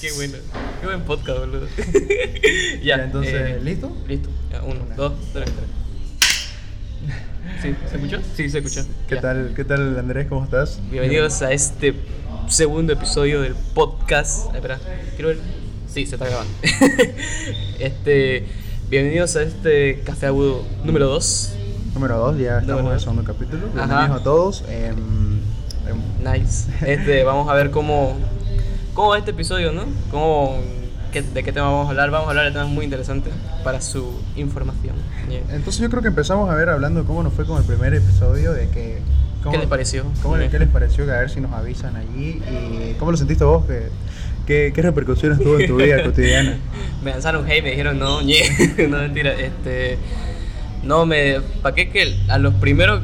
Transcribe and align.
Qué 0.00 0.12
bueno. 0.12 0.34
Qué 0.80 0.86
buen 0.86 1.02
podcast, 1.02 1.40
boludo. 1.40 1.66
ya, 2.82 2.96
entonces, 2.96 3.34
eh, 3.34 3.60
¿listo? 3.62 3.90
Listo. 4.06 4.28
Ya, 4.52 4.62
uno, 4.62 4.80
dos, 4.96 5.12
tres, 5.32 5.46
tres. 5.46 5.68
Sí, 7.62 7.74
¿se 7.90 7.96
escuchó? 7.96 8.18
Sí, 8.36 8.48
se 8.48 8.58
escuchó. 8.58 8.82
¿Qué 9.08 9.16
Ya. 9.16 9.20
tal, 9.20 9.52
¿Qué 9.56 9.64
tal, 9.64 9.98
Andrés? 9.98 10.28
¿Cómo 10.28 10.44
estás? 10.44 10.80
Bienvenidos 10.90 11.42
a 11.42 11.52
este 11.52 11.94
segundo 12.48 12.92
episodio 12.92 13.40
del 13.42 13.54
podcast. 13.74 14.48
Ay, 14.50 14.56
espera, 14.56 14.78
quiero 15.16 15.28
ver. 15.30 15.38
Sí, 15.88 16.06
se 16.06 16.14
está 16.14 16.26
grabando. 16.26 16.52
este, 17.80 18.46
bienvenidos 18.90 19.34
a 19.34 19.42
este 19.42 20.00
café 20.04 20.26
agudo 20.26 20.64
número 20.84 21.08
2. 21.08 21.54
Número 21.94 22.18
2, 22.18 22.38
ya 22.38 22.58
estamos 22.58 22.68
Número 22.68 22.88
en 22.88 22.94
el 22.94 23.00
segundo 23.00 23.24
capítulo. 23.24 23.66
Ajá. 23.74 23.86
Bienvenidos 23.86 24.20
a 24.20 24.24
todos. 24.24 24.64
em, 24.68 25.40
em, 25.88 26.32
Nice. 26.40 26.68
Este, 26.86 27.24
vamos 27.24 27.48
a 27.48 27.54
ver 27.54 27.70
cómo, 27.70 28.16
cómo 28.98 29.10
va 29.10 29.18
este 29.18 29.30
episodio, 29.30 29.70
¿no? 29.70 29.84
Cómo, 30.10 30.58
qué- 31.12 31.22
de 31.22 31.44
qué 31.44 31.52
tema 31.52 31.66
vamos 31.70 31.86
a 31.86 31.90
hablar. 31.90 32.10
Vamos 32.10 32.26
a 32.26 32.30
hablar 32.30 32.46
de 32.46 32.50
temas 32.50 32.66
muy 32.68 32.84
interesantes 32.84 33.32
para 33.62 33.80
su 33.80 34.20
información. 34.34 34.96
Yeah. 35.28 35.40
entonces 35.54 35.80
yo 35.80 35.88
creo 35.88 36.02
que 36.02 36.08
empezamos 36.08 36.50
a 36.50 36.54
ver 36.56 36.68
hablando 36.68 37.04
cómo 37.04 37.22
nos 37.22 37.32
fue 37.32 37.44
con 37.46 37.58
el 37.58 37.64
primer 37.64 37.94
episodio, 37.94 38.52
de 38.52 38.68
que... 38.70 38.98
cómo- 39.42 39.52
¿Qué 39.52 39.58
les 39.58 39.68
pareció? 39.68 40.04
¿Cómo, 40.22 40.36
Yeah. 40.36 40.50
¿Qué 40.50 40.58
les 40.58 40.68
pareció? 40.68 41.06
Que 41.06 41.12
a 41.12 41.18
ver 41.20 41.30
si 41.30 41.40
nos 41.40 41.52
avisan 41.52 41.94
allí. 41.94 42.42
¿Y 42.50 42.94
cómo 42.98 43.12
lo 43.12 43.16
sentiste 43.16 43.44
vos? 43.44 43.64
¿Qué, 43.66 43.82
qué, 44.46 44.72
qué 44.74 44.82
repercusiones 44.82 45.38
tuvo 45.38 45.60
en 45.60 45.68
tu 45.68 45.76
vida 45.76 46.02
cotidiana? 46.04 46.58
me 47.04 47.12
lanzaron 47.12 47.46
hate, 47.48 47.62
me 47.62 47.70
dijeron 47.70 48.00
no, 48.00 48.20
ñe. 48.22 48.42
no 48.88 48.98
mentira, 48.98 49.32
este 49.32 49.96
no 50.82 51.06
me 51.06 51.40
¿para 51.62 51.74
qué 51.76 51.88
que 51.90 52.16
a 52.28 52.38
los 52.38 52.54
primeros 52.54 53.02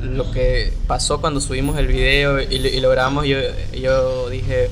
lo 0.00 0.30
que 0.30 0.72
pasó 0.86 1.20
cuando 1.20 1.40
subimos 1.40 1.76
el 1.78 1.88
video 1.88 2.40
y, 2.40 2.58
lo- 2.60 2.68
y 2.68 2.80
lo 2.80 2.90
grabamos 2.90 3.26
yo, 3.26 3.36
yo 3.80 4.28
dije 4.28 4.68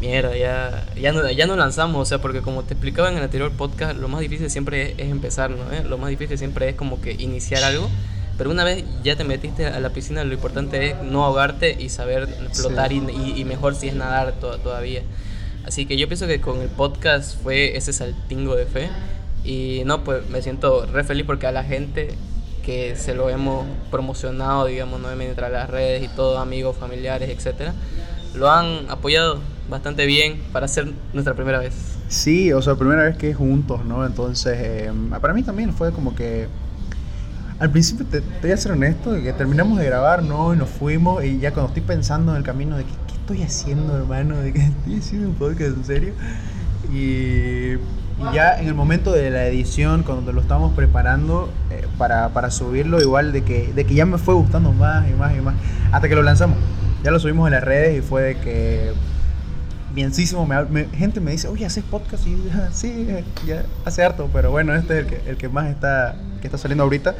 mierda, 0.00 0.36
ya, 0.36 0.86
ya, 1.00 1.12
no, 1.12 1.28
ya 1.30 1.46
no 1.46 1.56
lanzamos, 1.56 2.00
o 2.00 2.04
sea, 2.04 2.18
porque 2.18 2.40
como 2.40 2.62
te 2.62 2.74
explicaba 2.74 3.10
en 3.10 3.16
el 3.16 3.22
anterior 3.24 3.50
podcast, 3.52 3.96
lo 3.98 4.08
más 4.08 4.20
difícil 4.20 4.48
siempre 4.50 4.92
es, 4.92 4.98
es 4.98 5.10
empezar, 5.10 5.50
¿no? 5.50 5.72
¿Eh? 5.72 5.82
Lo 5.84 5.98
más 5.98 6.10
difícil 6.10 6.38
siempre 6.38 6.68
es 6.68 6.74
como 6.76 7.00
que 7.00 7.12
iniciar 7.12 7.64
algo, 7.64 7.88
pero 8.36 8.50
una 8.50 8.62
vez 8.62 8.84
ya 9.02 9.16
te 9.16 9.24
metiste 9.24 9.66
a 9.66 9.80
la 9.80 9.90
piscina, 9.90 10.22
lo 10.22 10.32
importante 10.34 10.90
es 10.90 11.02
no 11.02 11.24
ahogarte 11.24 11.76
y 11.78 11.88
saber 11.88 12.28
flotar 12.52 12.92
y, 12.92 12.98
y- 12.98 13.34
y 13.40 13.44
mejor 13.44 13.74
si 13.74 13.88
es 13.88 13.94
nadar 13.94 14.34
to- 14.40 14.58
todavía. 14.58 15.02
Así 15.66 15.84
que 15.86 15.96
yo 15.96 16.06
pienso 16.06 16.26
que 16.28 16.40
con 16.40 16.60
el 16.62 16.68
podcast 16.68 17.36
fue 17.42 17.76
ese 17.76 17.92
saltingo 17.92 18.54
de 18.54 18.66
fe 18.66 18.88
y 19.44 19.82
no, 19.84 20.04
pues 20.04 20.28
me 20.30 20.40
siento 20.42 20.86
re 20.86 21.02
feliz 21.04 21.24
porque 21.26 21.46
a 21.48 21.52
la 21.52 21.64
gente 21.64 22.10
que 22.64 22.94
se 22.96 23.14
lo 23.14 23.28
hemos 23.30 23.66
promocionado, 23.90 24.66
digamos, 24.66 25.00
¿no? 25.00 25.08
mientras 25.16 25.50
las 25.50 25.68
redes 25.68 26.04
y 26.04 26.08
todo, 26.08 26.38
amigos, 26.38 26.76
familiares, 26.76 27.30
etcétera, 27.30 27.74
lo 28.34 28.50
han 28.50 28.86
apoyado 28.90 29.40
bastante 29.68 30.06
bien 30.06 30.40
para 30.52 30.68
ser 30.68 30.92
nuestra 31.12 31.34
primera 31.34 31.58
vez. 31.58 31.74
Sí, 32.08 32.52
o 32.52 32.62
sea, 32.62 32.74
primera 32.76 33.04
vez 33.04 33.16
que 33.16 33.34
juntos, 33.34 33.84
¿no? 33.84 34.04
Entonces, 34.04 34.86
em, 34.86 35.10
para 35.10 35.34
mí 35.34 35.42
también 35.42 35.72
fue 35.72 35.92
como 35.92 36.14
que... 36.14 36.48
Al 37.58 37.70
principio, 37.70 38.06
te, 38.06 38.22
voy 38.40 38.52
a 38.52 38.56
ser 38.56 38.72
honesto, 38.72 39.12
que 39.20 39.32
terminamos 39.32 39.78
de 39.78 39.84
grabar, 39.84 40.22
¿no? 40.22 40.54
Y 40.54 40.56
nos 40.56 40.68
fuimos, 40.68 41.24
y 41.24 41.40
ya 41.40 41.52
cuando 41.52 41.68
estoy 41.68 41.82
pensando 41.82 42.30
en 42.32 42.38
el 42.38 42.44
camino 42.44 42.76
de 42.76 42.84
que, 42.84 42.92
qué 43.08 43.14
estoy 43.14 43.42
haciendo, 43.42 43.96
hermano, 43.96 44.36
de 44.36 44.52
que 44.52 44.60
estoy 44.64 44.98
haciendo 44.98 45.28
un 45.28 45.34
podcast, 45.34 45.76
en 45.76 45.84
serio. 45.84 46.12
Y, 46.92 47.74
y 47.74 48.32
ya 48.32 48.58
en 48.60 48.68
el 48.68 48.74
momento 48.74 49.12
de 49.12 49.30
la 49.30 49.46
edición, 49.46 50.04
cuando 50.04 50.32
lo 50.32 50.40
estábamos 50.40 50.72
preparando 50.74 51.50
eh, 51.70 51.84
para, 51.98 52.28
para 52.30 52.50
subirlo, 52.50 53.00
igual 53.00 53.32
de 53.32 53.42
que, 53.42 53.72
de 53.72 53.84
que 53.84 53.94
ya 53.94 54.06
me 54.06 54.18
fue 54.18 54.34
gustando 54.34 54.72
más 54.72 55.08
y 55.10 55.14
más 55.14 55.36
y 55.36 55.40
más, 55.40 55.54
hasta 55.90 56.08
que 56.08 56.14
lo 56.14 56.22
lanzamos. 56.22 56.58
Ya 57.02 57.10
lo 57.10 57.18
subimos 57.20 57.48
en 57.48 57.54
las 57.54 57.64
redes 57.64 57.98
y 57.98 58.02
fue 58.02 58.22
de 58.22 58.36
que 58.36 58.92
bienísimo. 60.06 60.46
Me, 60.46 60.62
me- 60.64 60.88
gente 60.96 61.20
me 61.20 61.32
dice, 61.32 61.48
oye, 61.48 61.64
¿haces 61.66 61.84
podcast? 61.84 62.26
Y 62.26 62.30
yo, 62.32 62.38
"Ah, 62.54 62.68
sí, 62.72 63.06
eh, 63.08 63.24
ya 63.46 63.64
hace 63.84 64.02
harto, 64.04 64.28
pero 64.32 64.50
bueno, 64.50 64.74
este 64.74 65.00
es 65.00 65.04
el 65.04 65.06
que, 65.06 65.30
el 65.30 65.36
que 65.36 65.48
más 65.48 65.68
está, 65.68 66.16
que 66.40 66.46
está 66.46 66.58
saliendo 66.58 66.84
ahorita. 66.84 67.14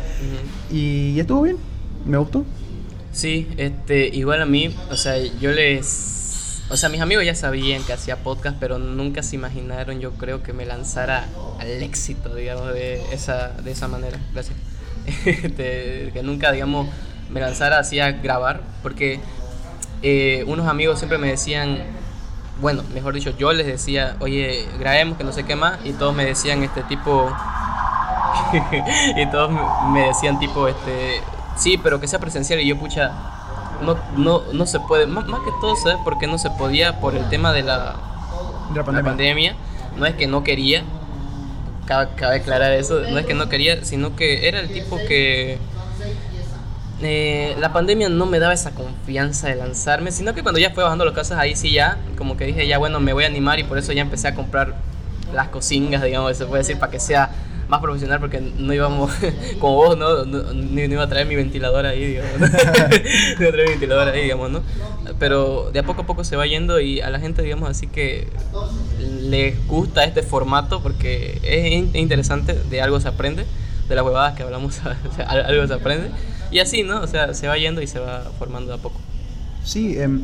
Y 0.71 1.19
estuvo 1.19 1.43
bien, 1.43 1.57
me 2.05 2.17
gustó. 2.19 2.45
Sí, 3.13 3.49
este, 3.57 4.09
igual 4.09 4.43
a 4.43 4.47
mí, 4.47 4.75
o 4.91 4.97
sea, 4.97 5.17
yo 5.41 5.51
les... 5.53 6.63
O 6.71 6.77
sea, 6.77 6.91
mis 6.91 7.01
amigos 7.01 7.25
ya 7.25 7.35
sabían 7.35 7.83
que 7.83 7.95
hacía 7.95 8.17
podcast, 8.17 8.57
pero 8.61 8.79
nunca 8.79 9.23
se 9.23 9.37
imaginaron, 9.37 10.01
yo 10.01 10.13
creo, 10.13 10.43
que 10.43 10.53
me 10.53 10.67
lanzara 10.67 11.25
al 11.59 11.83
éxito, 11.83 12.35
digamos, 12.35 12.75
de 12.75 13.01
esa, 13.13 13.49
de 13.49 13.71
esa 13.73 13.89
manera. 13.89 14.19
Gracias. 14.33 14.57
Este, 15.25 16.11
que 16.13 16.23
nunca, 16.23 16.53
digamos, 16.53 16.87
me 17.31 17.41
lanzara 17.41 17.79
así 17.79 17.99
a 18.01 18.13
grabar, 18.13 18.61
porque 18.83 19.21
eh, 20.03 20.45
unos 20.47 20.67
amigos 20.69 20.99
siempre 20.99 21.17
me 21.17 21.29
decían, 21.29 21.79
bueno, 22.61 22.83
mejor 22.93 23.15
dicho, 23.15 23.33
yo 23.39 23.53
les 23.53 23.67
decía, 23.67 24.17
oye, 24.21 24.69
grabemos, 24.79 25.17
que 25.17 25.25
no 25.25 25.33
sé 25.33 25.45
qué 25.45 25.57
más, 25.57 25.79
y 25.85 25.93
todos 25.93 26.15
me 26.15 26.25
decían 26.25 26.63
este 26.63 26.83
tipo... 26.83 27.31
y 29.17 29.27
todos 29.31 29.51
me 29.91 30.07
decían 30.07 30.39
tipo, 30.39 30.69
este, 30.69 31.21
sí, 31.57 31.79
pero 31.79 32.01
que 32.01 32.09
sea 32.09 32.19
presencial, 32.19 32.61
y 32.61 32.67
yo, 32.67 32.79
pucha, 32.79 33.13
no, 33.83 33.97
no, 34.17 34.43
no 34.53 34.67
se 34.67 34.81
puede, 34.81 35.07
más, 35.07 35.27
más 35.27 35.41
que 35.41 35.51
todo, 35.61 35.77
¿sabes? 35.77 35.99
Porque 36.05 36.27
no 36.27 36.39
se 36.39 36.51
podía 36.51 37.01
por 37.01 37.15
el 37.15 37.29
tema 37.29 37.53
de 37.53 37.63
la, 37.63 37.97
De 38.71 38.75
la 38.75 38.81
la 38.81 38.85
pandemia. 38.85 39.11
pandemia. 39.11 39.57
No 39.97 40.07
es 40.07 40.15
que 40.15 40.27
no 40.27 40.45
quería, 40.45 40.85
cabe, 41.87 42.11
cabe 42.17 42.37
aclarar 42.37 42.73
eso, 42.73 43.01
no 43.11 43.19
es 43.19 43.27
que 43.27 43.35
no 43.35 43.49
quería, 43.49 43.85
sino 43.85 44.15
que 44.17 44.49
era 44.49 44.61
el 44.61 44.73
tipo 44.73 44.97
que 44.97 45.59
eh, 47.03 47.55
la 47.59 47.73
pandemia 47.73 48.09
no 48.09 48.27
me 48.27 48.39
daba 48.39 48.53
esa 48.55 48.73
confianza 48.73 49.49
de 49.49 49.57
lanzarme, 49.57 50.11
sino 50.13 50.35
que 50.35 50.43
cuando 50.43 50.59
ya 50.59 50.71
fue 50.71 50.83
bajando 50.83 51.05
los 51.05 51.15
casos, 51.15 51.37
ahí 51.39 51.55
sí 51.57 51.73
ya, 51.73 51.97
como 52.17 52.37
que 52.37 52.45
dije, 52.47 52.67
ya 52.67 52.79
bueno, 52.79 53.01
me 53.01 53.13
voy 53.13 53.25
a 53.25 53.27
animar 53.29 53.59
y 53.59 53.65
por 53.65 53.79
eso 53.79 53.93
ya 53.93 54.03
empecé 54.03 54.29
a 54.29 54.35
comprar 54.35 54.75
las 55.33 55.49
cocingas, 55.49 56.03
digamos, 56.03 56.37
se 56.37 56.47
puede 56.47 56.63
decir, 56.63 56.79
para 56.79 56.91
que 56.91 56.99
sea 57.01 57.31
más 57.69 57.81
profesional, 57.83 58.19
porque 58.19 58.41
no 58.41 58.73
íbamos, 58.73 59.13
como 59.61 59.75
vos, 59.77 59.97
¿no? 59.99 60.25
No, 60.25 60.53
no- 60.55 60.81
iba 60.81 61.03
a 61.03 61.09
traer 61.09 61.27
mi 61.27 61.37
ventilador 61.37 61.85
ahí, 61.87 62.05
digamos, 62.05 62.33
¿no? 62.41 62.47
iba 62.47 63.49
a 63.49 63.53
traer 63.53 63.65
mi 63.67 63.71
ventilador 63.73 64.09
ahí, 64.09 64.23
digamos, 64.23 64.51
¿no? 64.51 64.63
Pero 65.19 65.71
de 65.73 65.79
a 65.81 65.83
poco 65.85 66.03
a 66.03 66.07
poco 66.07 66.25
se 66.25 66.37
va 66.37 66.47
yendo 66.47 66.81
y 66.81 67.01
a 67.01 67.11
la 67.11 67.21
gente, 67.21 67.43
digamos, 67.43 67.69
así 67.71 67.87
que 67.87 68.27
les 68.99 69.67
gusta 69.67 70.05
este 70.05 70.23
formato 70.23 70.83
porque 70.83 71.39
es 71.43 71.73
in- 71.73 71.91
interesante, 71.95 72.55
de 72.55 72.81
algo 72.83 73.01
se 73.01 73.09
aprende, 73.09 73.45
de 73.89 73.95
las 73.95 74.05
huevadas 74.05 74.35
que 74.35 74.43
hablamos, 74.43 74.81
algo 75.29 75.67
se 75.67 75.75
aprende. 75.75 76.11
Y 76.51 76.59
así, 76.61 76.83
¿no? 76.83 77.01
O 77.01 77.07
sea, 77.07 77.35
se 77.35 77.47
va 77.49 77.57
yendo 77.59 77.83
y 77.83 77.87
se 77.87 77.99
va 77.99 78.23
formando 78.39 78.71
de 78.73 78.79
a 78.79 78.83
poco. 78.83 78.99
Sí, 79.65 79.99
em, 79.99 80.23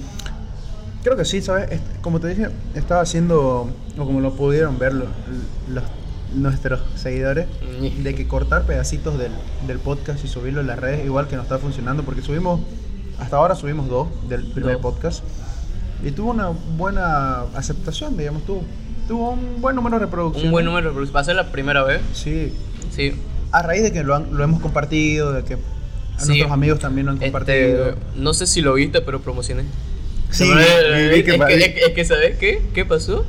creo 1.02 1.16
que 1.16 1.24
sí, 1.24 1.42
¿sabes? 1.42 1.80
Como 2.00 2.20
te 2.20 2.28
dije, 2.28 2.48
estaba 2.74 3.02
haciendo, 3.02 3.68
o 3.98 4.04
como 4.04 4.20
lo 4.20 4.32
pudieron 4.34 4.78
ver 4.78 4.94
los, 4.94 5.08
los- 5.68 5.84
nuestros 6.34 6.80
seguidores, 6.96 7.46
de 8.02 8.14
que 8.14 8.26
cortar 8.26 8.62
pedacitos 8.64 9.16
del, 9.18 9.30
del 9.68 9.78
podcast 9.78 10.24
y 10.24 10.28
subirlo 10.28 10.62
en 10.62 10.66
las 10.66 10.78
redes, 10.78 11.04
igual 11.04 11.28
que 11.28 11.36
no 11.36 11.42
está 11.42 11.58
funcionando, 11.58 12.02
porque 12.02 12.22
subimos, 12.22 12.60
hasta 13.20 13.36
ahora 13.36 13.54
subimos 13.54 13.88
dos 13.88 14.08
del 14.28 14.44
primer 14.46 14.74
Dos. 14.74 14.82
podcast, 14.82 15.22
y 16.02 16.10
tuvo 16.10 16.30
una 16.32 16.48
buena 16.76 17.42
aceptación, 17.54 18.16
digamos, 18.16 18.44
tuvo, 18.44 18.62
tuvo 19.06 19.30
un 19.30 19.60
buen 19.60 19.76
número 19.76 19.98
de 20.00 20.06
reproducciones. 20.06 20.46
Un 20.46 20.52
buen 20.52 20.64
número 20.64 20.82
de 20.82 20.88
reproducciones. 20.88 21.14
Va 21.16 21.20
a 21.20 21.24
ser 21.24 21.36
la 21.36 21.52
primera 21.52 21.84
vez. 21.84 22.00
Sí, 22.14 22.52
Sí. 22.90 23.14
a 23.52 23.62
raíz 23.62 23.82
de 23.84 23.92
que 23.92 24.02
lo, 24.02 24.16
han- 24.16 24.36
lo 24.36 24.42
hemos 24.42 24.60
compartido, 24.60 25.32
de 25.32 25.44
que 25.44 25.56
a 26.16 26.20
Sí. 26.20 26.26
nuestros 26.28 26.52
amigos 26.52 26.78
también 26.78 27.06
lo 27.06 27.12
han 27.12 27.18
compartido. 27.18 27.88
Este, 27.90 27.94
no 28.16 28.34
sé 28.34 28.46
si 28.46 28.60
lo 28.62 28.74
viste, 28.74 29.00
pero 29.00 29.20
promocioné. 29.20 29.64
Sí, 30.30 30.44
eh, 30.44 31.10
es, 31.16 31.24
que- 31.24 31.38
que, 31.38 31.54
es 31.54 31.72
que- 31.74 31.80
es 31.86 31.92
que, 31.94 32.04
¿sabes 32.04 32.36
qué? 32.38 32.62
¿Qué 32.74 32.84
pasó? 32.84 33.24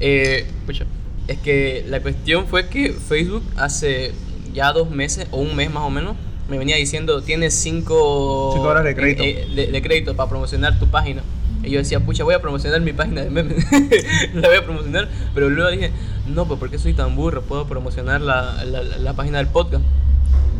Eh, 0.00 0.46
pucha, 0.66 0.84
es 1.28 1.38
que 1.38 1.84
la 1.88 2.00
cuestión 2.00 2.46
fue 2.46 2.68
que 2.68 2.92
Facebook 2.92 3.42
hace 3.56 4.12
ya 4.52 4.72
dos 4.72 4.90
meses 4.90 5.26
o 5.30 5.38
un 5.38 5.56
mes 5.56 5.70
más 5.72 5.82
o 5.84 5.90
menos 5.90 6.16
me 6.48 6.58
venía 6.58 6.76
diciendo 6.76 7.22
tienes 7.22 7.54
cinco, 7.54 8.50
Cinco 8.54 8.68
horas 8.68 8.84
de 8.84 8.94
crédito. 8.94 9.22
eh, 9.24 9.46
de, 9.54 9.66
de 9.68 9.82
crédito 9.82 10.14
para 10.14 10.28
promocionar 10.28 10.78
tu 10.78 10.86
página. 10.88 11.22
Y 11.62 11.70
yo 11.70 11.78
decía, 11.78 11.98
pucha, 12.00 12.24
voy 12.24 12.34
a 12.34 12.42
promocionar 12.42 12.82
mi 12.82 12.92
página 12.92 13.22
de 13.22 13.30
memes. 13.30 13.64
la 14.34 14.48
voy 14.48 14.56
a 14.58 14.64
promocionar. 14.64 15.08
Pero 15.34 15.48
luego 15.48 15.70
dije, 15.70 15.90
no, 16.28 16.46
pues 16.46 16.60
¿por 16.60 16.70
qué 16.70 16.78
soy 16.78 16.92
tan 16.92 17.16
burro? 17.16 17.40
Puedo 17.42 17.66
promocionar 17.66 18.20
la- 18.20 18.62
la 18.64 19.12
página 19.14 19.38
del 19.38 19.46
podcast. 19.46 19.82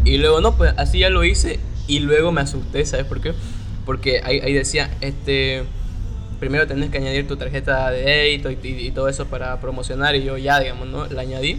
Y 0.05 0.19
luego, 0.19 0.41
no, 0.41 0.57
pues 0.57 0.75
así 0.77 0.99
ya 1.01 1.11
lo 1.11 1.25
hice. 1.25 1.61
Y 1.87 2.01
luego 2.01 2.33
me 2.33 2.41
asusté, 2.41 2.85
¿sabes 2.87 3.07
por 3.07 3.21
qué? 3.21 3.33
Porque 3.87 4.21
ahí, 4.25 4.41
ahí 4.41 4.53
decía, 4.53 4.91
este. 5.01 5.65
Primero 6.41 6.67
tenés 6.67 6.91
que 6.91 6.99
añadir 6.99 7.27
tu 7.29 7.37
tarjeta 7.37 7.91
de 7.91 8.03
débito 8.03 8.51
y, 8.51 8.59
y- 8.63 8.87
y 8.89 8.91
todo 8.91 9.09
eso 9.09 9.27
para 9.27 9.61
promocionar. 9.61 10.15
Y 10.17 10.25
yo 10.25 10.37
ya, 10.37 10.61
digamos, 10.61 10.89
¿no? 10.89 11.07
La 11.07 11.23
añadí. 11.23 11.59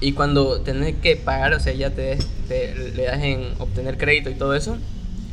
Y 0.00 0.12
cuando 0.12 0.60
tenés 0.62 0.96
que 0.96 1.16
pagar, 1.16 1.54
o 1.54 1.60
sea, 1.60 1.72
ya 1.72 1.90
te, 1.90 2.18
te- 2.48 2.74
le 2.94 3.04
das 3.04 3.22
en 3.22 3.54
obtener 3.58 3.96
crédito 3.98 4.30
y 4.30 4.34
todo 4.34 4.54
eso. 4.54 4.76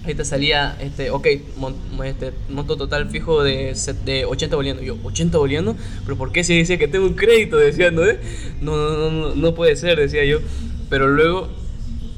Ahí 0.05 0.15
te 0.15 0.25
salía, 0.25 0.77
este, 0.81 1.11
ok, 1.11 1.27
mon- 1.57 1.75
este, 2.05 2.31
monto 2.49 2.75
total 2.77 3.09
fijo 3.09 3.43
de, 3.43 3.75
de 4.05 4.25
80 4.25 4.55
bolivianos. 4.55 4.83
Yo, 4.85 4.97
80 5.03 5.37
bolivianos, 5.37 5.75
pero 6.05 6.17
¿por 6.17 6.31
qué 6.31 6.43
si 6.43 6.57
decía 6.57 6.77
que 6.79 6.87
tengo 6.87 7.05
un 7.05 7.13
crédito? 7.15 7.57
Decía, 7.57 7.91
¿no? 7.91 8.03
eh? 8.05 8.19
No, 8.61 8.75
no, 8.77 9.11
no, 9.11 9.35
no 9.35 9.55
puede 9.55 9.75
ser, 9.75 9.99
decía 9.99 10.23
yo. 10.25 10.39
Pero 10.89 11.07
luego, 11.07 11.49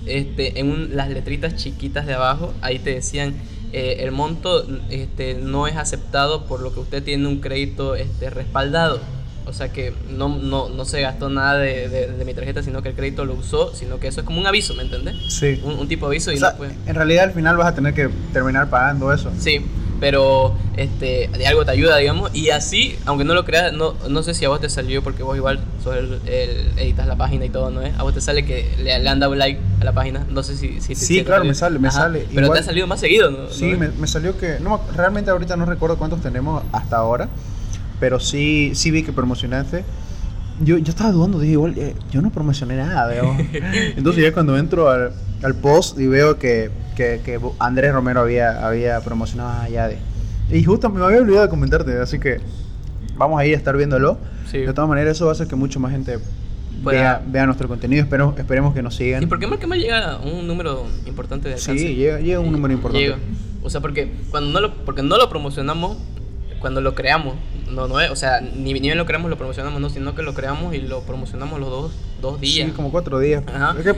este, 0.06 0.60
en 0.60 0.70
un- 0.70 0.96
las 0.96 1.10
letritas 1.10 1.56
chiquitas 1.56 2.06
de 2.06 2.14
abajo, 2.14 2.54
ahí 2.62 2.80
te 2.80 2.94
decían, 2.94 3.36
eh, 3.72 3.98
el 4.04 4.12
monto 4.12 4.68
este, 4.90 5.34
no 5.34 5.68
es 5.68 5.76
aceptado 5.76 6.46
por 6.46 6.62
lo 6.62 6.74
que 6.74 6.80
usted 6.80 7.04
tiene 7.04 7.28
un 7.28 7.40
crédito 7.40 7.96
este, 7.96 8.30
respaldado. 8.30 9.00
O 9.46 9.52
sea 9.52 9.74
que 9.74 9.94
no, 10.10 10.30
no, 10.30 10.70
no 10.70 10.86
se 10.86 11.02
gastó 11.02 11.30
nada 11.30 11.58
de, 11.58 11.90
de, 11.90 12.26
mi 12.26 12.34
tarjeta, 12.34 12.64
sino 12.64 12.82
que 12.82 12.90
el 12.90 12.96
crédito 12.96 13.26
lo 13.26 13.34
usó, 13.34 13.76
sino 13.76 14.00
que 14.00 14.08
eso 14.08 14.22
es 14.22 14.26
como 14.26 14.40
un 14.40 14.48
aviso, 14.48 14.74
¿me 14.74 14.84
entiendes? 14.84 15.16
Sí. 15.28 15.60
Un, 15.66 15.88
tipo 15.88 16.08
de 16.08 16.16
aviso 16.16 16.32
y 16.32 16.36
o 16.36 16.40
sea, 16.40 16.56
En 16.86 16.96
realidad 16.96 17.26
al 17.26 17.34
final 17.34 17.58
vas 17.58 17.68
a 17.68 17.76
tener 17.76 17.94
que 17.94 18.10
terminar 18.32 18.70
pagando 18.70 19.12
eso. 19.12 19.32
Sí, 19.38 19.60
pero 20.04 20.54
este, 20.76 21.30
de 21.30 21.48
algo 21.48 21.64
te 21.64 21.72
ayuda, 21.72 21.96
digamos. 21.96 22.36
Y 22.36 22.50
así, 22.50 22.98
aunque 23.06 23.24
no 23.24 23.34
lo 23.34 23.46
creas, 23.46 23.72
no, 23.72 23.94
no 24.10 24.22
sé 24.22 24.34
si 24.34 24.44
a 24.44 24.50
vos 24.50 24.60
te 24.60 24.68
salió, 24.68 25.02
porque 25.02 25.24
vos 25.24 25.38
igual 25.38 25.62
sos 25.82 25.96
el, 25.96 26.20
editas 26.76 27.08
la 27.08 27.16
página 27.16 27.46
y 27.46 27.50
todo, 27.50 27.72
¿no 27.72 27.82
es? 27.82 27.98
A 27.98 28.04
vos 28.04 28.14
te 28.14 28.20
sale 28.20 28.44
que 28.44 28.70
le, 28.80 29.00
le 29.00 29.10
han 29.10 29.22
dado 29.22 29.34
like 29.34 29.62
a 29.80 29.86
la 29.86 29.94
página. 29.94 30.26
No 30.30 30.44
sé 30.44 30.58
si... 30.58 30.82
si 30.82 30.94
sí, 30.94 31.24
claro, 31.24 31.46
me 31.46 31.54
sale, 31.54 31.80
me 31.80 31.90
sale. 31.90 32.28
Pero 32.36 32.52
te 32.52 32.60
ha 32.60 32.64
salido 32.64 32.86
más 32.86 33.00
seguido, 33.00 33.32
¿no? 33.32 33.50
Sí, 33.50 33.64
Me, 33.64 33.88
me, 33.88 34.08
salió 34.08 34.38
que... 34.38 34.60
No, 34.60 34.82
realmente 34.94 35.32
ahorita 35.32 35.56
no 35.56 35.66
recuerdo 35.66 35.98
cuántos 35.98 36.22
tenemos 36.22 36.64
hasta 36.74 36.98
ahora 36.98 37.30
pero 38.00 38.20
sí, 38.20 38.74
sí 38.76 38.92
vi 38.92 39.04
que 39.04 39.14
promocionaste. 39.14 39.86
Yo, 40.60 40.78
yo 40.78 40.90
estaba 40.90 41.14
dudando, 41.14 41.40
dije, 41.40 41.54
igual, 41.54 41.74
eh, 41.78 41.96
yo 42.12 42.22
no 42.22 42.32
promocioné 42.32 42.76
nada, 42.76 43.08
veo. 43.08 43.34
Entonces 43.96 44.22
ya 44.22 44.34
cuando 44.34 44.58
entro 44.58 44.90
al, 44.90 45.14
al 45.44 45.56
post 45.56 46.00
y 46.00 46.08
veo 46.08 46.38
que, 46.40 46.72
que, 46.96 47.22
que, 47.24 47.40
Andrés 47.60 47.94
Romero 47.94 48.22
había, 48.22 48.66
había 48.66 49.02
promocionado 49.02 49.62
a 49.62 49.70
Yade. 49.70 49.98
Y 50.52 50.64
justo 50.64 50.90
me 50.90 51.04
había 51.04 51.20
olvidado 51.20 51.44
de 51.44 51.50
comentarte, 51.50 51.98
así 52.00 52.20
que 52.20 52.40
vamos 53.16 53.40
a 53.40 53.46
ir 53.46 53.54
a 53.54 53.58
estar 53.58 53.76
viéndolo. 53.76 54.18
De 54.52 54.72
todas 54.72 54.88
maneras, 54.88 55.16
eso 55.16 55.26
va 55.26 55.32
a 55.32 55.34
hacer 55.34 55.48
que 55.48 55.56
mucho 55.56 55.80
más 55.80 55.92
gente 55.92 56.20
vea, 56.84 57.24
vea, 57.26 57.46
nuestro 57.48 57.68
contenido. 57.68 58.04
Espero, 58.04 58.36
esperemos 58.38 58.74
que 58.76 58.84
nos 58.84 58.96
sigan. 58.96 59.24
¿Y 59.24 59.26
por 59.26 59.40
qué 59.40 59.48
más 59.48 59.58
que 59.58 59.66
más 59.66 59.80
llega 59.80 60.18
un 60.20 60.46
número 60.46 60.86
importante 61.08 61.50
de 61.50 61.56
alcance? 61.56 61.88
Sí, 61.88 61.96
llega, 61.96 62.20
llega 62.20 62.40
un 62.40 62.52
número 62.52 62.74
importante. 62.74 63.16
O 63.64 63.70
sea, 63.70 63.82
porque 63.82 64.12
cuando 64.30 64.52
no 64.52 64.60
lo, 64.60 64.76
porque 64.86 65.02
no 65.02 65.18
lo 65.18 65.28
promocionamos, 65.30 65.98
cuando 66.64 66.80
lo 66.80 66.96
creamos, 66.96 67.36
no, 67.70 67.90
no 67.90 68.00
es, 68.00 68.10
o 68.10 68.16
sea, 68.16 68.40
ni, 68.40 68.72
ni 68.72 68.80
bien 68.80 68.98
lo 68.98 69.06
creamos, 69.06 69.30
lo 69.30 69.38
promocionamos, 69.38 69.82
no, 69.82 69.90
sino 69.90 70.16
que 70.16 70.22
lo 70.22 70.34
creamos 70.34 70.74
y 70.74 70.78
lo 70.78 71.02
promocionamos 71.02 71.60
los 71.60 71.70
dos, 71.70 71.92
dos 72.22 72.40
días. 72.40 72.70
Sí, 72.70 72.74
como 72.74 72.90
cuatro 72.90 73.20
días. 73.20 73.44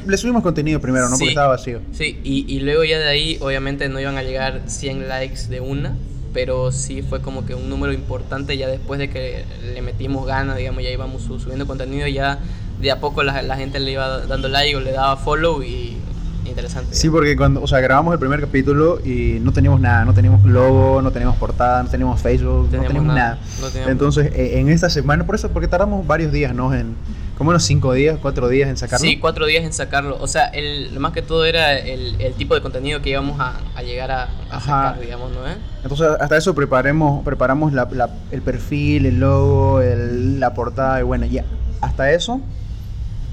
le 0.08 0.18
subimos 0.18 0.42
contenido 0.42 0.82
primero, 0.82 1.08
¿no? 1.08 1.12
Porque 1.12 1.30
estaba 1.30 1.50
vacío. 1.50 1.82
Sí, 1.92 2.20
y, 2.24 2.52
y 2.52 2.62
luego 2.62 2.84
ya 2.84 2.98
de 2.98 3.08
ahí, 3.08 3.38
obviamente, 3.40 3.88
no 3.88 4.00
iban 4.00 4.18
a 4.18 4.24
llegar 4.24 4.64
100 4.66 5.08
likes 5.08 5.48
de 5.48 5.60
una, 5.60 5.96
pero 6.34 6.72
sí 6.72 7.04
fue 7.04 7.22
como 7.22 7.46
que 7.46 7.54
un 7.54 7.70
número 7.70 7.94
importante 7.94 8.58
ya 8.58 8.68
después 8.68 9.00
de 9.00 9.12
que 9.12 9.46
le 9.76 9.84
metimos 9.84 10.26
ganas, 10.26 10.58
digamos, 10.58 10.82
ya 10.82 10.90
íbamos 10.90 11.22
subiendo 11.22 11.68
contenido, 11.68 12.08
ya 12.08 12.40
de 12.82 12.90
a 12.90 13.00
poco 13.00 13.22
la, 13.22 13.44
la 13.44 13.58
gente 13.58 13.80
le 13.80 13.92
iba 13.92 14.26
dando 14.26 14.48
like 14.48 14.76
o 14.76 14.80
le 14.80 14.92
daba 14.92 15.18
follow 15.18 15.62
y 15.62 15.98
interesante. 16.46 16.96
Sí, 16.96 17.10
porque 17.10 17.36
cuando, 17.36 17.62
o 17.62 17.68
sea, 17.68 17.80
grabamos 17.80 18.14
el 18.14 18.20
primer 18.20 18.40
capítulo 18.42 19.00
y 19.04 19.40
no 19.42 19.52
teníamos 19.54 19.80
nada, 19.82 20.06
no 20.06 20.14
teníamos 20.14 20.44
logo, 20.46 21.02
no 21.02 21.12
teníamos 21.12 21.38
portada, 21.38 21.84
no 21.84 21.90
teníamos 21.90 22.22
Facebook, 22.22 22.70
no 22.72 22.82
teníamos 22.82 23.14
nada. 23.14 23.40
Entonces, 23.88 24.32
eh, 24.34 24.60
en 24.60 24.70
esta 24.70 24.90
semana, 24.90 25.26
por 25.26 25.36
eso, 25.36 25.50
porque 25.50 25.68
tardamos 25.68 26.06
varios 26.06 26.32
días, 26.32 26.54
¿no? 26.54 26.74
En, 26.74 26.96
como 27.38 27.50
unos 27.50 27.64
cinco 27.64 27.94
días, 27.94 28.18
cuatro 28.22 28.48
días 28.48 28.70
en 28.70 28.78
sacarlo. 28.78 29.06
Sí, 29.06 29.18
cuatro 29.18 29.46
días 29.46 29.64
en 29.66 29.74
sacarlo. 29.74 30.18
O 30.22 30.28
sea, 30.28 30.46
el, 30.48 30.94
lo 30.94 31.00
más 31.02 31.12
que 31.12 31.22
todo 31.22 31.46
era 31.46 31.78
el, 31.78 32.20
el 32.22 32.34
tipo 32.34 32.56
de 32.56 32.62
contenido 32.62 33.02
que 33.02 33.10
íbamos 33.10 33.40
a, 33.40 33.60
a 33.76 33.84
llegar 33.84 34.12
a, 34.12 34.30
sacar, 34.60 35.00
digamos, 35.02 35.32
¿no? 35.32 35.46
¿Eh? 35.48 35.58
Entonces, 35.84 36.08
hasta 36.20 36.38
eso 36.38 36.56
preparemos, 36.56 37.24
preparamos 37.26 37.74
la, 37.74 37.88
la, 37.92 38.10
el 38.32 38.42
perfil, 38.42 39.06
el 39.06 39.20
logo, 39.20 39.82
el, 39.82 40.40
la 40.40 40.54
portada, 40.54 41.00
y 41.00 41.04
bueno, 41.04 41.26
ya. 41.26 41.44
Hasta 41.82 42.12
eso, 42.12 42.40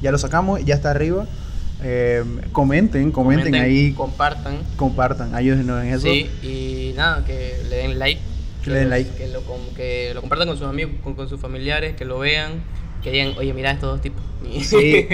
ya 0.03 0.11
lo 0.11 0.19
sacamos, 0.19 0.65
ya 0.65 0.75
está 0.75 0.91
arriba. 0.91 1.27
Eh, 1.83 2.25
comenten, 2.53 3.11
comenten, 3.11 3.55
ahí. 3.57 3.93
Compartan. 3.93 4.59
Compartan, 4.77 5.35
ayúdenos 5.35 5.83
en 5.83 5.89
eso. 5.89 6.03
Sí, 6.03 6.31
y 6.43 6.93
nada, 6.97 7.25
que 7.25 7.57
le 7.69 7.77
den 7.77 7.99
like. 7.99 8.21
Que, 8.63 8.71
le 8.71 8.79
den 8.81 8.91
like. 8.91 9.11
Que 9.17 9.29
lo, 9.29 9.43
que 9.75 10.13
lo 10.15 10.21
compartan 10.21 10.49
con 10.49 10.57
sus 10.57 10.67
amigos, 10.67 10.93
con, 11.03 11.29
sus 11.29 11.41
familiares, 11.41 11.97
que 11.97 12.05
lo 12.05 12.21
vean, 12.21 12.63
que 13.03 13.11
digan, 13.11 13.35
oye, 13.37 13.53
mira 13.53 13.73
estos 13.73 13.91
dos 13.91 14.01
tipos. 14.01 14.23
Sí. 14.63 15.07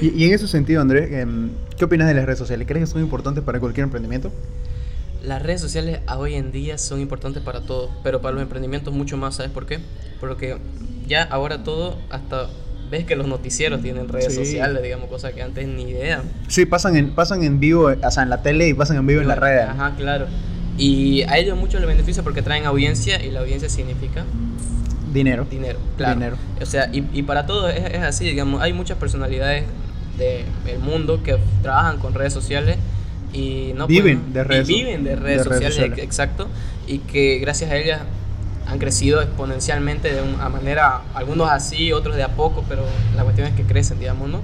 y, 0.00 0.24
en 0.24 0.32
ese 0.32 0.46
sentido, 0.46 0.80
Andrés, 0.80 1.10
em, 1.12 1.50
¿qué 1.76 1.84
opinas 1.84 2.06
de 2.06 2.14
las 2.14 2.24
redes 2.24 2.38
sociales? 2.38 2.66
¿Crees 2.68 2.84
que 2.84 2.92
son 2.92 3.02
importantes 3.02 3.42
para 3.42 3.60
cualquier 3.60 3.84
emprendimiento? 3.84 4.32
Las 5.22 5.42
redes 5.42 5.60
sociales 5.60 6.00
hoy 6.16 6.34
en 6.34 6.52
día 6.52 6.78
son 6.78 7.00
importantes 7.00 7.42
para 7.42 7.62
todo, 7.62 7.90
pero 8.04 8.20
para 8.20 8.34
los 8.34 8.42
emprendimientos 8.42 8.94
mucho 8.94 9.16
más, 9.16 9.34
¿sabes 9.36 9.50
por 9.50 9.66
qué? 9.66 9.80
Porque 10.20 10.56
ya 11.06 11.24
ahora 11.24 11.64
todo, 11.64 11.98
hasta 12.10 12.48
ves 12.90 13.04
que 13.04 13.16
los 13.16 13.26
noticieros 13.26 13.82
tienen 13.82 14.08
redes 14.08 14.34
sociales, 14.34 14.82
digamos, 14.82 15.08
cosas 15.08 15.32
que 15.32 15.42
antes 15.42 15.66
ni 15.66 15.90
idea. 15.90 16.22
Sí, 16.48 16.66
pasan 16.66 16.96
en, 16.96 17.10
pasan 17.10 17.42
en 17.42 17.60
vivo, 17.60 17.90
o 18.02 18.10
sea, 18.10 18.22
en 18.22 18.30
la 18.30 18.42
tele 18.42 18.68
y 18.68 18.74
pasan 18.74 18.96
en 18.96 19.06
vivo 19.06 19.20
en 19.20 19.28
la 19.28 19.36
red. 19.36 19.60
Ajá, 19.60 19.94
claro. 19.96 20.26
Y 20.78 21.22
a 21.22 21.38
ellos 21.38 21.56
mucho 21.56 21.78
les 21.78 21.86
beneficia 21.86 22.22
porque 22.22 22.42
traen 22.42 22.66
audiencia 22.66 23.22
y 23.24 23.30
la 23.30 23.40
audiencia 23.40 23.68
significa... 23.68 24.24
Dinero. 25.12 25.46
Dinero, 25.50 25.78
claro. 25.96 26.14
Dinero. 26.14 26.36
O 26.60 26.66
sea, 26.66 26.90
y, 26.92 27.06
y 27.12 27.22
para 27.22 27.46
todo 27.46 27.68
es, 27.70 27.82
es, 27.94 28.02
así, 28.02 28.24
digamos, 28.26 28.60
hay 28.60 28.72
muchas 28.72 28.98
personalidades 28.98 29.64
del 30.18 30.78
mundo 30.78 31.22
que 31.22 31.38
trabajan 31.62 31.98
con 31.98 32.14
redes 32.14 32.32
sociales 32.32 32.76
y 33.32 33.72
no 33.76 33.86
viven 33.86 34.32
de 34.32 34.44
redes, 34.44 34.66
viven 34.66 35.04
de 35.04 35.16
redes, 35.16 35.44
sociales, 35.44 35.98
exacto, 35.98 36.48
y 36.86 36.98
que 36.98 37.38
gracias 37.38 37.70
a 37.70 37.76
ellas 37.76 38.00
han 38.66 38.78
crecido 38.78 39.22
exponencialmente 39.22 40.12
de 40.12 40.22
una 40.22 40.48
manera, 40.48 41.02
algunos 41.14 41.48
así, 41.50 41.92
otros 41.92 42.16
de 42.16 42.22
a 42.22 42.34
poco, 42.34 42.64
pero 42.68 42.84
la 43.14 43.22
cuestión 43.22 43.46
es 43.46 43.54
que 43.54 43.62
crecen, 43.62 43.98
digamos, 43.98 44.28
¿no? 44.28 44.40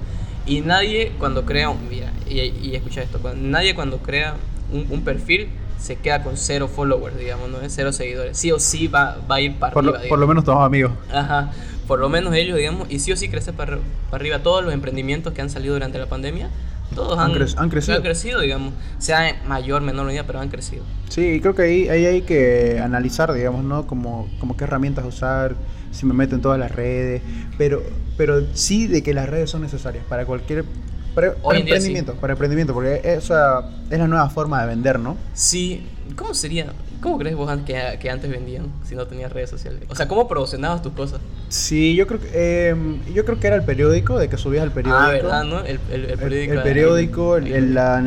Y 0.46 0.60
nadie 0.60 1.12
cuando 1.18 1.44
crea, 1.44 1.70
un, 1.70 1.88
mira, 1.88 2.12
y, 2.28 2.74
escucha 2.74 3.02
esto, 3.02 3.20
nadie 3.34 3.74
cuando 3.74 3.98
crea 3.98 4.36
un, 4.72 5.02
perfil 5.02 5.50
se 5.78 5.96
queda 5.96 6.22
con 6.22 6.36
cero 6.36 6.68
followers, 6.68 7.18
digamos, 7.18 7.50
¿no? 7.50 7.58
Cero 7.68 7.92
seguidores. 7.92 8.36
Sí 8.36 8.52
o 8.52 8.58
sí 8.58 8.86
va, 8.86 9.18
va 9.30 9.36
a 9.36 9.40
ir 9.40 9.56
para 9.58 9.72
por 9.72 9.84
arriba. 9.84 10.02
Lo, 10.02 10.08
por 10.08 10.18
lo 10.18 10.26
menos 10.26 10.44
todos 10.44 10.64
amigos. 10.64 10.92
Ajá. 11.12 11.50
Por 11.86 11.98
lo 11.98 12.08
menos 12.08 12.34
ellos, 12.34 12.56
digamos, 12.56 12.90
y 12.90 13.00
sí 13.00 13.12
o 13.12 13.16
sí 13.16 13.28
crece 13.28 13.52
para, 13.52 13.78
para 14.10 14.22
arriba. 14.22 14.38
Todos 14.38 14.64
los 14.64 14.72
emprendimientos 14.72 15.32
que 15.32 15.42
han 15.42 15.50
salido 15.50 15.74
durante 15.74 15.98
la 15.98 16.06
pandemia 16.06 16.48
todos 16.92 17.18
han, 17.18 17.32
han, 17.32 17.70
crecido. 17.70 17.96
Han 17.96 18.02
crecido, 18.02 18.40
digamos. 18.40 18.72
Sea 18.98 19.40
mayor, 19.46 19.82
menor 19.82 20.06
medida, 20.06 20.24
pero 20.26 20.40
han 20.40 20.48
crecido. 20.48 20.84
Sí, 21.08 21.40
creo 21.40 21.54
que 21.54 21.62
ahí, 21.62 21.88
ahí 21.88 22.06
hay 22.06 22.22
que 22.22 22.80
analizar, 22.82 23.32
digamos, 23.32 23.64
¿no? 23.64 23.86
Como, 23.86 24.28
como 24.38 24.56
qué 24.56 24.64
herramientas 24.64 25.04
usar, 25.04 25.54
si 25.90 26.06
me 26.06 26.14
meto 26.14 26.34
en 26.34 26.42
todas 26.42 26.58
las 26.58 26.72
redes. 26.72 27.22
Pero, 27.58 27.82
pero 28.16 28.42
sí 28.54 28.86
de 28.86 29.02
que 29.02 29.14
las 29.14 29.28
redes 29.28 29.50
son 29.50 29.62
necesarias 29.62 30.04
para 30.08 30.24
cualquier 30.24 30.64
para, 31.14 31.34
emprendimiento, 31.58 32.14
para 32.14 32.32
emprendimiento, 32.32 32.72
porque 32.72 33.00
esa 33.04 33.70
es 33.90 33.98
la 33.98 34.08
nueva 34.08 34.30
forma 34.30 34.62
de 34.62 34.68
vender, 34.68 34.98
¿no? 34.98 35.16
Sí, 35.34 35.86
¿cómo 36.16 36.34
sería? 36.34 36.66
¿Cómo 37.00 37.18
crees 37.18 37.36
vos 37.36 37.50
que, 37.66 37.98
que 38.00 38.10
antes 38.10 38.30
vendían 38.30 38.66
si 38.84 38.94
no 38.94 39.06
tenías 39.06 39.32
redes 39.32 39.50
sociales? 39.50 39.82
O 39.88 39.96
sea, 39.96 40.06
¿cómo 40.06 40.28
promocionabas 40.28 40.82
tus 40.82 40.92
cosas? 40.92 41.20
Sí, 41.48 41.94
yo 41.96 42.06
creo 42.06 42.20
que 42.20 42.30
eh, 42.32 42.74
yo 43.12 43.24
creo 43.24 43.38
que 43.38 43.46
era 43.46 43.56
el 43.56 43.64
periódico, 43.64 44.18
de 44.18 44.28
que 44.28 44.38
subías 44.38 44.62
al 44.62 44.72
periódico. 44.72 45.04
Ah, 45.04 45.10
¿verdad, 45.10 45.44
no? 45.44 45.60
El, 45.60 45.80
el, 45.90 46.04
el 46.06 46.18
periódico. 46.18 46.54
El, 46.54 46.62
periódico, 46.62 47.38
la, 47.40 48.00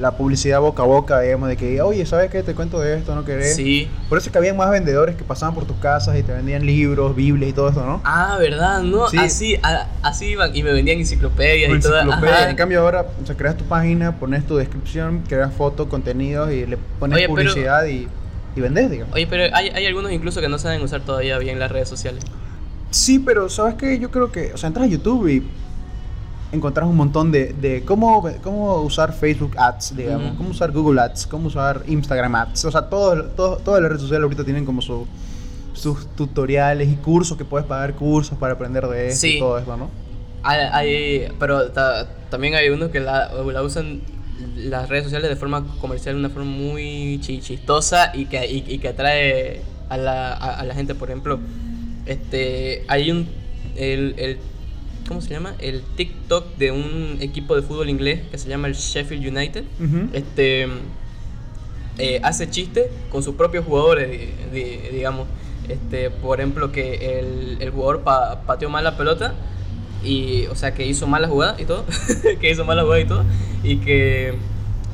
la, 0.00 0.10
publicidad 0.16 0.60
boca 0.60 0.82
a 0.82 0.86
boca, 0.86 1.20
digamos, 1.20 1.50
de 1.50 1.56
que, 1.56 1.80
oye, 1.82 2.04
¿sabes 2.06 2.30
qué? 2.30 2.42
Te 2.42 2.54
cuento 2.54 2.80
de 2.80 2.98
esto, 2.98 3.14
¿no 3.14 3.24
querés? 3.24 3.54
Sí. 3.54 3.88
Por 4.08 4.18
eso 4.18 4.28
es 4.28 4.32
que 4.32 4.38
había 4.38 4.54
más 4.54 4.70
vendedores 4.70 5.14
que 5.14 5.22
pasaban 5.22 5.54
por 5.54 5.66
tus 5.66 5.76
casas 5.76 6.18
y 6.18 6.24
te 6.24 6.32
vendían 6.32 6.66
libros, 6.66 7.14
Biblias 7.14 7.50
y 7.50 7.52
todo 7.52 7.68
eso, 7.68 7.84
¿no? 7.84 8.00
Ah, 8.04 8.38
¿verdad? 8.40 8.82
No, 8.82 9.08
sí. 9.08 9.18
así, 9.18 9.56
así 10.02 10.26
iban 10.26 10.56
y 10.56 10.62
me 10.64 10.72
vendían 10.72 10.98
enciclopedias 10.98 11.70
y 11.70 11.80
todo. 11.80 12.00
En 12.00 12.56
cambio 12.56 12.80
ahora, 12.80 13.06
o 13.22 13.26
sea, 13.26 13.36
creas 13.36 13.56
tu 13.56 13.64
página, 13.64 14.18
pones 14.18 14.46
tu 14.46 14.56
descripción, 14.56 15.22
creas 15.28 15.52
fotos, 15.54 15.86
contenidos 15.86 16.50
y 16.50 16.66
le 16.66 16.76
pones 16.98 17.28
publicidad 17.34 17.86
y 17.86 18.08
y 18.56 18.60
vendés, 18.60 18.90
digamos. 18.90 19.14
Oye, 19.14 19.26
pero 19.26 19.54
hay, 19.54 19.68
hay 19.68 19.86
algunos 19.86 20.10
incluso 20.12 20.40
que 20.40 20.48
no 20.48 20.58
saben 20.58 20.82
usar 20.82 21.02
todavía 21.02 21.38
bien 21.38 21.58
las 21.58 21.70
redes 21.70 21.88
sociales. 21.88 22.24
Sí, 22.90 23.18
pero 23.20 23.48
¿sabes 23.48 23.74
qué? 23.74 23.98
Yo 23.98 24.10
creo 24.10 24.32
que, 24.32 24.52
o 24.52 24.56
sea, 24.56 24.66
entras 24.66 24.86
a 24.86 24.88
YouTube 24.88 25.28
y 25.28 25.42
encontrás 26.52 26.88
un 26.88 26.96
montón 26.96 27.30
de, 27.30 27.52
de 27.52 27.84
cómo, 27.84 28.28
cómo 28.42 28.80
usar 28.82 29.12
Facebook 29.12 29.52
Ads, 29.56 29.96
digamos, 29.96 30.36
cómo 30.36 30.50
usar 30.50 30.72
Google 30.72 31.00
Ads, 31.00 31.26
cómo 31.26 31.46
usar 31.46 31.84
Instagram 31.86 32.34
Ads. 32.34 32.64
O 32.64 32.72
sea, 32.72 32.82
todo, 32.88 33.24
todo, 33.26 33.58
todas 33.58 33.80
las 33.80 33.90
redes 33.90 34.02
sociales 34.02 34.24
ahorita 34.24 34.42
tienen 34.42 34.64
como 34.64 34.82
su, 34.82 35.06
sus 35.72 36.08
tutoriales 36.16 36.88
y 36.88 36.96
cursos 36.96 37.38
que 37.38 37.44
puedes 37.44 37.66
pagar 37.66 37.94
cursos 37.94 38.36
para 38.36 38.54
aprender 38.54 38.88
de 38.88 39.08
eso 39.08 39.26
y 39.28 39.38
todo 39.38 39.58
eso, 39.58 39.76
¿no? 39.76 39.88
Hay, 40.42 40.58
hay 40.72 41.32
pero 41.38 41.70
también 42.30 42.54
hay 42.54 42.70
unos 42.70 42.90
que 42.90 42.98
la, 42.98 43.30
la 43.32 43.62
usan 43.62 44.00
las 44.56 44.88
redes 44.88 45.04
sociales 45.04 45.30
de 45.30 45.36
forma 45.36 45.66
comercial, 45.80 46.14
de 46.14 46.20
una 46.20 46.30
forma 46.30 46.50
muy 46.50 47.18
chistosa 47.20 48.12
y 48.14 48.26
que, 48.26 48.46
y, 48.50 48.78
que 48.78 48.88
atrae 48.88 49.62
a 49.88 49.96
la, 49.96 50.32
a, 50.32 50.64
la, 50.64 50.74
gente. 50.74 50.94
Por 50.94 51.10
ejemplo, 51.10 51.38
este 52.06 52.84
hay 52.88 53.10
un. 53.10 53.28
El, 53.76 54.14
el, 54.18 54.38
¿Cómo 55.08 55.20
se 55.20 55.30
llama? 55.30 55.54
El 55.58 55.82
TikTok 55.82 56.56
de 56.56 56.70
un 56.70 57.18
equipo 57.20 57.56
de 57.56 57.62
fútbol 57.62 57.88
inglés 57.88 58.20
que 58.30 58.38
se 58.38 58.48
llama 58.48 58.68
el 58.68 58.74
Sheffield 58.74 59.26
United. 59.26 59.64
Este. 60.12 60.68
Eh, 61.98 62.20
hace 62.22 62.48
chistes 62.48 62.86
con 63.10 63.22
sus 63.22 63.34
propios 63.34 63.64
jugadores, 63.64 64.30
digamos. 64.52 65.26
Este, 65.68 66.10
por 66.10 66.40
ejemplo, 66.40 66.72
que 66.72 67.20
el, 67.20 67.58
el 67.60 67.70
jugador 67.70 68.02
pateó 68.02 68.70
mal 68.70 68.82
la 68.82 68.96
pelota 68.96 69.34
y 70.04 70.46
o 70.46 70.54
sea 70.54 70.74
que 70.74 70.86
hizo 70.86 71.06
mala 71.06 71.28
jugada 71.28 71.56
y 71.60 71.64
todo 71.64 71.84
que 72.40 72.50
hizo 72.50 72.64
mala 72.64 72.82
jugada 72.82 73.00
y 73.00 73.04
todo 73.06 73.24
y 73.62 73.76
que 73.76 74.34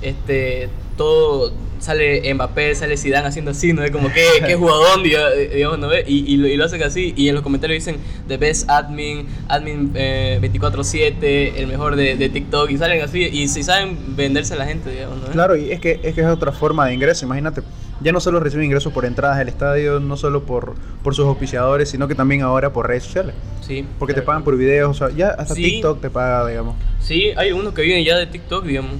este 0.02 0.68
todo 0.96 1.52
sale 1.86 2.34
Mbappé, 2.34 2.74
sale 2.74 2.96
Zidane 2.96 3.28
haciendo 3.28 3.52
así, 3.52 3.72
¿no? 3.72 3.82
Es 3.82 3.90
como 3.90 4.12
que, 4.12 4.24
qué 4.44 4.54
jugador, 4.56 5.02
digamos, 5.02 5.78
¿no? 5.78 5.94
Y, 5.94 6.24
y, 6.26 6.36
lo, 6.36 6.48
y, 6.48 6.56
lo, 6.56 6.64
hacen 6.64 6.82
así, 6.82 7.14
y 7.16 7.28
en 7.28 7.34
los 7.34 7.42
comentarios 7.42 7.84
dicen, 7.84 8.00
the 8.28 8.36
best 8.36 8.68
admin, 8.68 9.26
admin 9.48 9.92
eh, 9.94 10.38
24-7, 10.42 11.52
el 11.56 11.66
mejor 11.66 11.96
de, 11.96 12.16
de, 12.16 12.28
TikTok, 12.28 12.70
y 12.70 12.78
salen 12.78 13.02
así, 13.02 13.22
y 13.22 13.48
si 13.48 13.62
saben 13.62 13.96
venderse 14.16 14.54
a 14.54 14.56
la 14.56 14.66
gente, 14.66 14.90
digamos, 14.90 15.18
¿no? 15.18 15.26
Claro, 15.28 15.56
y 15.56 15.70
es 15.70 15.80
que, 15.80 16.00
es 16.02 16.14
que 16.14 16.20
es 16.20 16.26
otra 16.26 16.52
forma 16.52 16.86
de 16.86 16.94
ingreso, 16.94 17.24
imagínate, 17.24 17.62
ya 18.00 18.12
no 18.12 18.20
solo 18.20 18.40
reciben 18.40 18.66
ingresos 18.66 18.92
por 18.92 19.04
entradas 19.04 19.38
del 19.38 19.48
estadio, 19.48 20.00
no 20.00 20.16
solo 20.16 20.44
por, 20.44 20.74
por 21.02 21.14
sus 21.14 21.24
auspiciadores, 21.26 21.88
sino 21.88 22.08
que 22.08 22.14
también 22.14 22.42
ahora 22.42 22.72
por 22.72 22.86
redes 22.86 23.04
sociales. 23.04 23.34
Sí. 23.60 23.86
Porque 23.98 24.12
te 24.12 24.22
pagan 24.22 24.44
por 24.44 24.56
videos, 24.56 24.90
o 24.90 24.94
sea, 24.94 25.16
ya 25.16 25.28
hasta 25.28 25.54
sí. 25.54 25.62
TikTok 25.62 26.00
te 26.00 26.10
paga, 26.10 26.46
digamos. 26.46 26.76
Sí, 27.00 27.32
hay 27.36 27.52
unos 27.52 27.72
que 27.72 27.82
viven 27.82 28.04
ya 28.04 28.16
de 28.18 28.26
TikTok, 28.26 28.64
digamos. 28.64 28.96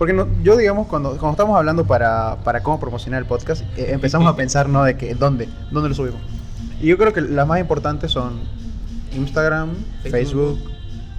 Porque 0.00 0.14
no, 0.14 0.26
yo, 0.42 0.56
digamos, 0.56 0.86
cuando, 0.86 1.10
cuando 1.10 1.32
estamos 1.32 1.58
hablando 1.58 1.84
para, 1.84 2.38
para 2.42 2.62
cómo 2.62 2.80
promocionar 2.80 3.20
el 3.20 3.26
podcast, 3.26 3.64
eh, 3.76 3.88
empezamos 3.90 4.26
a 4.32 4.34
pensar, 4.34 4.66
¿no? 4.66 4.82
De 4.82 4.96
que, 4.96 5.14
¿dónde? 5.14 5.46
¿Dónde 5.70 5.90
lo 5.90 5.94
subimos? 5.94 6.22
Y 6.80 6.86
yo 6.86 6.96
creo 6.96 7.12
que 7.12 7.20
las 7.20 7.46
más 7.46 7.60
importantes 7.60 8.10
son 8.10 8.40
Instagram, 9.14 9.74
Facebook, 10.02 10.58
Facebook 10.58 10.70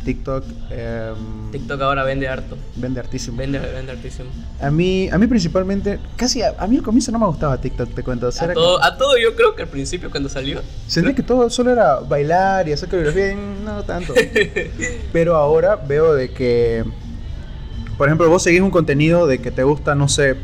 TikTok. 0.04 0.44
Eh, 0.72 1.14
TikTok 1.52 1.80
ahora 1.80 2.04
vende 2.04 2.28
harto. 2.28 2.58
Vende 2.76 3.00
hartísimo. 3.00 3.38
Vende, 3.38 3.60
vende 3.60 3.92
hartísimo. 3.92 4.32
A 4.60 4.72
mí, 4.72 5.10
a 5.12 5.20
mí 5.20 5.28
principalmente, 5.28 6.00
casi 6.16 6.42
a, 6.42 6.56
a, 6.58 6.66
mí 6.66 6.78
al 6.78 6.84
comienzo 6.84 7.12
no 7.12 7.20
me 7.20 7.28
gustaba 7.28 7.62
TikTok, 7.62 7.94
te 7.94 8.02
cuento. 8.02 8.30
O 8.30 8.32
sea, 8.32 8.50
a, 8.50 8.54
todo, 8.54 8.78
como... 8.78 8.84
a 8.84 8.98
todo 8.98 9.16
yo 9.16 9.36
creo 9.36 9.56
que 9.56 9.62
al 9.62 9.70
principio 9.70 10.10
cuando 10.10 10.28
salió. 10.28 10.60
Sentí 10.88 11.14
que 11.14 11.22
todo 11.22 11.52
solo 11.52 11.72
era 11.72 12.00
bailar 12.00 12.68
y 12.68 12.74
hacer 12.74 12.90
coreografía, 12.90 13.36
no 13.36 13.84
tanto. 13.84 14.16
Pero 15.14 15.36
ahora 15.36 15.76
veo 15.76 16.16
de 16.16 16.32
que 16.32 16.84
por 18.02 18.08
ejemplo, 18.08 18.28
vos 18.28 18.42
seguís 18.42 18.62
un 18.62 18.72
contenido 18.72 19.28
de 19.28 19.38
que 19.38 19.52
te 19.52 19.62
gusta, 19.62 19.94
no 19.94 20.08
sé, 20.08 20.36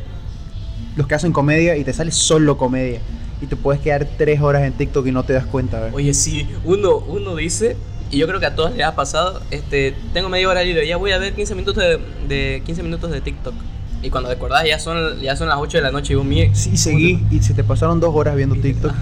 los 0.95 1.07
que 1.07 1.15
hacen 1.15 1.33
comedia 1.33 1.75
y 1.75 1.83
te 1.83 1.91
sale 1.91 2.11
solo 2.11 2.55
comedia. 2.55 2.99
Y 3.41 3.47
te 3.47 3.55
puedes 3.55 3.81
quedar 3.81 4.07
tres 4.15 4.41
horas 4.41 4.61
en 4.61 4.73
TikTok 4.73 5.07
y 5.07 5.11
no 5.11 5.23
te 5.23 5.33
das 5.33 5.47
cuenta, 5.47 5.79
¿verdad? 5.79 5.95
Oye, 5.95 6.13
sí, 6.13 6.47
uno, 6.65 6.97
uno 6.97 7.35
dice, 7.35 7.75
y 8.11 8.19
yo 8.19 8.27
creo 8.27 8.39
que 8.39 8.45
a 8.45 8.53
todos 8.53 8.75
les 8.75 8.85
ha 8.85 8.95
pasado, 8.95 9.41
este, 9.49 9.95
tengo 10.13 10.29
media 10.29 10.47
hora 10.47 10.63
libre, 10.63 10.87
ya 10.87 10.97
voy 10.97 11.13
a 11.13 11.17
ver 11.17 11.33
15 11.33 11.55
minutos 11.55 11.83
de, 11.83 11.99
de 12.27 12.61
15 12.63 12.83
minutos 12.83 13.09
de 13.09 13.21
TikTok. 13.21 13.55
Y 14.03 14.11
cuando 14.11 14.29
te 14.29 14.35
acordás 14.35 14.63
ya 14.67 14.77
son, 14.77 15.19
ya 15.19 15.35
son 15.35 15.49
las 15.49 15.57
8 15.57 15.79
de 15.79 15.81
la 15.81 15.91
noche 15.91 16.13
y 16.13 16.15
vos 16.15 16.25
mire. 16.27 16.53
Sí, 16.53 16.77
seguí 16.77 17.25
y 17.31 17.39
se 17.39 17.55
te 17.55 17.63
pasaron 17.63 17.99
dos 17.99 18.13
horas 18.13 18.35
viendo 18.35 18.55
TikTok. 18.61 18.93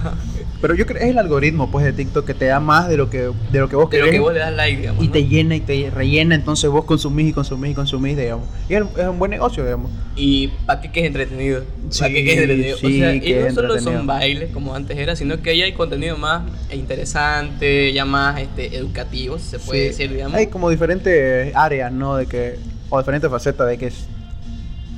Pero 0.66 0.74
yo 0.74 0.88
creo 0.88 0.98
que 0.98 1.06
es 1.06 1.12
el 1.12 1.20
algoritmo 1.20 1.70
pues 1.70 1.86
de 1.86 1.94
TikTok 1.94 2.26
que 2.26 2.34
te 2.34 2.46
da 2.46 2.60
más 2.60 2.90
de 2.90 2.98
lo 2.98 3.08
que, 3.08 3.30
de 3.52 3.60
lo 3.60 3.70
que 3.70 3.76
vos 3.76 3.88
de 3.88 3.98
querés. 3.98 4.08
lo 4.08 4.12
que 4.14 4.20
vos 4.20 4.34
le 4.34 4.40
das 4.40 4.52
like, 4.56 4.82
digamos. 4.82 5.04
Y 5.04 5.08
¿no? 5.08 5.14
te 5.14 5.28
llena 5.28 5.56
y 5.56 5.60
te 5.60 5.92
rellena, 5.92 6.34
entonces 6.34 6.72
vos 6.72 6.86
consumís 6.86 7.30
y 7.30 7.34
consumís 7.34 7.74
y 7.74 7.76
consumís, 7.76 8.18
digamos. 8.18 8.48
Y 8.68 8.74
es, 8.74 8.84
es 8.98 9.08
un 9.08 9.20
buen 9.20 9.30
negocio, 9.30 9.64
digamos. 9.64 9.92
Y 10.16 10.48
para 10.66 10.82
qué 10.82 10.90
que 10.92 11.02
es 11.02 11.06
entretenido. 11.06 11.64
Sí, 11.92 12.00
para 12.00 12.14
qué 12.16 12.24
que 12.26 12.34
es 12.34 12.40
entretenido. 12.40 12.78
sí, 12.78 12.86
o 12.86 12.90
sea, 12.90 13.14
y 13.14 13.34
no 13.48 13.52
solo 13.54 13.80
son 13.80 14.08
bailes 14.08 14.50
como 14.52 14.74
antes 14.74 14.98
era, 14.98 15.16
sino 15.16 15.40
que 15.40 15.56
ya 15.56 15.66
hay 15.66 15.74
contenido 15.74 16.18
más 16.18 16.42
interesante, 16.74 17.94
ya 17.94 18.06
más 18.06 18.42
este, 18.42 18.76
educativo, 18.76 19.38
si 19.38 19.46
se 19.46 19.60
puede 19.60 19.82
Sí. 19.82 19.88
decir, 19.90 20.14
digamos. 20.14 20.36
Hay 20.36 20.48
como 20.48 20.72
diferentes 20.72 21.56
áreas, 21.56 21.92
¿no? 21.92 22.16
De 22.16 22.26
que, 22.26 22.56
o 22.90 22.98
diferentes 22.98 23.30
facetas 23.30 23.68
de 23.68 23.78
que 23.78 23.86
es, 23.88 24.08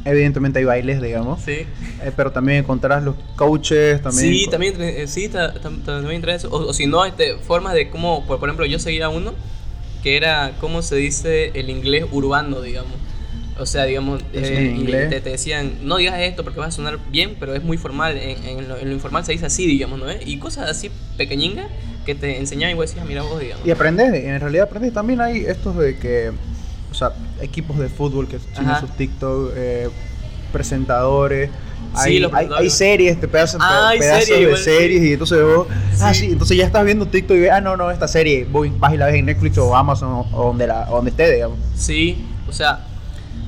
evidentemente 0.06 0.60
hay 0.60 0.66
bailes, 0.66 1.02
digamos. 1.02 1.42
Sí. 1.42 1.52
Eh, 1.52 2.12
pero 2.16 2.32
también 2.32 2.60
encontrarás 2.60 3.04
los 3.04 3.16
coaches, 3.36 4.02
también. 4.02 4.34
Sí, 4.34 4.48
también, 4.50 4.76
eh, 4.82 5.08
sí, 5.08 5.28
ta- 5.30 5.54
tam- 5.56 5.84
también 5.84 6.22
trae 6.22 6.36
eso. 6.36 6.50
O, 6.50 6.68
o 6.70 6.74
si 6.74 6.88
no, 6.88 7.06
este, 7.06 7.36
formas 7.38 7.74
de 7.74 7.90
cómo, 7.90 8.26
por, 8.26 8.40
por 8.40 8.50
ejemplo, 8.50 8.66
yo 8.66 8.80
seguía 8.80 9.10
uno 9.10 9.34
que 10.04 10.16
era 10.18 10.54
cómo 10.60 10.82
se 10.82 10.96
dice 10.96 11.52
el 11.56 11.70
inglés 11.70 12.06
urbano, 12.12 12.62
digamos. 12.62 12.94
O 13.60 13.66
sea, 13.66 13.86
digamos, 13.86 14.22
eh, 14.34 14.76
y 14.80 14.86
te, 14.86 15.20
te 15.20 15.30
decían, 15.32 15.72
no 15.82 15.98
digas 15.98 16.20
esto 16.20 16.44
porque 16.44 16.60
vas 16.60 16.70
a 16.70 16.72
sonar 16.76 17.00
bien, 17.10 17.36
pero 17.40 17.56
es 17.56 17.64
muy 17.64 17.78
formal. 17.78 18.16
En, 18.16 18.44
en 18.60 18.68
lo, 18.70 18.78
en 18.78 18.88
lo 18.90 18.94
informal 18.94 19.26
se 19.26 19.32
dice 19.32 19.48
así, 19.48 19.66
digamos, 19.66 19.98
¿no? 20.00 20.06
Y 20.24 20.38
cosas 20.38 20.70
así 20.70 20.92
pequeñingas 21.18 21.66
que 22.06 22.14
te 22.14 22.38
enseñaban 22.38 22.74
y 22.74 22.76
vos 22.76 22.88
decías, 22.88 23.06
mira 23.08 23.24
vos, 23.24 23.40
digamos. 23.40 23.66
Y 23.66 23.72
aprendes, 23.72 24.14
en 24.14 24.40
realidad 24.40 24.66
aprendes. 24.68 24.94
También 24.94 25.22
hay 25.22 25.40
estos 25.40 25.76
de 25.76 25.98
que, 25.98 26.32
o 26.92 26.94
sea, 26.94 27.12
equipos 27.42 27.78
de 27.78 27.90
fútbol 27.90 28.28
que 28.28 28.38
tienen 28.40 28.76
sus 28.80 28.90
TikTok, 28.92 29.52
eh, 29.56 29.90
presentadores. 30.52 31.50
Sí, 32.04 32.18
Hay, 32.18 32.32
hay, 32.34 32.50
hay 32.58 32.70
series, 32.70 33.20
te 33.20 33.28
pedazos, 33.28 33.60
Ah, 33.64 33.92
pedazos 33.98 34.30
de 34.30 34.42
igual, 34.42 34.58
series 34.58 35.04
y 35.04 35.14
entonces 35.14 35.42
vos, 35.44 35.68
ah, 36.02 36.14
Sí. 36.14 36.26
entonces 36.32 36.58
ya 36.58 36.66
estás 36.66 36.84
viendo 36.86 37.08
TikTok 37.08 37.38
y 37.38 37.40
ves, 37.42 37.52
ah, 37.52 37.62
no, 37.62 37.76
no, 37.78 37.90
esta 37.92 38.08
serie, 38.08 38.46
voy, 38.50 38.72
vas 38.78 38.94
y 38.94 38.98
la 38.98 39.08
ves 39.08 39.16
en 39.16 39.26
Netflix 39.26 39.58
o 39.58 39.76
Amazon 39.76 40.10
o, 40.12 40.28
o 40.34 40.48
donde, 40.48 40.68
la, 40.68 40.88
o 40.92 40.96
donde 40.98 41.12
esté, 41.12 41.32
digamos. 41.34 41.58
Sí, 41.76 42.24
o 42.48 42.52
sea, 42.52 42.82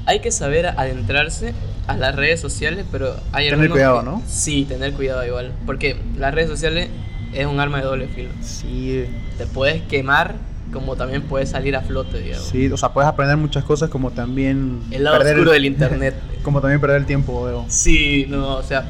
hay 0.05 0.19
que 0.22 0.31
saber 0.31 0.67
adentrarse 0.67 1.53
a 1.88 1.96
las 1.98 2.15
redes 2.15 2.39
sociales, 2.39 2.86
pero 2.91 3.15
hay 3.31 3.50
Tener 3.50 3.69
cuidado, 3.69 4.00
que- 4.00 4.05
¿no? 4.05 4.22
Sí, 4.27 4.65
tener 4.67 4.93
cuidado 4.93 5.25
igual, 5.25 5.51
porque 5.65 5.98
las 6.17 6.34
redes 6.34 6.50
sociales 6.50 6.89
es 7.34 7.46
un 7.46 7.60
arma 7.60 7.79
de 7.79 7.84
doble 7.86 8.08
filo. 8.08 8.29
Sí, 8.41 9.05
Te 9.38 9.46
puedes 9.46 9.81
quemar 9.84 10.36
como 10.71 10.95
también 10.95 11.23
puedes 11.23 11.49
salir 11.49 11.75
a 11.75 11.81
flote, 11.81 12.19
digamos. 12.19 12.45
sí, 12.47 12.71
o 12.71 12.77
sea, 12.77 12.89
puedes 12.89 13.07
aprender 13.07 13.38
muchas 13.38 13.63
cosas 13.63 13.89
como 13.89 14.11
también 14.11 14.81
El 14.91 15.03
lado 15.03 15.17
perder 15.17 15.35
oscuro 15.35 15.53
el- 15.53 15.63
del 15.63 15.71
internet. 15.71 16.15
como 16.43 16.61
también 16.61 16.79
perder 16.81 16.97
el 16.97 17.05
tiempo, 17.05 17.47
digamos. 17.47 17.73
Sí, 17.73 18.25
no, 18.29 18.55
o 18.57 18.63
sea, 18.63 18.85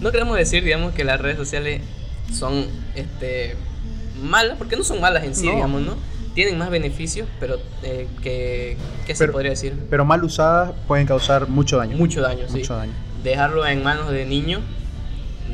no 0.00 0.10
queremos 0.12 0.36
decir, 0.36 0.64
digamos, 0.64 0.94
que 0.94 1.04
las 1.04 1.20
redes 1.20 1.36
sociales 1.36 1.82
son, 2.32 2.64
este, 2.94 3.56
malas, 4.22 4.56
porque 4.58 4.76
no 4.76 4.84
son 4.84 5.00
malas 5.00 5.24
en 5.24 5.34
sí, 5.34 5.46
No. 5.46 5.54
digamos, 5.54 5.82
¿no? 5.82 5.94
Tienen 6.34 6.56
más 6.58 6.70
beneficios, 6.70 7.28
pero 7.40 7.56
eh, 7.82 8.06
que, 8.22 8.76
¿qué 9.06 9.14
se 9.14 9.18
Pero- 9.24 9.32
podría 9.32 9.50
decir? 9.50 9.74
Pero 9.90 10.04
mal 10.04 10.22
usadas 10.22 10.72
pueden 10.86 11.06
causar 11.06 11.48
mucho 11.48 11.76
daño. 11.76 11.96
Mucho 11.96 12.20
daño, 12.22 12.44
sí. 12.48 12.58
Mucho 12.58 12.76
daño. 12.76 12.92
Dejarlo 13.24 13.66
en 13.66 13.82
manos 13.82 14.10
de 14.10 14.24
niños, 14.26 14.60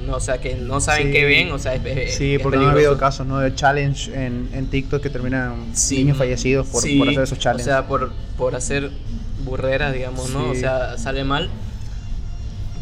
no, 0.05 0.17
o 0.17 0.21
sea, 0.21 0.38
que 0.38 0.55
no 0.57 0.81
saben 0.81 1.09
Sí. 1.09 1.12
qué 1.12 1.25
ven, 1.25 1.53
o 1.53 1.59
sea, 1.59 1.75
es, 1.75 1.85
es- 1.85 2.15
Sí, 2.17 2.35
es 2.37 2.43
porque 2.43 2.59
no 2.59 2.69
ha 2.69 2.73
habido 2.73 2.97
casos, 2.99 3.26
¿no? 3.26 3.38
De 3.38 3.55
challenge 3.55 4.12
en, 4.15 4.49
en 4.53 4.67
TikTok 4.67 5.03
que 5.03 5.11
terminan 5.11 5.67
Sí, 5.75 5.99
niños 5.99 6.19
fallecidos 6.19 6.67
por, 6.67 6.83
sí, 6.83 6.99
por 6.99 7.09
hacer 7.09 7.23
esos 7.23 7.38
challenges. 7.38 7.67
O 7.67 7.71
sea, 7.71 7.87
por, 7.88 8.12
por 8.37 8.55
hacer 8.55 8.91
burreras, 9.45 9.93
digamos, 9.93 10.31
¿no? 10.31 10.50
O 10.50 10.55
sea, 10.55 10.97
sale 10.99 11.25
mal. 11.25 11.49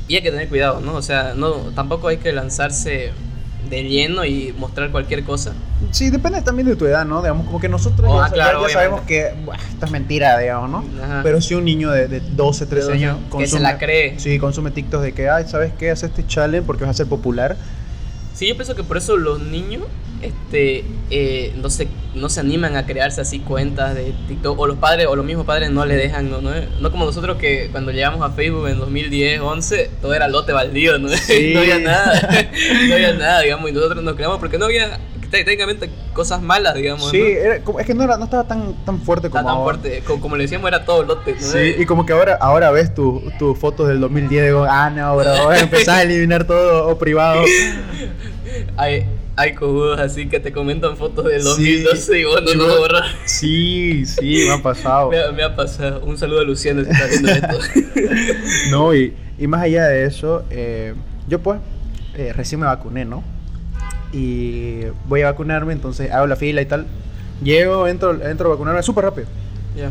Y 0.09 0.17
hay 0.17 0.23
que 0.23 0.31
tener 0.31 0.49
cuidado, 0.49 0.81
¿no? 0.81 0.95
O 0.95 1.03
sea, 1.03 1.35
no, 1.35 1.53
tampoco 1.75 2.09
hay 2.09 2.19
que 2.19 2.33
lanzarse 2.33 3.11
de 3.71 3.83
lleno 3.85 4.25
y 4.25 4.53
mostrar 4.59 4.91
cualquier 4.91 5.25
cosa. 5.25 5.55
Sí, 5.91 6.11
depende 6.11 6.41
también 6.43 6.69
de 6.69 6.77
tu 6.77 6.87
edad, 6.87 7.05
¿no? 7.05 7.21
Digamos, 7.21 7.47
como 7.47 7.61
que 7.61 7.69
nosotros 7.69 8.09
Oh, 8.11 8.19
ya, 8.19 8.27
ah, 8.27 8.31
claro, 8.31 8.63
ya- 8.63 8.69
ya 8.69 8.73
sabemos 8.75 9.01
que 9.03 9.33
buah, 9.45 9.57
esto 9.57 9.87
es 9.87 9.93
mentira, 9.93 10.39
digamos, 10.39 10.71
¿no? 10.71 10.85
Ajá. 11.03 11.21
Pero 11.23 11.41
si 11.41 11.55
un 11.55 11.65
niño 11.65 11.91
de, 11.91 12.09
de 12.09 12.21
12, 12.21 12.67
13 12.67 12.87
12, 12.89 12.93
años 12.99 13.19
que 13.37 13.47
se 13.47 13.61
la 13.61 13.79
cree. 13.79 14.19
Sí, 14.19 14.39
consume 14.39 14.71
TikTok 14.71 15.03
de 15.03 15.13
que, 15.13 15.29
ay, 15.29 15.45
¿sabes 15.49 15.73
qué? 15.79 15.91
Haz 15.91 16.03
este 16.03 16.27
challenge 16.27 16.67
porque 16.67 16.85
vas 16.85 16.91
a 16.91 16.95
ser 16.95 17.07
popular. 17.07 17.57
Sí, 18.35 18.49
yo 18.49 18.57
pienso 18.57 18.75
que 18.75 18.83
por 18.83 18.97
eso 18.97 19.17
los 19.17 19.41
niños 19.41 19.83
este, 20.25 20.85
eh, 21.11 21.53
no, 21.61 21.69
se, 21.71 21.87
no 22.15 22.29
se 22.29 22.41
animan 22.41 22.77
a 22.77 22.87
crearse 22.87 23.21
así 23.21 23.41
cuentas 23.41 23.95
de 23.95 24.15
TikTok. 24.27 24.59
O 24.59 24.67
los 24.67 24.79
padres, 24.79 25.07
o 25.07 25.15
los 25.17 25.25
mismos 25.25 25.45
padres 25.45 25.71
no 25.71 25.85
le 25.85 25.97
dejan, 25.97 26.31
¿no? 26.31 26.41
No, 26.41 26.51
no 26.81 26.91
como 26.91 27.05
nosotros 27.05 27.37
que 27.37 27.69
cuando 27.71 27.93
llegamos 27.93 28.23
a 28.23 28.33
Facebook 28.33 28.69
en 28.69 28.79
2010, 28.79 29.41
11, 29.41 29.91
todo 30.01 30.15
era 30.15 30.29
lote 30.29 30.53
baldío, 30.53 30.99
¿no? 30.99 31.09
Sí. 31.17 31.53
no 31.55 31.61
había 31.61 31.79
nada. 31.79 32.29
no 32.89 32.95
había 32.95 33.13
nada, 33.13 33.41
digamos. 33.43 33.71
Y 33.71 33.73
nosotros 33.75 34.03
nos 34.03 34.15
creamos 34.15 34.39
porque 34.39 34.57
no 34.59 34.65
había 34.65 34.99
técnicamente 35.43 35.91
cosas 36.13 36.41
malas, 36.43 36.75
digamos. 36.75 37.11
Sí, 37.11 37.19
¿no? 37.19 37.25
era 37.27 37.55
es 37.57 37.87
que 37.87 37.95
no, 37.95 38.05
era, 38.05 38.17
no 38.19 38.25
estaba 38.25 38.45
tan, 38.47 38.75
tan 38.85 39.01
fuerte 39.01 39.27
Está 39.27 39.41
como 39.41 39.51
tan 39.51 39.59
ahora. 39.59 39.79
fuerte. 39.79 40.03
Como, 40.07 40.21
como 40.21 40.37
le 40.37 40.45
decíamos, 40.45 40.69
era 40.69 40.85
todo 40.85 41.03
lote. 41.03 41.33
¿no? 41.33 41.41
Sí, 41.41 41.75
y 41.79 41.87
como 41.87 42.07
que 42.07 42.13
ahora, 42.13 42.35
ahora 42.41 42.71
ves 42.71 42.95
tus 42.95 43.23
tu 43.39 43.55
fotos 43.55 43.89
del 43.89 44.01
2010 44.01 44.43
y 44.43 44.47
digo, 44.47 44.67
ah, 44.69 44.91
no, 44.91 45.17
bro, 45.17 45.45
voy 45.47 45.57
a 45.57 45.61
empezar 45.61 45.99
a 45.99 46.03
eliminar 46.03 46.45
todo 46.47 46.87
o 46.89 46.99
privado. 46.99 47.43
Hay, 48.77 49.05
hay 49.37 49.55
cojudos 49.55 49.99
así 49.99 50.29
que 50.29 50.39
te 50.39 50.53
comentan 50.53 50.97
fotos 50.97 51.25
del 51.25 51.43
Sí. 51.43 51.83
2012 51.83 52.21
y 52.21 52.25
vos 52.25 52.43
no 52.43 52.55
lo 52.55 52.79
borras. 52.79 53.07
Sí, 53.25 54.05
sí, 54.07 54.45
me 54.47 54.53
ha 54.55 54.63
pasado. 54.63 55.11
Me, 55.11 55.19
ha- 55.21 55.33
me 55.33 55.43
ha 55.43 55.57
pasado. 55.57 56.01
Un 56.05 56.17
saludo 56.19 56.41
a 56.41 56.45
Luciano 56.45 56.85
si 56.85 56.91
está 56.91 57.07
viendo 57.07 57.31
esto. 57.31 57.59
No, 58.71 58.95
y, 58.95 59.13
y 59.39 59.47
más 59.49 59.63
allá 59.63 59.87
de 59.89 60.05
eso, 60.05 60.45
eh, 60.51 60.95
yo 61.29 61.41
pues 61.41 61.59
eh, 62.17 62.33
recién 62.33 62.61
me 62.61 62.67
vacuné, 62.67 63.05
¿no? 63.05 63.25
Y 64.15 64.85
voy 65.09 65.23
a 65.23 65.27
vacunarme, 65.33 65.73
entonces 65.73 66.11
hago 66.13 66.27
la 66.27 66.37
fila 66.37 66.63
y 66.63 66.67
tal. 66.67 66.87
Llego, 67.43 67.89
entro, 67.89 68.13
entro 68.25 68.47
a 68.49 68.53
vacunarme 68.53 68.83
súper 68.83 69.05
rápido. 69.05 69.27
Ya. 69.77 69.91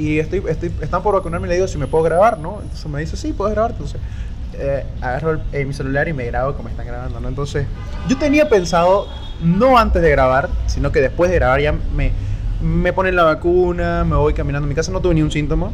Y 0.00 0.18
estoy, 0.20 0.42
estoy, 0.48 0.72
están 0.80 1.02
por 1.02 1.14
vacunarme 1.14 1.46
y 1.46 1.50
le 1.50 1.54
digo 1.56 1.66
si 1.68 1.76
me 1.78 1.86
puedo 1.86 2.04
grabar, 2.04 2.38
¿no? 2.38 2.60
Entonces 2.62 2.86
me 2.86 3.00
dice, 3.00 3.16
sí, 3.16 3.32
puedes 3.32 3.54
grabar. 3.54 3.72
Entonces 3.72 4.00
eh, 4.56 4.84
agarro 5.00 5.32
el- 5.32 5.40
eh, 5.52 5.64
mi 5.64 5.74
celular 5.74 6.06
y 6.08 6.12
me 6.12 6.24
grabo 6.26 6.54
como 6.54 6.68
están 6.68 6.86
grabando, 6.86 7.18
¿no? 7.20 7.28
Entonces 7.28 7.66
yo 8.08 8.16
tenía 8.16 8.48
pensado, 8.48 9.08
no 9.42 9.76
antes 9.76 10.00
de 10.02 10.10
grabar, 10.10 10.48
sino 10.66 10.92
que 10.92 11.00
después 11.00 11.30
de 11.30 11.36
grabar 11.36 11.60
ya 11.60 11.72
me, 11.72 12.12
me 12.62 12.92
ponen 12.92 13.16
la 13.16 13.24
vacuna, 13.24 14.04
me 14.04 14.14
voy 14.16 14.34
caminando 14.34 14.66
a 14.66 14.68
mi 14.68 14.74
casa, 14.76 14.92
no 14.92 15.00
tuve 15.00 15.14
ni 15.14 15.22
un 15.22 15.30
síntoma. 15.32 15.70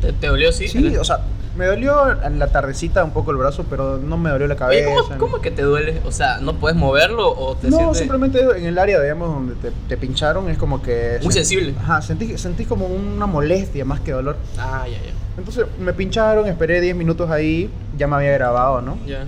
¿Te, 0.00 0.12
te 0.12 0.28
dolió, 0.28 0.52
sí? 0.52 0.68
Sí, 0.68 0.96
o 0.96 1.04
sea, 1.04 1.18
me 1.56 1.66
dolió 1.66 2.22
en 2.22 2.38
la 2.38 2.46
tardecita 2.48 3.02
un 3.04 3.10
poco 3.12 3.30
el 3.32 3.36
brazo, 3.36 3.64
pero 3.68 3.98
no 3.98 4.16
me 4.16 4.30
dolió 4.30 4.46
la 4.46 4.54
Oye, 4.54 4.84
cabeza. 4.84 5.16
¿cómo, 5.16 5.18
cómo 5.18 5.42
que 5.42 5.50
te 5.50 5.62
duele? 5.62 6.00
O 6.06 6.12
sea, 6.12 6.38
¿no 6.40 6.54
puedes 6.54 6.76
moverlo 6.76 7.28
o 7.36 7.56
te 7.56 7.68
No, 7.70 7.76
sientes 7.76 7.98
simplemente 7.98 8.40
en 8.56 8.64
el 8.66 8.78
área, 8.78 9.00
digamos, 9.00 9.28
donde 9.28 9.54
te, 9.56 9.70
te 9.88 9.96
pincharon, 9.96 10.48
es 10.48 10.58
como 10.58 10.80
que... 10.82 11.18
muy 11.22 11.30
sent- 11.30 11.34
sensible? 11.38 11.74
Ajá, 11.80 12.02
sentí, 12.02 12.38
sentí 12.38 12.64
como 12.64 12.86
una 12.86 13.26
molestia 13.26 13.84
más 13.84 14.00
que 14.00 14.12
dolor. 14.12 14.36
Ah, 14.58 14.84
ya, 14.86 14.92
ya. 14.98 15.12
Entonces 15.38 15.66
me 15.80 15.92
pincharon, 15.92 16.46
esperé 16.46 16.80
10 16.80 16.94
minutos 16.94 17.30
ahí, 17.30 17.70
ya 17.96 18.06
me 18.06 18.16
había 18.16 18.32
grabado, 18.32 18.80
¿no? 18.82 18.98
Ya. 19.06 19.24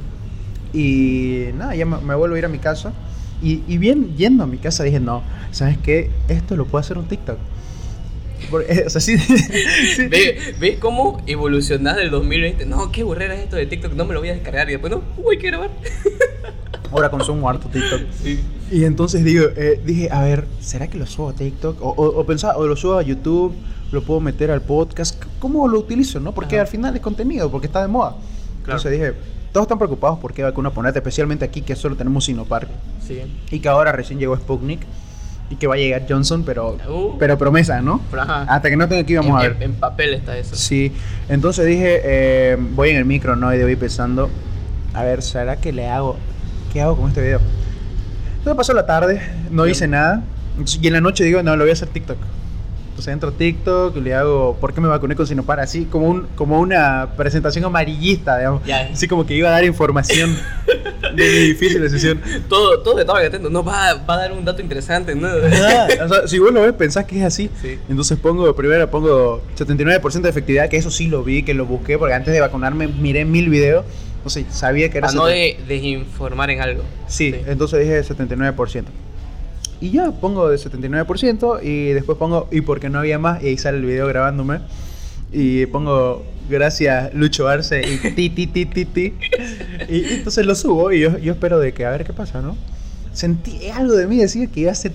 Y 0.73 1.49
nada, 1.55 1.75
ya 1.75 1.85
me, 1.87 1.99
me 1.99 2.14
vuelvo 2.14 2.37
a 2.37 2.38
ir 2.38 2.45
a 2.45 2.49
mi 2.49 2.59
casa. 2.59 2.93
Y, 3.43 3.62
y 3.67 3.79
bien, 3.79 4.14
yendo 4.17 4.45
a 4.45 4.47
mi 4.47 4.59
casa 4.59 4.85
dije, 4.85 5.00
no, 5.00 5.23
¿sabes 5.50 5.76
qué? 5.79 6.11
Esto 6.29 6.57
lo 6.57 6.64
puedo 6.67 6.81
hacer 6.81 6.97
un 6.99 7.07
TikTok. 7.07 7.38
Porque, 8.50 8.84
o 8.87 8.90
sea, 8.90 9.00
sí, 9.00 9.18
sí. 9.96 10.06
¿Ve, 10.08 10.54
ve 10.58 10.78
cómo 10.78 11.22
evolucionás 11.26 11.96
del 11.96 12.11
2020? 12.11 12.66
No, 12.66 12.90
qué 12.92 13.02
burrera 13.02 13.34
es 13.34 13.44
esto 13.44 13.56
de 13.56 13.66
TikTok, 13.66 13.94
no 13.94 14.04
me 14.04 14.14
lo 14.14 14.20
voy 14.20 14.30
a 14.30 14.34
descargar. 14.34 14.68
Y 14.68 14.72
después, 14.72 14.90
no, 14.92 15.02
uy, 15.18 15.38
que 15.38 15.49
grabar. 15.49 15.70
Ahora 16.90 17.11
consumo 17.11 17.49
harto 17.49 17.68
TikTok. 17.68 18.02
Sí. 18.22 18.40
Y 18.70 18.84
entonces 18.84 19.25
digo, 19.25 19.46
eh, 19.56 19.80
dije, 19.84 20.08
a 20.11 20.22
ver, 20.22 20.46
¿será 20.61 20.88
que 20.88 20.99
lo 20.99 21.06
subo 21.06 21.30
a 21.30 21.32
TikTok? 21.32 21.80
O, 21.80 21.90
o, 21.90 22.20
o 22.20 22.26
pensaba, 22.26 22.56
o 22.56 22.66
lo 22.66 22.76
subo 22.76 22.99
a 22.99 23.02
YouTube, 23.02 23.54
lo 23.92 24.02
puedo 24.02 24.20
meter 24.20 24.50
al 24.50 24.61
podcast. 24.62 25.22
¿Cómo 25.38 25.66
lo 25.68 25.78
utilizo, 25.78 26.20
no? 26.20 26.32
Porque 26.32 26.56
Ajá. 26.56 26.62
al 26.62 26.68
final 26.68 26.94
es 26.94 27.00
contenido, 27.00 27.50
porque 27.50 27.66
está 27.66 27.80
de 27.80 27.88
moda. 27.88 28.16
Claro. 28.64 28.78
Entonces 28.78 28.92
dije, 28.92 29.12
todos 29.52 29.64
están 29.64 29.78
preocupados 29.78 30.18
por 30.18 30.32
qué 30.32 30.42
vacuna 30.42 30.70
ponerte, 30.70 30.99
especialmente 30.99 31.44
aquí 31.44 31.62
que 31.62 31.76
solo 31.76 31.96
tenemos 31.96 32.25
Sinopharm. 32.25 32.68
Sí. 33.06 33.20
Y 33.50 33.61
que 33.61 33.68
ahora 33.68 33.92
recién 33.92 34.18
llegó 34.18 34.37
Sputnik. 34.37 34.80
Y 35.52 35.56
que 35.56 35.66
va 35.66 35.75
a 35.75 35.76
llegar 35.78 36.06
Johnson, 36.09 36.44
pero, 36.44 36.78
Uh. 36.88 37.18
pero 37.18 37.37
promesa, 37.37 37.82
¿no? 37.82 38.00
Ajá. 38.18 38.42
Hasta 38.49 38.71
que 38.71 38.76
no 38.76 38.88
tenga 38.88 39.02
aquí 39.02 39.14
vamos 39.16 39.32
en, 39.32 39.37
a 39.37 39.40
ver. 39.40 39.56
en- 39.59 39.62
en 39.64 39.75
papel 39.75 40.14
está 40.14 40.37
eso. 40.38 40.56
Sí, 40.56 40.92
entonces 41.28 41.66
dije, 41.66 42.00
eh, 42.04 42.56
voy 42.59 42.88
en 42.88 42.97
el 42.97 43.04
micro, 43.04 43.37
¿no? 43.37 43.52
Y 43.54 43.59
de 43.59 43.64
voy 43.64 43.76
pensando, 43.76 44.30
a 44.94 45.02
ver, 45.02 45.21
¿será 45.23 45.56
que 45.56 45.73
le 45.73 45.88
hago? 45.88 46.16
¿Qué 46.73 46.80
hago 46.80 46.97
con 46.97 47.09
este 47.09 47.21
video? 47.21 47.40
Entonces 48.38 48.56
pasó 48.56 48.73
la 48.73 48.87
tarde, 48.87 49.21
no 49.50 49.64
Bien. 49.64 49.73
hice 49.73 49.87
nada. 49.88 50.23
Y 50.80 50.87
en 50.87 50.92
la 50.94 51.00
noche 51.02 51.23
digo, 51.25 51.42
no, 51.42 51.54
lo 51.54 51.64
voy 51.64 51.71
a 51.71 51.75
hacer 51.75 51.88
TikTok. 51.88 52.16
Entonces 52.92 53.14
entro 53.14 53.30
a 53.30 53.32
TikTok 53.32 53.96
y 53.96 54.00
le 54.02 54.14
hago, 54.14 54.54
¿por 54.61 54.75
qué 54.75 54.80
me 54.82 54.87
vacuné 54.87 55.16
con 55.16 55.26
Sinopar? 55.26 55.61
Así 55.61 55.87
como, 55.87 56.08
un, 56.08 56.26
como 56.37 56.61
una 56.61 57.08
presentación 57.16 57.64
amarillista, 57.64 58.37
digamos. 58.37 58.62
Así 58.92 59.08
como 59.08 59.25
que 59.25 59.34
iba 59.34 59.49
a 59.49 59.52
dar 59.52 59.64
información 59.64 60.37
de 61.16 61.22
mi 61.22 61.46
difícil 61.49 61.80
decisión. 61.80 62.20
Todo, 62.50 62.80
todo 62.80 62.99
estaban 63.00 63.25
atentos. 63.25 63.50
No, 63.50 63.64
va, 63.64 63.94
va 63.94 64.14
a 64.14 64.16
dar 64.18 64.32
un 64.32 64.44
dato 64.44 64.61
interesante, 64.61 65.14
¿no? 65.14 65.26
Ah, 65.28 65.87
o 66.04 66.08
sea, 66.08 66.28
si 66.28 66.38
vos 66.38 66.52
lo 66.52 66.61
ves, 66.61 66.75
pensás 66.75 67.06
que 67.06 67.18
es 67.18 67.25
así. 67.25 67.49
Sí. 67.62 67.78
Entonces 67.88 68.18
pongo, 68.18 68.54
primero 68.54 68.90
pongo 68.90 69.42
79% 69.56 70.20
de 70.20 70.28
efectividad, 70.28 70.68
que 70.68 70.76
eso 70.76 70.90
sí 70.90 71.08
lo 71.08 71.25
vi, 71.25 71.44
que 71.44 71.54
lo 71.54 71.64
busqué, 71.64 71.96
porque 71.96 72.12
antes 72.14 72.34
de 72.34 72.40
vacunarme 72.40 72.88
miré 72.88 73.25
mil 73.25 73.49
videos. 73.49 73.87
Entonces 74.18 74.44
sabía 74.50 74.90
que 74.90 74.99
era... 74.99 75.06
Para 75.08 75.18
no 75.18 75.26
70. 75.26 75.62
de- 75.62 75.75
desinformar 75.75 76.50
en 76.50 76.61
algo. 76.61 76.82
Sí, 77.08 77.34
entonces 77.46 77.80
dije 77.80 78.02
79%. 78.02 78.84
Y 79.82 79.90
ya 79.90 80.10
pongo 80.12 80.48
de 80.48 80.56
79% 80.56 81.60
y 81.62 81.88
después 81.92 82.16
pongo 82.16 82.48
y 82.52 82.60
porque 82.60 82.88
no 82.88 83.00
había 83.00 83.18
más 83.18 83.42
y 83.42 83.48
ahí 83.48 83.58
sale 83.58 83.78
el 83.78 83.84
video 83.84 84.06
grabándome. 84.06 84.60
Y 85.32 85.66
pongo 85.66 86.24
gracias 86.48 87.12
Lucho 87.14 87.48
Arce 87.48 87.82
y 87.88 87.96
ti 88.14 88.30
ti 88.30 88.46
ti 88.46 88.66
ti 88.66 88.84
ti. 88.84 89.14
Y, 89.88 89.96
y 89.98 90.12
entonces 90.14 90.46
lo 90.46 90.54
subo 90.54 90.92
y 90.92 91.00
yo, 91.00 91.18
yo 91.18 91.32
espero 91.32 91.58
de 91.58 91.72
que 91.74 91.84
a 91.84 91.90
ver 91.90 92.04
qué 92.04 92.12
pasa, 92.12 92.40
¿no? 92.42 92.56
Sentí 93.12 93.68
algo 93.70 93.94
de 93.94 94.06
mí 94.06 94.18
decía 94.18 94.46
que 94.46 94.60
iba 94.60 94.70
a 94.72 94.74
ser 94.74 94.92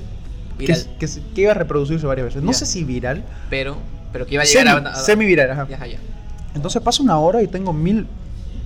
que, 0.58 0.66
Viral. 0.66 0.88
que, 1.00 1.08
que 1.36 1.42
iba 1.42 1.52
a 1.52 1.56
reproducirse 1.56 2.06
varias 2.08 2.26
veces. 2.28 2.42
No 2.44 2.52
Ya. 2.52 2.58
sé 2.58 2.66
si 2.66 2.84
viral. 2.84 3.24
Pero, 3.50 3.78
pero 4.14 4.26
que 4.26 4.36
iba 4.36 4.44
a 4.44 4.46
llegar 4.46 4.68
Semi, 4.76 4.88
a. 4.88 4.92
a- 4.92 4.96
semi 4.96 5.26
viral, 5.26 5.52
ajá. 5.52 5.68
Ya, 5.70 5.86
ya. 5.86 6.00
Entonces 6.56 6.82
pasa 6.82 7.04
una 7.04 7.20
hora 7.20 7.44
y 7.44 7.48
tengo 7.48 7.74
mil, 7.74 8.08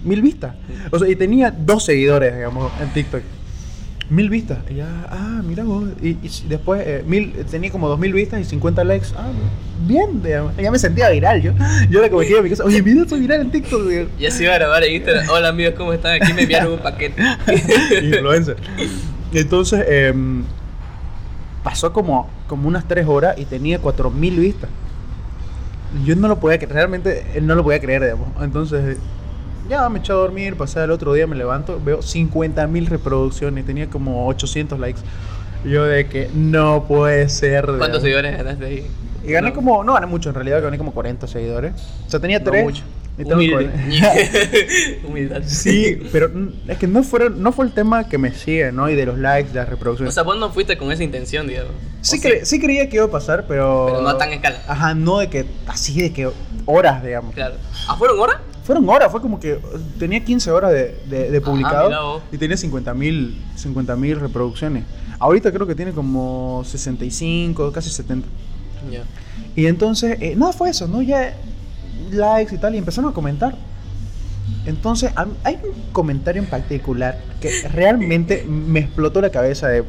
mil 0.03 0.21
vistas. 0.21 0.53
O 0.91 0.99
sea, 0.99 1.09
y 1.09 1.15
tenía 1.15 1.51
dos 1.51 1.83
seguidores, 1.83 2.33
digamos, 2.35 2.71
en 2.81 2.89
TikTok. 2.93 3.21
Mil 4.11 4.29
vistas. 4.29 4.57
Y 4.69 4.75
ya, 4.75 5.07
ah, 5.09 5.41
mira 5.41 5.63
vos. 5.63 5.85
Y, 6.01 6.09
y 6.21 6.43
después 6.49 6.83
eh, 6.85 7.01
mil, 7.07 7.31
tenía 7.49 7.71
como 7.71 7.87
dos 7.87 7.97
mil 7.97 8.11
vistas 8.11 8.41
y 8.41 8.43
50 8.43 8.83
likes. 8.83 9.07
Ah, 9.15 9.29
bien. 9.87 10.21
Ya 10.61 10.69
me 10.69 10.77
sentía 10.77 11.09
viral. 11.09 11.41
Yo, 11.41 11.53
yo 11.89 12.01
le 12.01 12.09
comenté 12.09 12.37
a 12.37 12.41
mi 12.41 12.49
casa, 12.49 12.65
oye, 12.65 12.83
mira, 12.83 13.07
soy 13.07 13.21
viral 13.21 13.39
en 13.39 13.51
TikTok. 13.51 13.87
digo. 13.87 14.09
Ya 14.19 14.29
se 14.29 14.43
iba 14.43 14.53
a 14.53 14.57
grabar 14.57 14.83
en 14.83 14.95
Instagram. 14.95 15.29
Hola 15.29 15.47
amigos, 15.47 15.75
¿cómo 15.77 15.93
están? 15.93 16.21
Aquí 16.21 16.33
me 16.33 16.41
enviaron 16.41 16.73
un 16.73 16.79
paquete. 16.79 17.23
Influencer. 18.03 18.57
Entonces, 19.31 19.85
em, 19.87 20.43
pasó 21.63 21.93
como, 21.93 22.29
como 22.47 22.67
unas 22.67 22.85
tres 22.85 23.07
horas 23.07 23.37
y 23.37 23.45
tenía 23.45 23.79
cuatro 23.79 24.11
mil 24.11 24.37
vistas. 24.37 24.69
Yo 26.03 26.17
no 26.17 26.27
lo 26.27 26.37
podía 26.37 26.57
creer, 26.57 26.73
realmente 26.73 27.25
eh, 27.33 27.39
no 27.39 27.55
lo 27.55 27.63
podía 27.63 27.79
creer, 27.79 28.03
digamos. 28.03 28.27
Entonces, 28.41 28.97
ya 29.69 29.87
me 29.89 29.99
eché 29.99 30.11
a 30.11 30.15
dormir, 30.15 30.55
pasé 30.55 30.83
el 30.83 30.91
otro 30.91 31.13
día, 31.13 31.27
me 31.27 31.35
levanto, 31.35 31.79
veo 31.83 32.01
50 32.01 32.65
mil 32.67 32.87
reproducciones, 32.87 33.65
tenía 33.65 33.87
como 33.89 34.27
800 34.27 34.79
likes. 34.79 35.01
Yo 35.63 35.83
de 35.85 36.07
que 36.07 36.29
no 36.33 36.85
puede 36.87 37.29
ser. 37.29 37.65
¿Cuántos 37.77 38.01
seguidores 38.01 38.35
ganaste 38.37 38.65
ahí? 38.65 38.87
Y 39.23 39.31
gané 39.31 39.49
No. 39.49 39.53
como, 39.55 39.83
no 39.83 39.93
gané 39.93 40.07
mucho 40.07 40.29
en 40.29 40.35
realidad, 40.35 40.61
gané 40.61 40.77
como 40.79 40.91
40 40.93 41.27
seguidores. 41.27 41.73
O 42.07 42.09
sea, 42.09 42.19
tenía 42.19 42.39
No 42.39 42.45
3. 42.45 42.63
mucho. 42.63 42.83
Humilde. 43.23 43.69
Humildad. 45.07 45.43
Sí, 45.45 46.01
pero 46.11 46.31
es 46.67 46.77
que 46.79 46.87
no, 46.87 47.03
fueron, 47.03 47.43
no 47.43 47.51
fue 47.51 47.65
el 47.65 47.71
tema 47.73 48.07
que 48.09 48.17
me 48.17 48.31
sigue, 48.33 48.71
¿no? 48.71 48.89
Y 48.89 48.95
de 48.95 49.05
los 49.05 49.17
likes, 49.19 49.49
de 49.49 49.55
las 49.59 49.67
O 49.67 49.71
reproducciones. 49.71 50.13
sea, 50.15 50.23
vos 50.23 50.37
no 50.39 50.49
fuiste 50.51 50.77
con 50.77 50.91
esa 50.91 51.03
intención, 51.03 51.45
digamos. 51.47 51.73
Sí, 52.01 52.17
¿O 52.17 52.21
cre- 52.21 52.43
sí 52.45 52.59
creía 52.59 52.89
que 52.89 52.95
iba 52.95 53.05
a 53.05 53.11
pasar, 53.11 53.45
pero. 53.47 53.85
Pero 53.89 54.01
no 54.01 54.09
a 54.09 54.17
tan 54.17 54.31
escala. 54.33 54.59
Ajá, 54.67 54.95
no 54.95 55.19
de 55.19 55.29
que. 55.29 55.45
Así 55.67 56.01
de 56.01 56.11
que. 56.13 56.31
Horas, 56.65 57.03
digamos. 57.03 57.35
Claro. 57.35 57.55
¿Ah, 57.87 57.95
fueron 57.97 58.19
horas? 58.19 58.37
Fueron 58.63 58.87
horas, 58.89 59.11
fue 59.11 59.21
como 59.21 59.39
que. 59.39 59.59
Tenía 59.99 60.23
15 60.23 60.51
horas 60.51 60.71
de, 60.71 60.95
de, 61.09 61.31
de 61.31 61.37
Ajá, 61.37 61.45
publicado. 61.45 62.13
vos. 62.13 62.23
y 62.31 62.37
tenía 62.37 62.55
50 62.57 62.93
mil 62.93 63.37
50 63.55 63.95
reproducciones. 63.95 64.83
Ahorita 65.19 65.51
creo 65.51 65.67
que 65.67 65.75
tiene 65.75 65.91
como 65.91 66.63
65, 66.65 67.71
casi 67.71 67.89
70. 67.89 68.27
Ya. 68.91 69.03
Y 69.55 69.65
entonces, 69.67 70.17
eh, 70.21 70.33
nada, 70.35 70.53
fue 70.53 70.69
eso, 70.69 70.87
¿no? 70.87 71.01
Ya 71.01 71.35
likes 72.11 72.55
y 72.55 72.57
tal, 72.57 72.75
y 72.75 72.77
empezaron 72.77 73.11
a 73.11 73.13
comentar. 73.13 73.55
Entonces, 74.65 75.11
hay 75.43 75.55
un 75.63 75.91
comentario 75.91 76.41
en 76.41 76.47
particular 76.47 77.19
que 77.39 77.51
realmente 77.71 78.43
me 78.47 78.79
explotó 78.81 79.21
la 79.21 79.29
cabeza 79.29 79.67
de... 79.67 79.83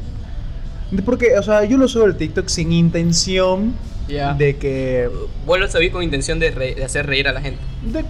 de 0.91 1.01
porque, 1.03 1.37
o 1.37 1.43
sea, 1.43 1.63
yo 1.65 1.77
lo 1.77 1.87
subo 1.87 2.05
al 2.05 2.15
TikTok 2.17 2.47
sin 2.47 2.71
intención 2.71 3.73
Ya. 4.07 4.33
de 4.33 4.57
que... 4.57 5.09
Vos 5.45 5.59
lo 5.59 5.67
sabís 5.67 5.91
con 5.91 6.01
intención 6.03 6.39
de, 6.39 6.51
de 6.51 6.83
hacer 6.83 7.05
reír 7.05 7.27
a 7.27 7.33
la 7.33 7.41
gente. 7.41 7.59
De, 7.83 8.03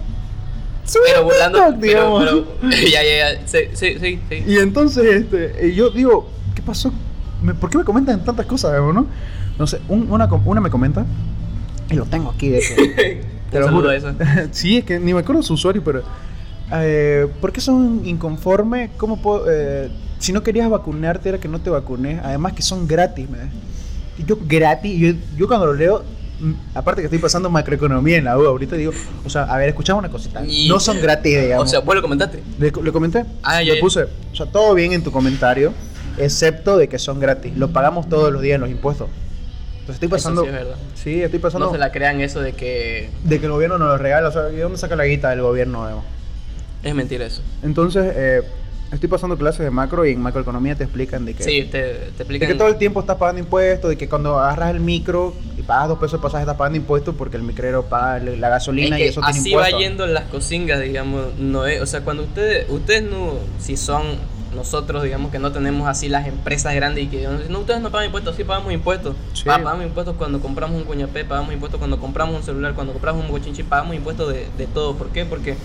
Pero 1.04 1.24
burlando. 1.24 1.58
TikTok, 1.58 1.80
Pero, 1.80 2.20
digamos. 2.20 2.24
pero, 2.60 2.70
ya, 2.90 3.02
ya, 3.02 3.34
ya. 3.40 3.46
Sí, 3.46 3.58
sí, 3.72 3.98
sí. 4.00 4.20
sí. 4.28 4.44
Y 4.46 4.56
entonces, 4.58 5.04
este, 5.04 5.74
yo 5.74 5.90
digo, 5.90 6.28
¿qué 6.54 6.62
pasó? 6.62 6.92
¿Por 7.60 7.70
qué 7.70 7.78
me 7.78 7.84
comentan 7.84 8.24
tantas 8.24 8.46
cosas, 8.46 8.72
digamos, 8.72 8.94
no? 8.94 9.06
No 9.58 9.66
sé, 9.66 9.80
un- 9.88 10.10
una, 10.10 10.26
una 10.26 10.60
me 10.60 10.70
comenta, 10.70 11.04
y 11.90 11.94
lo 11.94 12.04
tengo 12.06 12.30
aquí, 12.30 12.48
de 12.48 12.58
hecho. 12.58 12.74
Te 13.50 13.60
lo 13.60 13.68
juro. 13.70 13.90
eso. 13.92 14.12
sí, 14.50 14.78
es 14.78 14.84
que 14.84 14.98
ni 14.98 15.14
me 15.14 15.20
acuerdo 15.20 15.42
su 15.42 15.54
usuario, 15.54 15.82
pero. 15.84 16.02
Eh, 16.72 17.28
¿Por 17.40 17.52
qué 17.52 17.60
son 17.60 18.00
inconformes? 18.04 18.90
¿Cómo 18.96 19.20
puedo.? 19.20 19.44
eh, 19.48 19.90
si 20.18 20.32
no 20.32 20.42
querías 20.42 20.68
vacunarte, 20.70 21.28
era 21.28 21.38
que 21.38 21.46
no 21.48 21.60
te 21.60 21.70
vacuné. 21.70 22.20
Además, 22.24 22.54
que 22.54 22.62
son 22.62 22.88
gratis, 22.88 23.28
me 23.28 23.38
Y 24.18 24.24
yo, 24.26 24.38
gratis. 24.44 24.98
Yo, 24.98 25.12
yo 25.36 25.46
cuando 25.46 25.66
lo 25.66 25.74
leo. 25.74 26.02
Mm, 26.44 26.52
Aparte 26.76 27.00
que 27.02 27.06
estoy 27.06 27.18
pasando 27.18 27.50
macroeconomía 27.50 28.16
en 28.18 28.24
la 28.24 28.38
U 28.38 28.46
ahorita 28.46 28.76
digo, 28.76 28.92
o 29.24 29.30
sea, 29.30 29.44
a 29.44 29.56
ver, 29.58 29.68
escuchamos 29.70 30.00
una 30.02 30.10
cosita. 30.10 30.44
Y- 30.46 30.68
No 30.68 30.78
son 30.80 31.00
gratis, 31.00 31.40
digamos. 31.42 31.66
O 31.66 31.70
sea, 31.70 31.80
vos 31.80 31.94
lo 31.94 32.02
comentaste. 32.02 32.42
le, 32.58 32.70
le 32.70 32.92
comenté. 32.92 33.24
Ah, 33.42 33.62
ya, 33.62 33.74
le 33.74 33.80
puse, 33.80 34.02
o 34.04 34.34
sea, 34.36 34.46
todo 34.46 34.74
bien 34.74 34.92
en 34.92 35.02
tu 35.02 35.10
comentario, 35.10 35.72
excepto 36.18 36.76
de 36.76 36.88
que 36.88 36.98
son 36.98 37.20
gratis. 37.20 37.56
Lo 37.56 37.72
pagamos 37.72 38.08
todos 38.08 38.32
los 38.32 38.40
días 38.42 38.56
en 38.56 38.60
los 38.62 38.70
impuestos. 38.70 39.08
Entonces 39.80 40.02
estoy 40.02 40.06
Eso 40.06 40.16
pasando. 40.16 40.42
sí 40.42 40.48
es 40.48 40.52
verdad. 40.54 40.76
sí, 40.94 41.22
estoy 41.22 41.38
pasando 41.40 41.66
No 41.66 41.72
se 41.72 41.78
la 41.78 41.92
crean 41.92 42.20
eso 42.22 42.40
de 42.40 42.52
que 42.54 43.10
de 43.22 43.38
que 43.38 43.46
el 43.46 43.52
gobierno 43.52 43.76
nos 43.76 43.88
lo 43.88 43.98
regala. 43.98 44.28
O 44.28 44.32
sea, 44.32 44.42
¿de 44.42 44.58
dónde 44.60 44.78
saca 44.78 44.96
la 44.96 45.04
guita 45.04 45.28
del 45.30 45.42
gobierno? 45.42 45.82
digamos? 45.84 46.04
es 46.82 46.94
mentira 46.94 47.24
eso. 47.26 47.40
Entonces, 47.62 48.12
eh, 48.14 48.42
estoy 48.92 49.08
pasando 49.08 49.36
clases 49.36 49.60
de 49.60 49.70
macro 49.70 50.06
y 50.06 50.12
en 50.12 50.20
macroeconomía 50.22 50.76
te 50.76 50.84
explican 50.84 51.24
de 51.24 51.34
que, 51.34 51.42
Sí, 51.42 51.62
te, 51.62 51.68
te 51.70 51.78
de 51.82 52.08
explican. 52.16 52.48
que 52.48 52.54
todo 52.54 52.68
el 52.68 52.76
tiempo 52.76 53.00
estás 53.00 53.16
pagando 53.16 53.40
impuestos, 53.40 53.90
de 53.90 53.96
que 53.96 54.08
cuando 54.08 54.38
agarras 54.38 54.70
el 54.70 54.80
micro 54.80 55.34
y 55.58 55.62
pagas 55.62 55.88
dos 55.88 55.98
pesos 55.98 56.20
de 56.20 56.22
pasaje 56.22 56.42
estás 56.42 56.56
pagando 56.56 56.76
impuestos 56.78 57.14
porque 57.16 57.36
el 57.36 57.42
micrero 57.42 57.84
paga 57.86 58.18
la 58.20 58.48
gasolina 58.48 58.96
Es 58.98 59.02
y 59.02 59.08
eso 59.08 59.20
tiene 59.20 59.38
así 59.40 59.50
va 59.52 59.68
impuestos. 59.68 59.80
yendo 59.80 60.06
las 60.06 60.24
cosingas, 60.24 60.80
digamos, 60.80 61.34
no 61.38 61.66
es, 61.66 61.80
o 61.82 61.86
sea, 61.86 62.02
cuando 62.02 62.22
ustedes, 62.22 62.70
ustedes 62.70 63.02
no, 63.02 63.34
si 63.58 63.76
son 63.76 64.02
nosotros, 64.54 65.02
digamos 65.02 65.32
que 65.32 65.40
no 65.40 65.50
tenemos 65.50 65.88
así 65.88 66.08
las 66.08 66.28
empresas 66.28 66.72
grandes 66.76 67.04
y 67.04 67.06
que 67.08 67.26
no, 67.48 67.58
ustedes 67.58 67.80
no 67.80 67.90
pagan 67.90 68.06
impuestos, 68.06 68.36
sí 68.36 68.44
pagamos 68.44 68.72
impuestos, 68.72 69.16
Sí. 69.32 69.42
Pa- 69.44 69.58
pagamos 69.58 69.84
impuestos 69.86 70.14
cuando 70.16 70.40
compramos 70.40 70.76
un 70.80 70.84
coñapé, 70.84 71.24
pagamos 71.24 71.52
impuestos 71.52 71.78
cuando 71.80 71.98
compramos 71.98 72.36
un 72.36 72.42
celular, 72.44 72.74
cuando 72.74 72.92
compramos 72.92 73.24
un 73.24 73.30
bochinchi, 73.32 73.64
pagamos 73.64 73.96
impuestos 73.96 74.32
de, 74.32 74.46
de 74.56 74.66
todo, 74.68 74.94
¿por 74.94 75.08
qué? 75.08 75.24
Porque 75.24 75.56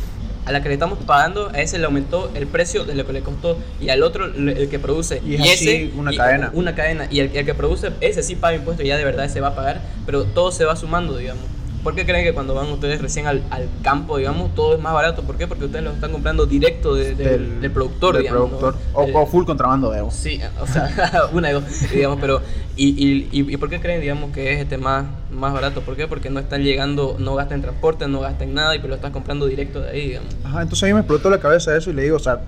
a 0.46 0.52
la 0.52 0.62
que 0.64 0.70
le 0.70 0.74
estamos 0.76 0.98
pagando, 1.00 1.50
a 1.54 1.62
ese 1.62 1.78
le 1.78 1.86
aumentó 1.86 2.32
el 2.34 2.48
precio 2.48 2.84
de 2.86 2.96
lo 2.96 3.06
que 3.06 3.14
le 3.14 3.22
costó 3.22 3.58
y 3.80 3.90
al 3.90 4.02
otro 4.04 4.26
el 4.26 4.68
que 4.70 4.80
produce 4.80 5.22
Y 5.26 5.36
es 5.36 5.42
así 5.54 5.94
una 5.96 6.14
y- 6.14 6.18
cadena. 6.18 6.50
una 6.54 6.74
cadena 6.76 7.08
y 7.12 7.20
el, 7.20 7.36
el 7.36 7.46
que 7.46 7.54
produce 7.54 7.92
ese 8.02 8.24
sí 8.24 8.36
paga 8.36 8.56
impuestos 8.58 8.84
y 8.86 8.90
ya 8.90 8.98
de 8.98 9.06
verdad 9.06 9.26
ese 9.26 9.42
va 9.42 9.50
a 9.50 9.56
pagar, 9.56 9.82
pero 10.06 10.24
todo 10.26 10.52
se 10.52 10.66
va 10.66 10.76
sumando, 10.76 11.16
digamos. 11.18 11.44
¿Por 11.84 11.96
qué 11.96 12.06
creen 12.06 12.26
que 12.26 12.34
cuando 12.34 12.54
van 12.54 12.68
ustedes 12.72 13.02
recién 13.02 13.26
al, 13.26 13.42
al 13.52 13.68
campo, 13.82 14.18
digamos, 14.18 14.54
todo 14.54 14.76
es 14.76 14.82
más 14.82 14.94
barato? 14.94 15.24
¿Por 15.24 15.38
qué? 15.38 15.48
Porque 15.48 15.66
ustedes 15.66 15.86
lo 15.86 15.92
están 15.92 16.12
comprando 16.12 16.46
directo 16.46 16.94
de- 16.94 17.16
del, 17.16 17.62
del 17.62 17.72
productor, 17.72 18.16
del 18.16 18.24
digamos. 18.24 18.50
productor. 18.50 18.76
¿no? 18.94 19.00
O, 19.00 19.24
o 19.24 19.26
full 19.26 19.46
contrabando, 19.46 19.90
digamos. 19.92 20.14
Sí, 20.14 20.42
o 20.62 20.68
sea, 20.68 20.90
una 21.34 21.48
de 21.48 21.54
dos, 21.54 21.64
digamos, 21.92 22.18
pero 22.20 22.42
¿y, 22.76 22.88
y, 22.90 23.30
y, 23.32 23.54
y 23.54 23.58
por 23.58 23.70
qué 23.70 23.80
creen, 23.80 24.02
digamos, 24.02 24.32
que 24.32 24.54
es 24.54 24.60
este 24.60 24.78
más, 24.78 25.06
más 25.32 25.54
barato? 25.54 25.82
¿Por 25.82 25.96
qué? 25.96 26.08
Porque 26.08 26.30
no 26.30 26.40
están 26.42 26.64
llegando, 26.64 27.16
no 27.18 27.36
gastan 27.36 27.62
transporte, 27.62 28.08
no 28.10 28.20
gastan 28.20 28.54
nada 28.54 28.76
y 28.76 28.80
pues 28.80 28.90
lo 28.90 28.96
estás 28.96 29.12
comprando 29.12 29.46
directo 29.46 29.80
de 29.80 29.90
ahí, 29.92 30.08
digamos. 30.10 30.36
Ajá, 30.44 30.62
entonces 30.62 30.84
a 30.84 30.88
mí 30.88 30.94
me 30.94 31.00
explotó 31.00 31.30
la 31.30 31.40
cabeza 31.40 31.76
eso 31.78 31.90
y 31.90 31.94
le 31.94 32.04
digo, 32.04 32.18
o 32.18 32.20
sea, 32.20 32.42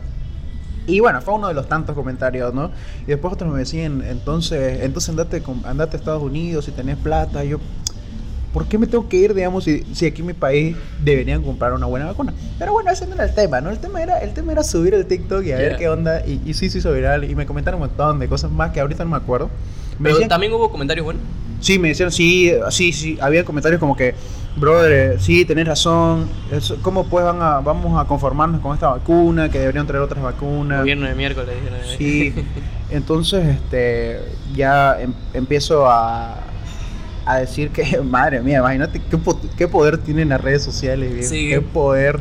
y 0.88 1.00
bueno, 1.00 1.22
fue 1.22 1.36
uno 1.36 1.48
de 1.48 1.54
los 1.54 1.68
tantos 1.70 1.96
comentarios, 1.96 2.54
¿no? 2.54 2.72
Y 3.04 3.06
después 3.06 3.34
otros 3.34 3.52
me 3.54 3.60
decían, 3.60 4.04
entonces, 4.06 4.82
entonces 4.82 5.10
andate, 5.10 5.42
andate 5.64 5.96
a 5.96 6.00
Estados 6.00 6.24
Unidos 6.24 6.66
si 6.66 6.72
tenés 6.72 6.98
plata. 6.98 7.46
Y 7.46 7.50
yo, 7.50 7.60
¿por 8.54 8.66
qué 8.68 8.78
me 8.78 8.88
tengo 8.88 9.08
que 9.08 9.18
ir, 9.18 9.34
digamos, 9.34 9.64
si, 9.64 9.84
si 9.94 10.06
aquí 10.06 10.22
en 10.22 10.28
mi 10.28 10.34
país 10.34 10.76
deberían 11.04 11.42
comprar 11.42 11.74
una 11.74 11.86
buena 11.86 12.06
vacuna? 12.08 12.34
Pero 12.60 12.74
bueno, 12.74 12.92
ese 12.92 13.08
no 13.08 13.16
era 13.16 13.24
el 13.26 13.34
tema, 13.34 13.62
¿no? 13.62 13.70
El 13.70 13.80
tema 13.80 14.02
era, 14.02 14.18
el 14.20 14.34
tema 14.34 14.52
era 14.52 14.64
subir 14.64 14.94
el 14.94 15.06
TikTok 15.06 15.44
y 15.46 15.52
a 15.52 15.58
ver 15.58 15.70
Yeah. 15.70 15.78
qué 15.78 15.90
onda. 15.90 16.26
Y, 16.26 16.42
y 16.46 16.54
sí 16.54 16.70
se 16.70 16.80
hizo 16.80 16.92
viral 16.92 17.24
y 17.30 17.36
me 17.36 17.46
comentaron 17.46 17.82
un 17.82 17.88
montón 17.88 18.20
de 18.20 18.28
cosas 18.28 18.52
más 18.52 18.72
que 18.72 18.80
ahorita 18.82 19.04
no 19.04 19.12
me 19.12 19.18
acuerdo. 19.18 19.50
Me 20.00 20.04
Pero 20.06 20.16
decían- 20.16 20.30
también 20.30 20.52
hubo 20.54 20.70
comentarios 20.72 21.04
buenos. 21.06 21.22
Sí, 21.60 21.78
me 21.78 21.90
decían, 21.90 22.12
sí, 22.12 22.52
sí, 22.72 22.92
sí, 22.92 23.18
había 23.22 23.46
comentarios 23.46 23.80
como 23.80 23.96
que, 23.96 24.16
brother, 24.56 24.92
eh, 25.14 25.20
sí, 25.20 25.46
tenés 25.46 25.68
razón, 25.68 26.28
¿cómo 26.82 27.06
pues 27.06 27.24
van 27.24 27.40
a, 27.40 27.60
vamos 27.60 28.02
a 28.04 28.08
conformarnos 28.08 28.62
con 28.62 28.74
esta 28.74 28.90
vacuna, 28.90 29.48
que 29.50 29.60
deberían 29.60 29.86
traer 29.86 30.02
otras 30.02 30.24
vacunas? 30.24 30.80
Gobierno 30.80 31.08
de 31.08 31.14
miércoles. 31.14 31.54
Sí, 32.00 32.34
entonces 32.90 33.46
este, 33.48 34.20
ya 34.56 35.00
em- 35.00 35.14
empiezo 35.36 35.86
a, 35.88 36.36
a 37.34 37.40
decir 37.40 37.70
que, 37.70 38.00
madre 38.04 38.42
mía, 38.42 38.60
imagínate 38.60 39.00
qué, 39.10 39.18
qué 39.58 39.68
poder 39.68 39.98
tienen 39.98 40.30
las 40.30 40.42
redes 40.42 40.64
sociales, 40.64 41.28
Sí. 41.30 41.50
qué 41.50 41.62
poder. 41.62 42.20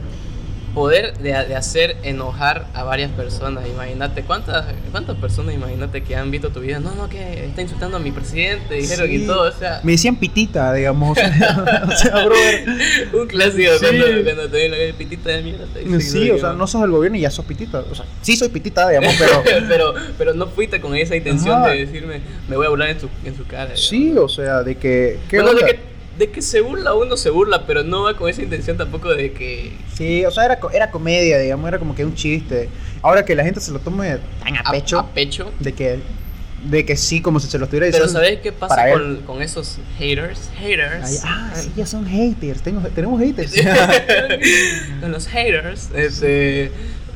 Poder 0.74 1.18
de, 1.18 1.30
de 1.30 1.56
hacer 1.56 1.96
enojar 2.04 2.66
a 2.74 2.84
varias 2.84 3.10
personas. 3.10 3.64
Imagínate, 3.66 4.22
¿cuántas, 4.22 4.66
¿cuántas 4.92 5.16
personas, 5.16 5.54
imagínate, 5.54 6.02
que 6.02 6.14
han 6.14 6.30
visto 6.30 6.50
tu 6.50 6.60
vida? 6.60 6.78
No, 6.78 6.94
no, 6.94 7.08
que 7.08 7.44
está 7.46 7.62
insultando 7.62 7.96
a 7.96 8.00
mi 8.00 8.12
presidente, 8.12 8.74
dijeron 8.74 9.08
Sí. 9.08 9.16
y 9.16 9.26
todo, 9.26 9.48
o 9.48 9.52
sea... 9.52 9.80
Me 9.82 9.92
decían 9.92 10.16
pitita, 10.16 10.72
digamos, 10.72 11.18
o 11.18 11.20
sea, 11.20 11.84
o 11.88 11.90
sea, 11.96 12.24
brother. 12.24 12.64
Un 13.20 13.26
clásico 13.26 13.72
Sí. 13.80 13.86
cuando, 13.86 14.24
cuando 14.24 14.48
te 14.48 14.56
ven 14.56 14.70
la 14.70 14.76
calle, 14.76 14.94
pitita 14.94 15.30
de 15.30 15.42
mierda. 15.42 15.66
te 15.74 16.00
Sí, 16.00 16.30
o 16.30 16.38
sea, 16.38 16.52
no 16.52 16.66
sos 16.66 16.82
del 16.82 16.90
gobierno 16.92 17.18
y 17.18 17.22
ya 17.22 17.30
sos 17.30 17.44
pitita. 17.44 17.80
O 17.90 17.94
sea, 17.94 18.04
sí 18.22 18.36
soy 18.36 18.48
pitita, 18.50 18.88
digamos, 18.88 19.14
pero... 19.18 19.42
pero, 19.68 19.94
pero 20.16 20.34
no 20.34 20.46
fuiste 20.46 20.80
con 20.80 20.94
esa 20.94 21.16
intención 21.16 21.58
Ajá. 21.58 21.70
de 21.70 21.86
decirme, 21.86 22.20
me 22.48 22.56
voy 22.56 22.66
a 22.66 22.68
burlar 22.68 22.90
en 22.90 23.00
su, 23.00 23.08
en 23.24 23.36
su 23.36 23.44
cara. 23.46 23.74
Sí, 23.74 24.14
o 24.16 24.28
sea, 24.28 24.62
de 24.62 24.76
que... 24.76 25.18
¿qué 25.28 25.40
Bueno, 25.40 25.58
de 26.20 26.30
que, 26.30 26.42
se 26.42 26.60
burla 26.60 26.94
uno 26.94 27.16
se 27.16 27.30
burla, 27.30 27.66
pero 27.66 27.82
no 27.82 28.02
va 28.02 28.16
con 28.16 28.28
esa 28.28 28.42
intención 28.42 28.76
tampoco 28.76 29.08
de 29.14 29.32
que... 29.32 29.72
Sí, 29.94 30.24
o 30.24 30.30
sea, 30.30 30.44
era, 30.44 30.58
era 30.72 30.90
comedia, 30.90 31.38
digamos, 31.38 31.66
era 31.66 31.78
como 31.78 31.94
que 31.94 32.04
un 32.04 32.14
chiste. 32.14 32.68
Ahora 33.02 33.24
que 33.24 33.34
la 33.34 33.42
gente 33.42 33.58
se 33.60 33.72
lo 33.72 33.78
tome 33.80 34.18
tan 34.44 34.56
a 34.58 34.70
pecho, 34.70 34.98
A, 34.98 35.08
pecho. 35.12 35.50
de 35.58 35.72
que 35.72 35.98
de 36.64 36.84
que 36.84 36.94
sí, 36.94 37.22
como 37.22 37.40
si 37.40 37.48
se 37.48 37.58
lo 37.58 37.64
estuviera 37.64 37.86
Pero 37.90 38.04
diciendo. 38.04 38.20
¿sabes 38.20 38.40
qué 38.40 38.52
pasa 38.52 38.92
con, 38.92 39.22
con 39.22 39.40
esos 39.40 39.78
haters? 39.98 40.50
Haters. 40.58 41.04
Ay, 41.04 41.16
ah, 41.24 41.52
sí, 41.54 41.72
ya 41.74 41.86
son 41.86 42.06
haters, 42.06 42.60
tengo, 42.60 42.82
tenemos 42.88 43.18
haters. 43.18 43.54
con 45.00 45.10
los 45.10 45.26
haters. 45.26 45.88
Este, 45.94 46.70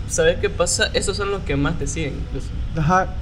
¿Sabes 0.09 0.39
qué 0.41 0.49
pasa? 0.49 0.91
Esos 0.95 1.17
son 1.17 1.31
los 1.31 1.43
que 1.43 1.57
más 1.57 1.79
te 1.79 1.87
siguen. 1.87 2.15
incluso. 2.27 2.49
Ajá. 2.77 3.15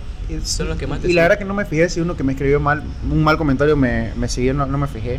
Son 0.44 0.68
los 0.68 0.78
que 0.78 0.86
más 0.86 1.00
te 1.00 1.06
Y 1.06 1.10
siguen. 1.10 1.16
la 1.16 1.22
verdad 1.22 1.38
que 1.38 1.44
no 1.44 1.54
me 1.54 1.64
fijé 1.64 1.88
si 1.88 2.00
uno 2.00 2.16
que 2.16 2.22
me 2.22 2.32
escribió 2.34 2.60
mal, 2.60 2.84
un 3.10 3.24
mal 3.24 3.36
comentario 3.36 3.76
me, 3.76 4.12
me 4.14 4.28
siguió, 4.28 4.54
no, 4.54 4.64
no 4.66 4.78
me 4.78 4.86
fijé. 4.86 5.18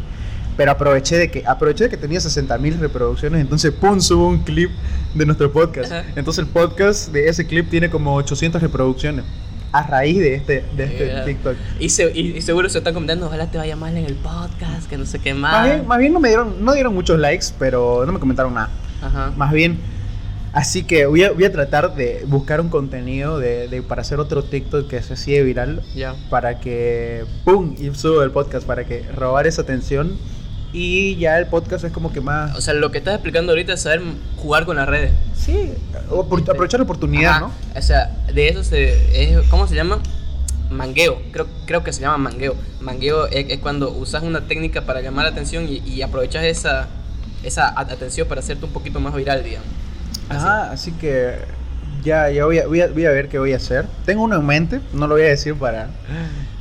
Pero 0.56 0.72
aproveché 0.72 1.18
de 1.18 1.32
que 1.32 1.44
aproveché 1.46 1.86
de 1.86 1.89
que 1.89 1.98
tenía 1.98 2.20
60 2.20 2.58
mil 2.60 2.80
reproducciones, 2.80 3.42
entonces 3.42 3.72
pum, 3.72 4.00
subo 4.00 4.28
un 4.28 4.39
clip 4.44 4.70
de 5.16 5.26
nuestro 5.26 5.52
podcast. 5.52 5.92
Ajá. 5.92 6.06
Entonces 6.16 6.44
el 6.46 6.50
podcast 6.52 7.12
de 7.12 7.28
ese 7.28 7.46
clip 7.48 7.70
tiene 7.70 7.89
como 7.89 8.16
800 8.16 8.62
reproducciones 8.62 9.26
a 9.72 9.82
raíz 9.88 10.20
de 10.20 10.36
este, 10.36 10.63
de 10.78 10.84
este 10.84 11.06
Yeah. 11.08 11.26
TikTok. 11.26 11.56
Y, 11.80 11.89
se- 11.89 12.12
y- 12.13 12.38
y 12.38 12.42
seguro 12.44 12.70
se 12.70 12.78
están 12.78 12.94
comentando, 12.94 13.26
ojalá 13.26 13.50
te 13.50 13.58
vaya 13.58 13.76
mal 13.76 13.98
en 13.98 14.06
el 14.06 14.13
podcast, 14.13 14.88
que 14.88 14.98
no 15.00 15.06
sé 15.08 15.18
qué 15.18 15.34
más. 15.34 15.52
Más 15.54 15.66
bien, 15.66 15.88
más 15.88 15.98
bien 15.98 16.13
no 16.13 16.20
me 16.20 16.28
dieron, 16.28 16.63
no 16.63 16.74
dieron 16.74 16.94
muchos 16.94 17.18
likes, 17.18 17.48
pero 17.58 18.06
no 18.06 18.12
me 18.12 18.20
comentaron 18.20 18.54
nada. 18.54 18.70
Ajá. 19.02 19.34
Más 19.36 19.52
bien, 19.52 19.80
así 20.52 20.84
que 20.84 21.08
voy 21.08 21.24
a, 21.24 21.32
voy 21.32 21.46
a 21.46 21.52
tratar 21.52 21.96
de 21.96 22.24
buscar 22.28 22.62
un 22.62 22.70
contenido 22.70 23.39
de, 23.39 23.68
de- 23.68 23.82
para 23.82 24.02
hacer 24.02 24.20
otro 24.20 24.44
TikTok 24.44 24.88
que 24.88 25.02
se 25.02 25.16
sigue 25.18 25.42
viral 25.42 25.82
Ya. 25.96 26.13
para 26.30 26.60
que, 26.60 27.26
¡pum! 27.44 27.74
y 27.80 27.89
subo 27.96 28.22
el 28.22 28.30
podcast 28.30 28.68
para 28.68 28.86
que 28.86 29.02
robar 29.16 29.48
esa 29.48 29.63
atención 29.63 30.16
y 30.74 31.16
ya 31.18 31.38
el 31.40 31.46
podcast 31.48 31.86
es 31.86 31.92
como 31.92 32.12
que 32.12 32.20
más, 32.20 32.58
O 32.58 32.62
sea, 32.62 32.74
lo 32.74 32.92
que 32.92 32.98
estás 32.98 33.14
explicando 33.14 33.52
ahorita 33.52 33.74
es 33.74 33.82
saber 33.82 34.02
jugar 34.38 34.66
con 34.66 34.76
las 34.76 34.88
redes. 34.90 35.12
sí, 35.36 35.72
opor- 36.10 36.42
aprovechar 36.50 36.80
la 36.80 36.84
oportunidad, 36.86 37.32
Ajá. 37.32 37.40
¿no? 37.42 37.52
O 37.78 37.82
sea, 37.82 38.18
de 38.34 38.48
eso 38.50 38.64
se. 38.64 38.94
Es, 39.40 39.48
¿Cómo 39.50 39.68
se 39.68 39.76
llama? 39.76 40.00
Mangueo. 40.70 41.22
Creo, 41.32 41.48
creo 41.68 41.84
que 41.84 41.94
se 41.94 42.02
llama 42.02 42.18
mangueo. 42.18 42.56
Mangueo 42.82 43.28
es, 43.28 43.46
es 43.50 43.60
cuando 43.60 43.92
usas 43.92 44.24
una 44.24 44.48
técnica 44.48 44.82
para 44.82 45.02
llamar 45.02 45.26
la 45.26 45.32
atención 45.32 45.68
y, 45.70 45.78
y 45.88 46.02
aprovechas 46.02 46.44
esa, 46.46 46.88
esa 47.44 47.80
atención 47.80 48.28
para 48.28 48.42
hacerte 48.42 48.66
un 48.66 48.72
poquito 48.74 49.00
más 49.00 49.14
viral, 49.14 49.44
digamos. 49.44 49.68
Así. 50.30 50.38
Ajá, 50.40 50.72
así 50.72 50.92
que 50.94 51.36
ya, 52.04 52.30
ya 52.32 52.46
voy, 52.46 52.58
a, 52.60 52.66
voy, 52.68 52.82
a, 52.82 52.88
voy 52.88 53.06
a 53.06 53.12
ver 53.12 53.30
qué 53.30 53.38
voy 53.38 53.54
a 53.54 53.58
hacer. 53.58 53.86
Tengo 54.06 54.24
uno 54.24 54.36
en 54.38 54.46
mente, 54.46 54.80
no 54.94 55.06
lo 55.08 55.14
voy 55.16 55.24
a 55.24 55.28
decir 55.28 55.54
para 55.54 55.90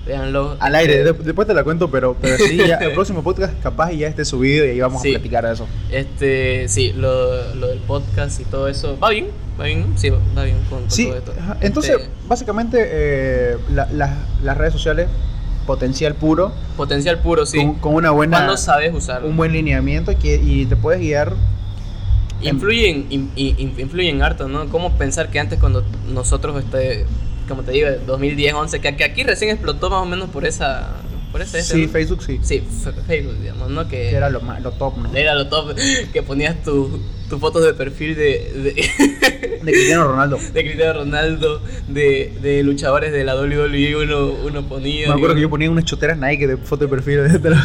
Véanlo. 0.07 0.57
al 0.59 0.75
aire, 0.75 1.05
de- 1.05 1.13
después 1.13 1.47
te 1.47 1.55
la 1.55 1.63
cuento, 1.63 1.91
pero, 1.91 2.17
pero 2.21 2.37
sí, 2.37 2.57
ya 2.57 2.75
el 2.81 2.93
próximo 2.93 3.23
podcast 3.23 3.55
capaz 3.63 3.93
y 3.93 3.99
ya 3.99 4.09
esté 4.09 4.25
subido 4.25 4.65
y 4.67 4.71
ahí 4.71 4.81
vamos 4.81 5.01
Sí. 5.03 5.11
a 5.11 5.19
platicar 5.19 5.47
de 5.47 5.53
eso. 5.53 5.67
Este, 5.91 6.69
sí, 6.69 6.93
lo, 6.97 7.55
lo 7.55 7.69
del 7.69 7.79
podcast 7.81 8.41
y 8.41 8.45
todo 8.45 8.67
eso. 8.69 8.99
¿Va 8.99 9.11
bien? 9.11 9.29
¿Va 9.61 9.65
bien? 9.67 9.87
Sí, 9.97 10.11
va 10.11 10.43
bien 10.45 10.57
con, 10.69 10.81
con 10.81 10.91
Sí, 10.91 11.07
todo 11.07 11.19
esto. 11.19 11.35
ajá. 11.39 11.57
entonces 11.61 11.93
Este, 12.01 12.09
básicamente 12.27 12.79
eh, 12.85 13.57
la- 13.73 13.87
la- 13.93 14.17
las 14.43 14.57
redes 14.57 14.73
sociales, 14.73 15.07
potencial 15.67 16.15
puro, 16.17 16.51
potencial 16.77 17.21
puro, 17.21 17.47
sí. 17.47 17.59
con, 17.59 17.75
con 17.75 17.95
una 17.95 18.11
buena, 18.11 18.39
Cuando 18.39 18.57
sabes 18.57 18.93
usarlo. 18.93 19.29
un 19.29 19.37
buen 19.37 19.53
lineamiento 19.53 20.19
que, 20.19 20.35
y 20.43 20.67
te 20.67 20.75
puedes 20.75 21.01
guiar. 21.01 21.35
en- 22.41 22.49
Influyen, 22.57 23.07
in- 23.11 23.31
in- 23.37 23.75
influyen 23.79 24.21
harto, 24.23 24.49
¿no? 24.49 24.69
¿Cómo 24.69 24.91
pensar 24.99 25.31
que 25.31 25.39
antes 25.39 25.61
cuando 25.61 25.85
nosotros, 26.13 26.59
este, 26.65 27.07
como 27.49 27.63
te 27.63 27.73
digo, 27.73 27.89
2010, 28.07 28.55
11, 28.55 28.81
que, 28.81 28.97
que 28.97 29.05
aquí 29.05 29.23
recién 29.25 29.51
explotó 29.51 29.91
más 29.91 30.03
o 30.03 30.07
menos 30.07 30.31
por 30.31 30.45
esa... 30.47 30.91
Por 31.31 31.41
ese, 31.41 31.63
Sí, 31.63 31.87
¿no? 31.87 31.93
Facebook 31.93 32.23
sí, 32.23 32.39
Sí, 32.43 32.63
Facebook, 33.07 33.39
digamos, 33.41 33.71
¿no? 33.71 33.85
Que, 33.89 33.97
que 34.11 34.15
era 34.17 34.29
lo, 34.29 34.43
más, 34.43 34.61
lo 34.63 34.73
top, 34.73 34.99
¿no? 34.99 35.15
era 35.17 35.35
lo 35.35 35.49
top, 35.49 35.75
que 36.13 36.23
ponías 36.23 36.63
tu, 36.63 37.01
tu 37.31 37.39
fotos 37.39 37.65
de 37.65 37.73
perfil 37.73 38.15
de, 38.15 38.53
de, 38.55 39.59
De 39.65 39.73
Cristiano 39.73 40.09
Ronaldo. 40.09 40.39
de 40.53 40.63
Cristiano 40.63 41.01
Ronaldo, 41.01 41.63
de, 41.89 42.35
de 42.43 42.63
luchadores 42.63 43.13
de 43.13 43.25
la 43.25 43.35
WWE, 43.35 43.97
uno, 43.97 44.27
uno 44.45 44.69
ponía... 44.69 45.09
Me 45.09 45.15
acuerdo 45.15 45.35
que 45.37 45.41
yo 45.41 45.49
ponía 45.49 45.71
unas 45.71 45.87
choteras 45.87 46.19
Nike 46.19 46.47
de 46.47 46.57
foto 46.59 46.85
de 46.85 46.91
perfil. 46.91 47.23
de- 47.43 47.57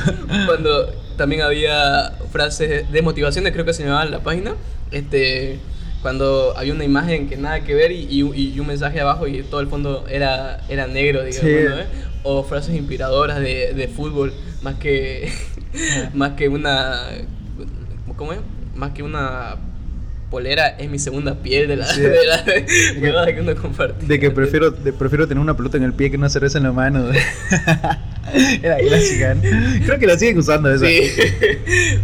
cuando 0.46 0.88
también 1.18 1.42
había 1.42 2.14
frases 2.32 2.90
de 2.90 3.02
motivaciones, 3.02 3.52
creo 3.52 3.66
que 3.66 3.74
se 3.74 3.84
llamaba 3.84 4.06
la 4.06 4.20
página, 4.24 4.56
este, 4.92 5.60
cuando 6.02 6.54
había 6.58 6.74
una 6.74 6.84
imagen 6.84 7.28
que 7.28 7.38
nada 7.38 7.62
que 7.62 7.74
ver 7.74 7.92
y, 7.92 8.08
y 8.10 8.24
un- 8.24 8.36
y 8.36 8.60
un 8.60 8.68
mensaje 8.68 9.00
abajo 9.02 9.28
y 9.28 9.42
todo 9.44 9.60
el 9.62 9.68
fondo 9.68 10.06
era, 10.10 10.62
era 10.70 10.88
negro, 10.88 11.24
digamos, 11.24 11.50
Sí. 11.52 11.66
¿no? 11.70 11.80
¿Eh? 11.80 11.86
o 12.24 12.44
frases 12.44 12.76
inspiradoras 12.76 13.40
de, 13.40 13.74
de 13.74 13.88
fútbol, 13.88 14.34
más 14.62 14.76
que, 14.76 15.32
más 16.14 16.32
que 16.32 16.50
una, 16.50 17.04
¿cómo 18.18 18.34
es? 18.34 18.40
Más 18.76 18.92
que 18.92 19.02
una 19.04 19.56
polera 20.30 20.68
es 20.78 20.90
mi 20.90 21.00
segunda 21.00 21.36
piel 21.36 21.70
de 21.70 21.78
la, 21.78 21.86
Sí. 21.88 22.02
de 22.02 23.12
la 23.14 23.26
que 23.34 23.40
uno 23.40 23.56
comparte. 23.56 24.06
De 24.06 24.20
que 24.20 24.30
prefiero, 24.30 24.72
de- 24.72 24.92
prefiero 24.92 25.26
tener 25.28 25.42
una 25.42 25.56
pelota 25.56 25.78
en 25.78 25.84
el 25.84 25.94
pie 25.94 26.12
que 26.12 26.18
una 26.18 26.30
cerveza 26.30 26.58
en 26.58 26.66
la 26.66 26.74
mano. 26.74 27.06
Era 28.62 28.78
clásica. 28.78 29.36
¿no? 29.36 29.42
Creo 29.86 30.00
que 30.00 30.08
la 30.08 30.18
siguen 30.18 30.38
usando 30.40 30.70
esa. 30.74 30.86
Sí, 30.86 31.10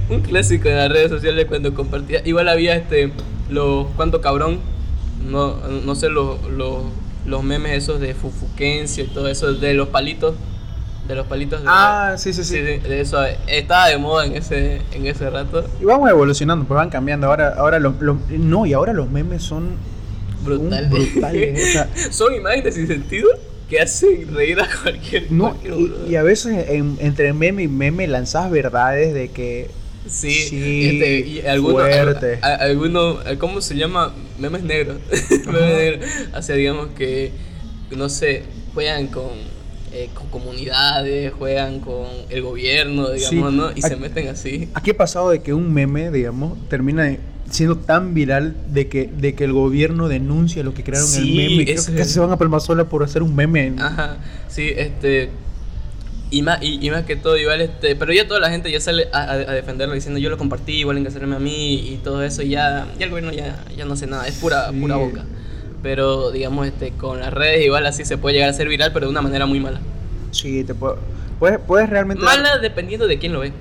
un 0.09 0.21
clásico 0.21 0.69
en 0.69 0.77
las 0.77 0.89
redes 0.89 1.09
sociales 1.09 1.45
cuando 1.47 1.73
compartía. 1.73 2.21
Igual 2.23 2.47
había 2.47 2.75
este, 2.77 3.11
los, 3.49 3.87
cuánto 3.95 4.21
cabrón, 4.21 4.59
no, 5.29 5.55
no 5.85 5.95
sé, 5.95 6.09
los, 6.09 6.41
los, 6.49 6.83
los 7.25 7.43
memes 7.43 7.83
esos 7.83 7.99
de 7.99 8.13
Fufuquencio 8.13 9.03
y 9.03 9.07
todo 9.07 9.27
eso, 9.27 9.53
de 9.53 9.73
los 9.73 9.87
palitos, 9.89 10.35
de 11.07 11.15
los 11.15 11.27
palitos. 11.27 11.61
De, 11.61 11.67
Ah, 11.69 12.15
sí, 12.17 12.33
sí, 12.33 12.43
sí. 12.43 12.59
de, 12.59 12.79
de 12.79 13.01
eso, 13.01 13.23
estaba 13.47 13.87
de 13.87 13.97
moda 13.97 14.25
en 14.25 14.35
ese, 14.35 14.81
en 14.93 15.05
ese 15.05 15.29
rato. 15.29 15.63
Y 15.81 15.85
vamos 15.85 16.09
evolucionando, 16.09 16.65
pues 16.65 16.75
van 16.77 16.89
cambiando. 16.89 17.27
Ahora, 17.27 17.53
ahora 17.57 17.79
los, 17.79 17.99
los- 18.01 18.17
no, 18.29 18.65
y 18.65 18.73
ahora 18.73 18.93
los 18.93 19.09
memes 19.09 19.43
son 19.43 19.75
brutales. 20.43 20.91
o 21.69 21.71
sea, 21.71 21.89
Son 22.11 22.33
imágenes 22.33 22.75
sin 22.75 22.87
sentido 22.87 23.29
que 23.69 23.79
hacen 23.79 24.33
reír 24.35 24.59
a 24.59 24.67
cualquier, 24.83 25.31
no, 25.31 25.51
cualquier 25.55 26.09
y, 26.09 26.15
a 26.17 26.23
veces 26.23 26.69
en- 26.69 26.97
entre 26.99 27.31
meme 27.33 27.63
y 27.63 27.67
meme 27.67 28.07
lanzas 28.07 28.51
verdades 28.51 29.13
de 29.13 29.29
que 29.31 29.71
Sí, 30.07 30.31
Sí, 30.49 30.85
este, 30.89 31.19
y 31.27 31.41
algunos, 31.47 31.81
fuerte. 31.81 32.39
a- 32.41 32.47
a- 32.47 32.55
alguno, 32.55 33.19
¿cómo 33.39 33.61
se 33.61 33.75
llama? 33.75 34.13
Memes 34.39 34.63
negros. 34.63 34.97
Memes 35.45 35.77
negros. 35.77 36.09
O 36.37 36.41
sea, 36.41 36.55
digamos 36.55 36.89
que, 36.97 37.31
no 37.95 38.09
sé, 38.09 38.43
juegan 38.73 39.07
con 39.07 39.53
eh, 39.95 40.09
con 40.15 40.27
comunidades, 40.29 41.31
juegan 41.33 41.79
con 41.79 42.07
el 42.31 42.41
gobierno, 42.41 43.11
digamos, 43.11 43.51
Sí. 43.51 43.57
¿no? 43.57 43.71
Y 43.75 43.81
se 43.83 43.95
meten 43.95 44.27
así. 44.27 44.69
Aquí 44.73 44.89
ha 44.89 44.97
pasado 44.97 45.29
de 45.29 45.43
que 45.43 45.53
un 45.53 45.71
meme, 45.71 46.09
digamos, 46.09 46.57
termina 46.67 47.15
siendo 47.51 47.77
tan 47.77 48.15
viral 48.15 48.55
de 48.69 48.87
que, 48.87 49.05
de 49.05 49.35
que 49.35 49.43
el 49.43 49.53
gobierno 49.53 50.07
denuncia 50.07 50.63
lo 50.63 50.73
que 50.73 50.83
crearon 50.83 51.07
el 51.13 51.25
meme. 51.35 51.63
Creo 51.63 51.65
que 51.67 51.73
es- 51.73 51.89
casi 51.91 52.09
se 52.11 52.19
van 52.19 52.31
a 52.31 52.37
Palmasola 52.37 52.85
por 52.89 53.03
hacer 53.03 53.21
un 53.21 53.35
meme. 53.35 53.73
Ajá, 53.77 54.17
sí, 54.47 54.71
este. 54.75 55.29
Y 56.33 56.41
más, 56.41 56.63
y, 56.63 56.85
y 56.85 56.89
más 56.89 57.03
que 57.03 57.15
todo, 57.15 57.37
igual, 57.37 57.61
este. 57.61 57.95
Pero 57.95 58.11
ya 58.11 58.27
toda 58.27 58.39
la 58.39 58.49
gente 58.49 58.71
ya 58.71 58.79
sale 58.79 59.07
a, 59.13 59.19
a- 59.19 59.31
a 59.33 59.51
defenderlo 59.53 59.93
diciendo 59.93 60.19
yo 60.19 60.29
lo 60.31 60.37
compartí, 60.37 60.79
igual 60.79 60.97
en 60.97 61.05
hacerme 61.05 61.35
a 61.35 61.39
mí 61.39 61.75
y 61.75 61.99
todo 62.03 62.23
eso. 62.23 62.41
Y 62.41 62.49
ya, 62.49 62.87
ya 62.97 63.05
el 63.05 63.11
gobierno 63.11 63.31
ya, 63.31 63.63
ya 63.77 63.85
no 63.85 63.93
hace 63.93 64.07
nada, 64.07 64.27
es 64.27 64.35
pura, 64.35 64.69
Sí. 64.71 64.79
pura 64.79 64.95
boca. 64.95 65.23
Pero 65.83 66.31
digamos, 66.31 66.65
este, 66.67 66.91
con 66.91 67.19
las 67.19 67.31
redes 67.31 67.63
igual 67.65 67.85
así 67.85 68.03
se 68.05 68.17
puede 68.17 68.35
llegar 68.35 68.49
a 68.49 68.53
ser 68.53 68.67
viral, 68.67 68.91
pero 68.93 69.05
de 69.05 69.11
una 69.11 69.21
manera 69.21 69.45
muy 69.45 69.59
mala. 69.59 69.79
Sí, 70.31 70.63
te 70.63 70.73
puedo- 70.73 70.97
puedes, 71.39 71.59
puedes 71.59 71.89
realmente... 71.89 72.23
Mala 72.23 72.57
dependiendo 72.57 73.05
de 73.07 73.19
quién 73.19 73.33
lo 73.33 73.41
ve. 73.41 73.51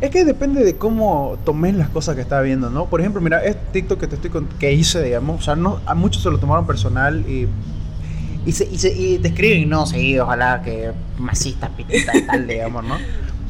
Es 0.00 0.10
que 0.10 0.24
depende 0.24 0.62
de 0.64 0.76
cómo 0.76 1.38
tomes 1.44 1.74
las 1.74 1.88
cosas 1.88 2.14
que 2.14 2.20
estás 2.20 2.44
viendo, 2.44 2.70
¿no? 2.70 2.86
Por 2.86 3.00
ejemplo, 3.00 3.20
mira, 3.20 3.44
este 3.44 3.60
TikTok 3.72 3.98
que 4.00 4.06
te 4.06 4.14
estoy 4.16 4.30
con- 4.30 4.48
que 4.60 4.72
hice, 4.72 5.02
digamos, 5.02 5.40
o 5.40 5.42
sea, 5.42 5.56
no, 5.56 5.80
a 5.86 5.94
muchos 5.94 6.22
se 6.22 6.30
lo 6.30 6.38
tomaron 6.38 6.66
personal 6.66 7.24
y 7.28 7.48
y, 8.46 8.52
se, 8.52 8.64
y, 8.70 8.78
se- 8.78 8.94
y 8.94 9.18
te 9.18 9.28
escriben, 9.28 9.68
no, 9.68 9.86
sí, 9.86 10.18
ojalá 10.18 10.62
que 10.62 10.92
masista, 11.18 11.68
pitita 11.68 12.16
y 12.16 12.22
tal, 12.26 12.46
digamos, 12.48 12.84
¿no? 12.84 12.96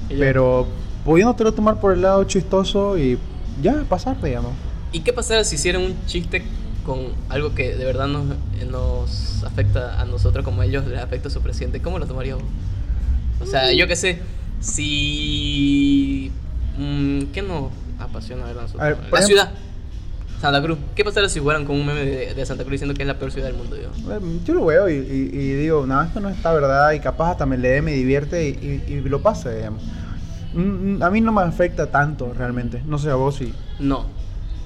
Pero 0.09 0.67
pudiéndotelo 1.05 1.53
tomar 1.53 1.81
por 1.81 1.93
el 1.93 2.03
lado 2.03 2.25
chistoso 2.25 2.97
y 2.99 3.19
ya 3.63 3.83
pasar, 3.89 4.21
digamos. 4.23 4.53
¿Y 4.93 5.01
qué 5.01 5.13
pasaría 5.13 5.43
si 5.45 5.57
hicieran 5.57 5.83
un 5.83 5.97
chiste 6.07 6.45
con 6.87 6.99
algo 7.29 7.55
que 7.55 7.75
de 7.75 7.85
verdad 7.85 8.07
nos, 8.07 8.25
nos 8.71 9.43
afecta 9.45 10.01
a 10.01 10.05
nosotros 10.05 10.45
como 10.45 10.61
a 10.63 10.67
ellos 10.67 10.87
les 10.87 11.01
afecta 11.01 11.29
a 11.29 11.31
su 11.31 11.41
presidente? 11.41 11.81
¿Cómo 11.81 11.99
lo 11.99 12.07
tomaría 12.07 12.35
vos? 12.37 12.45
O 13.41 13.47
sea, 13.47 13.73
yo 13.73 13.87
qué 13.89 13.97
sé, 13.97 14.21
si... 14.61 16.31
mm, 16.79 17.23
¿Qué 17.33 17.43
nos 17.43 17.71
apasiona 17.99 18.49
a 18.49 18.53
nosotros? 18.55 18.81
A 18.81 18.85
ver, 18.87 18.97
la 18.99 19.03
ejemplo- 19.09 19.27
ciudad. 19.27 19.53
Santa 20.45 20.63
Cruz. 20.63 20.79
¿Qué 20.95 21.05
pasaría 21.05 21.29
si 21.31 21.41
fueran 21.41 21.65
con 21.65 21.77
un 21.77 21.87
meme 21.87 22.05
de, 22.05 22.35
de 22.35 22.47
Santa 22.47 22.65
Cruz 22.65 22.73
diciendo 22.73 22.95
que 22.95 23.03
es 23.03 23.07
la 23.09 23.19
peor 23.19 23.33
ciudad 23.33 23.47
del 23.47 23.57
mundo? 23.57 23.77
Yo? 23.77 23.89
Eh, 24.13 24.21
Yo 24.45 24.53
lo 24.55 24.67
veo 24.67 24.89
y, 24.91 24.93
y- 24.95 25.31
y 25.33 25.53
digo, 25.55 25.87
no, 25.87 26.03
esto 26.03 26.21
no 26.21 26.29
está 26.29 26.53
verdad 26.53 26.93
y 26.93 27.01
capaz 27.01 27.31
hasta 27.33 27.47
me 27.47 27.57
lee, 27.57 27.81
me 27.81 27.93
divierte 27.93 28.47
y, 28.49 28.83
y- 28.93 29.01
lo 29.09 29.23
pase, 29.23 29.55
digamos. 29.57 29.83
Mm, 30.53 30.97
mm, 30.99 31.03
A 31.03 31.11
mí 31.11 31.21
no 31.23 31.33
me 31.33 31.41
afecta 31.43 31.91
tanto 31.91 32.33
realmente, 32.37 32.83
no 32.85 32.99
sé 32.99 33.09
a 33.11 33.15
vos 33.15 33.37
si... 33.37 33.53
No. 33.79 34.05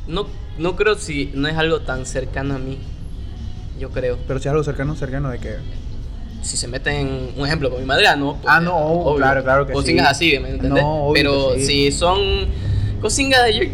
No, 0.08 0.26
no 0.58 0.74
creo 0.74 0.96
si 0.96 1.30
no 1.34 1.46
es 1.48 1.56
algo 1.56 1.80
tan 1.80 2.06
cercano 2.06 2.54
a 2.56 2.58
mí. 2.58 2.78
Yo 3.78 3.90
creo. 3.90 4.18
Pero 4.26 4.40
si 4.40 4.48
es 4.48 4.50
algo 4.50 4.64
cercano, 4.64 4.96
cercano 4.96 5.30
de 5.30 5.38
que... 5.38 5.54
si 6.42 6.56
se 6.56 6.66
meten, 6.66 7.30
un 7.36 7.46
ejemplo, 7.46 7.70
con 7.70 7.78
mi 7.78 7.86
madre, 7.86 8.08
ah, 8.08 8.16
no. 8.16 8.34
pues, 8.34 8.46
Ah, 8.48 8.60
no, 8.60 8.76
oh, 8.76 9.14
claro, 9.16 9.44
claro 9.44 9.64
que 9.66 9.72
Cosingas 9.72 10.18
sí. 10.18 10.32
así, 10.34 10.42
¿me 10.42 10.50
entiendes? 10.50 10.82
No, 10.82 11.04
obvio 11.04 11.14
Pero 11.22 11.54
sí. 11.54 11.64
si 11.64 11.92
son 11.92 12.18
cosingas 13.00 13.42
yo- 13.54 13.68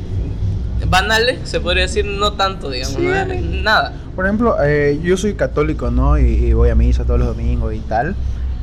banales, 0.88 1.38
se 1.44 1.60
podría 1.60 1.82
decir, 1.82 2.04
no 2.04 2.32
tanto, 2.34 2.70
digamos, 2.70 2.96
Sí, 2.96 3.02
no 3.06 3.62
nada. 3.62 3.92
Por 4.14 4.24
ejemplo, 4.26 4.56
eh, 4.62 4.98
yo 5.02 5.16
soy 5.16 5.34
católico, 5.34 5.90
¿no? 5.90 6.18
Y, 6.18 6.22
y 6.24 6.52
voy 6.52 6.68
a 6.70 6.74
misa 6.74 7.04
todos 7.04 7.18
los 7.18 7.28
domingos 7.28 7.74
y 7.74 7.80
tal. 7.80 8.14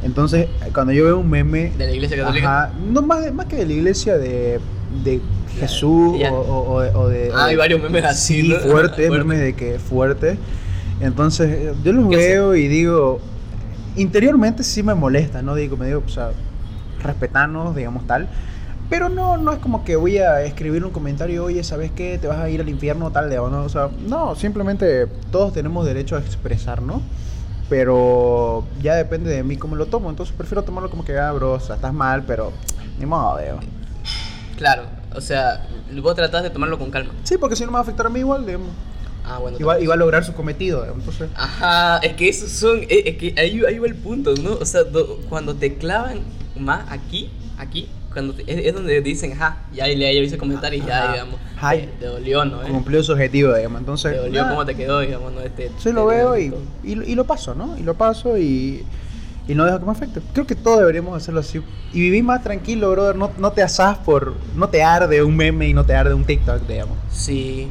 Entonces, 0.04 0.48
cuando 0.74 0.94
yo 0.94 1.06
veo 1.06 1.20
un 1.20 1.30
meme... 1.30 1.72
De 1.78 1.86
la 1.88 1.92
iglesia 1.92 2.18
católica. 2.18 2.64
Ajá, 2.64 2.74
no 2.92 3.02
más, 3.02 3.32
más 3.34 3.46
que 3.46 3.58
de 3.58 3.66
la 3.68 3.74
iglesia 3.74 4.18
de, 4.18 4.60
de 5.04 5.22
Jesús 5.60 6.18
ya. 6.20 6.32
o, 6.34 6.40
o- 6.40 6.74
o 6.74 6.80
de- 6.82 6.90
o 6.96 7.08
de... 7.08 7.32
Ah, 7.36 7.46
hay 7.46 7.56
varios 7.56 7.82
memes 7.82 8.04
así, 8.06 8.42
Sí, 8.42 8.48
¿no? 8.50 8.56
fuerte, 8.60 9.08
Fuerte. 9.08 9.24
memes 9.26 9.40
de 9.40 9.54
que 9.54 9.78
fuerte. 9.80 10.38
Entonces, 11.02 11.50
eh, 11.50 11.74
yo 11.84 11.94
los 11.94 12.08
veo 12.08 12.56
y 12.56 12.68
digo... 12.68 13.20
Interiormente 13.98 14.64
sí 14.64 14.84
me 14.84 14.94
molesta, 14.96 15.42
¿no? 15.42 15.54
Digo, 15.54 15.76
me 15.76 15.86
digo, 15.88 16.02
o 16.06 16.10
sea, 16.10 16.30
respetarnos, 17.04 17.76
digamos 17.76 18.08
tal. 18.08 18.30
Pero 18.92 19.08
no, 19.08 19.38
no 19.38 19.54
es 19.54 19.60
como 19.60 19.86
que 19.86 19.96
voy 19.96 20.18
a 20.18 20.44
escribir 20.44 20.84
un 20.84 20.92
comentario, 20.92 21.46
oye, 21.46 21.64
¿sabes 21.64 21.92
qué? 21.92 22.18
Te 22.18 22.28
vas 22.28 22.40
a 22.40 22.50
ir 22.50 22.60
al 22.60 22.68
infierno 22.68 23.10
tal, 23.10 23.30
de 23.30 23.38
¿no? 23.38 23.64
O 23.64 23.70
sea, 23.70 23.90
no, 24.06 24.36
simplemente 24.36 25.08
todos 25.32 25.54
tenemos 25.54 25.86
derecho 25.86 26.18
a 26.18 26.20
expresarnos. 26.20 27.02
Pero 27.70 28.66
ya 28.82 28.96
depende 28.96 29.30
de 29.32 29.44
mí 29.44 29.56
cómo 29.56 29.78
lo 29.78 29.86
tomo. 29.86 30.10
Entonces 30.10 30.36
prefiero 30.36 30.64
tomarlo 30.64 30.90
como 30.90 31.06
que, 31.06 31.18
ah, 31.18 31.32
bro, 31.32 31.54
o 31.54 31.60
sea, 31.62 31.76
estás 31.76 31.94
mal, 31.94 32.24
pero 32.28 32.52
ni 33.00 33.06
modo, 33.06 33.38
digo. 33.38 33.60
Claro, 34.58 34.84
o 35.16 35.22
sea, 35.22 35.66
vos 36.04 36.14
tratás 36.14 36.44
de 36.44 36.50
tomarlo 36.50 36.78
con 36.78 36.92
calma. 36.92 37.14
Sí, 37.24 37.38
porque 37.38 37.56
si 37.56 37.64
no 37.64 37.68
me 37.72 37.76
va 37.76 37.80
a 37.80 37.84
afectar 37.84 38.06
a 38.08 38.10
mí 38.10 38.20
igual, 38.20 38.46
digamos. 38.46 38.68
Ah, 39.26 39.38
bueno. 39.38 39.58
Y 39.58 39.64
va 39.86 39.94
a 39.94 39.98
lograr 39.98 40.26
su 40.26 40.34
cometido. 40.34 40.86
Entonces, 40.86 41.30
Ajá, 41.36 42.00
es 42.00 42.12
que 42.18 42.28
esos 42.28 42.52
son, 42.52 42.80
es, 42.90 43.06
es 43.06 43.16
que 43.18 43.36
ahí, 43.38 43.62
ahí 43.66 43.80
va 43.80 43.88
el 43.88 43.96
punto, 43.96 44.34
¿no? 44.36 44.56
O 44.56 44.66
sea, 44.66 44.84
do- 44.84 45.22
cuando 45.30 45.56
te 45.56 45.76
clavan 45.76 46.20
más 46.60 46.92
aquí, 46.92 47.30
aquí, 47.58 47.88
cuando 48.12 48.34
te- 48.34 48.44
es, 48.52 48.66
es 48.68 48.74
donde 48.74 49.02
dicen, 49.02 49.36
ja, 49.36 49.58
ya 49.74 49.88
le 49.88 49.98
ya 49.98 50.10
hice 50.12 50.38
comentario 50.38 50.82
y 50.84 50.86
ya, 50.86 51.04
Ajá. 51.04 51.14
digamos, 51.14 51.40
te, 51.72 51.88
te 52.00 52.06
dolió, 52.06 52.46
¿no? 52.46 52.62
eh? 52.64 52.68
cumplió 52.70 53.02
su 53.04 53.12
objetivo, 53.14 53.54
digamos. 53.56 53.80
Entonces, 53.80 54.12
Te 54.14 54.18
dolió 54.18 54.48
cómo 54.50 54.66
te 54.66 54.76
quedó, 54.76 55.00
digamos, 55.00 55.32
¿no? 55.34 55.42
Este, 55.42 55.72
Sí, 55.80 55.92
lo 55.92 56.06
veo 56.06 56.38
y, 56.38 56.54
y, 56.84 56.96
lo- 56.96 57.04
y 57.04 57.16
lo 57.16 57.26
paso, 57.26 57.56
¿no? 57.56 57.78
Y 57.78 57.84
lo 57.84 57.94
paso 57.96 58.38
y, 58.38 58.84
y 59.48 59.56
no 59.56 59.66
dejo 59.66 59.80
que 59.80 59.86
me 59.86 59.92
afecte. 59.92 60.22
Creo 60.34 60.46
que 60.46 60.56
todos 60.56 60.80
deberíamos 60.80 61.16
hacerlo 61.16 61.40
así. 61.40 61.62
Y 61.94 62.00
vivir 62.02 62.24
más 62.24 62.44
tranquilo, 62.44 62.92
brother. 62.92 63.16
No, 63.16 63.32
no 63.38 63.52
te 63.52 63.62
asás 63.64 63.98
por... 63.98 64.36
No 64.56 64.70
te 64.70 64.84
arde 64.84 65.24
un 65.24 65.36
meme 65.36 65.68
y 65.68 65.74
no 65.74 65.86
te 65.86 65.94
arde 65.96 66.14
un 66.14 66.24
TikTok, 66.26 66.68
digamos. 66.68 66.98
Sí. 67.12 67.68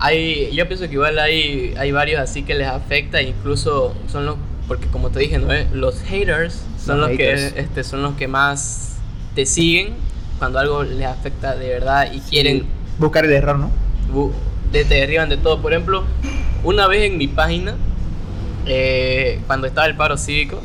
Hay, 0.00 0.54
yo 0.54 0.66
pienso 0.66 0.86
que 0.86 0.92
igual 0.94 1.18
hay, 1.18 1.74
hay 1.78 1.92
varios 1.92 2.20
así 2.20 2.42
que 2.42 2.54
les 2.54 2.66
afecta, 2.68 3.22
incluso 3.22 3.94
son 4.10 4.26
los, 4.26 4.36
porque 4.68 4.86
como 4.88 5.10
te 5.10 5.20
dije, 5.20 5.38
¿no? 5.38 5.52
Eh, 5.52 5.66
los 5.72 6.00
haters 6.02 6.62
son 6.84 7.00
Los 7.00 7.10
los, 7.10 7.18
haters. 7.18 7.52
que 7.54 7.60
este, 7.60 7.84
son 7.84 8.02
los 8.02 8.14
que 8.14 8.28
más 8.28 8.93
te 9.34 9.46
siguen 9.46 9.94
cuando 10.38 10.58
algo 10.58 10.82
les 10.82 11.06
afecta 11.06 11.54
de 11.56 11.68
verdad 11.68 12.12
y 12.12 12.20
quieren 12.20 12.64
Buscar 12.98 13.24
el 13.24 13.32
error, 13.32 13.58
¿no? 13.58 13.70
te 14.72 14.84
derriban 14.84 15.28
de 15.28 15.36
todo. 15.36 15.60
Por 15.62 15.72
ejemplo, 15.72 16.04
una 16.64 16.86
vez 16.88 17.10
en 17.10 17.18
mi 17.18 17.28
página, 17.28 17.74
eh, 18.66 19.40
cuando 19.46 19.66
estaba 19.66 19.86
el 19.86 19.96
paro 19.96 20.16
cívico. 20.16 20.60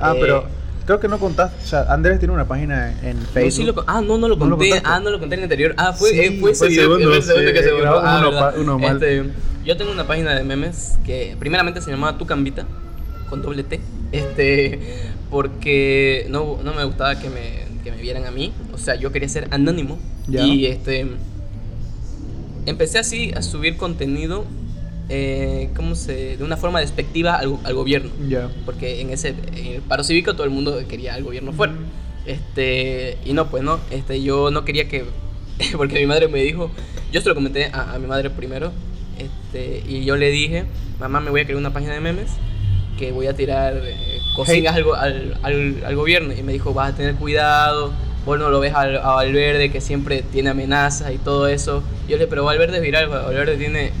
Ah, 0.00 0.12
eh, 0.14 0.18
pero 0.20 0.44
creo 0.86 1.00
que 1.00 1.08
no 1.08 1.18
contaste. 1.18 1.56
O 1.62 1.66
sea, 1.66 1.82
Andrés 1.92 2.18
tiene 2.18 2.34
una 2.34 2.46
página 2.46 2.92
en 3.02 3.20
no, 3.20 3.26
Facebook. 3.26 3.52
sí 3.52 3.64
lo 3.64 3.74
con- 3.74 3.84
ah, 3.86 4.00
no, 4.00 4.18
no 4.18 4.28
lo 4.28 4.36
¿No 4.36 4.46
lo 4.46 4.56
conté. 4.56 4.80
ah, 4.84 5.00
no 5.00 5.10
lo 5.10 5.18
conté 5.18 5.34
en 5.34 5.40
el 5.40 5.44
anterior. 5.44 5.74
Ah, 5.76 5.92
fue, 5.92 6.10
Sí, 6.10 6.18
eh, 6.20 6.38
fue 6.40 6.54
fue 6.54 6.70
segundo, 6.70 7.12
sí, 7.20 7.32
que 7.52 7.62
se 7.62 7.72
borró. 7.72 8.00
Ah, 8.00 8.18
uno 8.20 8.30
verdad. 8.30 8.54
pa- 8.54 8.60
uno 8.60 8.78
mal. 8.78 8.94
Este, 9.02 9.24
yo 9.64 9.76
tengo 9.76 9.90
una 9.92 10.06
página 10.06 10.34
de 10.34 10.44
memes 10.44 10.98
que 11.04 11.36
primeramente 11.38 11.80
se 11.80 11.90
llamaba 11.90 12.16
Tu 12.16 12.26
Cambita, 12.26 12.64
con 13.28 13.42
doble 13.42 13.64
T. 13.64 13.80
Este, 14.12 15.10
porque 15.30 16.26
no, 16.30 16.58
no 16.62 16.72
me 16.74 16.84
gustaba 16.84 17.18
que 17.18 17.28
me, 17.28 17.64
que 17.90 17.96
me 17.96 18.02
vieran 18.02 18.26
a 18.26 18.30
mí. 18.30 18.52
O 18.72 18.78
sea, 18.78 18.94
yo 18.94 19.12
quería 19.12 19.28
ser 19.28 19.48
anónimo. 19.50 19.98
Y 20.28 20.66
este. 20.66 21.06
Empecé 22.66 22.98
así 22.98 23.32
a 23.34 23.42
subir 23.42 23.76
contenido. 23.76 24.44
Eh, 25.08 25.70
¿Cómo 25.74 25.94
se.? 25.94 26.36
De 26.36 26.44
una 26.44 26.56
forma 26.56 26.80
despectiva 26.80 27.36
al, 27.36 27.56
al 27.64 27.74
gobierno. 27.74 28.10
Ya. 28.28 28.50
Porque 28.66 29.00
en 29.00 29.10
ese 29.10 29.34
en 29.56 29.66
el 29.66 29.82
paro 29.82 30.04
cívico 30.04 30.34
todo 30.34 30.44
el 30.44 30.50
mundo 30.50 30.78
quería 30.88 31.14
al 31.14 31.24
gobierno 31.24 31.52
fuera. 31.52 31.74
Este, 32.26 33.16
y 33.24 33.32
no, 33.32 33.48
pues 33.48 33.62
no, 33.62 33.80
este, 33.90 34.22
yo 34.22 34.50
no 34.50 34.66
quería 34.66 34.86
que, 34.86 35.06
porque 35.78 35.98
mi 35.98 36.04
madre 36.04 36.28
me 36.28 36.42
dijo, 36.42 36.70
yo 37.10 37.22
se 37.22 37.28
lo 37.30 37.34
comenté 37.34 37.70
a, 37.72 37.94
a 37.94 37.98
mi 37.98 38.06
madre 38.06 38.28
primero, 38.28 38.70
este, 39.18 39.82
y 39.88 40.04
yo 40.04 40.14
le 40.16 40.30
dije, 40.30 40.66
mamá, 41.00 41.20
me 41.20 41.30
voy 41.30 41.40
a 41.40 41.44
crear 41.44 41.58
una 41.58 41.72
página 41.72 41.94
de 41.94 42.00
memes 42.00 42.32
que 42.98 43.12
voy 43.12 43.28
a 43.28 43.34
tirar 43.34 43.80
eh, 44.46 44.64
cosillas 44.64 44.74
al, 44.76 44.84
go- 44.84 44.94
al, 44.94 45.36
al- 45.42 45.82
al 45.84 45.96
gobierno. 45.96 46.32
Y 46.32 46.42
me 46.42 46.52
dijo, 46.52 46.74
vas 46.74 46.92
a 46.92 46.96
tener 46.96 47.14
cuidado, 47.16 47.92
vos 48.24 48.38
no 48.38 48.50
lo 48.50 48.60
ves 48.60 48.74
al, 48.74 48.96
a 48.98 49.10
Valverde 49.14 49.70
que 49.70 49.80
siempre 49.80 50.22
tiene 50.22 50.50
amenazas 50.50 51.12
y 51.12 51.18
todo 51.18 51.48
eso. 51.48 51.82
Yo 52.08 52.16
le 52.16 52.24
dije, 52.24 52.26
pero 52.28 52.44
Valverde 52.44 52.76
es 52.76 52.82
viral, 52.82 53.08
Valverde 53.08 53.56
tiene 53.56 53.92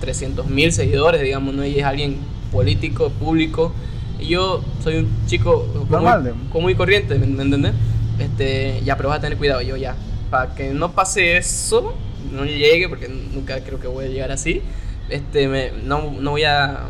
300 0.00 0.46
mil 0.46 0.72
seguidores, 0.72 1.20
digamos, 1.22 1.54
¿no? 1.54 1.64
Y 1.64 1.78
es 1.78 1.84
alguien 1.84 2.18
político, 2.52 3.10
público. 3.10 3.72
Y 4.18 4.28
yo 4.28 4.62
soy 4.82 4.96
un 4.96 5.08
chico 5.26 5.66
Normal, 5.88 6.22
digamos. 6.24 6.48
común 6.50 6.70
y 6.70 6.74
corriente, 6.74 7.18
¿me, 7.18 7.26
me 7.26 7.42
entendés? 7.42 7.72
Este, 8.18 8.80
ya, 8.84 8.96
pero 8.96 9.08
vas 9.08 9.18
a 9.18 9.20
tener 9.22 9.38
cuidado. 9.38 9.62
Yo 9.62 9.76
ya, 9.76 9.96
para 10.30 10.54
que 10.54 10.72
no 10.74 10.92
pase 10.92 11.36
eso, 11.36 11.94
no 12.32 12.44
llegue, 12.44 12.88
porque 12.88 13.08
nunca 13.08 13.60
creo 13.64 13.80
que 13.80 13.86
voy 13.88 14.04
a 14.06 14.08
llegar 14.08 14.30
así, 14.30 14.60
este, 15.08 15.48
me- 15.48 15.72
no, 15.84 16.12
no 16.20 16.30
voy 16.32 16.44
a 16.44 16.80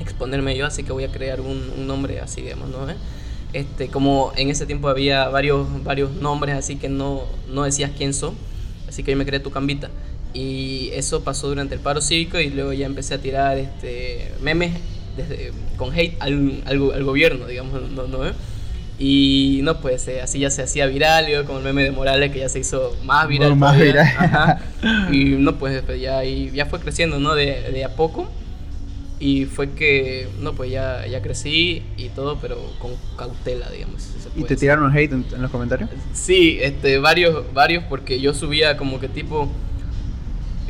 exponerme 0.00 0.56
yo, 0.56 0.66
así 0.66 0.82
que 0.82 0.92
voy 0.92 1.04
a 1.04 1.08
crear 1.08 1.40
un, 1.40 1.70
un 1.76 1.86
nombre 1.86 2.20
así, 2.20 2.42
digamos, 2.42 2.68
¿no? 2.70 2.88
¿Eh? 2.88 2.96
Este, 3.52 3.88
como 3.88 4.32
en 4.36 4.50
ese 4.50 4.66
tiempo 4.66 4.88
había 4.88 5.28
varios, 5.28 5.66
varios 5.84 6.10
nombres 6.12 6.56
así 6.56 6.74
que 6.74 6.88
no, 6.88 7.22
no 7.48 7.62
decías 7.62 7.92
quién 7.96 8.12
son, 8.12 8.34
así 8.88 9.04
que 9.04 9.12
yo 9.12 9.16
me 9.16 9.24
creé 9.24 9.40
tu 9.40 9.50
cambita. 9.50 9.90
Y 10.32 10.90
eso 10.92 11.22
pasó 11.22 11.46
durante 11.48 11.76
el 11.76 11.80
paro 11.80 12.00
cívico 12.00 12.40
y 12.40 12.50
luego 12.50 12.72
ya 12.72 12.86
empecé 12.86 13.14
a 13.14 13.18
tirar 13.18 13.56
este, 13.56 14.32
memes 14.42 14.72
desde, 15.16 15.52
con 15.76 15.94
hate 15.94 16.16
al, 16.20 16.62
al, 16.66 16.92
al 16.92 17.04
gobierno, 17.04 17.46
digamos, 17.46 17.80
¿no? 17.92 18.08
¿no? 18.08 18.26
¿Eh? 18.26 18.32
Y 18.98 19.60
no, 19.62 19.80
pues 19.80 20.06
eh, 20.06 20.20
así 20.20 20.38
ya 20.38 20.50
se 20.50 20.62
hacía 20.62 20.86
viral, 20.86 21.26
yo 21.26 21.44
como 21.44 21.58
el 21.58 21.64
meme 21.64 21.82
de 21.82 21.90
Morales 21.90 22.32
que 22.32 22.40
ya 22.40 22.48
se 22.48 22.60
hizo 22.60 22.96
más 23.04 23.26
viral. 23.28 23.50
Bueno, 23.50 23.60
más 23.60 23.72
todavía. 23.74 23.92
viral. 23.92 24.14
Ajá. 24.18 24.60
Y 25.12 25.24
no, 25.36 25.56
pues 25.56 25.82
pues, 25.82 26.00
ya, 26.00 26.24
y 26.24 26.50
ya 26.50 26.66
fue 26.66 26.80
creciendo, 26.80 27.18
¿no? 27.18 27.34
De, 27.34 27.70
de 27.72 27.84
a 27.84 27.94
poco. 27.96 28.28
Y 29.24 29.46
fue 29.46 29.70
que, 29.72 30.28
no, 30.38 30.54
pues 30.54 30.70
ya, 30.70 31.06
ya 31.06 31.22
crecí 31.22 31.82
y 31.96 32.10
todo, 32.10 32.38
pero 32.42 32.58
con 32.78 32.90
cautela, 33.16 33.70
digamos. 33.70 34.02
si 34.02 34.28
¿Y 34.34 34.44
te 34.44 34.56
decir. 34.56 34.58
tiraron 34.58 34.92
hate 34.94 35.12
en, 35.12 35.24
en 35.32 35.40
los 35.42 35.50
comentarios? 35.50 35.88
Sí, 36.12 36.58
este, 36.60 36.98
varios, 36.98 37.50
varios, 37.54 37.84
porque 37.84 38.20
yo 38.20 38.34
subía 38.34 38.76
como 38.76 39.00
que 39.00 39.08
tipo, 39.08 39.50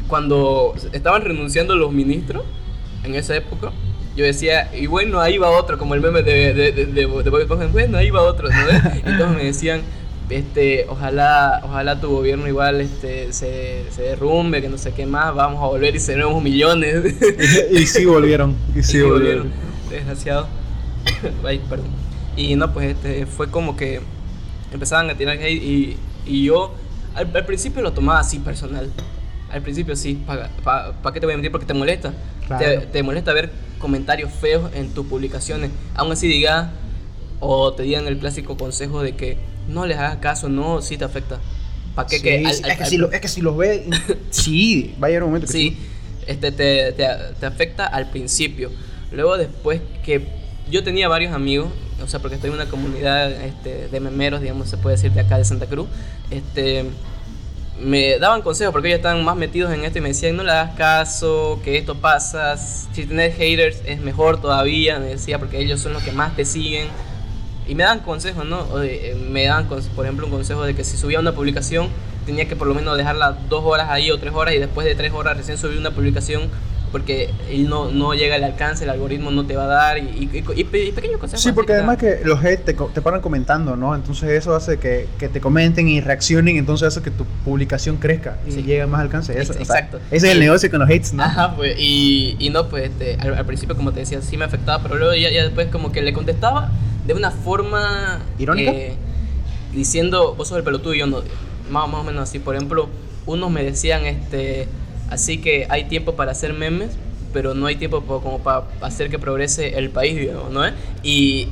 cuando 0.07 0.75
estaban 0.93 1.23
renunciando 1.23 1.75
los 1.75 1.93
ministros 1.93 2.45
en 3.03 3.17
esa 3.17 3.35
época, 3.37 3.73
yo 4.17 4.25
decía, 4.25 4.71
y 4.73 4.87
bueno, 4.87 5.21
ahí 5.21 5.39
va 5.39 5.51
otro, 5.51 5.77
como 5.77 5.95
el 5.95 6.01
meme 6.01 6.23
de, 6.23 6.55
de, 6.55 6.73
de, 6.73 6.87
de, 6.87 7.07
de 7.07 7.67
bueno, 7.73 7.99
ahí 7.99 8.11
va 8.11 8.23
otro, 8.23 8.49
¿no? 8.49 9.17
Todos 9.19 9.35
me 9.35 9.45
decían, 9.45 9.83
este, 10.31 10.87
ojalá, 10.89 11.61
ojalá 11.65 12.01
tu 12.01 12.09
gobierno 12.09 12.49
igual 12.49 12.81
este, 12.81 13.33
se, 13.33 13.85
se 13.91 14.03
derrumbe, 14.03 14.63
que 14.63 14.69
no 14.69 14.79
sé 14.79 14.93
qué 14.93 15.07
más, 15.07 15.35
vamos 15.35 15.63
a 15.63 15.67
volver 15.67 15.95
y 15.95 16.01
seremos 16.01 16.43
millones. 16.43 17.05
y 17.71 17.87
sí 17.87 18.05
volvieron. 18.05 18.57
Y 18.75 18.83
sí 18.83 18.99
Y 18.99 19.03
volvieron. 19.03 19.49
volvieron, 19.49 19.53
Desgraciado. 19.91 20.49
Ay, 21.45 21.61
perdón. 21.69 21.89
Y 22.37 22.57
no, 22.57 22.73
pues 22.73 22.91
este, 22.97 23.27
fue 23.27 23.51
como 23.51 23.77
que 23.77 24.01
empezaban 24.73 25.09
a 25.11 25.15
tirar 25.15 25.37
hate 25.37 25.63
y, 25.63 25.97
y 26.27 26.45
yo 26.45 26.75
al, 27.15 27.31
al 27.35 27.47
principio 27.47 27.83
lo 27.83 27.93
tomaba 27.93 28.21
así 28.21 28.39
personal. 28.39 28.91
Al 29.51 29.63
principio 29.63 29.95
sí, 29.95 30.21
¿para 30.27 30.49
pa, 30.65 30.95
pa 31.01 31.13
qué 31.13 31.21
te 31.21 31.27
voy 31.27 31.35
a 31.35 31.37
mentir? 31.37 31.53
Porque 31.53 31.67
te 31.67 31.75
molesta. 31.75 32.13
Claro. 32.47 32.65
Te, 32.65 32.87
te 32.87 33.03
molesta 33.03 33.33
ver 33.33 33.53
comentarios 33.79 34.33
feos 34.33 34.71
en 34.75 34.93
tus 34.93 35.07
publicaciones. 35.07 35.71
Aún 35.95 36.11
así 36.13 36.27
diga 36.27 36.73
o 37.41 37.73
te 37.75 37.83
digan 37.85 38.07
el 38.09 38.19
clásico 38.19 38.57
consejo 38.57 39.03
de 39.03 39.15
que 39.15 39.37
no 39.69 39.87
les 39.87 39.97
hagas 39.99 40.17
caso, 40.19 40.49
no, 40.49 40.81
sí 40.83 40.97
te 40.99 41.05
afecta. 41.05 41.39
¿Para 41.95 42.09
qué? 42.09 42.17
Sí, 42.17 42.23
que, 42.23 42.47
al- 42.47 42.55
sí, 42.55 42.63
al- 42.65 42.71
es, 42.71 42.77
que 42.77 42.83
al- 42.85 42.91
si 42.91 42.97
lo- 42.97 43.13
es 43.13 43.21
que 43.21 43.29
si 43.29 43.41
los 43.41 43.57
ve. 43.57 43.87
sí, 44.31 44.95
va 45.03 45.07
a 45.07 45.11
llegar 45.11 45.23
un 45.25 45.31
momento 45.31 45.47
que 45.47 45.53
Sí, 45.53 45.77
este, 46.27 46.53
te, 46.53 46.93
te, 46.93 47.07
te 47.39 47.47
afecta 47.47 47.87
al 47.87 48.11
principio. 48.11 48.71
Luego 49.13 49.37
después 49.37 49.81
que 50.05 50.27
yo 50.71 50.83
tenía 50.83 51.09
varios 51.09 51.33
amigos, 51.33 51.69
o 52.03 52.09
sea, 52.09 52.21
porque 52.21 52.35
estoy 52.37 52.49
en 52.51 52.55
una 52.57 52.67
comunidad 52.67 53.31
este, 53.31 53.89
de 53.89 54.01
memeros, 54.01 54.41
digamos, 54.41 54.69
se 54.69 54.77
puede 54.77 54.97
decir, 54.97 55.13
de 55.13 55.21
acá 55.21 55.39
de 55.39 55.45
Santa 55.45 55.67
Cruz, 55.67 55.87
este, 56.31 56.85
me 57.81 58.19
daban 58.19 58.43
consejos 58.43 58.73
porque 58.73 58.89
ellos 58.89 58.99
estaban 58.99 59.25
más 59.25 59.37
metidos 59.37 59.73
en 59.73 59.85
esto 59.85 59.99
y 59.99 60.01
me 60.01 60.09
decían, 60.09 60.37
no 60.37 60.43
le 60.45 60.51
hagas 60.53 60.75
caso, 60.77 61.61
que 61.65 61.77
esto 61.77 61.97
pasa, 61.97 62.57
si 62.57 63.05
tenés 63.05 63.37
haters 63.37 63.79
es 63.85 64.01
mejor 64.01 64.41
todavía, 64.41 64.99
me 64.99 65.07
decía, 65.07 65.39
porque 65.39 65.59
ellos 65.61 65.81
son 65.81 65.93
los 65.93 66.03
que 66.03 66.13
más 66.13 66.35
te 66.37 66.45
siguen. 66.45 66.89
Y 67.67 67.75
me 67.75 67.83
daban 67.85 68.01
consejos, 68.01 68.45
¿no? 68.45 68.65
De- 68.79 69.13
eh, 69.13 69.15
me 69.31 69.47
cons- 69.49 69.89
por 69.95 70.05
ejemplo, 70.05 70.27
un 70.27 70.33
consejo 70.33 70.65
de 70.65 70.75
que 70.75 70.85
si 70.85 70.97
subía 70.97 71.19
una 71.21 71.33
publicación, 71.33 71.89
tenía 72.27 72.47
que 72.49 72.57
por 72.57 72.67
lo 72.67 72.75
menos 72.75 72.97
dejarla 72.97 73.37
dos 73.49 73.63
horas 73.65 73.89
ahí 73.91 74.11
o 74.11 74.19
tres 74.19 74.33
horas 74.35 74.55
y 74.55 74.59
después 74.59 74.87
de 74.87 74.95
tres 74.95 75.13
horas 75.13 75.37
recién 75.37 75.59
subir 75.59 75.79
una 75.79 75.91
publicación 75.91 76.43
porque 76.93 77.31
él 77.51 77.69
no, 77.69 77.91
no 77.91 78.15
llega 78.15 78.37
al 78.37 78.45
alcance, 78.45 78.85
el 78.85 78.91
algoritmo 78.91 79.33
no 79.33 79.45
te 79.45 79.57
va 79.57 79.65
a 79.65 79.67
dar 79.67 79.99
y, 79.99 80.03
y, 80.03 80.31
y- 80.33 80.61
y 80.61 80.65
pe- 80.65 80.85
y 80.85 80.93
pequeños 80.93 81.19
consejos. 81.19 81.43
Sí, 81.43 81.51
porque 81.51 81.73
que 81.73 81.79
además 81.79 81.97
que 81.99 82.21
los 82.25 82.39
hate 82.45 82.65
te, 82.65 82.73
te 82.75 83.03
paran 83.03 83.21
comentando, 83.21 83.75
¿no? 83.75 83.97
Entonces 83.97 84.31
eso 84.31 84.55
hace 84.55 84.79
que, 84.79 85.09
que 85.19 85.29
te 85.29 85.41
comenten 85.41 85.89
y 85.89 86.01
reaccionen, 86.01 86.57
entonces 86.57 86.87
hace 86.87 87.03
que 87.03 87.11
tu 87.11 87.25
publicación 87.45 87.97
crezca 87.97 88.37
y 88.47 88.53
Sí. 88.53 88.59
llegue 88.63 88.83
a 88.83 88.87
más 88.87 89.01
alcance. 89.01 89.33
Eso, 89.33 89.55
Ex- 89.55 89.63
o 89.63 89.65
sea, 89.65 89.79
exacto. 89.81 89.99
ese 90.13 90.29
es 90.29 90.33
el 90.35 90.39
negocio 90.41 90.71
con 90.71 90.79
los 90.81 90.89
hates, 90.89 91.13
¿no? 91.15 91.25
Ajá, 91.25 91.57
pues, 91.57 91.75
y, 91.79 92.37
y 92.39 92.51
no, 92.51 92.69
pues, 92.69 92.85
este, 92.85 93.17
al, 93.21 93.35
al 93.35 93.45
principio, 93.45 93.75
como 93.75 93.91
te 93.91 93.99
decía, 94.01 94.23
sí 94.23 94.37
me 94.37 94.45
afectaba, 94.45 94.81
pero 94.81 94.95
luego 94.97 95.15
ya, 95.17 95.31
ya 95.33 95.43
después 95.43 95.67
como 95.73 95.91
que 95.91 96.01
le 96.01 96.13
contestaba 96.13 96.71
de 97.07 97.15
una 97.15 97.31
forma... 97.31 98.21
¿Irónica? 98.39 98.71
eh, 98.73 98.95
diciendo, 99.73 100.35
vos 100.37 100.49
sos 100.49 100.59
el 100.59 100.65
pelotudo 100.65 100.95
y 100.95 100.99
yo 100.99 101.07
no. 101.07 101.23
Más, 101.71 101.89
más 101.89 102.01
o 102.01 102.05
menos 102.05 102.23
así. 102.29 102.39
Por 102.39 102.55
ejemplo, 102.57 102.89
unos 103.27 103.51
me 103.51 103.65
decían, 103.65 104.05
este, 104.07 104.67
así 105.11 105.39
que 105.39 105.67
hay 105.69 105.85
tiempo 105.85 106.15
para 106.15 106.33
hacer 106.33 106.53
memes, 106.53 106.91
pero 107.33 107.55
no 107.55 107.67
hay 107.67 107.77
tiempo 107.77 108.03
po- 108.03 108.21
como 108.21 108.39
para 108.41 108.65
hacer 108.81 109.11
que 109.11 109.19
progrese 109.19 109.77
el 109.79 109.91
país, 109.91 110.17
digamos, 110.17 110.51
¿no? 110.53 110.63
Y, 111.03 111.49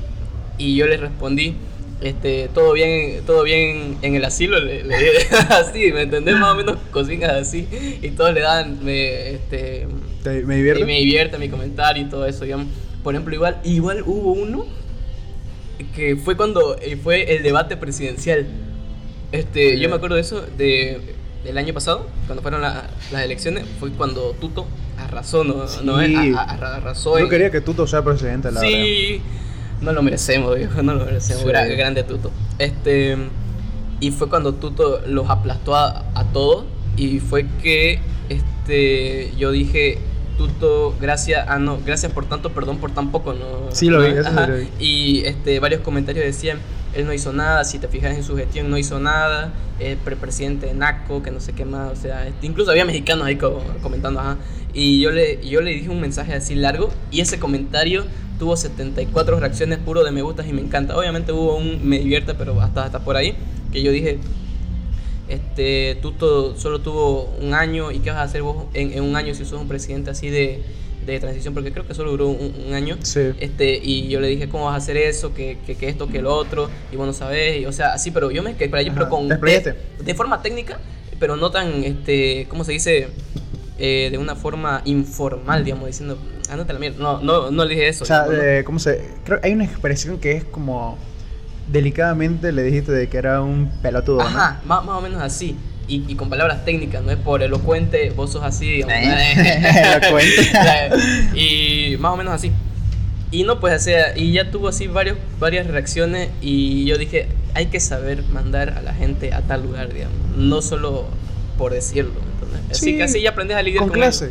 y 0.59 0.77
yo 0.77 0.87
les 0.87 1.01
respondí, 1.01 1.55
este, 2.01 2.49
todo 2.55 2.73
bien, 2.73 3.23
todo 3.27 3.43
bien 3.43 3.97
en 4.03 4.15
el 4.15 4.25
asilo, 4.25 4.61
le, 4.61 4.85
le 4.85 4.97
así, 5.51 5.91
¿me 5.93 6.03
entendés? 6.03 6.37
Más 6.38 6.53
o 6.53 6.57
menos 6.57 6.77
cositas 6.93 7.33
así. 7.33 7.67
Y 8.03 8.11
todos 8.11 8.33
le 8.35 8.41
dan, 8.43 8.85
me, 8.85 9.31
este, 9.31 9.88
Te- 10.23 10.43
me 10.45 10.57
divierte. 10.57 10.85
me 10.85 10.99
divierte 10.99 11.38
mi 11.38 11.49
comentario 11.49 12.05
y 12.05 12.07
todo 12.09 12.27
eso, 12.27 12.45
digamos. 12.45 12.67
Por 13.03 13.15
ejemplo, 13.15 13.35
igual, 13.35 13.59
igual 13.65 14.03
hubo 14.07 14.33
uno 14.33 14.65
que 15.95 16.16
fue 16.16 16.37
cuando 16.37 16.77
eh, 16.81 16.97
fue 17.03 17.37
el 17.37 17.42
debate 17.42 17.77
presidencial. 17.77 18.47
Este, 19.33 19.79
yo 19.79 19.88
me 19.88 19.97
acuerdo 19.97 20.16
de 20.16 20.21
eso 20.21 20.42
de, 20.59 21.14
del 21.45 21.57
año 21.59 21.73
pasado, 21.73 22.07
cuando 22.27 22.42
fueron 22.42 22.61
la- 22.61 22.90
las 23.11 23.23
elecciones, 23.25 23.64
fue 23.81 23.90
cuando 23.92 24.33
Tuto 24.40 24.66
arrasó, 24.99 25.42
¿no? 25.45 25.64
¿no 25.85 26.01
es? 26.01 26.14
A- 26.37 26.42
a- 26.42 26.77
arrasó 26.77 27.18
Yo 27.18 27.25
en- 27.25 27.31
quería 27.31 27.51
que 27.51 27.61
Tuto 27.61 27.87
sea 27.87 28.03
presidente, 28.05 28.51
la 28.53 28.61
verdad. 28.61 28.75
Sí, 28.77 29.23
no 29.81 29.92
lo 29.92 30.03
merecemos, 30.03 30.55
viejo, 30.57 30.83
no 30.83 30.95
lo 30.95 31.05
merecemos. 31.07 31.42
Sí. 31.42 31.49
Gra- 31.49 31.77
grande 31.77 32.03
Tuto. 32.03 32.31
Este, 32.59 33.16
y 34.01 34.11
fue 34.11 34.29
cuando 34.29 34.55
Tuto 34.55 35.01
los 35.07 35.31
aplastó 35.31 35.75
a, 35.77 36.05
a 36.14 36.25
todos. 36.33 36.64
Y 36.97 37.21
fue 37.21 37.47
que 37.62 38.01
este, 38.29 39.33
yo 39.38 39.51
dije, 39.51 39.99
Tuto, 40.38 40.95
gracias, 41.01 41.45
ah, 41.49 41.59
no, 41.59 41.79
gracias 41.85 42.11
por 42.12 42.25
tanto, 42.27 42.51
perdón 42.53 42.79
por 42.79 42.90
tan 42.92 43.11
poco, 43.12 43.35
¿no? 43.35 43.71
Sí, 43.73 43.88
lo 43.88 44.01
vi, 44.01 44.07
eso 44.21 44.31
lo 44.47 44.57
vi. 44.57 44.68
Y 44.81 45.21
este, 45.27 45.61
varios 45.61 45.83
comentarios 45.83 46.25
decían, 46.25 46.59
él 46.95 47.07
no 47.07 47.12
hizo 47.12 47.33
nada, 47.33 47.64
si 47.64 47.79
te 47.79 47.87
fijas 47.88 48.16
en 48.16 48.25
su 48.25 48.37
gestión 48.37 48.71
no 48.71 48.79
hizo 48.79 48.99
nada, 48.99 49.53
el 49.79 49.97
pre 49.99 50.16
presidente 50.16 50.66
de 50.66 50.75
Naco, 50.75 51.23
que 51.23 51.31
no 51.31 51.40
sé 51.40 51.53
qué 51.53 51.64
más, 51.64 51.92
o 51.92 51.97
sea, 51.97 52.27
este, 52.27 52.47
incluso 52.47 52.71
había 52.71 52.85
mexicanos 52.85 53.27
ahí 53.27 53.37
co- 53.37 53.62
comentando, 53.83 54.21
ajá. 54.21 54.38
Y 54.75 55.01
yo 55.01 55.11
le, 55.11 55.47
yo 55.47 55.61
le 55.61 55.71
dije 55.73 55.90
un 55.90 56.01
mensaje 56.01 56.33
así 56.35 56.55
largo 56.55 56.90
y 57.11 57.21
ese 57.21 57.38
comentario 57.38 58.05
tuvo 58.38 58.57
74 58.57 59.38
reacciones 59.38 59.79
puro 59.79 60.03
de 60.03 60.11
me 60.12 60.23
gustas 60.23 60.47
y 60.49 60.53
me 60.53 60.62
encanta. 60.62 60.97
Obviamente 60.97 61.33
hubo 61.33 61.57
un 61.57 61.87
me 61.87 61.99
divierte, 61.99 62.35
pero 62.35 62.59
hasta, 62.61 62.85
hasta 62.85 63.01
por 63.01 63.16
ahí, 63.16 63.35
que 63.71 63.83
yo 63.83 63.92
dije, 63.92 64.18
este, 65.28 65.98
Tuto 66.02 66.56
solo 66.56 66.80
tuvo 66.80 67.32
un 67.40 67.54
año 67.54 67.90
y 67.90 68.00
qué 68.00 68.11
vas 68.11 68.18
a 68.18 68.22
hacer 68.22 68.42
vos 68.42 68.66
en, 68.74 68.92
en 68.92 69.02
un 69.02 69.16
año 69.16 69.35
si 69.35 69.44
sos 69.44 69.61
un 69.61 69.68
presidente 69.68 70.11
así 70.11 70.28
de, 70.28 70.62
de 71.06 71.20
transición, 71.20 71.54
porque 71.54 71.72
creo 71.72 71.87
que 71.87 71.94
solo 71.94 72.11
duró 72.11 72.28
un, 72.28 72.54
un 72.66 72.74
año. 72.74 72.96
Sí. 73.02 73.30
Este, 73.40 73.80
y 73.82 74.08
yo 74.08 74.20
le 74.20 74.28
dije, 74.28 74.48
¿cómo 74.48 74.66
vas 74.66 74.74
a 74.74 74.76
hacer 74.78 74.96
eso? 74.96 75.35
Que, 75.35 75.58
que, 75.66 75.76
que 75.76 75.88
esto, 75.88 76.08
que 76.08 76.22
lo 76.22 76.35
otro. 76.35 76.68
Y 76.92 76.96
bueno, 76.96 77.12
sabes, 77.12 77.61
y, 77.61 77.66
o 77.66 77.72
sea, 77.72 77.94
así, 77.94 78.11
pero 78.11 78.30
yo 78.30 78.42
me 78.42 78.56
quedé 78.56 78.68
para 78.68 78.80
allá, 78.80 78.92
pero 78.94 79.08
con. 79.08 79.28
De, 79.28 79.74
de 80.04 80.14
forma 80.14 80.42
técnica, 80.42 80.78
pero 81.18 81.37
no 81.37 81.50
tan, 81.50 81.85
este, 81.85 82.46
¿cómo 82.48 82.64
se 82.64 82.72
dice? 82.72 83.08
Eh, 83.78 84.11
de 84.12 84.18
una 84.18 84.37
forma 84.37 84.82
informal, 84.85 85.64
digamos, 85.64 85.87
diciendo, 85.87 86.16
ándate 86.48 86.72
la 86.72 86.78
mierda. 86.78 86.98
No, 87.02 87.20
no, 87.20 87.50
no 87.50 87.64
le 87.64 87.74
dije 87.74 87.88
eso. 87.88 88.04
O 88.04 88.06
sea, 88.06 88.26
no, 88.26 88.32
no. 88.32 88.40
eh, 88.40 88.62
¿cómo 88.64 88.78
se...? 88.78 89.02
Creo 89.24 89.40
hay 89.42 89.52
una 89.52 89.64
expresión 89.64 90.18
que 90.18 90.32
es 90.32 90.44
como... 90.44 90.98
Delicadamente 91.68 92.53
le 92.53 92.62
dijiste 92.62 92.92
de 92.92 93.09
que 93.09 93.16
era 93.16 93.40
un 93.40 93.70
pelotudo, 93.83 94.18
¿no? 94.18 94.25
Ajá, 94.25 94.61
más, 94.66 94.85
más 94.85 94.98
o 94.98 95.01
menos 95.01 95.22
así. 95.22 95.57
Y, 95.88 96.05
y 96.11 96.14
con 96.14 96.31
palabras 96.31 96.64
técnicas, 96.64 97.03
no 97.03 97.11
es 97.11 97.16
por 97.18 97.42
elocuente, 97.42 98.11
vos 98.11 98.33
sos 98.33 98.42
así, 98.44 98.66
digamos. 98.70 98.94
Elocuente. 98.96 100.51
y 101.35 101.96
más 101.98 102.12
o 102.12 102.16
menos 102.16 102.35
así. 102.35 102.53
Y 103.31 103.44
no, 103.44 103.61
pues, 103.61 103.75
o 103.81 103.85
sea, 103.85 104.16
y 104.16 104.33
ya 104.33 104.51
tuvo 104.51 104.68
así 104.68 104.87
varios, 104.87 105.16
varias 105.40 105.66
reacciones 105.66 106.29
y 106.42 106.85
yo 106.85 106.98
dije, 106.98 107.29
hay 107.55 107.66
que 107.66 107.81
saber 107.81 108.22
mandar 108.33 108.70
a 108.77 108.83
la 108.83 108.92
gente 108.94 109.33
a 109.33 109.40
tal 109.42 109.62
lugar, 109.62 109.92
digamos. 109.92 110.16
No 110.37 110.61
solo 110.62 111.07
por 111.59 111.72
decirlo. 111.72 112.12
Así 112.70 112.85
Sí, 112.87 112.96
que 112.96 113.03
así 113.05 113.20
ya 113.22 113.31
aprendes 113.31 113.57
a 113.57 113.62
lidiar 113.62 113.81
Con 113.81 113.88
con 113.88 113.98
clase. 113.98 114.31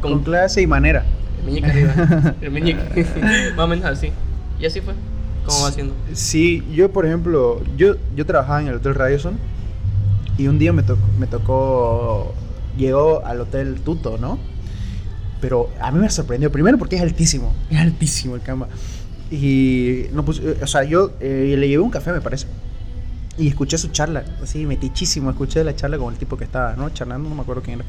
Con, 0.00 0.12
Con- 0.12 0.24
clase 0.24 0.60
y 0.62 0.66
manera. 0.66 1.04
El 1.40 1.44
meñique 1.46 1.66
arriba. 1.70 2.34
El 2.40 2.50
meñique. 2.52 3.06
más 3.56 3.64
o 3.64 3.68
menos 3.68 3.84
así. 3.86 4.12
Y 4.60 4.66
así 4.66 4.80
fue. 4.80 4.94
¿Cómo 5.44 5.62
va 5.62 5.68
haciendo? 5.68 5.94
Sí, 6.12 6.62
yo 6.72 6.92
por 6.92 7.06
ejemplo, 7.06 7.62
yo, 7.76 7.96
yo 8.14 8.26
trabajaba 8.26 8.62
en 8.62 8.68
el 8.68 8.74
Hotel 8.76 8.94
Radisson 8.94 9.38
y 10.38 10.46
un 10.46 10.58
día 10.58 10.72
me, 10.72 10.82
tocó 10.82 11.02
me 11.18 11.26
tocó, 11.26 12.34
llegó 12.76 13.24
al 13.24 13.40
Hotel 13.40 13.80
Tuto, 13.80 14.18
¿no? 14.18 14.38
Pero 15.40 15.70
a 15.80 15.90
mí 15.90 15.98
me 15.98 16.08
sorprendió, 16.08 16.50
primero 16.52 16.78
porque 16.78 16.96
es 16.96 17.02
altísimo, 17.02 17.52
es 17.68 17.78
altísimo 17.78 18.36
el 18.36 18.42
cama. 18.42 18.68
Y, 19.30 20.06
no, 20.12 20.24
pues, 20.24 20.40
o 20.62 20.66
sea, 20.66 20.84
yo 20.84 21.12
eh, 21.18 21.54
le 21.58 21.68
llevé 21.68 21.82
un 21.82 21.90
café, 21.90 22.12
me 22.12 22.20
parece. 22.20 22.46
Y 23.38 23.48
escuché 23.48 23.78
su 23.78 23.88
charla, 23.88 24.24
así 24.42 24.66
metichísimo, 24.66 25.30
escuché 25.30 25.64
la 25.64 25.74
charla 25.74 25.98
con 25.98 26.12
el 26.12 26.18
tipo 26.18 26.36
que 26.36 26.44
estaba, 26.44 26.76
¿no? 26.76 26.90
Charlando, 26.90 27.28
no 27.28 27.34
me 27.34 27.42
acuerdo 27.42 27.62
quién 27.62 27.80
era. 27.80 27.88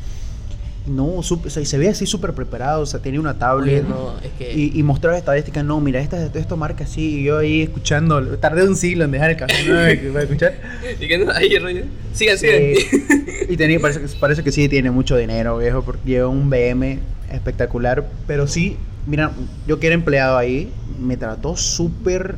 No, 0.85 1.05
sup- 1.23 1.45
o 1.45 1.49
sea, 1.49 1.63
y 1.63 1.65
se 1.65 1.77
ve 1.77 1.87
así 1.87 2.05
súper 2.05 2.33
preparado, 2.33 2.81
o 2.81 2.85
sea, 2.85 2.99
tenía 2.99 3.19
una 3.19 3.29
Oye, 3.31 3.39
tablet. 3.39 3.83
no, 3.87 4.15
es 4.21 4.31
que... 4.37 4.53
Y, 4.53 4.71
y 4.77 4.83
mostraba 4.83 5.17
estadísticas, 5.17 5.63
no, 5.63 5.79
mira, 5.79 6.01
esta, 6.01 6.25
esto 6.25 6.57
marca 6.57 6.83
así, 6.83 7.19
y 7.19 7.23
yo 7.23 7.37
ahí 7.37 7.61
escuchando, 7.61 8.21
tardé 8.37 8.67
un 8.67 8.75
siglo 8.75 9.05
en 9.05 9.11
dejar 9.11 9.29
el 9.29 9.37
café, 9.37 9.63
¿no? 9.65 10.11
Para 10.11 10.23
escuchar. 10.23 10.53
Y 10.99 11.07
que 11.07 11.17
no, 11.19 11.31
ahí, 11.31 11.57
rollo. 11.57 11.85
Sigan, 12.13 12.37
sigan. 12.37 12.59
Sí. 12.59 13.05
Y 13.49 13.55
tenía, 13.55 13.79
parece, 13.79 14.01
que- 14.01 14.07
parece 14.19 14.43
que 14.43 14.51
sí 14.51 14.67
tiene 14.67 14.91
mucho 14.91 15.15
dinero, 15.15 15.57
viejo, 15.57 15.83
porque 15.83 16.01
lleva 16.05 16.27
un 16.27 16.49
BM 16.49 16.99
espectacular, 17.31 18.05
pero 18.27 18.45
sí, 18.47 18.75
mira, 19.07 19.31
yo 19.67 19.79
que 19.79 19.87
era 19.87 19.93
empleado 19.95 20.37
ahí, 20.37 20.69
me 20.99 21.15
trató 21.15 21.55
súper 21.55 22.35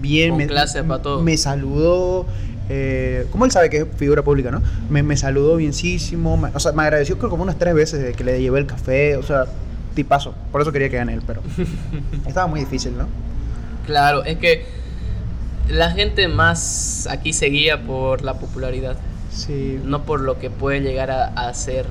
bien. 0.00 0.30
Con 0.30 0.38
me, 0.38 0.46
clase 0.46 0.84
pa' 0.84 1.00
todo. 1.02 1.22
Me 1.22 1.36
saludó, 1.36 2.26
eh, 2.72 3.26
como 3.32 3.44
él 3.44 3.50
sabe 3.50 3.68
que 3.68 3.78
es 3.78 3.86
figura 3.96 4.22
pública, 4.22 4.50
¿no? 4.52 4.62
Me, 4.88 5.02
me 5.02 5.16
saludó 5.16 5.56
bienísimo, 5.56 6.36
me- 6.36 6.50
o 6.54 6.60
sea, 6.60 6.70
me 6.72 6.82
agradeció 6.84 7.18
creo 7.18 7.28
como 7.28 7.42
unas 7.42 7.58
tres 7.58 7.74
veces 7.74 8.00
de 8.02 8.12
que 8.12 8.22
le 8.24 8.40
llevé 8.40 8.60
el 8.60 8.66
café, 8.66 9.16
o 9.16 9.22
sea, 9.24 9.46
tipazo. 9.94 10.34
Por 10.52 10.60
eso 10.62 10.70
quería 10.70 10.88
que 10.88 10.96
gane 10.96 11.14
él, 11.14 11.22
pero 11.26 11.42
estaba 12.26 12.46
muy 12.46 12.60
difícil, 12.60 12.96
¿no? 12.96 13.08
Claro, 13.86 14.24
es 14.24 14.38
que 14.38 14.64
la 15.68 15.90
gente 15.90 16.28
más 16.28 17.06
aquí 17.10 17.32
se 17.32 17.46
guía 17.46 17.82
por 17.82 18.22
la 18.22 18.34
popularidad, 18.34 18.96
Sí. 19.32 19.80
no 19.84 20.02
por 20.04 20.20
lo 20.20 20.38
que 20.38 20.50
puede 20.50 20.80
llegar 20.80 21.10
a, 21.10 21.26
a 21.28 21.48
hacer, 21.48 21.86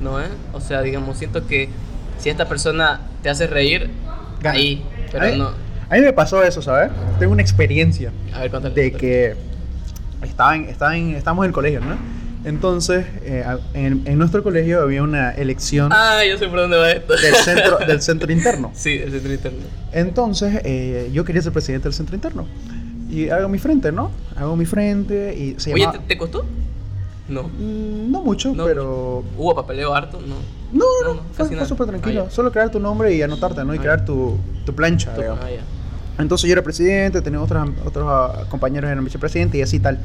¿no? 0.00 0.20
eh? 0.20 0.26
O 0.52 0.60
sea, 0.60 0.82
digamos, 0.82 1.18
siento 1.18 1.46
que 1.46 1.68
si 2.18 2.28
esta 2.30 2.48
persona 2.48 3.00
te 3.22 3.28
hace 3.30 3.46
reír, 3.46 3.90
Gana. 4.40 4.56
ahí, 4.58 4.84
pero 5.10 5.36
no. 5.36 5.50
a 5.90 5.94
mí 5.94 6.00
me 6.00 6.12
pasó 6.12 6.42
eso, 6.42 6.60
¿sabes? 6.62 6.90
Tengo 7.18 7.32
una 7.32 7.42
experiencia 7.42 8.10
A 8.32 8.40
ver, 8.40 8.50
cuéntale. 8.50 8.74
de 8.74 8.92
que 8.92 9.36
estaba 10.22 10.56
en, 10.56 10.64
estaba 10.64 10.96
en, 10.96 11.14
estábamos 11.14 11.44
en 11.44 11.48
el 11.50 11.54
colegio, 11.54 11.80
¿no? 11.80 11.96
Entonces, 12.44 13.06
eh, 13.22 13.44
en, 13.74 14.02
en 14.04 14.18
nuestro 14.18 14.42
colegio 14.42 14.82
había 14.82 15.02
una 15.04 15.30
elección 15.30 15.92
Ah, 15.92 16.22
yo 16.28 16.36
sé 16.38 16.48
por 16.48 16.58
dónde 16.58 16.76
va 16.76 16.90
esto. 16.90 17.14
del 17.16 17.34
centro, 17.36 17.78
del 17.78 18.02
centro 18.02 18.32
interno. 18.32 18.70
Sí, 18.74 18.90
el 18.98 19.12
centro 19.12 19.32
interno. 19.32 19.58
Entonces, 19.92 20.60
eh, 20.64 21.10
yo 21.12 21.24
quería 21.24 21.40
ser 21.42 21.52
presidente 21.52 21.84
del 21.84 21.92
centro 21.94 22.16
interno. 22.16 22.46
Y 23.10 23.28
hago 23.28 23.48
mi 23.48 23.58
frente, 23.58 23.92
¿no? 23.92 24.10
Hago 24.36 24.56
mi 24.56 24.64
frente 24.66 25.36
y 25.36 25.54
se 25.60 25.72
Oye, 25.72 25.82
llama... 25.84 25.92
¿te, 25.92 25.98
te 26.00 26.18
costó? 26.18 26.44
No. 27.28 27.44
Mm, 27.44 28.10
No 28.10 28.22
mucho, 28.22 28.52
No 28.54 28.64
pero... 28.64 29.22
¿Hubo 29.38 29.54
papeleo 29.54 29.94
harto? 29.94 30.20
No. 30.20 30.34
No, 30.72 30.84
No, 31.04 31.08
no, 31.08 31.14
no, 31.14 31.22
fue, 31.32 31.46
fue 31.46 31.66
súper 31.66 31.86
tranquilo. 31.86 32.24
Ah. 32.26 32.30
Solo 32.30 32.50
crear 32.50 32.70
tu 32.70 32.80
nombre 32.80 33.14
y 33.14 33.22
anotarte, 33.22 33.64
¿no? 33.64 33.72
Y 33.74 33.78
Ah, 33.78 33.82
crear 33.82 34.04
tu, 34.04 34.36
tu 34.66 34.74
plancha, 34.74 35.14
Tú- 35.14 35.20
digamos. 35.20 35.44
ah. 35.44 35.48
Entonces 36.18 36.46
yo 36.48 36.52
era 36.52 36.62
presidente, 36.62 37.20
tenía 37.22 37.40
otros, 37.40 37.68
otros 37.84 38.04
ah, 38.08 38.44
compañeros 38.48 38.90
eran 38.90 39.04
vicepresidentes 39.04 39.58
y 39.58 39.62
así 39.62 39.80
tal. 39.80 39.98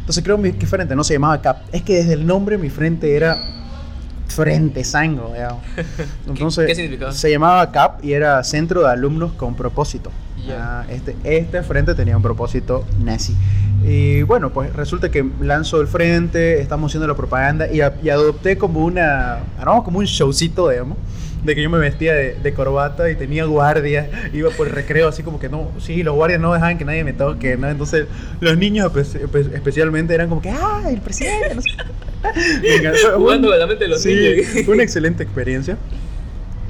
Entonces 0.00 0.24
creo 0.24 0.38
mi, 0.38 0.52
que 0.52 0.66
frente 0.66 0.96
no 0.96 1.04
se 1.04 1.14
llamaba 1.14 1.40
CAP. 1.40 1.62
Es 1.72 1.82
que 1.82 1.96
desde 1.96 2.14
el 2.14 2.26
nombre 2.26 2.58
mi 2.58 2.70
frente 2.70 3.14
era 3.14 3.38
frente, 4.28 4.82
sango. 4.84 5.32
digamos. 5.34 5.62
Entonces 6.26 6.66
qué 6.66 6.74
significaba? 6.74 7.12
se 7.12 7.30
llamaba 7.30 7.70
CAP 7.70 8.04
y 8.04 8.12
era 8.14 8.42
Centro 8.44 8.82
de 8.82 8.88
Alumnos 8.90 9.32
con 9.32 9.54
Propósito. 9.54 10.10
Ya. 10.46 10.80
Ah, 10.80 10.84
este, 10.88 11.14
este 11.22 11.62
frente 11.62 11.94
tenía 11.94 12.16
un 12.16 12.22
propósito 12.22 12.84
nazi. 13.04 13.36
Y 13.84 14.22
bueno, 14.22 14.50
pues 14.50 14.72
resulta 14.74 15.08
que 15.10 15.28
lanzo 15.40 15.80
el 15.80 15.86
frente, 15.86 16.60
estamos 16.60 16.90
haciendo 16.90 17.06
la 17.06 17.14
propaganda 17.14 17.70
y, 17.70 17.80
a- 17.80 17.94
y 18.02 18.08
adopté 18.08 18.56
como 18.58 18.84
una, 18.84 19.38
armamos 19.58 19.84
como 19.84 19.98
un 20.00 20.04
showcito, 20.04 20.68
digamos, 20.68 20.98
de 21.44 21.54
que 21.54 21.62
yo 21.62 21.70
me 21.70 21.78
vestía 21.78 22.14
de, 22.14 22.34
de 22.34 22.54
corbata 22.54 23.10
y 23.10 23.16
tenía 23.16 23.44
guardia, 23.44 24.08
iba 24.32 24.50
por 24.50 24.68
el 24.68 24.72
recreo 24.74 25.08
así 25.08 25.22
como 25.22 25.40
que 25.40 25.48
no, 25.48 25.70
sí, 25.80 26.02
los 26.02 26.14
guardias 26.14 26.40
no 26.40 26.52
dejaban 26.52 26.78
que 26.78 26.84
nadie 26.84 27.02
me 27.04 27.12
toque, 27.12 27.56
¿no? 27.56 27.68
Entonces 27.68 28.06
los 28.40 28.56
niños 28.56 28.92
espe- 28.92 29.22
espe- 29.28 29.52
especialmente 29.54 30.14
eran 30.14 30.28
como 30.28 30.40
que, 30.40 30.50
ah, 30.50 30.82
el 30.88 31.00
presidente, 31.00 31.54
no 31.56 31.62
sé 31.62 31.68
qué". 31.76 32.60
Me 32.68 32.74
encantó. 32.76 32.98
Fue 33.00 33.12
Jugando 33.14 33.48
un- 33.48 33.52
con 33.54 33.58
la 33.60 33.66
mente 33.66 33.84
de 33.84 33.90
los 33.90 34.00
sí, 34.02 34.14
niños. 34.14 34.64
fue 34.64 34.74
una 34.74 34.82
excelente 34.84 35.22
experiencia. 35.24 35.76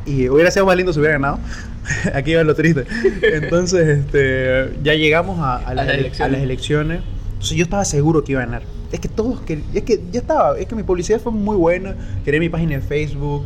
Y 0.07 0.29
hubiera 0.29 0.51
sido 0.51 0.67
más 0.67 0.77
lindo 0.77 0.93
si 0.93 0.99
hubiera 0.99 1.15
ganado. 1.15 1.39
Aquí 2.15 2.35
va 2.35 2.43
lo 2.43 2.55
triste. 2.55 2.85
Entonces, 3.23 3.87
este, 3.99 4.73
ya 4.83 4.95
llegamos 4.95 5.39
a, 5.41 5.57
a 5.59 5.75
las, 5.75 5.87
las 5.87 5.95
ele- 5.95 6.01
elecciones. 6.07 6.21
a 6.21 6.33
las 6.33 6.43
elecciones. 6.43 7.01
Entonces 7.35 7.57
yo 7.57 7.65
estaba 7.65 7.85
seguro 7.85 8.25
que 8.25 8.33
iba 8.33 8.43
a 8.43 8.47
ganar. 8.47 8.63
Es 8.91 9.01
que 9.01 9.09
todos, 9.09 9.41
que, 9.43 9.61
es 9.75 9.83
que 9.85 10.01
ya 10.11 10.21
estaba, 10.21 10.59
es 10.59 10.67
que 10.67 10.75
mi 10.75 10.83
publicidad 10.83 11.21
fue 11.21 11.33
muy 11.33 11.57
buena. 11.57 11.95
Creé 12.25 12.41
mi 12.41 12.49
página 12.49 12.75
en 12.75 12.83
Facebook, 12.83 13.45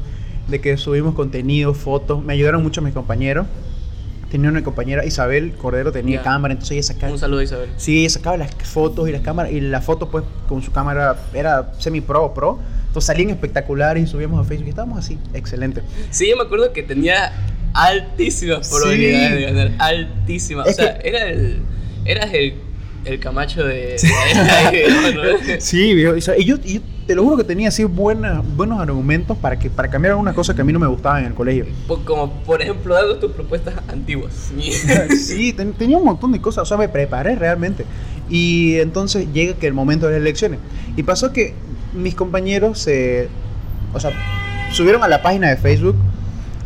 de 0.48 0.60
que 0.60 0.76
subimos 0.76 1.14
contenido, 1.14 1.74
fotos. 1.74 2.22
Me 2.24 2.32
ayudaron 2.32 2.62
mucho 2.62 2.82
mis 2.82 2.94
compañeros. 2.94 3.46
Tenía 4.30 4.50
una 4.50 4.64
compañera, 4.64 5.04
Isabel 5.04 5.52
Cordero, 5.52 5.92
tenía 5.92 6.20
cámara, 6.20 6.52
entonces 6.52 6.72
ella 6.72 6.82
sacaba... 6.82 7.12
Un 7.12 7.18
saludo, 7.18 7.42
Isabel. 7.42 7.70
Sí, 7.76 8.00
ella 8.00 8.10
sacaba 8.10 8.36
las 8.36 8.50
fotos 8.54 9.08
y 9.08 9.12
las 9.12 9.20
cámaras. 9.22 9.52
Y 9.52 9.60
la 9.60 9.80
foto, 9.80 10.10
pues, 10.10 10.24
con 10.48 10.62
su 10.62 10.72
cámara 10.72 11.16
era 11.32 11.72
semi-pro 11.78 12.24
o 12.24 12.34
pro. 12.34 12.58
Entonces 12.88 13.06
salían 13.06 13.30
espectaculares 13.30 14.02
y 14.02 14.06
subíamos 14.08 14.44
a 14.44 14.48
Facebook. 14.48 14.66
Y 14.66 14.70
estábamos 14.70 14.98
así, 14.98 15.16
excelente. 15.32 15.82
Sí, 16.10 16.28
yo 16.28 16.36
me 16.36 16.42
acuerdo 16.42 16.72
que 16.72 16.82
tenía 16.82 17.32
altísimas 17.72 18.66
Sí. 18.66 18.74
probabilidades 18.76 19.34
de 19.34 19.42
ganar. 19.42 19.70
Altísimas. 19.78 20.68
O 20.68 20.72
sea, 20.72 20.98
que- 20.98 21.08
era 21.08 21.28
el. 21.28 21.58
Eras 22.04 22.30
el. 22.32 22.54
El 23.06 23.20
camacho 23.20 23.64
de. 23.64 23.96
de- 24.72 25.14
¿no? 25.14 25.60
Sí, 25.60 25.94
viejo. 25.94 26.16
Y, 26.16 26.20
yo, 26.44 26.56
y 26.64 26.74
yo 26.74 26.80
te 27.06 27.14
lo 27.14 27.22
juro 27.22 27.36
que 27.36 27.44
tenía 27.44 27.68
así 27.68 27.84
buenas, 27.84 28.42
buenos 28.56 28.80
argumentos 28.80 29.38
para, 29.38 29.58
que, 29.58 29.70
para 29.70 29.88
cambiar 29.88 30.12
algunas 30.12 30.34
cosas 30.34 30.56
que 30.56 30.62
a 30.62 30.64
mí 30.64 30.72
no 30.72 30.78
me 30.80 30.88
gustaban 30.88 31.20
en 31.22 31.26
el 31.28 31.34
colegio. 31.34 31.66
Po- 31.86 32.00
Como 32.04 32.32
por 32.42 32.60
ejemplo, 32.62 32.94
dando 32.94 33.16
tus 33.18 33.30
propuestas 33.32 33.74
antiguas. 33.88 34.50
sí, 35.16 35.52
ten- 35.52 35.72
tenía 35.74 35.96
un 35.98 36.04
montón 36.04 36.32
de 36.32 36.40
cosas. 36.40 36.62
O 36.62 36.66
sea, 36.66 36.76
me 36.76 36.88
preparé 36.88 37.36
realmente. 37.36 37.84
Y 38.28 38.76
entonces 38.80 39.32
llega 39.32 39.54
que 39.54 39.68
el 39.68 39.72
momento 39.74 40.06
de 40.06 40.14
las 40.14 40.20
elecciones. 40.20 40.58
Y 40.96 41.02
pasó 41.04 41.32
que 41.32 41.54
mis 41.94 42.14
compañeros 42.16 42.80
se. 42.80 43.28
O 43.94 44.00
sea, 44.00 44.10
subieron 44.72 45.04
a 45.04 45.08
la 45.08 45.22
página 45.22 45.48
de 45.48 45.56
Facebook 45.56 45.94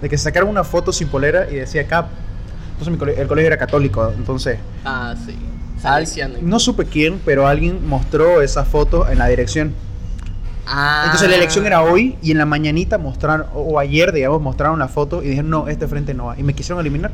de 0.01 0.09
que 0.09 0.16
sacaron 0.16 0.49
una 0.49 0.64
foto 0.64 0.91
sin 0.91 1.09
polera 1.09 1.49
y 1.51 1.57
decía 1.57 1.86
CAP. 1.86 2.09
Entonces 2.78 2.99
mi 3.14 3.20
el 3.20 3.28
colegio 3.28 3.47
era 3.49 3.59
católico. 3.59 4.11
Entonces. 4.16 4.59
Ah, 4.86 5.14
sí. 5.26 5.34
Al- 5.84 6.06
no 6.42 6.58
supe 6.58 6.84
quién, 6.84 7.20
pero 7.24 7.46
alguien 7.46 7.86
mostró 7.88 8.42
esa 8.42 8.64
foto 8.64 9.08
en 9.08 9.18
la 9.18 9.28
dirección. 9.28 9.74
Ah. 10.66 11.02
Entonces 11.06 11.28
la 11.28 11.36
elección 11.36 11.66
era 11.66 11.82
hoy 11.82 12.16
y 12.22 12.30
en 12.30 12.38
la 12.38 12.46
mañanita 12.46 12.98
mostraron, 12.98 13.46
o 13.54 13.78
ayer, 13.78 14.12
digamos, 14.12 14.40
mostraron 14.40 14.78
la 14.78 14.88
foto 14.88 15.22
y 15.22 15.28
dijeron, 15.28 15.50
no, 15.50 15.68
este 15.68 15.88
frente 15.88 16.14
no 16.14 16.26
va. 16.26 16.38
Y 16.38 16.42
me 16.42 16.54
quisieron 16.54 16.80
eliminar, 16.80 17.10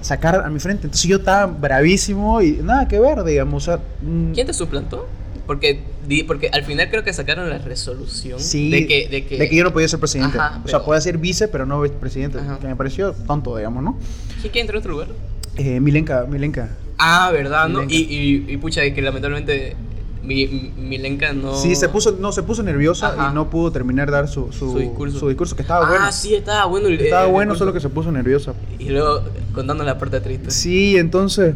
sacar 0.00 0.36
a 0.44 0.48
mi 0.48 0.60
frente. 0.60 0.86
Entonces 0.86 1.08
yo 1.08 1.16
estaba 1.16 1.46
bravísimo 1.46 2.40
y 2.40 2.52
nada 2.62 2.86
que 2.86 3.00
ver, 3.00 3.24
digamos. 3.24 3.66
O 3.66 3.72
sea, 3.72 3.82
mm, 4.02 4.32
¿Quién 4.32 4.46
te 4.46 4.52
suplantó? 4.52 5.08
Porque, 5.46 5.82
porque 6.26 6.50
al 6.52 6.62
final 6.64 6.90
creo 6.90 7.02
que 7.02 7.12
sacaron 7.12 7.48
la 7.48 7.56
resolución 7.58 8.38
Sí, 8.38 8.70
de 8.70 8.86
que, 8.86 9.08
de 9.08 9.24
que, 9.26 9.38
de 9.38 9.48
que 9.48 9.56
yo 9.56 9.64
no 9.64 9.72
podía 9.72 9.88
ser 9.88 9.98
presidente. 9.98 10.38
Ajá, 10.38 10.60
o 10.62 10.68
sea, 10.68 10.84
podía 10.84 11.00
ser 11.00 11.16
vice, 11.18 11.48
pero 11.48 11.64
no 11.66 11.80
presidente. 11.82 12.38
Ajá. 12.38 12.58
Que 12.60 12.66
me 12.68 12.76
pareció 12.76 13.12
tonto, 13.12 13.56
digamos, 13.56 13.82
¿no? 13.82 13.98
¿Quién, 14.40 14.52
quién 14.52 14.62
entró 14.64 14.76
en 14.76 14.80
otro 14.82 14.92
lugar? 14.92 15.08
Eh, 15.56 15.80
Milenka, 15.80 16.26
Milenka. 16.28 16.68
Ah, 16.98 17.30
¿verdad? 17.32 17.68
¿no? 17.68 17.84
Y, 17.84 17.96
y, 17.96 18.44
y 18.52 18.56
pucha, 18.56 18.84
y 18.84 18.92
que 18.92 19.02
lamentablemente 19.02 19.76
mi, 20.22 20.46
mi- 20.46 20.72
Milenka 20.76 21.32
no... 21.32 21.54
Sí, 21.54 21.74
se 21.76 21.88
puso, 21.88 22.16
no, 22.18 22.32
se 22.32 22.42
puso 22.42 22.62
nerviosa 22.62 23.08
Ajá. 23.08 23.28
y 23.30 23.34
no 23.34 23.48
pudo 23.50 23.70
terminar 23.72 24.06
de 24.10 24.12
dar 24.16 24.28
su, 24.28 24.52
su, 24.52 24.72
Su 24.72 24.78
discurso. 24.78 25.28
discurso, 25.28 25.54
que 25.56 25.62
estaba 25.62 25.86
ah, 25.86 25.88
bueno. 25.88 26.12
sí, 26.12 26.34
estaba 26.34 26.64
bueno. 26.66 26.88
el- 26.88 27.00
Estaba 27.00 27.26
el 27.26 27.32
bueno, 27.32 27.54
solo 27.54 27.72
que 27.72 27.80
se 27.80 27.88
puso 27.88 28.10
nerviosa. 28.12 28.52
Y 28.78 28.88
luego 28.90 29.22
contando 29.54 29.84
la 29.84 29.96
parte 29.98 30.20
triste. 30.20 30.50
Sí, 30.50 30.96
entonces, 30.98 31.54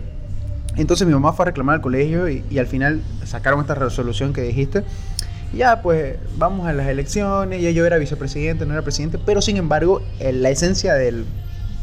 entonces 0.77 1.07
mi 1.07 1.13
mamá 1.13 1.33
fue 1.33 1.45
a 1.45 1.47
reclamar 1.47 1.75
al 1.77 1.81
colegio 1.83 2.29
y, 2.29 2.45
y 2.51 2.59
al 2.59 2.67
final 2.67 3.03
sacaron 3.25 3.61
esta 3.61 3.75
resolución 3.75 4.33
que 4.33 4.43
dijiste. 4.43 4.85
Ya, 5.55 5.83
pues 5.83 6.17
vamos 6.39 6.67
a 6.67 6.73
las 6.73 6.87
elecciones, 6.89 7.61
ya 7.61 7.71
yo 7.73 7.85
era 7.85 7.99
vicepresidente, 7.99 8.65
no 8.65 8.73
era 8.73 8.81
presidente, 8.83 9.19
pero 9.19 9.43
sin 9.43 9.59
embargo, 9.59 10.01
eh, 10.19 10.33
la 10.33 10.49
esencia 10.49 10.95
del, 10.95 11.27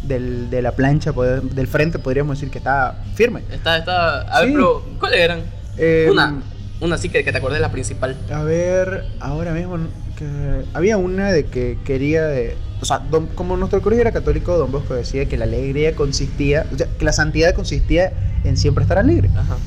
del- 0.03 0.49
de 0.49 0.61
la 0.61 0.71
plancha, 0.73 1.13
poder- 1.13 1.41
del 1.43 1.67
frente, 1.67 1.99
podríamos 1.99 2.37
decir 2.37 2.51
que 2.51 2.57
estaba 2.59 3.03
firme. 3.15 3.43
Estaba, 3.51 3.77
estaba... 3.77 4.21
A 4.21 4.41
ver, 4.41 4.53
pero 4.53 4.83
¿cuáles 4.99 5.19
eran? 5.19 5.41
Eh, 5.77 6.07
una, 6.11 6.41
una 6.81 6.97
sí 6.97 7.09
que, 7.09 7.23
que 7.23 7.31
te 7.31 7.37
acordé, 7.37 7.59
la 7.59 7.71
principal. 7.71 8.17
A 8.33 8.43
ver, 8.43 9.05
ahora 9.19 9.51
mismo, 9.51 9.77
que 10.17 10.25
había 10.73 10.97
una 10.97 11.31
de 11.31 11.45
que 11.45 11.77
quería 11.85 12.23
de... 12.25 12.57
O 12.81 12.85
sea, 12.85 12.99
don- 12.99 13.27
como 13.27 13.57
nuestro 13.57 13.81
colegio 13.81 14.01
era 14.01 14.11
católico, 14.11 14.57
Don 14.57 14.71
Bosco 14.71 14.93
decía 14.93 15.25
que 15.25 15.35
la 15.37 15.43
alegría 15.45 15.95
consistía, 15.95 16.65
o 16.73 16.77
sea, 16.77 16.87
que 16.97 17.03
la 17.05 17.11
santidad 17.13 17.53
consistía 17.53 18.11
en 18.45 18.55
siempre 18.57 18.83
estar 18.83 18.97
alegre. 18.97 19.29
Ajá. 19.35 19.57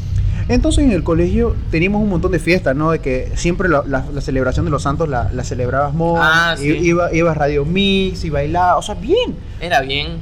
Entonces 0.48 0.84
en 0.84 0.92
el 0.92 1.02
colegio 1.04 1.54
teníamos 1.70 2.02
un 2.02 2.08
montón 2.10 2.32
de 2.32 2.38
fiestas, 2.38 2.74
¿no? 2.76 2.90
De 2.90 2.98
que 2.98 3.30
siempre 3.36 3.68
la, 3.68 3.82
la- 3.86 4.04
la 4.12 4.20
celebración 4.20 4.64
de 4.64 4.70
los 4.70 4.82
santos 4.82 5.08
la, 5.08 5.30
la 5.32 5.44
celebrabas 5.44 5.94
vos, 5.94 6.18
Ah, 6.22 6.54
sí. 6.58 6.66
iba, 6.66 7.12
iba 7.14 7.30
a 7.30 7.34
Radio 7.34 7.64
Mix 7.64 8.24
y 8.24 8.30
bailaba, 8.30 8.76
o 8.76 8.82
sea, 8.82 8.94
bien. 8.94 9.36
Era 9.60 9.80
bien. 9.80 10.18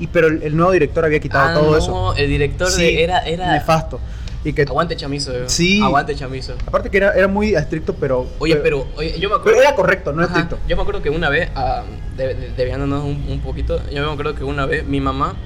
Y, 0.00 0.06
pero 0.08 0.26
el, 0.26 0.42
el 0.42 0.56
nuevo 0.56 0.72
director 0.72 1.04
había 1.04 1.20
quitado 1.20 1.48
Ah, 1.50 1.54
todo 1.54 1.70
no, 1.72 1.76
eso. 1.76 2.14
el 2.16 2.28
director 2.28 2.68
Sí, 2.70 2.82
de, 2.82 3.04
era... 3.04 3.18
era 3.20 3.52
Nefasto. 3.52 4.00
Y 4.44 4.52
que, 4.52 4.62
Aguante 4.62 4.96
chamizo. 4.96 5.32
yo. 5.32 5.48
Sí. 5.48 5.80
Aguante 5.80 6.16
chamizo. 6.16 6.54
aparte 6.66 6.90
que 6.90 6.96
era, 6.96 7.12
era 7.12 7.28
muy 7.28 7.54
estricto, 7.54 7.94
pero... 7.94 8.26
Oye, 8.40 8.56
pero 8.56 8.88
oye, 8.96 9.12
yo 9.20 9.28
me 9.28 9.36
acuerdo... 9.36 9.56
pero 9.58 9.60
era 9.68 9.76
correcto, 9.76 10.12
no 10.12 10.22
Ajá, 10.22 10.32
estricto. 10.40 10.58
Yo 10.68 10.74
me 10.74 10.82
acuerdo 10.82 11.00
que 11.00 11.10
una 11.10 11.28
vez, 11.28 11.48
ah, 11.54 11.84
de- 12.16 12.52
un, 12.76 13.24
un 13.30 13.40
poquito, 13.40 13.80
yo 13.92 14.04
me 14.04 14.10
acuerdo 14.12 14.34
que 14.34 14.42
una 14.42 14.66
vez 14.66 14.84
mi 14.84 15.00
mamá, 15.00 15.36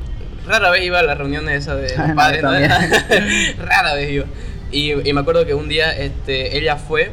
rara 0.46 0.70
vez 0.70 0.84
iba 0.84 0.98
a 1.00 1.02
las 1.02 1.18
reuniones 1.18 1.62
esas 1.64 1.76
de 1.80 1.96
los 1.96 2.12
padres, 2.16 2.42
rara 3.58 3.94
vez 3.94 4.10
iba. 4.10 4.24
Y, 4.72 5.08
y 5.08 5.12
me 5.12 5.20
acuerdo 5.20 5.46
que 5.46 5.54
un 5.54 5.68
día 5.68 5.96
este, 5.96 6.56
ella 6.58 6.76
fue, 6.76 7.10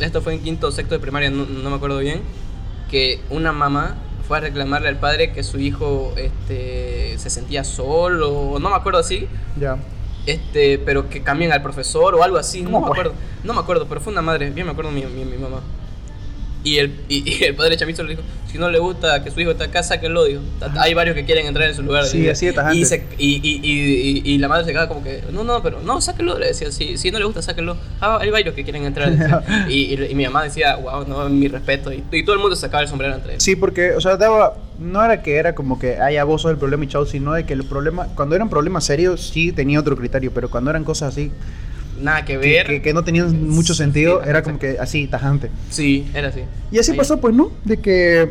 esto 0.00 0.20
fue 0.22 0.34
en 0.34 0.40
quinto 0.40 0.68
o 0.68 0.72
sexto 0.72 0.94
de 0.94 1.00
primaria, 1.00 1.30
no, 1.30 1.44
no 1.46 1.70
me 1.70 1.76
acuerdo 1.76 1.98
bien, 1.98 2.20
que 2.90 3.20
una 3.30 3.52
mamá 3.52 3.96
fue 4.26 4.38
a 4.38 4.40
reclamarle 4.40 4.88
al 4.88 4.96
padre 4.98 5.32
que 5.32 5.42
su 5.42 5.58
hijo 5.58 6.12
este, 6.16 7.16
se 7.18 7.30
sentía 7.30 7.64
solo, 7.64 8.58
no 8.60 8.70
me 8.70 8.76
acuerdo 8.76 8.98
así, 9.00 9.26
Ya. 9.58 9.76
este, 10.26 10.78
pero 10.78 11.08
que 11.08 11.22
cambien 11.22 11.52
al 11.52 11.62
profesor 11.62 12.14
o 12.14 12.22
algo 12.22 12.36
así, 12.38 12.62
no 12.62 12.70
¿Cómo 12.70 12.86
me 12.86 12.92
acuerdo, 12.92 13.14
no 13.44 13.54
me 13.54 13.60
acuerdo, 13.60 13.86
pero 13.88 14.00
fue 14.00 14.12
una 14.12 14.22
madre, 14.22 14.50
bien 14.50 14.66
me 14.66 14.72
acuerdo 14.72 14.90
mi, 14.92 15.02
mi, 15.04 15.24
mi 15.24 15.36
mamá. 15.38 15.60
Y 16.62 16.76
el, 16.78 16.92
y, 17.08 17.28
y 17.40 17.44
el 17.44 17.54
padre 17.54 17.76
Chamizo 17.76 18.02
le 18.02 18.10
dijo, 18.10 18.22
si 18.50 18.58
no 18.58 18.68
le 18.70 18.78
gusta 18.78 19.22
que 19.24 19.30
su 19.30 19.40
hijo 19.40 19.52
esté 19.52 19.64
acá, 19.64 19.82
sáquenlo, 19.82 20.24
dijo. 20.24 20.40
Hay 20.78 20.92
varios 20.92 21.14
que 21.16 21.24
quieren 21.24 21.46
entrar 21.46 21.68
en 21.70 21.74
su 21.74 21.82
lugar. 21.82 22.04
Sí, 22.04 22.22
Y- 22.24 22.28
así 22.28 22.46
de 22.46 22.52
tajante. 22.52 22.78
y, 22.78 22.84
se- 22.84 23.06
y, 23.18 24.20
y, 24.24 24.38
la 24.38 24.48
madre 24.48 24.64
se 24.64 24.72
quedaba 24.72 24.88
como 24.88 25.02
que, 25.02 25.22
no, 25.32 25.42
no, 25.44 25.62
pero 25.62 25.80
no, 25.80 26.00
sáquenlo, 26.00 26.38
le 26.38 26.48
decía, 26.48 26.70
si, 26.70 26.96
si 26.98 27.10
no 27.10 27.18
le 27.18 27.24
gusta, 27.24 27.40
sáquenlo. 27.42 27.76
Ah, 28.00 28.18
hay 28.20 28.30
varios 28.30 28.54
que 28.54 28.64
quieren 28.64 28.84
entrar. 28.84 29.10
y, 29.70 29.96
mi 30.14 30.24
mamá 30.24 30.44
decía, 30.44 30.76
wow, 30.76 31.06
no, 31.06 31.28
mi 31.30 31.48
respeto. 31.48 31.92
Y, 31.92 32.02
y 32.12 32.24
todo 32.24 32.34
el 32.34 32.40
mundo 32.42 32.56
sacaba 32.56 32.82
el 32.82 32.88
sombrero 32.88 33.14
entre 33.14 33.32
ellos. 33.32 33.42
Sí, 33.42 33.56
porque, 33.56 33.92
o 33.92 34.00
sea, 34.00 34.16
daba- 34.16 34.54
no 34.78 35.02
era 35.04 35.22
que 35.22 35.36
era 35.36 35.54
como 35.54 35.78
que, 35.78 35.98
ay, 36.00 36.14
ya 36.14 36.24
vos 36.24 36.42
sos 36.42 36.50
el 36.50 36.56
problema 36.58 36.84
y 36.84 36.88
chao, 36.88 37.06
sino 37.06 37.32
de 37.32 37.44
que 37.46 37.52
el 37.54 37.64
problema, 37.64 38.08
cuando 38.14 38.34
eran 38.36 38.50
problemas 38.50 38.84
serios, 38.84 39.20
sí 39.28 39.52
tenía 39.52 39.78
otro 39.80 39.96
criterio, 39.96 40.30
pero 40.34 40.50
cuando 40.50 40.70
eran 40.70 40.84
cosas 40.84 41.12
así, 41.14 41.30
Nada 42.00 42.24
que 42.24 42.36
ver. 42.38 42.66
que- 42.66 42.82
que 42.82 42.92
no 42.94 43.04
tenían 43.04 43.48
mucho 43.48 43.74
sentido, 43.74 44.22
era 44.22 44.42
como 44.42 44.58
que 44.58 44.78
así, 44.80 45.06
tajante. 45.06 45.50
Sí, 45.70 46.06
era 46.14 46.28
así. 46.28 46.40
Y 46.72 46.78
así 46.78 46.92
Ahí. 46.92 46.96
pasó, 46.96 47.20
pues, 47.20 47.34
¿no? 47.34 47.50
De 47.64 47.76
que 47.78 48.30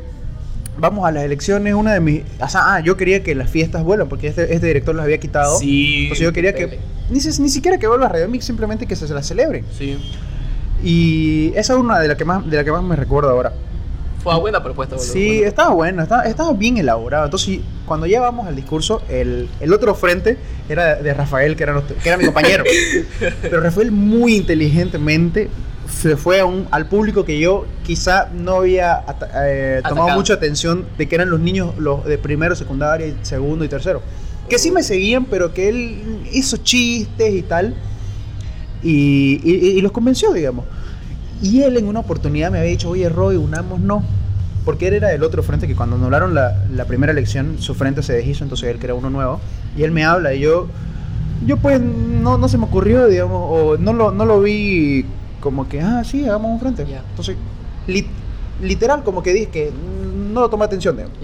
vamos 0.78 1.06
a 1.06 1.12
las 1.12 1.24
elecciones, 1.24 1.74
una 1.74 1.94
de 1.94 2.00
mis... 2.00 2.22
O 2.40 2.48
sea, 2.50 2.76
ah, 2.76 2.80
yo 2.80 2.96
quería 2.98 3.22
que 3.22 3.36
las 3.36 3.50
fiestas 3.50 3.84
vuelan, 3.84 4.08
porque 4.08 4.28
este, 4.28 4.54
este 4.54 4.68
director 4.68 4.96
las 4.96 5.04
había 5.04 5.20
quitado. 5.20 5.60
Sí. 5.60 6.04
Entonces 6.04 6.24
yo 6.24 6.34
quería 6.34 6.54
que... 6.56 6.80
Ni, 7.10 7.20
ni 7.20 7.50
siquiera 7.50 7.78
que 7.78 7.88
vuelva 7.88 8.06
a 8.06 8.10
Radio 8.10 8.28
Mix, 8.30 8.46
simplemente 8.46 8.86
que 8.86 8.96
se, 8.96 9.08
se 9.08 9.14
la 9.14 9.22
celebre. 9.24 9.64
Sí. 9.78 9.98
Y 10.84 11.52
esa 11.56 11.74
es 11.74 11.80
una 11.80 12.00
de 12.00 12.08
las 12.08 12.18
que 12.18 12.26
más, 12.26 12.50
de 12.50 12.56
la 12.56 12.64
que 12.64 12.72
más 12.72 12.82
me 12.84 12.96
recuerdo 12.96 13.30
ahora. 13.30 13.52
Fue 14.22 14.34
una 14.34 14.40
buena 14.42 14.64
propuesta, 14.64 14.96
boludo. 14.96 15.12
Sí, 15.14 15.42
estaba 15.44 15.74
bueno, 15.74 16.04
estaba, 16.04 16.24
estaba 16.24 16.52
bien 16.54 16.78
elaborado. 16.78 17.26
Entonces, 17.26 17.60
cuando 17.86 18.06
ya 18.06 18.20
vamos 18.20 18.48
al 18.48 18.56
discurso, 18.56 19.02
el, 19.10 19.48
el 19.62 19.74
otro 19.74 19.96
frente 19.96 20.38
era 20.68 20.96
de 20.96 21.14
Rafael, 21.14 21.56
que 21.56 21.64
era, 21.64 21.74
nuestro- 21.74 21.96
que 21.98 22.10
era 22.10 22.18
mi 22.18 22.26
compañero. 22.26 22.64
Pero 23.42 23.62
Rafael 23.62 23.92
muy 23.92 24.36
inteligentemente 24.36 25.50
se 25.90 26.16
fue 26.18 26.40
a 26.42 26.46
un, 26.46 26.68
al 26.72 26.86
público 26.88 27.26
que 27.26 27.40
yo 27.40 27.66
quizá 27.84 28.30
no 28.34 28.58
había 28.58 29.04
eh, 29.36 29.82
tomado 29.88 30.10
mucha 30.16 30.34
atención 30.34 30.86
de 30.98 31.08
que 31.08 31.16
eran 31.16 31.30
los 31.30 31.40
niños 31.40 31.76
los 31.78 32.06
de 32.06 32.18
primero, 32.18 32.56
secundaria, 32.56 33.14
segundo 33.24 33.66
y 33.66 33.70
tercero. 33.70 34.02
Que 34.50 34.60
sí 34.60 34.70
me 34.72 34.84
seguían, 34.84 35.26
pero 35.26 35.54
que 35.54 35.70
él 35.70 36.28
hizo 36.32 36.58
chistes 36.58 37.34
y 37.34 37.42
tal. 37.44 37.74
Y, 38.84 39.42
y- 39.44 39.78
y 39.78 39.82
los 39.82 39.92
convenció, 39.92 40.32
digamos. 40.34 40.66
Y 41.42 41.62
él 41.64 41.78
en 41.78 41.88
una 41.88 42.00
oportunidad 42.02 42.52
me 42.52 42.60
había 42.60 42.70
dicho, 42.72 42.90
oye 42.90 43.08
Roy, 43.10 43.38
unamos 43.38 43.80
no. 43.80 44.04
Porque 44.66 44.88
él 44.90 44.94
era 44.96 45.08
del 45.10 45.24
otro 45.24 45.42
frente 45.42 45.68
que 45.68 45.76
cuando 45.76 45.96
anularon 45.96 46.36
la, 46.36 46.64
la 46.76 46.86
primera 46.86 47.12
elección, 47.12 47.56
su 47.60 47.74
frente 47.76 48.04
se 48.04 48.14
deshizo, 48.14 48.44
entonces 48.44 48.70
él 48.70 48.80
era 48.84 48.94
uno 48.94 49.10
nuevo. 49.10 49.40
Y 49.78 49.84
él 49.84 49.92
me 49.92 50.04
habla 50.04 50.34
y 50.34 50.42
yo, 50.42 50.68
yo 51.46 51.58
pues 51.58 51.80
no, 51.82 52.38
no 52.38 52.50
se 52.50 52.58
me 52.58 52.66
ocurrió, 52.66 53.08
digamos, 53.08 53.42
o 53.50 53.78
no 53.78 53.94
lo, 53.94 54.12
no 54.12 54.26
lo 54.26 54.42
vi 54.42 55.06
como 55.40 55.70
que, 55.70 55.82
ah, 55.82 56.04
sí, 56.04 56.26
hagamos 56.26 56.52
un 56.52 56.60
frente. 56.60 56.86
Entonces, 57.10 57.38
lit- 57.88 58.08
literal, 58.62 59.04
como 59.04 59.24
que 59.24 59.34
dije 59.34 59.48
que 59.48 59.72
no 60.34 60.42
lo 60.42 60.50
tomé 60.50 60.66
atención, 60.66 60.98
digamos. 60.98 61.18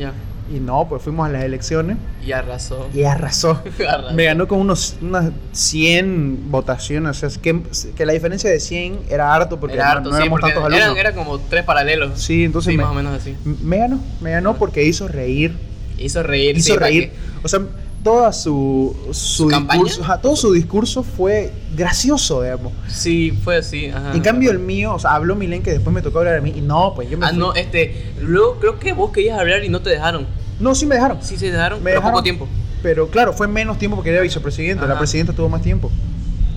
Y 0.54 0.60
no, 0.60 0.88
pues 0.88 1.02
fuimos 1.02 1.28
a 1.28 1.32
las 1.32 1.44
elecciones 1.44 1.98
Y 2.24 2.32
arrasó. 2.32 2.88
y 2.94 3.04
arrasó. 3.04 3.60
Arrasó. 3.90 4.14
Me 4.14 4.26
ganó 4.26 4.48
con 4.48 4.60
unos, 4.60 4.96
unas 5.02 5.32
100 5.54 6.52
votaciones. 6.52 7.10
O 7.12 7.14
sea, 7.20 7.30
es 7.30 7.38
que, 7.38 7.62
que 7.96 8.06
la 8.06 8.14
diferencia 8.14 8.50
de 8.50 8.60
100 8.60 9.00
era 9.10 9.34
harto 9.34 9.60
porque 9.60 9.76
Era 9.76 9.86
no- 9.86 9.92
harto, 9.92 10.10
no, 10.12 10.16
sí, 10.18 10.22
éramos 10.22 10.40
porque 10.40 10.54
tantos 10.54 10.72
eran, 10.74 10.82
alumnos. 10.84 11.00
era 11.06 11.16
como 11.16 11.40
tres 11.40 11.64
paralelos. 11.64 12.20
Sí, 12.22 12.44
entonces 12.46 12.72
Sí, 12.72 12.78
me, 12.78 12.84
más 12.84 12.92
o 12.92 12.96
menos 12.96 13.14
así. 13.20 13.36
me 13.44 13.78
ganó. 13.80 14.00
Me 14.22 14.32
ganó 14.32 14.56
porque 14.56 14.84
hizo 14.84 15.08
reír. 15.08 15.56
Hizo 15.98 16.22
reír. 16.24 16.58
Hizo 16.58 16.74
sí, 16.74 16.80
reír. 16.80 17.12
O 17.44 17.48
sea, 17.48 17.62
toda 18.06 18.32
su, 18.32 18.96
su, 19.14 19.50
discurso, 19.50 20.04
ajá, 20.04 20.22
todo 20.22 20.36
su 20.36 20.54
discurso 20.54 21.02
fue 21.02 21.52
gracioso, 21.76 22.44
digamos. 22.44 22.72
Sí, 22.88 23.36
fue 23.44 23.58
así. 23.58 23.88
Ajá, 23.88 24.14
en 24.14 24.22
cambio, 24.22 24.52
el 24.52 24.60
mío, 24.60 24.94
o 24.94 25.00
sea, 25.00 25.16
habló 25.16 25.36
Milen 25.36 25.64
que 25.64 25.72
después 25.72 25.92
me 25.92 26.04
tocó 26.04 26.20
hablar 26.20 26.36
a 26.36 26.42
mí. 26.42 26.54
Y 26.56 26.62
no, 26.62 26.94
pues 26.96 27.10
yo 27.10 27.18
me 27.18 27.26
Ah, 27.26 27.30
fui. 27.30 27.40
no, 27.40 27.56
este. 27.56 28.14
Luego 28.22 28.60
creo 28.60 28.78
que 28.78 28.94
vos 28.94 29.10
querías 29.12 29.40
hablar 29.40 29.64
y 29.64 29.70
no 29.70 29.82
te 29.82 29.90
dejaron. 29.90 30.28
No, 30.60 30.76
sí 30.76 30.86
me 30.86 30.96
dejaron. 30.96 31.18
Sí, 31.24 31.36
se 31.36 31.52
dejaron, 31.52 31.80
Me 31.80 31.86
pero 31.86 31.96
dejaron, 31.96 32.12
poco 32.12 32.24
tiempo. 32.24 32.48
Pero 32.84 33.10
claro, 33.10 33.34
fue 33.34 33.48
menos 33.48 33.80
tiempo 33.80 33.96
porque 33.98 34.12
era 34.12 34.22
vicepresidente. 34.22 34.86
La 34.86 35.00
presidenta 35.00 35.34
tuvo 35.34 35.50
más 35.50 35.64
tiempo. 35.64 35.90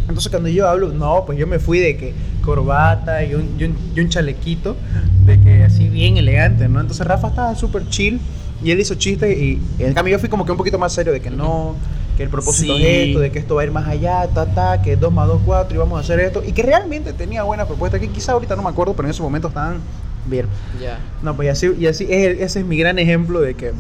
Entonces 0.03 0.29
cuando 0.31 0.51
yo 0.51 0.69
hablo, 0.69 0.91
no, 0.91 1.25
pues 1.25 1.39
yo 1.39 1.47
me 1.47 1.59
fui 1.59 1.79
de 1.79 1.97
que 1.97 2.13
corbata 2.45 3.25
y 3.25 3.35
un, 3.35 3.57
y 3.59 3.65
un, 3.65 3.77
y 3.97 4.01
un 4.01 4.09
chalequito, 4.11 4.77
de 5.25 5.41
que 5.41 5.65
así 5.65 5.89
bien 5.89 6.19
elegante, 6.19 6.69
¿no? 6.69 6.81
Entonces 6.81 7.07
Rafa 7.07 7.29
estaba 7.29 7.55
súper 7.55 7.89
chill 7.89 8.21
y 8.63 8.71
él 8.71 8.81
hizo 8.81 8.95
chistes 8.97 9.37
y 9.39 9.61
en 9.79 9.95
cambio 9.95 10.13
yo 10.13 10.19
fui 10.19 10.29
como 10.29 10.45
que 10.45 10.53
un 10.53 10.59
poquito 10.59 10.79
más 10.79 10.93
serio 10.93 11.13
de 11.13 11.21
que 11.21 11.31
no, 11.31 11.77
que 12.17 12.25
el 12.25 12.29
propósito 12.29 12.77
Sí. 12.77 12.85
es 12.85 13.09
esto, 13.09 13.21
de 13.21 13.31
que 13.31 13.39
esto 13.39 13.55
va 13.55 13.63
a 13.63 13.65
ir 13.65 13.71
más 13.71 13.87
allá, 13.87 14.27
ta, 14.35 14.47
ta, 14.47 14.83
que 14.83 14.97
2 14.97 15.13
más 15.13 15.29
2, 15.29 15.41
4 15.47 15.75
y 15.75 15.79
vamos 15.79 15.99
a 15.99 16.01
hacer 16.01 16.19
esto. 16.21 16.43
Y 16.45 16.53
que 16.53 16.63
realmente 16.65 17.13
tenía 17.13 17.45
buena 17.45 17.67
propuesta, 17.67 17.99
que 18.01 18.09
quizá 18.09 18.33
ahorita 18.33 18.57
no 18.57 18.63
me 18.63 18.71
acuerdo, 18.71 18.95
pero 18.95 19.07
en 19.07 19.13
ese 19.13 19.23
momento 19.23 19.49
estaban 19.49 19.79
bien. 20.27 20.47
Ya. 20.83 20.99
No, 21.23 21.37
pues 21.37 21.47
y 21.47 21.51
así, 21.51 21.75
y 21.79 21.87
así 21.87 22.07
es- 22.11 22.41
ese 22.41 22.61
es 22.61 22.65
mi 22.67 22.77
gran 22.77 22.99
ejemplo 22.99 23.41
de 23.41 23.55
que 23.55 23.73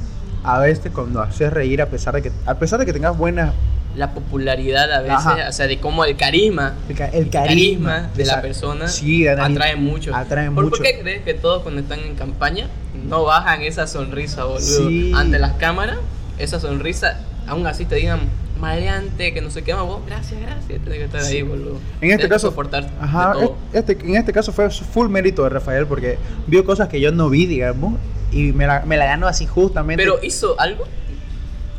a 0.44 0.60
veces 0.60 0.92
cuando 0.94 1.20
haces 1.20 1.52
reír 1.52 1.82
a 1.82 1.86
pesar 1.86 2.14
de 2.14 2.22
que 2.22 2.30
a 2.46 2.54
pesar 2.58 2.78
de 2.78 2.86
que 2.86 2.92
tengas 2.92 3.18
buena 3.18 3.52
La 3.96 4.12
popularidad 4.14 4.92
a 4.92 5.00
veces, 5.00 5.16
Ajá. 5.16 5.46
o 5.48 5.52
sea, 5.52 5.66
de 5.66 5.78
cómo 5.80 6.04
el 6.04 6.16
carisma. 6.16 6.74
el, 6.88 6.94
ca- 6.94 7.06
el 7.08 7.28
carisma 7.30 7.90
carisma, 7.90 8.10
de 8.14 8.24
la 8.26 8.40
persona 8.40 8.86
sí, 8.86 9.26
atrae 9.26 9.74
mucho. 9.74 10.14
atrae 10.14 10.48
¿Por, 10.52 10.64
mucho. 10.66 10.76
¿Por 10.76 10.86
qué 10.86 11.00
crees 11.02 11.22
que 11.22 11.34
todos 11.34 11.62
cuando 11.64 11.80
están 11.80 11.98
en 12.00 12.14
campaña 12.14 12.68
no 13.06 13.24
bajan 13.24 13.62
esa 13.62 13.86
sonrisa, 13.86 14.44
boludo? 14.44 14.60
Sí. 14.88 15.12
Ante 15.14 15.38
las 15.38 15.52
cámaras, 15.54 15.98
esa 16.38 16.58
sonrisa, 16.60 17.20
aún 17.46 17.66
así 17.66 17.84
te 17.84 17.96
digan 17.96 18.20
maleante, 18.60 19.32
que 19.32 19.40
no 19.40 19.50
sé 19.50 19.62
qué 19.62 19.72
más, 19.72 19.84
vos, 19.84 20.00
gracias, 20.06 20.40
gracias, 20.40 20.66
tienes 20.66 20.98
que 20.98 21.04
estar 21.04 21.22
Sí. 21.22 21.36
ahí, 21.36 21.42
boludo. 21.42 21.78
En 22.00 22.10
este 22.10 22.28
caso, 22.28 22.52
ajá, 23.00 23.32
todo. 23.34 23.56
este, 23.72 23.92
en 24.02 24.16
este 24.16 24.32
caso 24.32 24.52
fue 24.52 24.68
full 24.70 25.08
mérito 25.08 25.44
de 25.44 25.48
Rafael 25.50 25.86
porque 25.86 26.18
vio 26.48 26.64
cosas 26.64 26.88
que 26.88 27.00
yo 27.00 27.12
no 27.12 27.30
vi, 27.30 27.46
digamos, 27.46 27.94
y 28.32 28.52
me 28.52 28.66
la, 28.66 28.82
me 28.84 28.96
la 28.96 29.06
ganó 29.06 29.26
así 29.28 29.46
justamente. 29.46 30.02
Pero 30.02 30.18
hizo 30.22 30.58
algo. 30.60 30.84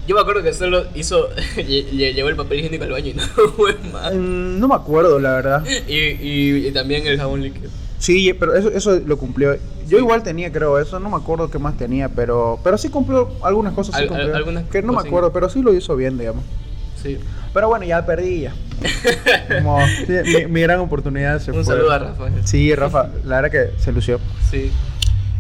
Yo 0.07 0.15
me 0.15 0.21
acuerdo 0.21 0.41
que 0.41 0.53
solo 0.53 0.85
hizo. 0.95 1.29
lle- 1.57 1.85
lle- 1.91 2.13
llevó 2.15 2.29
el 2.29 2.35
papel 2.35 2.59
higiénico 2.59 2.85
al 2.85 2.91
baño 2.91 3.07
y 3.09 3.13
no 3.13 3.23
fue 3.57 3.75
más. 3.91 4.13
Mm, 4.15 4.59
no 4.59 4.67
me 4.67 4.73
acuerdo, 4.75 5.19
la 5.19 5.33
verdad. 5.33 5.63
Y, 5.87 5.93
y, 5.93 6.67
y 6.67 6.71
también 6.71 7.05
el 7.05 7.17
jabón 7.19 7.43
líquido. 7.43 7.69
Sí, 7.99 8.33
pero 8.33 8.55
eso, 8.55 8.69
eso 8.71 8.99
lo 9.05 9.17
cumplió. 9.17 9.55
Yo 9.87 9.97
igual 9.99 10.23
tenía, 10.23 10.51
creo, 10.51 10.79
eso, 10.79 10.99
no 10.99 11.09
me 11.09 11.17
acuerdo 11.17 11.49
qué 11.51 11.59
más 11.59 11.77
tenía, 11.77 12.09
pero, 12.09 12.59
pero 12.63 12.77
sí 12.77 12.89
cumplió 12.89 13.29
algunas 13.43 13.73
cosas. 13.73 13.95
Sí 13.95 14.01
Al- 14.01 14.07
al- 14.07 14.09
cumplió, 14.09 14.35
algunas 14.35 14.63
que 14.65 14.81
no 14.81 14.93
me 14.93 14.99
acuerdo, 15.01 15.31
pero 15.33 15.49
sí 15.49 15.61
lo 15.61 15.73
hizo 15.73 15.95
bien, 15.95 16.17
digamos. 16.17 16.43
Sí. 17.01 17.17
Pero 17.53 17.67
bueno, 17.67 17.85
ya 17.85 18.05
perdí 18.05 18.41
ya. 18.41 18.53
Como, 19.63 19.79
mi, 20.07 20.45
mi 20.47 20.61
gran 20.61 20.79
oportunidad 20.79 21.39
se 21.39 21.51
Un 21.51 21.63
fue. 21.65 21.75
saludo 21.75 21.91
a 21.91 21.99
Rafael. 21.99 22.33
Sí, 22.45 22.73
Rafa, 22.75 23.09
la 23.25 23.41
verdad 23.41 23.51
que 23.73 23.81
se 23.81 23.91
lució. 23.91 24.19
Sí. 24.49 24.71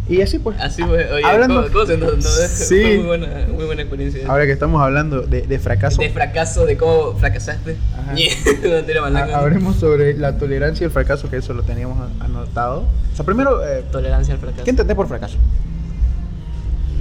Y 0.09 0.21
así 0.23 0.39
pues. 0.39 0.59
Así 0.59 0.81
fue. 0.83 1.09
Oye, 1.11 1.23
Hablando- 1.23 1.61
¿cómo- 1.61 1.73
cómo 1.73 1.85
se 1.85 1.97
nos- 1.97 2.15
nos- 2.15 2.25
Sí. 2.25 2.81
Fue 2.81 2.97
muy 2.97 3.05
buena, 3.05 3.27
muy 3.53 3.65
buena 3.65 3.81
experiencia. 3.83 4.23
Ahora 4.27 4.45
que 4.47 4.51
estamos 4.53 4.81
hablando 4.81 5.21
de, 5.21 5.43
de 5.43 5.59
fracaso, 5.59 6.01
De 6.01 6.09
fracaso, 6.09 6.65
de 6.65 6.77
cómo 6.77 7.13
fracasaste. 7.17 7.77
Ajá. 7.93 8.13
no 9.29 9.35
hablemos 9.37 9.75
sobre 9.75 10.17
la 10.17 10.37
tolerancia 10.37 10.83
y 10.83 10.85
el 10.85 10.91
fracaso, 10.91 11.29
que 11.29 11.37
eso 11.37 11.53
lo 11.53 11.61
teníamos 11.63 12.09
anotado. 12.19 12.85
O 13.13 13.15
sea, 13.15 13.23
primero, 13.23 13.63
eh, 13.63 13.83
Tolerancia 13.91 14.33
al 14.33 14.39
fracaso. 14.39 14.63
¿qué 14.63 14.69
entendés 14.71 14.95
por 14.95 15.07
fracaso? 15.07 15.37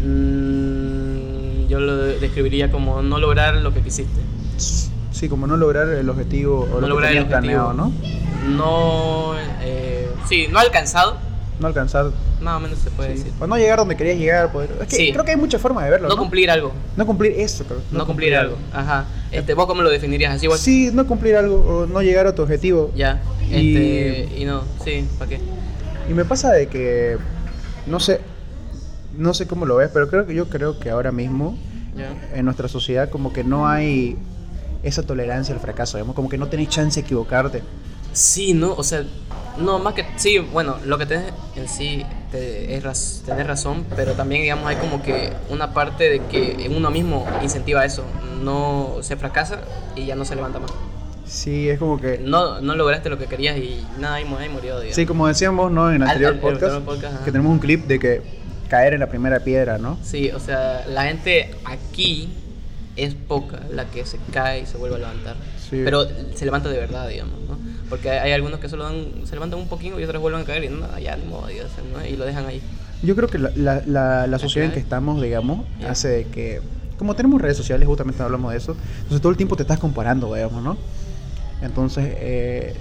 Mm, 0.04 1.66
yo 1.68 1.80
lo 1.80 1.96
describiría 1.96 2.70
como 2.70 3.02
no 3.02 3.18
lograr 3.18 3.54
lo 3.56 3.72
que 3.72 3.80
quisiste. 3.80 4.20
Sí, 5.11 5.28
como 5.28 5.46
no 5.46 5.56
lograr 5.56 5.88
el 5.88 6.09
objetivo 6.09 6.68
o 6.72 6.80
No 6.80 6.80
lo 6.80 6.86
que 6.86 6.88
lograr 6.88 7.12
el 7.12 7.24
tenías 7.26 7.38
objetivo. 7.38 7.72
planeado, 7.72 7.72
¿no? 7.74 7.92
No. 8.56 9.32
Eh, 9.62 10.09
sí, 10.28 10.46
no 10.50 10.59
alcanzado. 10.59 11.18
No 11.61 11.66
alcanzar. 11.66 12.11
Más 12.40 12.56
o 12.56 12.61
menos 12.61 12.78
se 12.78 12.90
puede 12.90 13.12
sí. 13.16 13.18
decir. 13.24 13.32
O 13.40 13.46
no 13.46 13.56
llegar 13.56 13.78
donde 13.78 13.96
querías 13.96 14.16
llegar. 14.16 14.52
poder- 14.52 14.70
Es 14.80 14.86
que 14.88 14.96
Sí. 14.96 15.12
creo 15.12 15.24
que 15.24 15.32
hay 15.32 15.36
muchas 15.36 15.61
formas 15.61 15.84
de 15.84 15.90
verlo. 15.90 16.09
No 16.09 16.14
No, 16.14 16.20
cumplir 16.20 16.50
algo. 16.50 16.72
No 16.96 17.04
cumplir 17.06 17.32
eso, 17.32 17.64
creo. 17.64 17.80
No, 17.90 18.06
cumplir 18.06 18.36
algo. 18.36 18.56
Ajá. 18.72 19.06
Este, 19.32 19.54
¿Vos 19.54 19.66
cómo 19.66 19.82
lo 19.82 19.90
definirías? 19.90 20.34
Así 20.36 20.44
igual. 20.46 20.59
Sí, 20.61 20.90
no 20.92 21.06
cumplir 21.06 21.34
algo 21.36 21.56
o 21.56 21.86
no 21.86 22.00
llegar 22.02 22.26
a 22.28 22.34
tu 22.34 22.42
objetivo. 22.42 22.92
Ya. 22.94 23.20
Y- 23.50 23.74
Este, 23.76 24.40
y 24.40 24.44
no, 24.44 24.62
sí, 24.84 25.06
¿para 25.18 25.30
qué? 25.30 25.40
Y 26.09 26.14
me 26.14 26.24
pasa 26.24 26.52
de 26.52 26.68
que, 26.68 27.18
no 27.86 27.98
sé, 27.98 28.20
no 29.16 29.34
sé 29.34 29.46
cómo 29.48 29.66
lo 29.66 29.76
ves, 29.76 29.90
pero 29.92 30.09
creo 30.09 30.26
que 30.26 30.34
yo 30.34 30.48
creo 30.48 30.78
que 30.78 30.90
ahora 30.90 31.11
mismo 31.12 31.59
Ya. 31.96 32.12
en 32.34 32.44
nuestra 32.44 32.68
sociedad 32.68 33.11
como 33.11 33.32
que 33.32 33.42
no 33.42 33.66
hay 33.68 34.16
esa 34.84 35.02
tolerancia 35.02 35.52
al 35.54 35.61
fracaso, 35.61 35.96
digamos, 35.96 36.14
como 36.14 36.28
que 36.28 36.38
no 36.38 36.46
tenés 36.46 36.68
chance 36.68 37.00
de 37.00 37.04
equivocarte. 37.04 37.62
Sí, 38.12 38.54
¿no? 38.54 38.72
O 38.74 38.82
sea, 38.84 39.04
no, 39.59 39.78
más 39.78 39.94
que. 39.94 40.04
Sí, 40.16 40.38
bueno, 40.38 40.76
lo 40.84 40.98
que 40.98 41.06
tenés 41.06 41.32
en 41.56 41.68
sí 41.68 42.04
te- 42.30 42.74
es 42.76 42.82
raz- 42.82 43.22
tenés 43.26 43.46
razón, 43.46 43.84
pero 43.96 44.12
también, 44.12 44.42
digamos, 44.42 44.66
hay 44.66 44.76
como 44.76 45.02
que 45.02 45.32
una 45.50 45.72
parte 45.74 46.09
de 46.11 46.20
que 46.26 46.70
uno 46.74 46.90
mismo 46.90 47.26
incentiva 47.42 47.84
eso. 47.84 48.04
No 48.42 48.96
se 49.02 49.16
fracasa 49.16 49.61
y 49.96 50.06
ya 50.06 50.14
no 50.14 50.24
se 50.24 50.34
levanta 50.36 50.59
más. 50.61 50.70
Sí, 51.26 51.68
es 51.68 51.78
como 51.78 52.00
que... 52.00 52.18
No, 52.18 52.61
no 52.62 52.74
lograste 52.74 53.11
lo 53.11 53.18
que 53.18 53.26
querías 53.26 53.59
y 53.59 53.84
nada, 53.98 54.14
ahí, 54.14 54.24
ahí 54.38 54.48
murió, 54.48 54.76
digamos. 54.76 54.94
Sí, 54.96 55.04
como 55.04 55.26
decíamos, 55.26 55.70
¿no? 55.70 55.90
En 55.90 55.96
el 55.96 56.02
anterior 56.09 56.32
al- 56.34 56.40
podcast, 56.40 56.78
podcast, 56.84 57.24
que 57.24 57.32
tenemos 57.32 57.52
un 57.52 57.59
clip 57.59 57.86
de 57.86 57.98
que 57.98 58.22
caer 58.70 58.94
en 58.94 59.00
la 59.00 59.09
primera 59.09 59.40
piedra, 59.40 59.76
¿no? 59.76 59.98
Sí, 60.02 60.30
o 60.30 60.40
sea, 60.40 60.86
la 60.88 61.04
gente 61.04 61.50
aquí 61.66 62.28
es 62.96 63.14
poca 63.14 63.61
la 63.70 63.84
que 63.86 64.06
se 64.06 64.18
cae 64.32 64.61
y 64.61 64.66
se 64.66 64.78
vuelve 64.78 64.96
a 64.96 64.98
levantar. 65.00 65.36
Sí. 65.68 65.82
Pero 65.84 66.06
se 66.34 66.44
levanta 66.46 66.68
de 66.70 66.78
verdad, 66.78 67.06
digamos, 67.09 67.38
¿no? 67.48 67.59
Porque 67.89 68.11
hay, 68.11 68.32
algunos 68.32 68.61
que 68.61 68.68
solo 68.68 68.84
dan, 68.84 69.07
se 69.24 69.34
levantan 69.34 69.59
un 69.61 69.68
poquito 69.68 69.99
y 69.99 70.05
otros 70.05 70.20
vuelven 70.20 70.43
a 70.43 70.45
caer 70.45 70.64
y 70.64 70.68
nada, 70.68 71.01
ya 71.01 71.16
ni 71.16 71.24
modo, 71.26 71.47
Dios, 71.47 71.70
¿no? 71.93 72.05
y 72.05 72.16
lo 72.16 72.24
dejan 72.24 72.47
ahí. 72.47 72.61
Yo 73.03 73.14
creo 73.16 73.28
que 73.28 73.39
la, 73.39 73.51
la, 73.55 73.82
la, 73.86 74.26
la 74.26 74.39
sociedad 74.39 74.66
en 74.68 74.74
que 74.74 74.80
estamos, 74.80 75.22
digamos, 75.22 75.64
hace 75.89 76.09
de 76.09 76.24
que, 76.24 76.61
como 76.99 77.14
tenemos 77.14 77.41
redes 77.41 77.57
sociales, 77.57 77.86
justamente 77.86 78.22
hablamos 78.22 78.51
de 78.53 78.59
eso, 78.59 78.72
entonces 78.99 79.20
todo 79.20 79.30
el 79.30 79.36
tiempo 79.36 79.57
te 79.57 79.62
estás 79.62 79.78
comparando, 79.78 80.34
digamos, 80.34 80.62
¿no? 80.62 80.76
Entonces, 81.62 82.12
eh, 82.18 82.74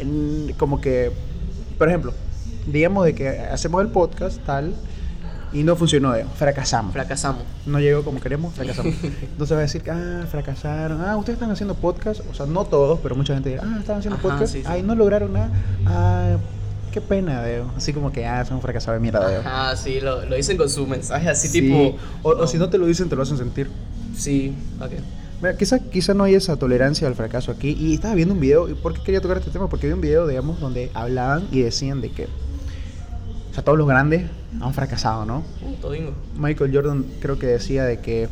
en- 0.00 0.54
como 0.58 0.80
que, 0.80 1.10
por 1.78 1.88
ejemplo, 1.88 2.12
digamos 2.66 3.04
de 3.06 3.14
que 3.14 3.28
hacemos 3.28 3.82
el 3.82 3.88
podcast 3.88 4.38
tal 4.44 4.74
y 5.54 5.62
no 5.62 5.76
funcionó, 5.76 6.12
digamos, 6.12 6.36
fracasamos. 6.36 6.92
Fracasamos. 6.92 7.42
no 7.64 7.78
llegó 7.80 8.02
como 8.04 8.20
queremos, 8.20 8.52
fracasamos. 8.54 8.94
Entonces 9.02 9.56
va 9.56 9.60
a 9.60 9.62
decir 9.62 9.82
ah, 9.90 10.24
fracasaron. 10.30 11.00
Ah, 11.00 11.16
ustedes 11.16 11.36
están 11.36 11.50
haciendo 11.50 11.74
podcast. 11.74 12.20
O 12.30 12.34
sea, 12.34 12.44
no 12.46 12.64
todos, 12.64 12.98
pero 13.02 13.14
mucha 13.14 13.34
gente 13.34 13.50
dirá, 13.50 13.62
ah, 13.64 13.76
están 13.80 13.98
haciendo 13.98 14.18
Ajá, 14.18 14.28
podcast. 14.28 14.52
sí, 14.52 14.60
sí. 14.60 14.66
Ay, 14.68 14.82
no 14.82 14.94
lograron 14.94 15.32
nada. 15.32 15.50
Ah, 15.86 16.36
qué 16.92 17.00
pena, 17.00 17.40
veo. 17.40 17.70
Así 17.76 17.92
como 17.92 18.12
que, 18.12 18.26
ah, 18.26 18.44
son 18.44 18.60
fracasados 18.60 18.96
de 18.98 19.00
mierda, 19.02 19.26
veo. 19.26 19.42
Ah, 19.44 19.74
sí, 19.76 20.00
lo, 20.00 20.24
lo 20.26 20.36
dicen 20.36 20.56
con 20.56 20.68
su 20.68 20.86
mensaje 20.86 21.28
así 21.30 21.48
Sí. 21.48 21.60
tipo... 21.62 21.96
O, 22.22 22.30
o 22.30 22.46
si 22.46 22.58
no 22.58 22.68
te 22.68 22.76
lo 22.78 22.86
dicen, 22.86 23.08
te 23.08 23.16
lo 23.16 23.22
hacen 23.22 23.38
sentir. 23.38 23.70
Sí, 24.16 24.54
ok. 24.80 24.90
Mira, 25.42 25.56
quizá, 25.56 25.78
quizá 25.78 26.14
no 26.14 26.24
hay 26.24 26.34
esa 26.36 26.56
tolerancia 26.56 27.06
al 27.08 27.14
fracaso 27.16 27.50
aquí. 27.50 27.76
Y 27.78 27.94
estaba 27.94 28.14
viendo 28.14 28.34
un 28.34 28.40
video. 28.40 28.68
¿y 28.68 28.74
¿Por 28.74 28.94
qué 28.94 29.02
quería 29.02 29.20
tocar 29.20 29.38
este 29.38 29.50
tema? 29.50 29.68
Porque 29.68 29.86
vi 29.88 29.92
un 29.92 30.00
video, 30.00 30.26
digamos, 30.26 30.60
donde 30.60 30.90
hablaban 30.94 31.46
y 31.52 31.60
decían 31.62 32.00
de 32.00 32.10
que, 32.10 32.28
o 33.54 33.56
sea, 33.56 33.62
todos 33.62 33.78
los 33.78 33.86
grandes 33.86 34.24
han 34.60 34.74
fracasado, 34.74 35.24
¿no? 35.24 35.44
Uh, 35.62 35.74
todingo. 35.80 36.12
Michael 36.36 36.74
Jordan 36.74 37.04
creo 37.20 37.38
que 37.38 37.46
decía 37.46 37.84
de 37.84 38.00
que, 38.00 38.28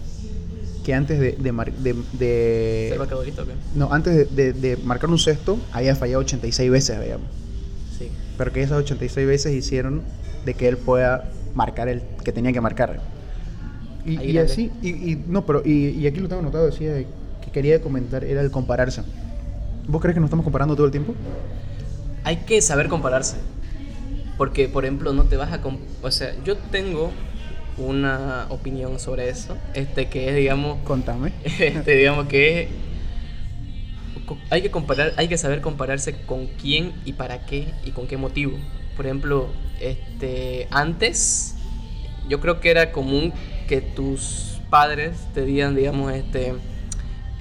que 0.85 0.95
antes 0.95 1.21
de, 1.21 1.33
de, 1.33 1.53
de- 1.79 1.95
de- 2.19 2.89
¿Ser 2.91 3.01
o 3.01 3.07
qué? 3.07 3.53
no, 3.77 3.93
antes 3.93 4.35
de, 4.35 4.53
de- 4.53 4.77
marcar 4.79 5.11
un 5.11 5.19
sexto 5.21 5.59
había 5.73 5.95
fallado 5.95 6.21
86 6.23 6.69
veces, 6.73 7.01
digamos. 7.01 7.29
Sí. 7.97 8.09
Pero 8.37 8.53
que 8.53 8.63
esas 8.65 8.79
86 8.79 9.25
veces 9.25 9.55
hicieron 9.55 10.03
de 10.45 10.55
que 10.55 10.67
él 10.67 10.77
pueda 10.77 11.31
marcar 11.55 11.87
el 11.89 12.03
que 12.25 12.33
tenía 12.33 12.53
que 12.53 12.61
marcar. 12.61 12.99
Y, 14.05 14.21
y 14.21 14.39
así, 14.39 14.73
y, 14.83 14.89
y- 15.13 15.25
no, 15.29 15.47
pero 15.47 15.63
y, 15.65 15.91
y 15.91 16.07
aquí 16.09 16.19
lo 16.19 16.27
tengo 16.29 16.41
anotado, 16.43 16.67
decía 16.67 16.93
de 16.93 17.07
que 17.45 17.53
quería 17.53 17.81
comentar, 17.81 18.25
era 18.25 18.41
el 18.41 18.51
compararse. 18.51 19.03
¿Vos 19.87 20.01
crees 20.03 20.15
que 20.15 20.21
nos 20.21 20.27
estamos 20.27 20.43
comparando 20.43 20.75
todo 20.75 20.87
el 20.87 20.91
tiempo? 20.91 21.15
Hay 22.25 22.39
que 22.39 22.61
saber 22.61 22.89
compararse. 22.89 23.37
Porque, 24.37 24.69
por 24.69 24.85
ejemplo, 24.85 25.13
no 25.13 25.25
te 25.25 25.37
vas 25.37 25.53
a... 25.53 25.61
O 26.03 26.11
sea, 26.11 26.35
yo 26.45 26.57
tengo 26.57 27.13
una 27.77 28.47
opinión 28.49 28.99
sobre 28.99 29.29
eso. 29.29 29.57
Este 29.75 30.09
que 30.09 30.29
es, 30.29 30.37
digamos... 30.37 30.79
Contame. 30.85 31.33
Este, 31.59 31.97
digamos 31.97 32.27
que 32.27 32.63
es... 32.63 32.69
Hay 34.51 34.63
que 34.63 34.71
comparar, 34.71 35.13
hay 35.17 35.29
que 35.29 35.37
saber 35.37 35.61
compararse 35.61 36.17
con 36.23 36.47
quién 36.47 36.93
y 37.05 37.13
para 37.13 37.45
qué 37.45 37.69
y 37.85 37.91
con 37.91 38.07
qué 38.07 38.17
motivo. 38.17 38.57
Por 38.97 39.05
ejemplo, 39.05 39.49
este, 39.81 40.69
antes 40.71 41.57
yo 42.29 42.41
creo 42.41 42.61
que 42.61 42.71
era 42.71 42.93
común 42.93 43.33
que 43.69 43.81
tus 43.81 44.61
padres 44.71 45.17
te 45.35 45.45
digan, 45.45 45.75
digamos, 45.75 46.13
este, 46.13 46.55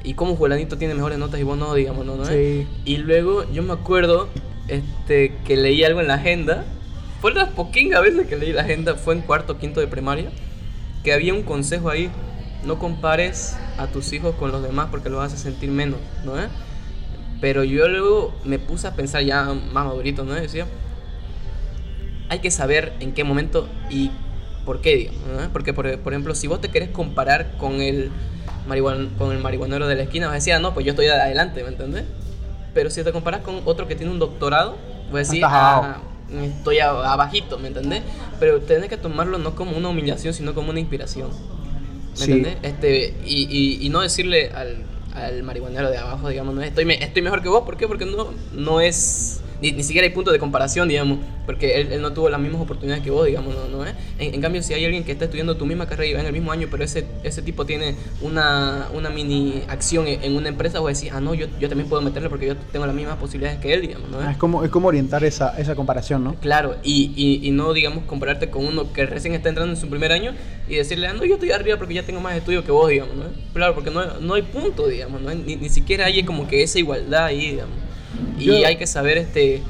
y 0.03 0.15
como 0.15 0.35
fulanito 0.35 0.77
tiene 0.77 0.95
mejores 0.95 1.17
notas 1.17 1.39
y 1.39 1.43
vos 1.43 1.57
no, 1.57 1.73
digamos, 1.73 2.05
no, 2.05 2.15
no 2.15 2.25
Sí. 2.25 2.67
Y 2.85 2.97
luego 2.97 3.49
yo 3.51 3.63
me 3.63 3.73
acuerdo 3.73 4.27
este, 4.67 5.33
que 5.45 5.55
leí 5.55 5.83
algo 5.83 6.01
en 6.01 6.07
la 6.07 6.15
agenda, 6.15 6.65
fue 7.21 7.33
las 7.33 7.49
poquitas 7.49 8.01
veces 8.01 8.27
que 8.27 8.35
leí 8.35 8.51
la 8.51 8.63
agenda, 8.63 8.95
fue 8.95 9.13
en 9.13 9.21
cuarto 9.21 9.53
o 9.53 9.57
quinto 9.59 9.79
de 9.79 9.87
primaria, 9.87 10.31
que 11.03 11.13
había 11.13 11.35
un 11.35 11.43
consejo 11.43 11.89
ahí, 11.89 12.09
no 12.65 12.79
compares 12.79 13.55
a 13.77 13.87
tus 13.87 14.11
hijos 14.11 14.35
con 14.35 14.51
los 14.51 14.63
demás 14.63 14.87
porque 14.89 15.09
los 15.09 15.23
hace 15.23 15.37
sentir 15.37 15.69
menos, 15.69 15.99
¿no 16.25 16.37
es? 16.39 16.47
Pero 17.39 17.63
yo 17.63 17.87
luego 17.87 18.33
me 18.43 18.57
puse 18.57 18.87
a 18.87 18.95
pensar 18.95 19.23
ya 19.23 19.43
más 19.45 19.85
madurito, 19.85 20.23
¿no? 20.23 20.33
Decía, 20.33 20.65
hay 22.29 22.39
que 22.39 22.49
saber 22.49 22.93
en 22.99 23.13
qué 23.13 23.23
momento 23.23 23.69
y 23.89 24.11
por 24.65 24.81
qué, 24.81 24.95
digamos, 24.95 25.21
¿no? 25.27 25.53
Porque, 25.53 25.73
por, 25.73 25.99
por 25.99 26.13
ejemplo, 26.13 26.33
si 26.33 26.47
vos 26.47 26.59
te 26.59 26.69
querés 26.69 26.89
comparar 26.89 27.57
con 27.57 27.81
el, 27.81 28.11
marihuan, 28.67 29.09
con 29.17 29.31
el 29.31 29.39
marihuanero 29.39 29.87
de 29.87 29.95
la 29.95 30.03
esquina, 30.03 30.27
vas 30.27 30.33
a 30.33 30.35
decir, 30.35 30.53
ah, 30.53 30.59
no, 30.59 30.73
pues 30.73 30.85
yo 30.85 30.91
estoy 30.91 31.07
adelante, 31.07 31.63
¿me 31.63 31.69
entendés? 31.69 32.05
Pero 32.73 32.89
si 32.89 33.03
te 33.03 33.11
comparas 33.11 33.41
con 33.41 33.61
otro 33.65 33.87
que 33.87 33.95
tiene 33.95 34.11
un 34.11 34.19
doctorado, 34.19 34.77
vas 35.11 35.15
a 35.15 35.17
decir, 35.17 35.43
ah, 35.45 36.01
estoy 36.39 36.79
abajito, 36.79 37.57
¿me 37.59 37.67
entendés? 37.69 38.03
Pero 38.39 38.61
tenés 38.61 38.89
que 38.89 38.97
tomarlo 38.97 39.37
no 39.37 39.55
como 39.55 39.75
una 39.77 39.89
humillación, 39.89 40.33
sino 40.33 40.53
como 40.53 40.69
una 40.69 40.79
inspiración. 40.79 41.29
¿Me 41.29 42.25
Sí. 42.25 42.31
entendés? 42.31 42.57
Este, 42.63 43.15
y, 43.25 43.43
y, 43.49 43.85
y 43.85 43.89
no 43.89 44.01
decirle 44.01 44.49
al, 44.51 44.77
al 45.13 45.43
marihuanero 45.43 45.89
de 45.91 45.97
abajo, 45.97 46.29
digamos, 46.29 46.55
no 46.55 46.61
estoy, 46.61 46.85
me- 46.85 47.03
estoy 47.03 47.21
mejor 47.21 47.41
que 47.41 47.49
vos, 47.49 47.63
¿por 47.63 47.77
qué? 47.77 47.87
Porque 47.87 48.05
no, 48.05 48.29
no 48.53 48.79
es, 48.81 49.40
ni, 49.61 49.71
ni 49.71 49.83
siquiera 49.83 50.07
hay 50.07 50.13
punto 50.13 50.31
de 50.31 50.39
comparación, 50.39 50.87
digamos, 50.87 51.19
porque 51.45 51.79
él, 51.79 51.91
él 51.91 52.01
no 52.01 52.11
tuvo 52.13 52.29
las 52.29 52.39
mismas 52.39 52.61
oportunidades 52.61 53.03
que 53.03 53.11
vos, 53.11 53.25
digamos, 53.25 53.53
¿no? 53.55 53.67
¿no 53.67 53.85
es? 53.85 53.93
En, 54.17 54.33
en 54.35 54.41
cambio, 54.41 54.61
si 54.63 54.73
hay 54.73 54.83
alguien 54.85 55.03
que 55.03 55.11
está 55.11 55.25
estudiando 55.25 55.55
tu 55.55 55.65
misma 55.65 55.87
carrera 55.87 56.09
y 56.09 56.13
va 56.13 56.19
en 56.21 56.25
el 56.25 56.33
mismo 56.33 56.51
año, 56.51 56.67
pero 56.71 56.83
ese, 56.83 57.05
ese 57.23 57.41
tipo 57.41 57.65
tiene 57.65 57.95
una, 58.21 58.87
una 58.93 59.09
mini 59.09 59.63
acción 59.67 60.07
en, 60.07 60.23
en 60.23 60.35
una 60.35 60.49
empresa, 60.49 60.79
vos 60.79 60.93
decís, 60.97 61.11
ah, 61.13 61.21
no, 61.21 61.33
yo, 61.33 61.47
yo 61.59 61.69
también 61.69 61.87
puedo 61.89 62.01
meterle 62.01 62.29
porque 62.29 62.47
yo 62.47 62.55
tengo 62.57 62.85
las 62.85 62.95
mismas 62.95 63.17
posibilidades 63.17 63.59
que 63.59 63.73
él, 63.73 63.81
digamos, 63.81 64.09
¿no? 64.09 64.19
Ah, 64.19 64.31
es, 64.31 64.37
como, 64.37 64.63
es 64.63 64.69
como 64.69 64.87
orientar 64.87 65.23
esa, 65.23 65.57
esa 65.57 65.75
comparación, 65.75 66.23
¿no? 66.23 66.35
Claro, 66.35 66.77
y, 66.83 67.11
y, 67.15 67.47
y 67.47 67.51
no, 67.51 67.73
digamos, 67.73 68.05
compararte 68.05 68.49
con 68.49 68.65
uno 68.65 68.91
que 68.93 69.05
recién 69.05 69.33
está 69.33 69.49
entrando 69.49 69.73
en 69.73 69.79
su 69.79 69.89
primer 69.89 70.11
año 70.11 70.33
y 70.67 70.75
decirle, 70.75 71.07
ah, 71.07 71.13
no, 71.13 71.25
yo 71.25 71.35
estoy 71.35 71.51
arriba 71.51 71.77
porque 71.77 71.93
ya 71.93 72.03
tengo 72.03 72.19
más 72.19 72.35
estudios 72.35 72.63
que 72.63 72.71
vos, 72.71 72.89
digamos, 72.89 73.15
¿no? 73.15 73.25
Claro, 73.53 73.75
porque 73.75 73.91
no, 73.91 74.19
no 74.19 74.33
hay 74.33 74.41
punto, 74.41 74.87
digamos, 74.87 75.21
¿no? 75.21 75.33
Ni, 75.33 75.55
ni 75.55 75.69
siquiera 75.69 76.05
hay 76.05 76.23
como 76.23 76.47
que 76.47 76.63
esa 76.63 76.79
igualdad 76.79 77.25
ahí, 77.25 77.51
digamos. 77.51 77.90
Y 78.37 78.45
Yo- 78.45 78.65
hay 78.67 78.77
que 78.77 78.87
saber, 78.87 79.17
este, 79.17 79.61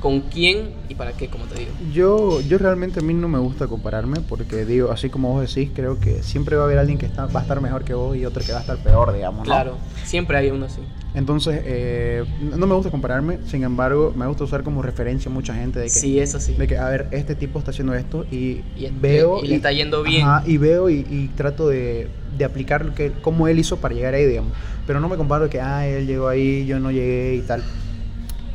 con 0.00 0.20
quién 0.20 0.68
y 0.88 0.94
para 0.94 1.12
qué, 1.12 1.28
como 1.28 1.44
te 1.46 1.58
digo. 1.58 1.72
Yo, 1.92 2.40
yo 2.42 2.58
realmente 2.58 3.00
a 3.00 3.02
mí 3.02 3.14
no 3.14 3.26
me 3.26 3.38
gusta 3.38 3.66
compararme 3.68 4.20
porque 4.20 4.64
digo, 4.66 4.90
así 4.90 5.08
como 5.08 5.32
vos 5.32 5.48
decís, 5.54 5.70
creo 5.74 5.98
que 5.98 6.22
siempre 6.22 6.56
va 6.56 6.62
a 6.62 6.66
haber 6.66 6.78
alguien 6.78 6.98
que 6.98 7.06
está, 7.06 7.24
va 7.26 7.40
a 7.40 7.42
estar 7.42 7.60
mejor 7.62 7.84
que 7.84 7.94
vos 7.94 8.14
y 8.16 8.26
otro 8.26 8.44
que 8.44 8.52
va 8.52 8.58
a 8.58 8.60
estar 8.60 8.76
peor, 8.78 9.14
digamos. 9.14 9.38
¿no? 9.40 9.44
Claro, 9.44 9.76
siempre 10.04 10.36
hay 10.36 10.50
uno 10.50 10.66
así. 10.66 10.80
Entonces, 11.14 11.62
eh, 11.64 12.24
no 12.40 12.66
me 12.66 12.74
gusta 12.74 12.90
compararme, 12.90 13.38
sin 13.46 13.62
embargo, 13.62 14.12
me 14.14 14.26
gusta 14.26 14.44
usar 14.44 14.62
como 14.62 14.82
referencia 14.82 15.30
a 15.30 15.34
mucha 15.34 15.54
gente 15.54 15.78
de 15.78 15.84
que, 15.86 15.90
Sí, 15.90 16.18
eso 16.18 16.38
sí. 16.40 16.52
de 16.54 16.66
que 16.66 16.76
a 16.76 16.88
ver, 16.88 17.06
este 17.12 17.34
tipo 17.34 17.58
está 17.58 17.70
haciendo 17.70 17.94
esto 17.94 18.26
y, 18.30 18.62
Y- 18.76 18.90
veo... 19.00 19.42
y 19.42 19.46
le 19.46 19.54
está 19.54 19.72
yendo 19.72 20.02
bien. 20.02 20.22
Ajá, 20.26 20.42
y 20.46 20.58
veo 20.58 20.90
y, 20.90 21.06
y 21.08 21.28
trato 21.36 21.68
de, 21.68 22.08
de 22.36 22.44
aplicar 22.44 22.84
lo 22.84 22.94
que, 22.94 23.12
cómo 23.22 23.46
él 23.48 23.58
hizo 23.58 23.76
para 23.78 23.94
llegar 23.94 24.12
ahí, 24.12 24.26
digamos. 24.26 24.52
Pero 24.86 25.00
no 25.00 25.08
me 25.08 25.16
comparo 25.16 25.44
de 25.44 25.50
que, 25.50 25.60
ah, 25.62 25.86
él 25.86 26.06
llegó 26.06 26.28
ahí, 26.28 26.66
yo 26.66 26.78
no 26.80 26.90
llegué 26.90 27.36
y 27.36 27.40
tal. 27.42 27.62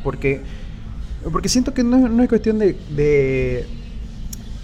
Porque, 0.02 0.40
porque 1.32 1.48
siento 1.48 1.74
que 1.74 1.82
no, 1.84 1.96
es- 2.06 2.10
no 2.10 2.22
es 2.22 2.28
cuestión 2.28 2.58
de, 2.58 2.76
de, 2.94 3.66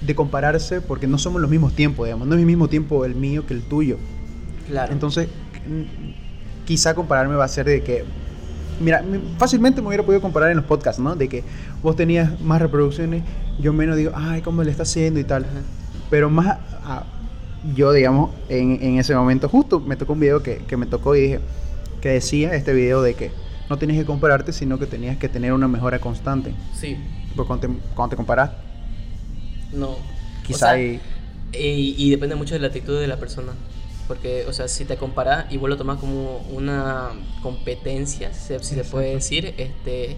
de 0.00 0.14
compararse 0.14 0.80
porque 0.80 1.06
no 1.06 1.18
somos 1.18 1.40
los 1.40 1.50
mismos 1.50 1.74
tiempos, 1.74 2.06
digamos. 2.06 2.26
No 2.28 2.34
es 2.34 2.40
el 2.40 2.46
mismo 2.46 2.68
tiempo 2.68 3.04
el 3.04 3.14
mío 3.14 3.46
que 3.46 3.54
el 3.54 3.62
tuyo. 3.62 3.96
Claro. 4.68 4.92
Entonces, 4.92 5.28
quizá 6.64 6.94
compararme 6.94 7.34
va 7.36 7.44
a 7.44 7.48
ser 7.48 7.66
de 7.66 7.82
que. 7.82 8.04
Mira, 8.80 9.02
me- 9.02 9.20
fácilmente 9.38 9.80
me 9.80 9.88
hubiera 9.88 10.04
podido 10.04 10.20
comparar 10.20 10.50
en 10.50 10.56
los 10.58 10.66
podcasts, 10.66 11.00
¿no? 11.00 11.16
De 11.16 11.28
que 11.28 11.42
vos 11.82 11.96
tenías 11.96 12.38
más 12.42 12.60
reproducciones, 12.60 13.22
yo 13.58 13.72
menos 13.72 13.96
digo, 13.96 14.12
ay, 14.14 14.42
¿cómo 14.42 14.62
le 14.62 14.70
está 14.70 14.82
haciendo 14.82 15.18
y 15.18 15.24
tal. 15.24 15.44
Ajá. 15.44 15.52
Pero 16.10 16.30
más. 16.30 16.46
a- 16.84 17.04
yo, 17.74 17.90
digamos, 17.92 18.30
en, 18.48 18.78
en 18.80 18.98
ese 18.98 19.12
momento, 19.16 19.48
justo 19.48 19.80
me 19.80 19.96
tocó 19.96 20.12
un 20.12 20.20
video 20.20 20.40
que, 20.40 20.58
que 20.68 20.76
me 20.76 20.86
tocó 20.86 21.16
y 21.16 21.20
dije, 21.22 21.40
que 22.00 22.10
decía 22.10 22.54
este 22.54 22.72
video 22.72 23.02
de 23.02 23.14
que 23.14 23.32
no 23.68 23.78
tenías 23.78 23.98
que 24.00 24.06
compararte, 24.06 24.52
sino 24.52 24.78
que 24.78 24.86
tenías 24.86 25.16
que 25.18 25.28
tener 25.28 25.52
una 25.52 25.68
mejora 25.68 25.98
constante. 26.00 26.54
Sí, 26.74 26.96
Porque 27.34 27.46
cuando 27.48 27.68
te, 27.68 27.74
cuando 27.94 28.10
te 28.10 28.16
comparas, 28.16 28.50
no. 29.72 29.90
O 29.90 29.98
quizá 30.46 30.58
sea. 30.58 30.78
Y, 31.52 31.94
y 31.96 32.10
depende 32.10 32.34
mucho 32.34 32.54
de 32.54 32.60
la 32.60 32.68
actitud 32.68 33.00
de 33.00 33.06
la 33.06 33.16
persona. 33.18 33.52
Porque, 34.08 34.44
o 34.46 34.52
sea, 34.52 34.68
si 34.68 34.84
te 34.84 34.96
comparas 34.96 35.46
y 35.50 35.56
vos 35.56 35.68
lo 35.68 35.76
tomas 35.76 35.98
como 35.98 36.38
una 36.52 37.08
competencia, 37.42 38.32
si, 38.32 38.56
se- 38.60 38.84
puede 38.84 39.14
decir, 39.14 39.54
este, 39.56 40.16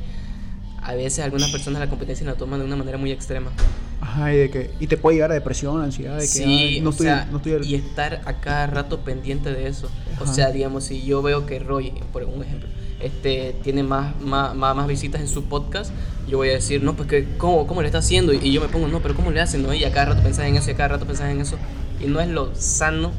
a 0.82 0.94
veces 0.94 1.24
algunas 1.24 1.50
personas 1.50 1.80
la 1.80 1.88
competencia 1.88 2.26
la 2.26 2.34
toman 2.34 2.60
de 2.60 2.66
una 2.66 2.76
manera 2.76 2.98
muy 2.98 3.12
extrema. 3.12 3.50
Ajá, 4.00 4.32
y, 4.32 4.36
de 4.36 4.50
que, 4.50 4.70
y 4.78 4.86
te 4.86 4.96
puede 4.96 5.16
llegar 5.16 5.30
a 5.30 5.34
depresión, 5.34 5.80
ansiedad, 5.82 6.14
de 6.16 6.20
que 6.22 6.26
Sí, 6.26 6.44
ay, 6.44 6.80
no 6.80 6.88
o 6.88 6.92
estoy, 6.92 7.06
sea, 7.06 7.28
no 7.30 7.38
estoy 7.38 7.52
al- 7.54 7.64
y 7.64 7.74
estar 7.74 8.20
a 8.26 8.40
cada 8.40 8.66
rato 8.66 9.00
pendiente 9.00 9.52
de 9.52 9.68
eso. 9.68 9.88
O 10.20 10.26
sea, 10.26 10.50
digamos, 10.50 10.84
si 10.84 11.02
yo 11.04 11.22
veo 11.22 11.46
que 11.46 11.58
Roy, 11.58 11.92
por 12.12 12.24
un 12.24 12.42
ejemplo, 12.42 12.68
este, 13.00 13.54
tiene 13.62 13.82
más, 13.82 14.20
más, 14.20 14.54
más, 14.54 14.86
visitas 14.86 15.20
en 15.20 15.28
su 15.28 15.44
podcast, 15.44 15.92
yo 16.26 16.38
voy 16.38 16.50
a 16.50 16.52
decir, 16.54 16.82
no, 16.82 16.94
pues 16.94 17.08
que, 17.08 17.26
¿cómo, 17.38 17.66
cómo 17.66 17.80
le 17.82 17.88
está 17.88 17.98
haciendo? 17.98 18.32
Y, 18.32 18.38
y 18.42 18.52
yo 18.52 18.60
me 18.60 18.68
pongo, 18.68 18.88
no, 18.88 19.00
pero 19.00 19.14
¿cómo 19.14 19.30
le 19.30 19.40
hacen? 19.40 19.62
¿no? 19.62 19.72
Y 19.72 19.84
a 19.84 19.92
cada 19.92 20.06
rato 20.06 20.22
pensás 20.22 20.46
en 20.46 20.56
eso, 20.56 20.70
y 20.70 20.74
a 20.74 20.76
cada 20.76 20.88
rato 20.90 21.06
pensás 21.06 21.30
en 21.30 21.40
eso. 21.40 21.56
Y 22.00 22.06
no 22.06 22.20
es 22.20 22.28
lo 22.28 22.54
sano, 22.54 23.12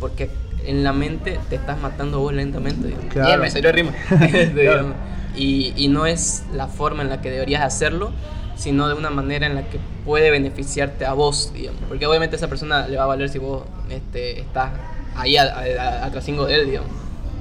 porque 0.00 0.30
en 0.66 0.84
la 0.84 0.92
mente 0.92 1.38
te 1.48 1.56
estás 1.56 1.80
matando 1.80 2.20
vos 2.20 2.32
lentamente. 2.32 2.94
Claro. 3.10 3.42
Me 3.42 3.50
salió 3.50 3.72
rima. 3.72 3.92
Este, 4.32 4.62
Claro. 4.64 4.94
y, 5.36 5.72
y 5.76 5.88
no 5.88 6.06
es 6.06 6.44
la 6.54 6.66
forma 6.68 7.02
en 7.02 7.08
la 7.08 7.20
que 7.20 7.30
deberías 7.30 7.62
hacerlo, 7.62 8.12
sino 8.56 8.86
de 8.86 8.94
una 8.94 9.10
manera 9.10 9.46
en 9.46 9.54
la 9.54 9.62
que 9.68 9.78
puede 10.04 10.30
beneficiarte 10.30 11.04
a 11.06 11.14
vos, 11.14 11.52
digamos. 11.54 11.80
Porque 11.88 12.06
obviamente 12.06 12.36
esa 12.36 12.48
persona 12.48 12.86
le 12.86 12.96
va 12.96 13.04
a 13.04 13.06
valer 13.06 13.28
si 13.28 13.38
vos 13.38 13.62
este, 13.88 14.40
estás 14.40 14.70
ahí 15.16 15.36
a, 15.36 15.44
a, 15.44 15.60
a- 16.02 16.06
atrasingo 16.06 16.44
de 16.46 16.54
él, 16.56 16.66
digamos. 16.66 16.90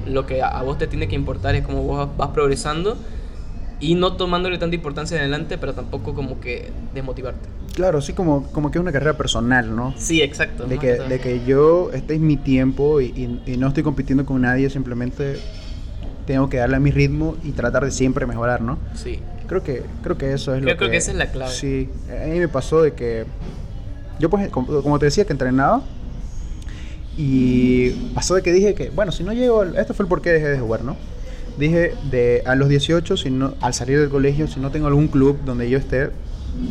Lo 0.05 0.25
que 0.25 0.41
a, 0.41 0.61
vos 0.63 0.77
te 0.77 0.87
tiene 0.87 1.07
que 1.07 1.15
importar 1.15 1.55
es 1.55 1.63
cómo 1.65 1.83
vos 1.83 2.09
vas 2.17 2.29
progresando 2.29 2.97
y 3.79 3.95
no 3.95 4.13
tomándole 4.13 4.57
tanta 4.57 4.75
importancia 4.75 5.15
en 5.17 5.21
adelante, 5.21 5.57
pero 5.57 5.73
tampoco 5.73 6.13
como 6.13 6.39
que 6.39 6.71
desmotivarte. 6.93 7.49
Claro, 7.73 8.01
sí, 8.01 8.13
como, 8.13 8.43
como 8.51 8.69
que 8.69 8.77
es 8.77 8.81
una 8.81 8.91
carrera 8.91 9.17
personal, 9.17 9.75
¿no? 9.75 9.93
Sí, 9.97 10.21
exacto. 10.21 10.65
De 10.67 10.77
que, 10.77 10.93
de 10.93 11.19
que 11.19 11.43
yo, 11.45 11.89
este 11.93 12.15
es 12.15 12.19
mi 12.19 12.37
tiempo 12.37 12.99
y, 13.01 13.05
y- 13.45 13.53
y 13.53 13.57
no 13.57 13.67
estoy 13.69 13.81
compitiendo 13.83 14.25
con 14.25 14.41
nadie, 14.41 14.69
simplemente 14.69 15.37
tengo 16.27 16.49
que 16.49 16.57
darle 16.57 16.75
a 16.75 16.79
mi 16.79 16.91
ritmo 16.91 17.35
y 17.43 17.51
tratar 17.51 17.83
de 17.85 17.91
siempre 17.91 18.25
mejorar, 18.25 18.61
¿no? 18.61 18.77
Sí. 18.93 19.19
Creo 19.47 19.63
que, 19.63 19.83
creo 20.03 20.17
que 20.17 20.33
eso 20.33 20.53
es 20.53 20.61
Creo- 20.61 20.73
lo 20.73 20.77
creo 20.77 20.91
que 20.91 20.97
esa 20.97 21.11
es 21.11 21.17
la 21.17 21.31
clave. 21.31 21.51
Sí, 21.51 21.89
a 22.23 22.27
mí 22.27 22.39
me 22.39 22.47
pasó 22.47 22.81
de 22.81 22.93
que 22.93 23.25
yo 24.19 24.29
pues, 24.29 24.49
como, 24.49 24.81
como 24.83 24.99
te 24.99 25.05
decía, 25.05 25.25
que 25.25 25.33
entrenaba 25.33 25.81
y 27.17 27.89
pasó 28.13 28.35
de 28.35 28.41
que 28.41 28.51
dije 28.53 28.73
que, 28.73 28.89
bueno, 28.89 29.11
si 29.11 29.23
no 29.23 29.33
llego, 29.33 29.63
esto 29.63 29.93
fue 29.93 30.03
el 30.05 30.09
por 30.09 30.21
qué 30.21 30.31
dejé 30.31 30.47
de 30.49 30.59
jugar, 30.59 30.83
¿no? 30.83 30.95
Dije 31.57 31.93
de 32.09 32.41
a 32.45 32.55
los 32.55 32.69
18, 32.69 33.17
si 33.17 33.29
no, 33.29 33.53
al 33.61 33.73
salir 33.73 33.99
del 33.99 34.09
colegio, 34.09 34.47
si 34.47 34.59
no 34.59 34.71
tengo 34.71 34.87
algún 34.87 35.07
club 35.07 35.39
donde 35.45 35.69
yo 35.69 35.77
esté, 35.77 36.11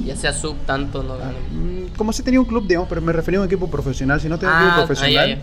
Ya 0.05 0.17
sea 0.17 0.33
sub, 0.33 0.57
tanto, 0.67 1.03
no. 1.03 1.17
no. 1.19 1.25
mm, 1.25 1.97
como 1.97 2.13
si 2.13 2.23
tenía 2.23 2.41
un 2.41 2.47
club, 2.47 2.67
digamos, 2.67 2.89
pero 2.89 3.01
me 3.03 3.13
refería 3.13 3.39
a 3.39 3.43
un 3.43 3.47
equipo 3.47 3.71
profesional, 3.71 4.21
si 4.21 4.29
no 4.29 4.39
tengo 4.39 4.53
un 4.53 4.59
Ah, 4.59 4.63
equipo 4.67 4.83
ah, 4.83 4.87
profesional, 4.87 5.43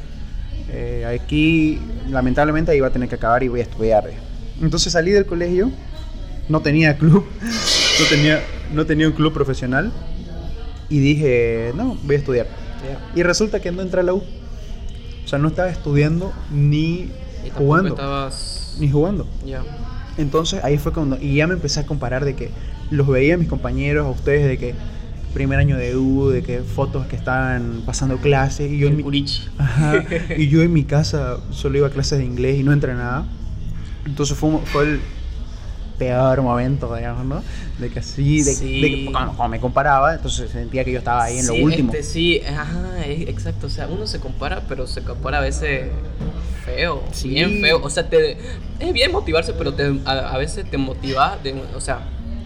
eh, 0.70 1.20
aquí 1.22 1.80
lamentablemente 2.10 2.76
iba 2.76 2.88
a 2.88 2.92
tener 2.92 3.08
que 3.08 3.16
acabar 3.16 3.44
y 3.44 3.48
voy 3.48 3.60
a 3.60 3.64
estudiar. 3.64 4.10
Entonces 4.62 4.92
salí 4.94 5.12
del 5.12 5.26
colegio, 5.28 5.72
no 6.50 6.62
tenía 6.62 6.98
club, 6.98 7.24
no 8.00 8.06
tenía, 8.10 8.42
no 8.74 8.86
tenía 8.86 9.08
un 9.08 9.14
club 9.14 9.34
profesional 9.34 9.92
y 10.90 11.00
dije, 11.00 11.72
no, 11.76 11.96
voy 12.04 12.16
a 12.16 12.20
estudiar. 12.20 12.48
Ya. 12.84 13.20
Y 13.20 13.24
resulta 13.24 13.60
que 13.60 13.72
no 13.72 13.82
entré 13.84 14.02
a 14.02 14.04
la 14.04 14.14
U. 14.14 14.24
O 15.28 15.30
sea, 15.30 15.40
no 15.40 15.50
estaba 15.50 15.68
estudiando 15.70 16.32
ni 16.54 17.12
Y 17.46 17.50
jugando. 17.54 17.90
estabas. 17.90 18.78
Ni 18.80 18.90
jugando. 18.90 19.28
Ya. 19.46 19.62
Entonces 20.18 20.64
ahí 20.64 20.78
fue 20.78 20.94
cuando, 20.94 21.18
y 21.22 21.36
ya 21.36 21.48
me 21.48 21.54
empecé 21.56 21.82
a 21.82 21.86
comparar 21.86 22.24
de 22.24 22.34
que 22.34 22.50
los 22.92 23.06
veía 23.10 23.34
a 23.34 23.38
mis 23.38 23.50
compañeros, 23.50 24.06
a 24.08 24.10
ustedes, 24.10 24.48
de 24.48 24.58
que 24.58 24.74
primer 25.34 25.60
año 25.60 25.76
de 25.76 25.98
U, 25.98 26.30
de 26.30 26.44
que 26.44 26.62
fotos 26.62 27.08
que 27.08 27.18
estaban 27.18 27.84
pasando 27.86 28.16
clases 28.20 28.72
y 28.72 28.78
yo 28.78 28.88
en 28.88 28.96
mi. 28.96 29.04
Ajá, 29.58 30.06
y 30.38 30.48
yo 30.48 30.62
en 30.62 30.72
mi 30.72 30.86
casa 30.86 31.40
solo 31.52 31.78
iba 31.78 31.88
a 31.88 31.92
clases 31.92 32.20
de 32.20 32.26
inglés 32.26 32.58
y 32.58 32.64
no 32.64 32.72
entrenaba. 32.72 33.26
Entonces 34.06 34.38
fue, 34.38 34.58
fue 34.64 34.84
el 34.84 35.02
peor 35.98 36.42
momento, 36.42 36.94
digamos, 36.96 37.26
¿no? 37.26 37.44
De 37.80 37.90
que 37.90 38.00
así, 38.00 38.44
de, 38.44 38.54
Sí. 38.54 38.82
de 38.82 38.90
que 38.90 39.06
cuando, 39.12 39.34
cuando 39.34 39.50
me 39.50 39.60
comparaba, 39.60 40.14
entonces 40.16 40.52
sentía 40.52 40.84
que 40.86 40.92
yo 40.92 41.00
estaba 41.00 41.24
ahí 41.24 41.40
en 41.40 41.48
lo 41.48 41.56
último. 41.56 41.92
este, 41.92 42.04
sí, 42.04 42.42
ajá, 42.42 43.06
es- 43.06 43.28
exacto. 43.30 43.68
O 43.68 43.70
sea, 43.70 43.88
uno 43.88 44.06
se 44.08 44.20
compara, 44.20 44.62
pero 44.68 44.86
se 44.88 45.02
compara 45.02 45.40
a 45.40 45.42
veces 45.42 45.90
feo. 46.66 47.04
Sí. 47.12 47.30
Bien 47.30 47.62
feo. 47.62 47.80
O 47.84 47.90
sea, 47.90 48.10
te, 48.10 48.38
es 48.80 48.94
bien 48.94 49.12
motivarse, 49.12 49.54
pero 49.54 49.74
te, 49.74 50.00
a, 50.06 50.12
a 50.12 50.38
veces 50.38 50.70
te 50.70 50.78
motiva, 50.78 51.38
de, 51.44 51.56
o 51.76 51.82
sea, 51.82 52.00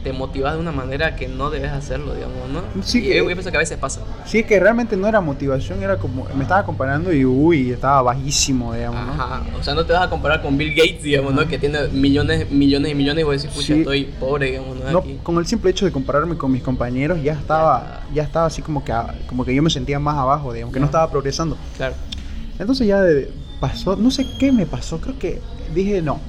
te 0.03 0.13
motiva 0.13 0.53
de 0.53 0.59
una 0.59 0.71
manera 0.71 1.15
que 1.15 1.27
no 1.27 1.49
debes 1.49 1.71
hacerlo, 1.71 2.15
digamos, 2.15 2.49
¿no? 2.49 2.61
Sí, 2.83 2.99
Y 2.99 3.09
yo, 3.09 3.13
yo 3.15 3.25
pienso 3.25 3.51
que 3.51 3.57
a 3.57 3.59
veces 3.59 3.77
pasa. 3.77 4.01
Sí, 4.25 4.39
es 4.39 4.45
que 4.45 4.59
realmente 4.59 4.97
no 4.97 5.07
era 5.07 5.21
motivación, 5.21 5.83
era 5.83 5.97
como, 5.97 6.25
me 6.35 6.41
estaba 6.43 6.65
comparando 6.65 7.13
y 7.13 7.23
uy, 7.23 7.71
estaba 7.71 8.01
bajísimo, 8.01 8.73
digamos, 8.73 9.05
¿no? 9.05 9.13
Ajá. 9.13 9.43
O 9.59 9.63
sea, 9.63 9.73
no 9.75 9.85
te 9.85 9.93
vas 9.93 10.03
a 10.03 10.09
comparar 10.09 10.41
con 10.41 10.57
Bill 10.57 10.73
Gates, 10.75 11.03
digamos, 11.03 11.33
¿no? 11.33 11.47
Que 11.47 11.57
tiene 11.59 11.87
millones, 11.89 12.49
millones 12.49 12.91
y 12.91 12.95
millones 12.95 13.21
y 13.21 13.25
vos 13.25 13.35
decís, 13.41 13.55
pucha, 13.55 13.67
Sí. 13.73 13.79
estoy 13.81 14.03
pobre, 14.19 14.47
digamos, 14.47 14.77
¿no? 14.79 14.91
No, 14.91 14.99
Aquí. 14.99 15.19
con 15.21 15.37
el 15.37 15.45
simple 15.45 15.69
hecho 15.71 15.85
de 15.85 15.91
compararme 15.91 16.35
con 16.35 16.51
mis 16.51 16.63
compañeros 16.63 17.21
ya 17.21 17.33
estaba, 17.33 18.01
ya 18.13 18.23
estaba 18.23 18.47
así 18.47 18.61
como 18.61 18.83
que, 18.83 18.93
como 19.27 19.45
que 19.45 19.53
yo 19.53 19.61
me 19.61 19.69
sentía 19.69 19.99
más 19.99 20.17
abajo, 20.17 20.51
digamos, 20.53 20.73
que 20.73 20.79
no 20.79 20.85
estaba 20.87 21.09
progresando. 21.11 21.57
Claro. 21.77 21.93
Entonces 22.57 22.87
ya 22.87 23.01
de- 23.01 23.31
pasó, 23.59 23.95
no 23.95 24.09
sé 24.09 24.25
qué 24.39 24.51
me 24.51 24.65
pasó, 24.65 24.99
creo 24.99 25.19
que 25.19 25.39
dije 25.75 26.01
no. 26.01 26.19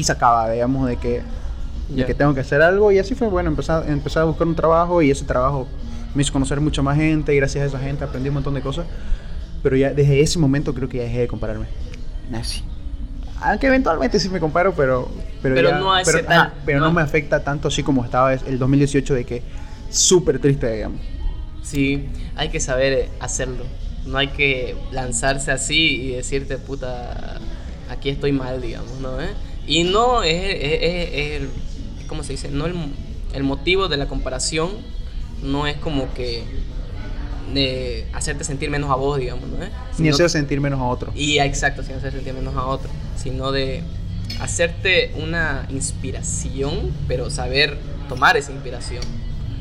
Se 0.00 0.12
acaba, 0.12 0.48
digamos, 0.50 0.88
de 0.88 0.96
que, 0.96 1.20
de 1.90 2.00
Ya. 2.00 2.06
que 2.06 2.14
tengo 2.14 2.32
que 2.34 2.40
hacer 2.40 2.62
algo 2.62 2.90
y 2.92 2.98
así 2.98 3.14
fue, 3.14 3.28
bueno, 3.28 3.50
empecé, 3.50 3.72
empecé 3.88 4.18
a 4.18 4.24
buscar 4.24 4.46
un 4.46 4.54
trabajo 4.54 5.02
y 5.02 5.10
ese 5.10 5.24
trabajo 5.24 5.66
me 6.14 6.22
hizo 6.22 6.32
conocer 6.32 6.60
mucha 6.60 6.82
más 6.82 6.96
gente 6.96 7.32
y 7.34 7.36
gracias 7.36 7.64
a 7.64 7.66
esa 7.66 7.78
gente 7.78 8.04
aprendí 8.04 8.28
un 8.28 8.34
montón 8.34 8.54
de 8.54 8.60
cosas. 8.60 8.86
Pero 9.62 9.76
ya 9.76 9.90
desde 9.92 10.20
ese 10.20 10.38
momento 10.38 10.72
creo 10.74 10.88
que 10.88 10.98
ya 10.98 11.02
dejé 11.04 11.20
de 11.20 11.28
compararme. 11.28 11.66
Así. 12.34 12.62
Aunque 13.42 13.66
eventualmente 13.68 14.18
sí 14.20 14.28
me 14.28 14.38
comparo, 14.40 14.72
pero... 14.74 15.08
Pero, 15.42 15.54
Pero 15.54 15.70
ya- 15.70 15.78
no 15.78 15.92
pero, 16.04 16.24
tal- 16.24 16.32
ajá, 16.38 16.54
pero 16.66 16.80
no. 16.80 16.86
no. 16.86 16.92
me 16.92 17.00
afecta 17.02 17.42
tanto 17.42 17.68
así 17.68 17.82
como 17.82 18.04
estaba 18.04 18.34
el 18.34 18.58
2018 18.58 19.14
de 19.14 19.24
que 19.24 19.42
súper 19.90 20.38
triste, 20.38 20.70
digamos. 20.72 21.00
Sí, 21.62 22.08
hay 22.36 22.50
que 22.50 22.60
saber 22.60 23.08
hacerlo. 23.20 23.64
No 24.06 24.18
hay 24.18 24.28
que 24.28 24.76
lanzarse 24.92 25.50
así 25.50 26.02
y 26.02 26.10
decirte, 26.16 26.58
puta, 26.58 27.38
aquí 27.90 28.10
estoy 28.10 28.32
mal, 28.32 28.60
digamos, 28.60 28.98
¿no? 29.00 29.20
¿Eh? 29.20 29.28
Y 29.66 29.84
no 29.84 30.22
es, 30.22 30.34
es- 30.42 30.82
es- 30.82 31.42
es 31.42 31.48
¿cómo 32.10 32.24
se 32.24 32.32
dice? 32.32 32.50
No 32.50 32.66
el, 32.66 32.74
el 33.32 33.44
motivo 33.44 33.86
de 33.88 33.96
la 33.96 34.08
comparación 34.08 34.68
no 35.44 35.68
es 35.68 35.76
como 35.76 36.12
que 36.12 36.42
de 37.54 38.06
hacerte 38.12 38.42
sentir 38.42 38.68
menos 38.68 38.90
a 38.90 38.96
vos, 38.96 39.18
digamos, 39.18 39.48
¿no? 39.48 39.62
¿Eh? 39.64 39.70
Ni 39.98 40.08
hacer 40.08 40.28
sentir 40.28 40.60
menos 40.60 40.80
a 40.80 40.84
otro. 40.84 41.12
y 41.14 41.38
exacto, 41.38 41.82
sin 41.84 41.94
hacer 41.94 42.12
sentir 42.12 42.34
menos 42.34 42.54
a 42.56 42.66
otro, 42.66 42.90
sino 43.16 43.52
de 43.52 43.82
hacerte 44.40 45.12
una 45.22 45.66
inspiración, 45.70 46.92
pero 47.06 47.30
saber 47.30 47.78
tomar 48.08 48.36
esa 48.36 48.50
inspiración. 48.52 49.02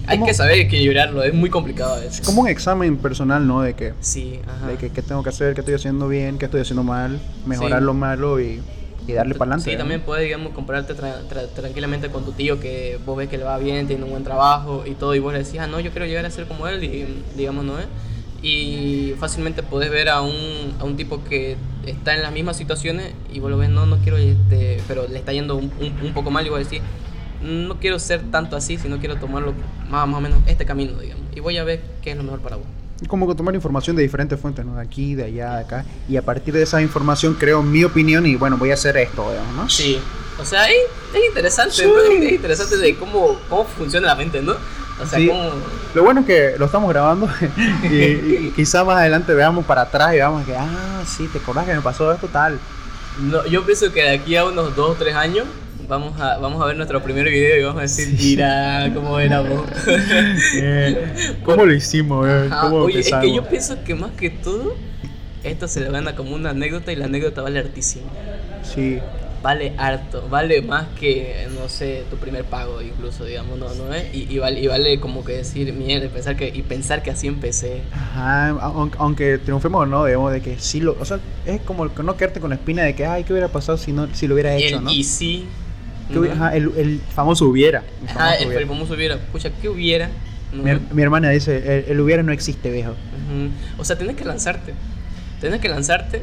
Hay 0.08 0.20
que 0.24 0.34
saber 0.34 0.58
equilibrarlo, 0.58 1.22
es 1.22 1.36
muy 1.36 1.52
complicado 1.52 1.94
a 1.94 2.00
veces. 2.00 2.26
Como 2.26 2.42
un 2.42 2.48
examen 2.48 2.98
personal, 2.98 3.46
¿no? 3.46 3.62
De 3.62 3.76
que... 3.76 3.94
Sí, 4.00 4.40
ajá. 4.48 4.68
de 4.70 4.78
que 4.78 4.90
qué 4.90 5.04
tengo 5.04 5.22
que 5.22 5.30
hacer, 5.30 5.54
qué 5.54 5.62
estoy 5.62 5.76
haciendo 5.76 6.08
bien, 6.08 6.40
qué 6.40 6.46
estoy 6.46 6.62
haciendo 6.62 6.84
mal, 6.84 7.20
mejorar 7.46 7.80
Sí. 7.80 7.86
lo 7.86 7.94
malo 7.94 8.40
y, 8.40 8.60
y 9.10 9.14
darle 9.14 9.36
para 9.36 9.52
adelante. 9.54 9.72
Sí, 9.72 9.78
también 9.78 10.02
puedes, 10.02 10.24
digamos, 10.24 10.54
compararte 10.54 10.96
tra- 10.96 11.22
tra- 11.30 11.48
tranquilamente 11.54 12.10
con 12.10 12.24
tu 12.26 12.32
tío 12.32 12.60
que 12.60 13.00
vos 13.06 13.18
ves 13.18 13.30
que 13.30 13.38
le 13.38 13.44
va 13.44 13.58
bien, 13.58 13.88
tiene 13.88 14.04
un 14.04 14.12
buen 14.12 14.24
trabajo 14.24 14.84
y 14.86 14.92
todo, 14.96 15.16
y 15.16 15.20
vos 15.20 15.34
le 15.34 15.40
decís, 15.44 15.60
ah, 15.60 15.68
no, 15.68 15.80
yo 15.80 15.92
quiero 15.92 16.06
llegar 16.06 16.26
a 16.26 16.30
ser 16.32 16.46
como 16.46 16.68
él, 16.68 16.84
y, 16.84 17.06
digamos, 17.36 17.66
¿no 17.66 17.80
es? 17.80 17.88
Y 18.42 19.16
fácilmente 19.20 19.64
podés 19.64 19.90
ver 19.92 20.10
a 20.10 20.22
un, 20.22 20.74
a 20.80 20.84
un 20.86 20.96
tipo 20.96 21.24
que 21.26 21.58
está 21.86 22.16
en 22.16 22.22
las 22.22 22.32
mismas 22.32 22.56
situaciones 22.56 23.14
y 23.34 23.40
vos 23.40 23.52
lo 23.52 23.58
ves, 23.58 23.70
no, 23.70 23.86
no 23.86 23.98
quiero, 23.98 24.18
este, 24.18 24.82
pero 24.88 25.08
le 25.08 25.18
está 25.20 25.34
yendo 25.34 25.56
un, 25.56 25.72
un- 25.82 26.06
un 26.08 26.14
poco 26.14 26.32
mal 26.32 26.46
y 26.46 26.50
vos 26.50 26.60
decís, 26.60 26.82
no 27.42 27.80
quiero 27.80 28.00
ser 28.00 28.22
tanto 28.32 28.56
así, 28.56 28.78
sino 28.78 28.98
quiero 29.00 29.16
tomarlo 29.18 29.54
más, 29.90 30.08
más 30.08 30.18
o 30.18 30.22
menos 30.22 30.40
este 30.48 30.66
camino, 30.66 30.98
digamos. 31.00 31.26
Y 31.36 31.40
voy 31.42 31.58
a 31.58 31.64
ver 31.64 31.82
qué 32.02 32.12
es 32.12 32.18
lo 32.18 32.24
mejor 32.24 32.40
para 32.40 32.58
vos. 32.58 32.66
Como 33.08 33.34
tomar 33.36 33.56
información 33.56 33.96
de 33.96 34.02
diferentes 34.04 34.40
fuentes, 34.40 34.66
¿no? 34.66 34.76
De 34.76 34.82
aquí, 34.82 35.16
de 35.16 35.24
allá, 35.26 35.56
de 35.56 35.62
acá. 35.62 35.86
Y 36.10 36.18
a 36.18 36.22
partir 36.22 36.54
de 36.54 36.64
esa 36.64 36.82
información 36.82 37.36
creo 37.40 37.64
mi 37.64 37.84
opinión 37.84 38.26
y 38.26 38.36
bueno, 38.36 38.58
voy 38.58 38.72
a 38.72 38.74
hacer 38.74 38.98
esto, 38.98 39.30
digamos, 39.32 39.56
¿no? 39.56 39.70
Sí, 39.70 40.00
o 40.40 40.46
sea, 40.46 40.66
es, 40.70 40.76
es 41.14 41.22
interesante, 41.28 41.74
Sí. 41.76 41.84
Es 42.24 42.32
interesante 42.34 42.78
de 42.78 42.96
cómo, 42.96 43.38
cómo 43.50 43.66
funciona 43.66 44.08
la 44.08 44.16
mente, 44.16 44.42
¿no? 44.42 44.54
O 45.02 45.06
sea, 45.06 45.18
Sí. 45.18 45.28
cómo... 45.28 45.50
Lo 45.96 46.04
bueno 46.04 46.20
es 46.22 46.26
que 46.28 46.56
lo 46.60 46.66
estamos 46.66 46.90
grabando 46.90 47.30
y, 47.84 47.88
y 47.96 48.54
quizá 48.56 48.84
más 48.84 48.98
adelante 48.98 49.34
veamos 49.34 49.66
para 49.66 49.82
atrás 49.84 50.14
y 50.14 50.18
veamos 50.18 50.46
que, 50.46 50.56
ah, 50.56 51.02
sí, 51.08 51.28
te 51.32 51.40
acordás 51.40 51.66
que 51.66 51.74
me 51.74 51.82
pasó 51.82 52.12
esto 52.12 52.28
tal. 52.28 52.60
No, 53.22 53.46
yo 53.46 53.66
pienso 53.66 53.92
que 53.92 54.02
de 54.04 54.10
aquí 54.12 54.36
a 54.36 54.46
unos 54.46 54.76
2 54.76 54.90
o 54.92 54.94
3 54.96 55.16
años 55.16 55.46
vamos 55.90 56.20
a, 56.22 56.38
vamos 56.38 56.62
a 56.62 56.68
ver 56.68 56.78
nuestro 56.78 57.02
primer 57.04 57.26
video 57.30 57.58
y 57.60 57.64
vamos 57.64 57.80
a 57.80 57.82
decir, 57.82 58.16
mira 58.18 58.92
cómo 58.94 59.20
éramos. 59.20 59.64
Eh, 60.62 61.38
¿Cómo 61.44 61.66
lo 61.66 61.74
hicimos? 61.74 62.28
eh? 62.28 62.50
¿Cómo 62.62 62.78
Oye, 62.78 63.00
es 63.00 63.08
que 63.08 63.16
empezamos? 63.16 63.36
yo 63.36 63.50
pienso 63.50 63.84
que 63.84 63.96
más 63.96 64.12
que 64.12 64.30
todo, 64.30 64.76
esto 65.44 65.68
se 65.68 65.82
le 65.82 65.90
gana 65.90 66.16
como 66.16 66.36
una 66.36 66.52
anécdota 66.52 66.92
y 66.92 66.96
la 66.96 67.06
anécdota 67.06 67.42
vale 67.42 67.60
hartísimo. 67.60 68.06
Sí, 68.62 69.00
Vale 69.42 69.74
harto, 69.78 70.28
vale 70.30 70.62
más 70.62 70.88
que, 71.00 71.48
no 71.58 71.70
sé, 71.70 72.04
tu 72.10 72.18
primer 72.18 72.44
pago 72.44 72.82
incluso, 72.82 73.24
digamos, 73.24 73.58
¿no? 73.58 73.74
¿no 73.74 73.94
es? 73.94 74.14
Y, 74.14 74.28
y 74.30 74.38
vale, 74.38 74.60
y 74.60 74.68
vale 74.68 75.00
como 75.00 75.24
que 75.24 75.32
decir, 75.32 75.72
mierda, 75.72 76.10
pensar 76.10 76.36
que, 76.36 76.50
y 76.50 76.62
pensar 76.62 77.02
que 77.02 77.12
así 77.12 77.28
empecé. 77.28 77.84
Ajá, 77.94 78.50
aunque, 78.98 79.38
triunfemos 79.38 79.84
o 79.84 79.86
no, 79.86 80.04
digamos 80.06 80.34
de 80.34 80.42
que 80.42 80.60
sí 80.60 80.82
lo, 80.82 80.98
o 81.00 81.06
sea, 81.06 81.22
es 81.46 81.62
como 81.62 81.86
no 81.86 82.18
quedarte 82.18 82.42
con 82.42 82.50
la 82.50 82.58
espina 82.58 82.84
de 82.84 82.96
que, 82.96 83.06
ay, 83.06 83.24
¿qué 83.24 83.32
hubiera 83.32 83.48
pasado 83.48 83.78
si 83.78 83.94
no, 83.94 84.14
si 84.14 84.28
lo 84.28 84.34
hubiera 84.34 84.54
hecho, 84.56 84.78
el 84.80 84.84
no? 84.84 84.92
y 84.92 85.06
sí. 85.06 85.46
¿Qué 86.14 86.20
hubiera- 86.20 86.36
¿no? 86.36 86.46
ajá, 86.46 86.56
el, 86.56 86.72
el 86.78 87.02
famoso 87.14 87.46
hubiera. 87.46 87.84
el 88.02 88.08
famoso 88.08 88.36
el, 88.42 88.48
hubiera. 88.48 88.62
el 88.62 88.68
famoso 88.68 88.94
hubiera. 88.94 89.18
Pucha, 89.32 89.50
¿qué 89.62 89.70
hubiera? 89.70 90.10
Mi, 90.52 90.72
her- 90.72 90.82
mi 90.92 91.02
hermana 91.04 91.30
dice, 91.30 91.58
el, 91.58 91.92
el 91.92 92.00
hubiera 92.00 92.24
no 92.24 92.32
existe, 92.32 92.72
viejo. 92.72 92.96
O 93.78 93.86
sea, 93.86 93.98
tienes 93.98 94.16
que 94.16 94.26
lanzarte. 94.26 94.74
Tienes 95.40 95.62
que 95.62 95.70
lanzarte, 95.70 96.22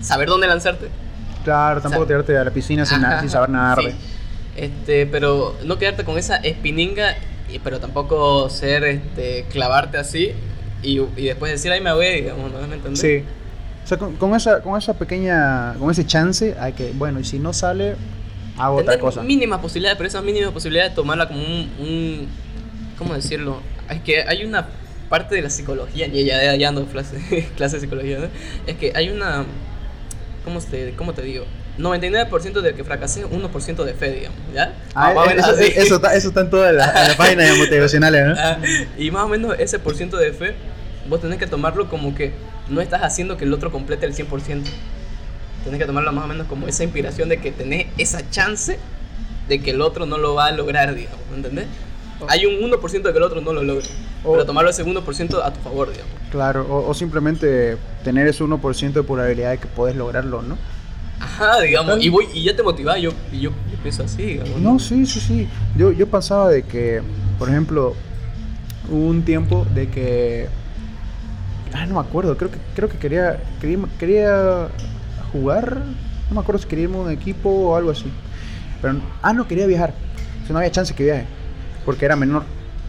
saber 0.00 0.28
dónde 0.28 0.46
lanzarte. 0.48 0.88
Claro, 1.44 1.80
tampoco 1.80 2.02
O 2.04 2.06
sea, 2.06 2.16
tirarte 2.16 2.36
a 2.36 2.44
la 2.44 2.50
piscina 2.50 2.84
sin, 2.84 3.04
Ajá, 3.04 3.20
sin 3.20 3.30
saber 3.30 3.50
nadar. 3.50 3.78
sí. 3.80 3.88
Este, 4.56 5.06
pero 5.06 5.54
no 5.64 5.78
quedarte 5.78 6.02
con 6.04 6.18
esa 6.18 6.36
espininga, 6.36 7.14
pero 7.62 7.78
tampoco 7.78 8.50
ser, 8.50 8.82
este, 8.84 9.44
clavarte 9.50 9.98
así 9.98 10.32
y, 10.82 11.00
y 11.16 11.24
después 11.26 11.52
decir, 11.52 11.70
ay, 11.70 11.80
me 11.80 11.92
voy, 11.92 12.06
digamos, 12.22 12.50
¿no 12.52 12.66
me 12.66 12.74
entendés? 12.74 13.00
Sí. 13.00 13.22
O 13.84 13.86
sea, 13.86 13.98
con, 13.98 14.16
con 14.16 14.34
esa, 14.34 14.60
con 14.62 14.76
esa 14.76 14.94
pequeña, 14.94 15.74
con 15.78 15.90
ese 15.92 16.04
chance, 16.04 16.56
hay 16.58 16.72
que, 16.72 16.90
bueno, 16.92 17.20
y 17.20 17.24
si 17.24 17.38
no 17.38 17.52
sale, 17.52 17.94
hago 18.58 18.76
otra 18.76 18.92
Tener 18.92 19.00
cosa. 19.00 19.22
mínimas 19.22 19.60
posibilidades, 19.60 19.96
pero 19.96 20.08
esas 20.08 20.22
mínimas 20.24 20.52
posibilidades 20.52 20.92
de 20.92 20.96
tomarla 20.96 21.28
como 21.28 21.40
un, 21.40 21.70
un 21.78 22.28
¿cómo 22.98 23.14
decirlo? 23.14 23.60
Es 23.88 24.00
que 24.02 24.22
hay 24.22 24.44
una 24.44 24.68
parte 25.08 25.34
de 25.34 25.42
la 25.42 25.50
psicología, 25.50 26.06
y 26.06 26.24
ya, 26.24 26.54
ya, 26.54 26.68
ando 26.68 26.84
clase, 26.86 27.48
clase 27.56 27.76
de 27.76 27.80
psicología, 27.80 28.18
¿no? 28.18 28.28
Es 28.66 28.76
que 28.76 28.92
hay 28.94 29.08
una, 29.08 29.44
¿cómo 30.44 30.60
te, 30.60 30.94
cómo 30.96 31.14
te 31.14 31.22
digo? 31.22 31.44
99% 31.78 32.60
de 32.60 32.74
que 32.74 32.82
fracasé, 32.82 33.24
1% 33.24 33.84
de 33.84 33.94
fe, 33.94 34.10
digamos, 34.12 34.38
¿ya? 34.52 34.74
Ah, 34.94 35.14
menos 35.28 35.46
eso, 35.46 35.54
así. 35.54 35.72
eso 35.76 35.96
está, 35.96 36.14
eso 36.16 36.28
está 36.28 36.40
en 36.40 36.50
toda 36.50 36.72
la, 36.72 37.02
en 37.02 37.08
la 37.08 37.16
página 37.16 37.44
de 37.44 37.54
motivacionales, 37.54 38.26
¿no? 38.26 38.34
Ah, 38.36 38.58
y 38.98 39.10
más 39.12 39.22
o 39.24 39.28
menos 39.28 39.54
ese 39.58 39.78
por 39.78 39.94
ciento 39.94 40.16
de 40.16 40.32
fe, 40.32 40.54
vos 41.08 41.20
tenés 41.20 41.38
que 41.38 41.46
tomarlo 41.46 41.88
como 41.88 42.14
que 42.14 42.32
no 42.68 42.80
estás 42.80 43.02
haciendo 43.02 43.36
que 43.36 43.44
el 43.44 43.52
otro 43.54 43.70
complete 43.70 44.06
el 44.06 44.14
100%. 44.14 44.62
Tenés 45.64 45.80
que 45.80 45.86
tomarlo 45.86 46.12
más 46.12 46.24
o 46.24 46.28
menos 46.28 46.46
como 46.46 46.66
esa 46.66 46.84
inspiración 46.84 47.28
de 47.28 47.38
que 47.38 47.50
tenés 47.52 47.86
esa 47.98 48.28
chance 48.30 48.78
de 49.48 49.60
que 49.60 49.70
el 49.70 49.80
otro 49.80 50.06
no 50.06 50.18
lo 50.18 50.34
va 50.34 50.46
a 50.46 50.52
lograr, 50.52 50.94
digamos, 50.94 51.20
¿me 51.30 51.36
¿entendés? 51.36 51.66
Hay 52.28 52.46
un 52.46 52.54
1% 52.70 53.02
de 53.02 53.12
que 53.12 53.18
el 53.18 53.22
otro 53.22 53.40
no 53.40 53.52
lo 53.52 53.62
logre, 53.62 53.86
pero 54.22 54.44
tomarlo 54.44 54.70
ese 54.70 54.84
1% 54.84 55.40
a 55.42 55.52
tu 55.52 55.60
favor, 55.60 55.90
digamos. 55.90 56.12
Claro, 56.30 56.66
o, 56.68 56.88
o 56.88 56.94
simplemente 56.94 57.76
tener 58.02 58.26
ese 58.26 58.44
1% 58.44 58.92
de 58.92 59.02
probabilidad 59.02 59.50
de 59.52 59.58
que 59.58 59.68
puedes 59.68 59.96
lograrlo, 59.96 60.42
¿no? 60.42 60.58
Ajá, 61.20 61.60
digamos, 61.60 62.02
y, 62.04 62.08
voy, 62.08 62.26
y 62.32 62.44
ya 62.44 62.54
te 62.54 62.62
motivás, 62.62 63.00
yo, 63.00 63.10
y 63.32 63.40
yo, 63.40 63.50
yo 63.50 63.78
pienso 63.82 64.04
así, 64.04 64.22
digamos. 64.22 64.60
No, 64.60 64.78
sí, 64.78 65.06
sí, 65.06 65.20
sí. 65.20 65.48
Yo, 65.76 65.92
yo 65.92 66.06
pensaba 66.06 66.48
de 66.50 66.62
que, 66.62 67.02
por 67.38 67.48
ejemplo, 67.48 67.94
hubo 68.90 69.06
un 69.06 69.22
tiempo 69.22 69.66
de 69.74 69.88
que... 69.88 70.48
Ah, 71.72 71.86
no 71.86 71.94
me 71.94 72.00
acuerdo, 72.00 72.36
creo 72.36 72.50
que, 72.50 72.58
creo 72.74 72.88
que 72.88 72.98
quería, 72.98 73.40
quería, 73.60 73.78
quería 73.98 74.68
jugar, 75.32 75.78
no 76.28 76.34
me 76.34 76.40
acuerdo 76.40 76.60
si 76.60 76.68
quería 76.68 76.84
irme 76.84 76.96
a 76.96 77.00
un 77.00 77.10
equipo 77.10 77.48
o 77.50 77.76
algo 77.76 77.90
así. 77.90 78.06
Pero, 78.82 78.96
ah, 79.22 79.32
no, 79.32 79.46
quería 79.48 79.66
viajar. 79.66 79.94
O 80.42 80.46
sea, 80.46 80.52
no 80.52 80.58
había 80.58 80.70
chance 80.70 80.94
que 80.94 81.04
viaje, 81.04 81.24
porque 81.84 82.04
era 82.04 82.16
menor. 82.16 82.44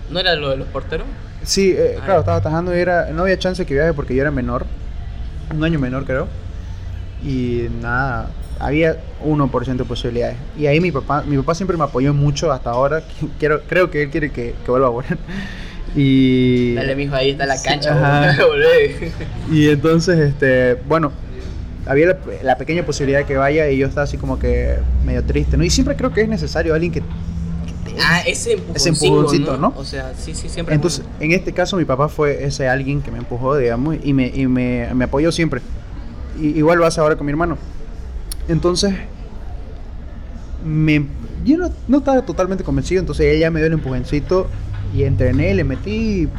¿No 0.10 0.20
era 0.20 0.36
lo 0.36 0.50
de 0.50 0.58
los 0.58 0.68
porteros? 0.68 1.06
Sí, 1.44 1.74
eh, 1.78 1.96
Ah, 2.00 2.06
claro, 2.06 2.20
estaba 2.20 2.38
atajando 2.38 2.76
y 2.76 2.80
era, 2.80 3.10
no 3.12 3.24
había 3.24 3.40
chance 3.40 3.66
que 3.66 3.74
viaje 3.74 3.94
porque 3.94 4.14
yo 4.16 4.22
era 4.22 4.32
menor, 4.32 4.66
un 5.56 5.64
año 5.64 5.80
menor 5.80 6.04
creo, 6.06 6.28
y 7.24 7.68
nada, 7.82 8.30
había 8.60 8.98
1% 9.24 9.84
de 9.84 9.86
posibilidades. 9.86 10.38
Y 10.58 10.68
ahí 10.68 10.80
mi 10.82 10.92
papá, 10.92 11.24
mi 11.26 11.38
papá 11.38 11.56
siempre 11.56 11.78
me 11.78 11.84
apoyó 11.86 12.14
mucho 12.14 12.52
hasta 12.52 12.72
ahora, 12.72 13.02
quiero, 13.40 13.62
creo 13.64 13.90
que 13.90 14.04
él 14.04 14.10
quiere 14.10 14.32
que, 14.32 14.54
que 14.66 14.72
vuelva 14.72 14.88
a 14.88 14.92
jugar. 14.92 15.18
Y, 15.96 16.76
Dale, 16.76 16.96
mijo, 16.96 17.16
ahí 17.16 17.32
está 17.32 17.46
la 17.48 17.58
Sí, 17.58 17.68
cancha, 17.68 17.96
volvé. 18.48 19.12
y 19.52 19.70
entonces, 19.70 20.20
este, 20.20 20.76
bueno, 20.88 21.12
había 21.86 22.08
la, 22.08 22.18
la 22.44 22.58
pequeña 22.58 22.86
posibilidad 22.86 23.20
de 23.20 23.26
que 23.26 23.38
vaya 23.38 23.70
y 23.70 23.78
yo 23.78 23.88
estaba 23.88 24.04
así 24.04 24.18
como 24.18 24.40
que 24.40 24.78
medio 25.06 25.24
triste, 25.24 25.58
¿no? 25.58 25.64
Y 25.64 25.70
siempre 25.70 25.96
creo 25.96 26.14
que 26.14 26.22
es 26.22 26.30
necesario 26.30 26.74
alguien 26.74 26.92
que... 26.92 27.04
Ah, 28.02 28.22
ese 28.26 28.54
empujoncito, 28.54 28.78
Ese 28.78 28.90
empujoncito, 28.90 29.58
¿no? 29.58 29.74
O 29.76 29.84
sea, 29.84 30.14
sí, 30.16 30.34
sí, 30.34 30.48
siempre. 30.48 30.74
es 30.74 30.78
Entonces, 30.78 31.06
en 31.20 31.32
este 31.32 31.54
caso 31.54 31.76
mi 31.76 31.86
papá 31.86 32.08
fue 32.08 32.44
ese 32.44 32.68
alguien 32.68 33.02
que 33.02 33.12
me 33.12 33.18
empujó, 33.18 33.58
digamos, 33.58 33.98
y 34.04 34.14
me, 34.14 34.28
y 34.28 34.48
me, 34.48 34.94
me 34.94 35.06
apoyó 35.06 35.32
siempre. 35.32 35.62
Y, 36.40 36.50
igual 36.50 36.78
lo 36.78 36.86
hace 36.86 37.02
ahora 37.02 37.16
con 37.16 37.26
mi 37.26 37.32
hermano. 37.32 37.58
Entonces, 38.48 38.94
me, 40.64 41.06
yo 41.44 41.58
no, 41.58 41.72
no 41.88 41.98
estaba 41.98 42.22
totalmente 42.22 42.64
convencido, 42.64 43.00
entonces 43.00 43.26
ella 43.36 43.50
me 43.52 43.60
dio 43.60 43.68
el 43.68 43.74
empujoncito 43.74 44.48
y 44.96 45.04
entrené, 45.04 45.54
le 45.54 45.64
metí 45.64 45.92
y 45.92 46.30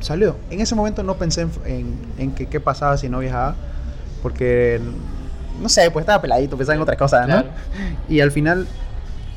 salió. 0.00 0.36
En 0.50 0.60
ese 0.60 0.74
momento 0.74 1.02
no 1.02 1.16
pensé 1.16 1.42
en, 1.42 1.50
en, 1.64 1.94
en 2.18 2.32
que 2.32 2.46
qué 2.46 2.60
pasaba 2.60 2.96
si 2.98 3.08
no 3.08 3.20
viajaba, 3.20 3.56
porque, 4.24 4.80
no 5.60 5.68
sé, 5.68 5.90
pues 5.90 6.02
estaba 6.04 6.22
peladito, 6.22 6.56
pensaba 6.56 6.74
en 6.76 6.80
otras 6.82 6.96
cosas, 6.96 7.28
¿no? 7.28 7.42
Claro. 7.42 7.48
Y 8.08 8.20
al 8.20 8.32
final 8.32 8.66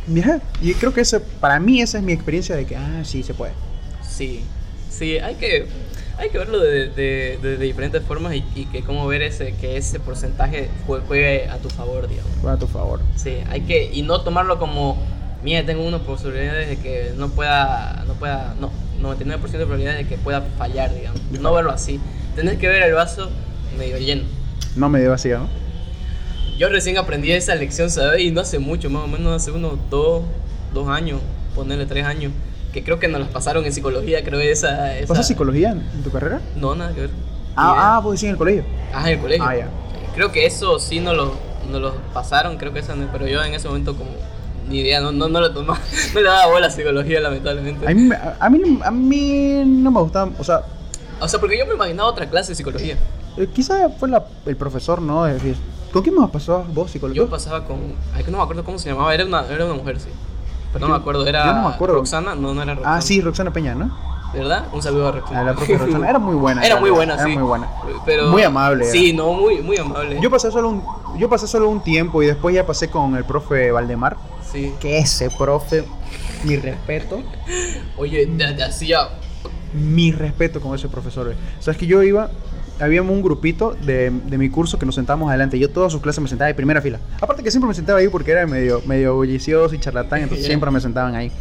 viajé. 0.08 0.40
Y 0.62 0.74
creo 0.76 0.94
que 0.94 1.02
ese, 1.02 1.20
para 1.20 1.60
mí 1.60 1.82
esa 1.82 1.98
es 1.98 2.04
mi 2.06 2.14
experiencia 2.14 2.56
de 2.56 2.66
que, 2.66 2.78
ah, 2.78 3.02
sí, 3.04 3.22
se 3.22 3.34
puede. 3.34 3.52
Sí, 4.02 4.46
sí, 4.90 5.18
hay 5.18 5.36
que, 5.36 5.68
hay 6.18 6.30
que 6.30 6.38
verlo 6.38 6.60
de, 6.60 6.88
de, 6.90 7.38
de- 7.42 7.58
de 7.58 7.66
diferentes 7.66 8.02
formas 8.02 8.34
y, 8.34 8.46
y 8.56 8.66
que 8.68 8.82
cómo 8.82 9.06
ver 9.08 9.24
ese, 9.24 9.54
que 9.60 9.76
ese 9.76 10.00
porcentaje 10.00 10.70
jue- 10.88 11.02
juegue 11.06 11.50
a 11.50 11.58
tu 11.58 11.70
favor, 11.70 12.08
digamos. 12.08 12.32
Fue 12.42 12.50
a 12.52 12.56
tu 12.56 12.68
favor. 12.68 13.02
Sí, 13.18 13.40
hay 13.50 13.62
que, 13.62 13.92
y 13.94 14.04
no 14.04 14.22
tomarlo 14.22 14.58
como, 14.58 14.98
mira, 15.44 15.66
tengo 15.66 15.86
una 15.86 16.00
posibilidades 16.00 16.70
de 16.70 16.78
que 16.78 17.12
no 17.18 17.28
pueda, 17.28 18.06
no 18.08 18.14
pueda, 18.14 18.56
no, 18.62 18.72
99% 19.02 19.42
de 19.52 19.66
probabilidades 19.66 20.00
de 20.00 20.08
que 20.08 20.18
pueda 20.18 20.42
fallar, 20.58 20.96
digamos. 20.96 21.20
No 21.42 21.54
verlo 21.54 21.72
así. 21.72 22.00
Tenés 22.38 22.58
que 22.58 22.70
ver 22.70 22.82
el 22.84 22.94
vaso 22.94 23.30
medio 23.78 23.98
lleno. 23.98 24.24
No 24.78 24.90
me 24.90 25.00
dio 25.00 25.10
vacío, 25.10 25.40
¿no? 25.40 25.48
Yo 26.58 26.70
recién 26.70 26.98
aprendí 26.98 27.32
esa 27.32 27.56
lección, 27.56 27.90
¿sabes? 27.90 28.22
Y 28.22 28.32
no 28.32 28.42
hace 28.42 28.60
mucho, 28.60 28.90
más 28.90 29.04
o 29.04 29.08
menos 29.08 29.36
hace 29.36 29.52
unos 29.52 29.74
dos, 29.90 30.24
dos 30.74 30.88
años, 30.90 31.20
ponerle 31.56 31.86
tres 31.86 32.06
años, 32.06 32.32
que 32.74 32.84
creo 32.84 33.00
que 33.00 33.08
nos 33.08 33.20
las 33.20 33.30
pasaron 33.30 33.66
en 33.66 33.74
psicología, 33.74 34.24
creo 34.24 34.40
esa... 34.40 34.98
esa... 34.98 35.08
¿Pasas 35.08 35.28
psicología 35.28 35.72
en, 35.72 35.80
en 35.94 36.04
tu 36.04 36.12
carrera? 36.12 36.42
No, 36.56 36.76
nada 36.76 36.94
que 36.94 37.02
ver. 37.02 37.10
Ah, 37.56 37.96
ah, 37.96 38.00
vos 38.00 38.14
decís 38.14 38.26
en 38.26 38.32
el 38.32 38.38
colegio. 38.38 38.64
Ah, 38.94 39.10
en 39.10 39.18
el 39.18 39.20
colegio. 39.20 39.46
Ah, 39.48 39.56
ya. 39.56 39.68
Creo 40.16 40.32
que 40.32 40.46
eso 40.46 40.80
sí 40.80 41.00
nos 41.00 41.16
lo, 41.16 41.34
nos 41.72 41.82
lo 41.82 41.94
pasaron, 42.14 42.58
creo 42.58 42.74
que 42.74 42.80
esa 42.80 42.96
no, 42.96 43.08
pero 43.12 43.28
yo 43.28 43.44
en 43.44 43.54
ese 43.54 43.68
momento 43.68 43.96
como 43.96 44.12
ni 44.68 44.80
idea, 44.80 45.00
no, 45.00 45.12
no, 45.12 45.28
no 45.28 45.40
lo 45.40 45.54
tomaba, 45.54 45.80
no 46.14 46.20
le 46.20 46.26
daba 46.28 46.48
bola 46.52 46.68
a 46.68 46.70
psicología 46.72 47.20
lamentablemente. 47.20 47.88
A 47.88 47.94
mí, 47.94 48.10
a, 48.14 48.38
a 48.40 48.50
mí, 48.50 48.80
a 48.84 48.92
mí 48.92 49.64
no 49.66 49.92
me 49.92 50.02
gustaba, 50.02 50.32
o 50.38 50.44
sea, 50.44 50.62
O 51.20 51.28
sea, 51.28 51.40
porque 51.40 51.58
yo 51.58 51.66
me 51.66 51.74
imaginaba 51.76 52.10
otra 52.10 52.28
clase 52.28 52.52
de 52.52 52.56
psicología. 52.56 52.98
Eh, 53.38 53.48
quizá 53.54 53.90
fue 53.90 54.10
la- 54.10 54.26
el 54.46 54.56
profesor, 54.56 55.02
¿no? 55.02 55.26
Es 55.28 55.36
decir, 55.36 55.56
¿Con 55.94 56.04
quién 56.04 56.16
más 56.16 56.30
pasó 56.30 56.66
vos, 56.74 56.92
psicólogo? 56.92 57.16
Yo 57.16 57.30
pasaba 57.30 57.64
con, 57.66 57.78
ay, 58.14 58.24
que 58.24 58.30
no 58.30 58.38
me 58.38 58.44
acuerdo 58.44 58.64
cómo 58.66 58.78
se 58.78 58.90
llamaba, 58.90 59.14
era 59.16 59.26
una, 59.26 59.46
era 59.48 59.66
una 59.66 59.74
mujer, 59.76 60.00
sí. 60.00 60.10
Pero 60.74 60.86
no 60.86 60.94
me 60.94 61.00
acuerdo, 61.00 61.26
era 61.26 61.46
yo 61.46 61.54
no 61.54 61.70
me 61.70 61.76
acuerdo. 61.76 61.96
Roxana, 61.96 62.36
no, 62.36 62.54
no 62.54 62.62
era 62.62 62.76
Roxana. 62.76 62.98
ah, 62.98 63.02
sí, 63.02 63.22
Roxana 63.22 63.52
Peña, 63.52 63.74
¿no? 63.74 63.98
¿Verdad? 64.34 64.66
Un 64.74 64.82
saludo 64.84 65.08
a 65.08 65.12
Roxana. 65.14 65.44
La 65.44 65.54
Roxana. 65.54 66.10
Era 66.10 66.20
muy 66.20 66.36
buena. 66.36 66.62
Era 66.64 66.80
muy 66.82 66.90
buena, 66.90 67.14
era 67.14 67.24
sí. 67.24 67.32
muy 67.32 67.42
buena. 67.44 67.70
Pero, 68.06 68.28
Muy 68.28 68.44
amable 68.44 68.84
Sí, 68.92 69.14
no, 69.14 69.32
muy, 69.32 69.62
muy 69.62 69.78
amable. 69.78 70.20
Yo 70.22 70.30
pasé 70.30 70.52
solo 70.52 70.68
un, 70.70 70.84
yo 71.18 71.30
pasé 71.30 71.48
solo 71.48 71.70
un 71.70 71.80
tiempo 71.82 72.22
y 72.22 72.28
después 72.28 72.54
ya 72.54 72.66
pasé 72.66 72.90
con 72.90 73.16
el 73.16 73.24
profe 73.24 73.72
Valdemar. 73.72 74.18
Sí. 74.52 74.74
Que 74.82 75.00
ese 75.00 75.30
profe, 75.30 75.86
mi 76.44 76.58
respeto, 76.58 77.24
Oye, 77.98 78.26
de 78.26 78.64
hacía. 78.64 79.08
mi 79.74 80.12
respeto 80.12 80.60
con 80.60 80.76
ese 80.76 80.90
profesor. 80.90 81.32
eh. 81.32 81.36
Sabes 81.60 81.78
que 81.78 81.88
yo 81.88 82.04
iba, 82.04 82.30
habíamos 82.80 83.12
un 83.14 83.22
grupito 83.22 83.76
de, 83.86 84.12
de 84.12 84.38
mi 84.38 84.50
curso 84.50 84.78
que 84.80 84.86
nos 84.86 84.96
sentábamos 84.96 85.30
adelante. 85.30 85.58
Yo 85.60 85.70
todas 85.70 85.92
sus 85.92 86.02
clases 86.02 86.22
me 86.22 86.30
sentaba 86.30 86.48
de 86.48 86.56
primera 86.56 86.82
fila. 86.82 87.00
Aparte 87.22 87.44
que 87.44 87.52
siempre 87.52 87.68
me 87.68 87.74
sentaba 87.74 88.00
ahí 88.00 88.08
porque 88.08 88.32
era 88.32 88.46
medio, 88.48 88.82
medio 88.86 89.16
bullicioso 89.16 89.74
y 89.76 89.80
charlatán, 89.80 90.22
entonces 90.22 90.46
siempre 90.48 90.70
me 90.72 90.80
sentaban 90.80 91.16
ahí. 91.16 91.32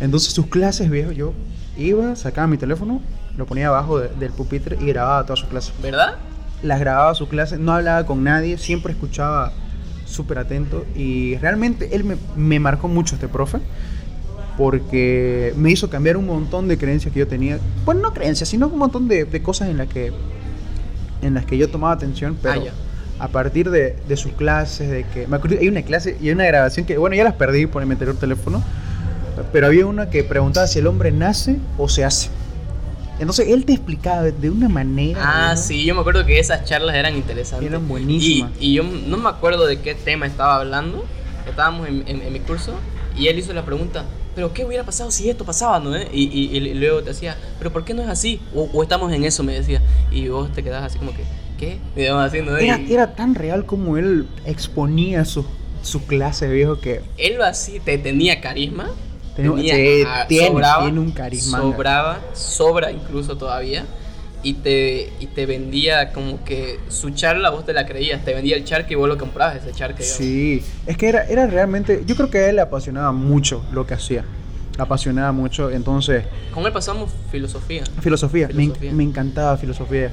Entonces 0.00 0.32
sus 0.32 0.46
clases, 0.46 0.88
viejo, 0.90 1.12
yo 1.12 1.32
iba, 1.76 2.16
sacaba 2.16 2.46
mi 2.46 2.56
teléfono, 2.58 3.00
lo 3.36 3.46
ponía 3.46 3.68
abajo 3.68 3.98
de- 4.00 4.08
del 4.08 4.32
pupitre 4.32 4.76
y 4.80 4.86
grababa 4.86 5.24
todas 5.24 5.40
sus 5.40 5.48
clases. 5.48 5.72
¿Verdad? 5.82 6.14
Las 6.62 6.80
grababa 6.80 7.14
sus 7.14 7.28
clases, 7.28 7.58
no 7.58 7.72
hablaba 7.72 8.04
con 8.06 8.22
nadie, 8.24 8.58
siempre 8.58 8.92
escuchaba 8.92 9.52
súper 10.04 10.38
atento 10.38 10.84
y 10.96 11.36
realmente 11.36 11.94
él 11.94 12.04
me, 12.04 12.16
me 12.36 12.58
marcó 12.58 12.88
mucho 12.88 13.14
este 13.14 13.28
profe 13.28 13.58
porque 14.56 15.54
me 15.56 15.70
hizo 15.70 15.88
cambiar 15.88 16.16
un 16.16 16.26
montón 16.26 16.68
de 16.68 16.76
creencias 16.76 17.12
que 17.12 17.20
yo 17.20 17.26
tenía. 17.28 17.58
Bueno, 17.84 18.00
no 18.02 18.12
creencias, 18.12 18.48
sino 18.48 18.66
un 18.68 18.78
montón 18.78 19.08
de, 19.08 19.24
de 19.24 19.42
cosas 19.42 19.68
en 19.68 19.78
las 19.78 19.88
que 19.88 20.12
en 21.22 21.34
las 21.34 21.44
que 21.46 21.56
yo 21.58 21.68
tomaba 21.68 21.92
atención, 21.94 22.36
pero 22.40 22.64
Ah, 23.20 23.24
a 23.24 23.28
partir 23.28 23.70
de, 23.70 23.96
de 24.08 24.16
sus 24.16 24.32
clases, 24.32 24.90
de 24.90 25.04
que 25.04 25.26
me 25.26 25.36
acuerdo, 25.36 25.58
hay 25.60 25.68
una 25.68 25.82
clase 25.82 26.16
y 26.20 26.28
hay 26.28 26.32
una 26.32 26.46
grabación 26.46 26.86
que 26.86 26.96
bueno 26.96 27.14
ya 27.16 27.24
las 27.24 27.34
perdí 27.34 27.66
por 27.66 27.84
mi 27.84 27.92
anterior 27.92 28.16
teléfono, 28.16 28.62
pero 29.52 29.66
había 29.66 29.84
una 29.86 30.08
que 30.08 30.24
preguntaba 30.24 30.66
si 30.66 30.78
el 30.78 30.86
hombre 30.86 31.12
nace 31.12 31.56
o 31.76 31.88
se 31.88 32.04
hace. 32.04 32.30
Entonces 33.18 33.48
él 33.48 33.66
te 33.66 33.74
explicaba 33.74 34.22
de 34.22 34.48
una 34.50 34.68
manera. 34.70 35.20
Ah, 35.22 35.54
¿no? 35.54 35.60
sí, 35.60 35.84
yo 35.84 35.94
me 35.94 36.00
acuerdo 36.00 36.24
que 36.24 36.38
esas 36.38 36.64
charlas 36.64 36.96
eran 36.96 37.14
interesantes. 37.14 37.68
Eran 37.68 37.86
buenísimas. 37.86 38.52
Y, 38.58 38.68
y 38.70 38.74
yo 38.74 38.82
no 38.82 39.18
me 39.18 39.28
acuerdo 39.28 39.66
de 39.66 39.80
qué 39.80 39.94
tema 39.94 40.26
estaba 40.26 40.56
hablando. 40.56 41.04
Estábamos 41.46 41.86
en, 41.88 42.04
en- 42.08 42.22
en 42.22 42.32
mi 42.32 42.40
curso 42.40 42.72
y 43.18 43.26
él 43.28 43.38
hizo 43.38 43.52
la 43.52 43.64
pregunta, 43.66 44.04
¿pero 44.34 44.52
qué 44.52 44.64
hubiera 44.64 44.84
pasado 44.84 45.10
si 45.10 45.28
esto 45.30 45.44
pasaba, 45.44 45.78
no? 45.80 45.94
eh?" 45.96 46.08
Y, 46.12 46.24
y- 46.24 46.56
y 46.56 46.74
luego 46.74 47.00
te 47.02 47.10
decía, 47.10 47.36
¿pero 47.58 47.72
por 47.72 47.84
qué 47.84 47.94
no 47.94 48.02
es 48.02 48.08
así? 48.08 48.40
O, 48.54 48.68
o 48.72 48.82
estamos 48.82 49.12
en 49.12 49.24
eso, 49.24 49.42
me 49.42 49.54
decía. 49.54 49.80
Y 50.10 50.28
vos 50.28 50.52
te 50.52 50.62
quedabas 50.62 50.86
así 50.90 50.98
como 50.98 51.12
que, 51.12 51.22
¿qué? 51.58 51.78
Era, 52.64 52.76
era 52.88 53.14
tan 53.14 53.34
real 53.34 53.66
como 53.66 53.96
él 53.96 54.26
exponía 54.46 55.24
su, 55.24 55.44
su 55.82 56.04
clase, 56.06 56.48
viejo, 56.48 56.78
que 56.80 57.00
Él 57.16 57.40
así 57.42 57.80
te 57.80 57.98
tenía 57.98 58.40
carisma. 58.40 58.88
Tenía- 59.36 59.74
tenía, 59.74 60.26
tiene- 60.28 60.46
sobraba, 60.48 60.82
tiene 60.84 61.00
un 61.00 61.10
carisma. 61.12 61.58
Sobraba, 61.60 62.20
sobra 62.34 62.90
incluso 62.90 63.36
todavía. 63.36 63.86
Y 64.42 64.54
te, 64.54 65.12
y 65.20 65.26
te 65.26 65.44
vendía 65.44 66.12
como 66.12 66.42
que 66.44 66.80
su 66.88 67.10
charla 67.10 67.50
vos 67.50 67.66
te 67.66 67.72
la 67.72 67.86
creías. 67.86 68.24
Te 68.24 68.34
vendía 68.34 68.56
el 68.56 68.64
charque 68.64 68.94
y 68.94 68.96
vos 68.96 69.08
lo 69.08 69.18
comprabas 69.18 69.56
ese 69.56 69.72
charque. 69.72 70.02
Sí, 70.02 70.62
es 70.86 70.96
que 70.96 71.08
era, 71.08 71.24
era 71.24 71.46
realmente, 71.46 72.04
yo 72.06 72.16
creo 72.16 72.30
que 72.30 72.38
a 72.38 72.48
él 72.48 72.56
le 72.56 72.62
apasionaba 72.62 73.12
mucho 73.12 73.62
lo 73.72 73.86
que 73.86 73.94
hacía. 73.94 74.24
Le 74.76 74.82
apasionaba 74.82 75.32
mucho, 75.32 75.70
entonces, 75.70 76.24
Con 76.54 76.64
él 76.64 76.72
pasamos 76.72 77.10
filosofía. 77.30 77.84
filosofía, 78.00 78.48
me. 78.54 78.72
Me, 78.92 79.02
encantaba 79.02 79.56
filosofía. 79.58 80.10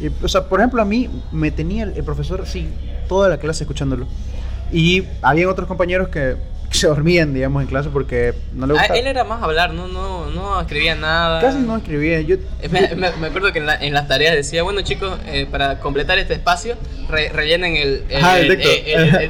Y, 0.00 0.08
o 0.24 0.28
sea, 0.28 0.48
por 0.48 0.60
ejemplo, 0.60 0.82
a 0.82 0.84
mí 0.84 1.08
me 1.30 1.50
tenía 1.50 1.84
el, 1.84 1.92
el 1.96 2.04
profesor, 2.04 2.46
sí, 2.46 2.68
toda 3.08 3.28
la 3.28 3.38
clase 3.38 3.64
escuchándolo. 3.64 4.06
Y 4.72 5.04
había 5.22 5.48
otros 5.48 5.68
compañeros 5.68 6.08
que 6.08 6.36
se 6.78 6.86
dormían, 6.86 7.32
digamos, 7.34 7.62
en 7.62 7.68
clase 7.68 7.88
porque 7.90 8.34
no 8.52 8.66
le 8.66 8.74
Ah, 8.74 8.76
gustaba. 8.78 8.98
él 8.98 9.06
era 9.06 9.24
más 9.24 9.42
hablar, 9.42 9.72
no, 9.72 9.88
no, 9.88 10.26
no 10.26 10.60
escribía 10.60 10.94
nada. 10.94 11.40
Casi 11.40 11.58
no 11.58 11.76
escribía. 11.76 12.20
Yo, 12.20 12.36
Me, 12.70 12.94
me- 12.94 13.10
me 13.12 13.26
acuerdo 13.28 13.52
que 13.52 13.58
en, 13.58 13.66
la- 13.66 13.76
en 13.76 13.92
las 13.94 14.06
tareas 14.08 14.34
decía, 14.34 14.62
bueno 14.62 14.82
chicos, 14.82 15.18
eh, 15.26 15.46
para 15.50 15.80
completar 15.80 16.18
este 16.18 16.34
espacio, 16.34 16.76
re- 17.08 17.30
rellenen 17.30 17.76
el, 17.76 18.04
el, 18.08 18.48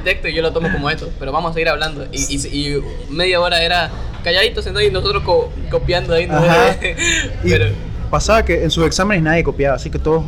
texto. 0.03 0.27
el- 0.29 0.33
y 0.33 0.37
yo 0.37 0.43
lo 0.43 0.53
tomo 0.53 0.71
como 0.73 0.91
esto, 0.91 1.11
pero 1.19 1.33
vamos 1.33 1.53
a 1.53 1.55
seguir 1.55 1.69
hablando. 1.69 2.07
Y, 2.13 2.37
y- 2.37 2.67
y 2.77 2.83
media 3.11 3.41
hora 3.41 3.63
era 3.63 3.91
calladito, 4.25 4.61
sentado 4.63 4.85
y 4.85 4.91
nosotros 4.91 5.23
co- 5.23 5.53
copiando 5.71 6.15
ahí. 6.15 6.27
¿no? 6.27 6.41
Y 7.45 7.51
pero, 7.51 7.67
pasaba 8.11 8.45
que 8.45 8.65
en 8.65 8.71
sus 8.71 8.85
exámenes 8.87 9.23
nadie 9.23 9.45
copiaba, 9.45 9.77
así 9.77 9.91
que 9.91 9.99
todos. 9.99 10.25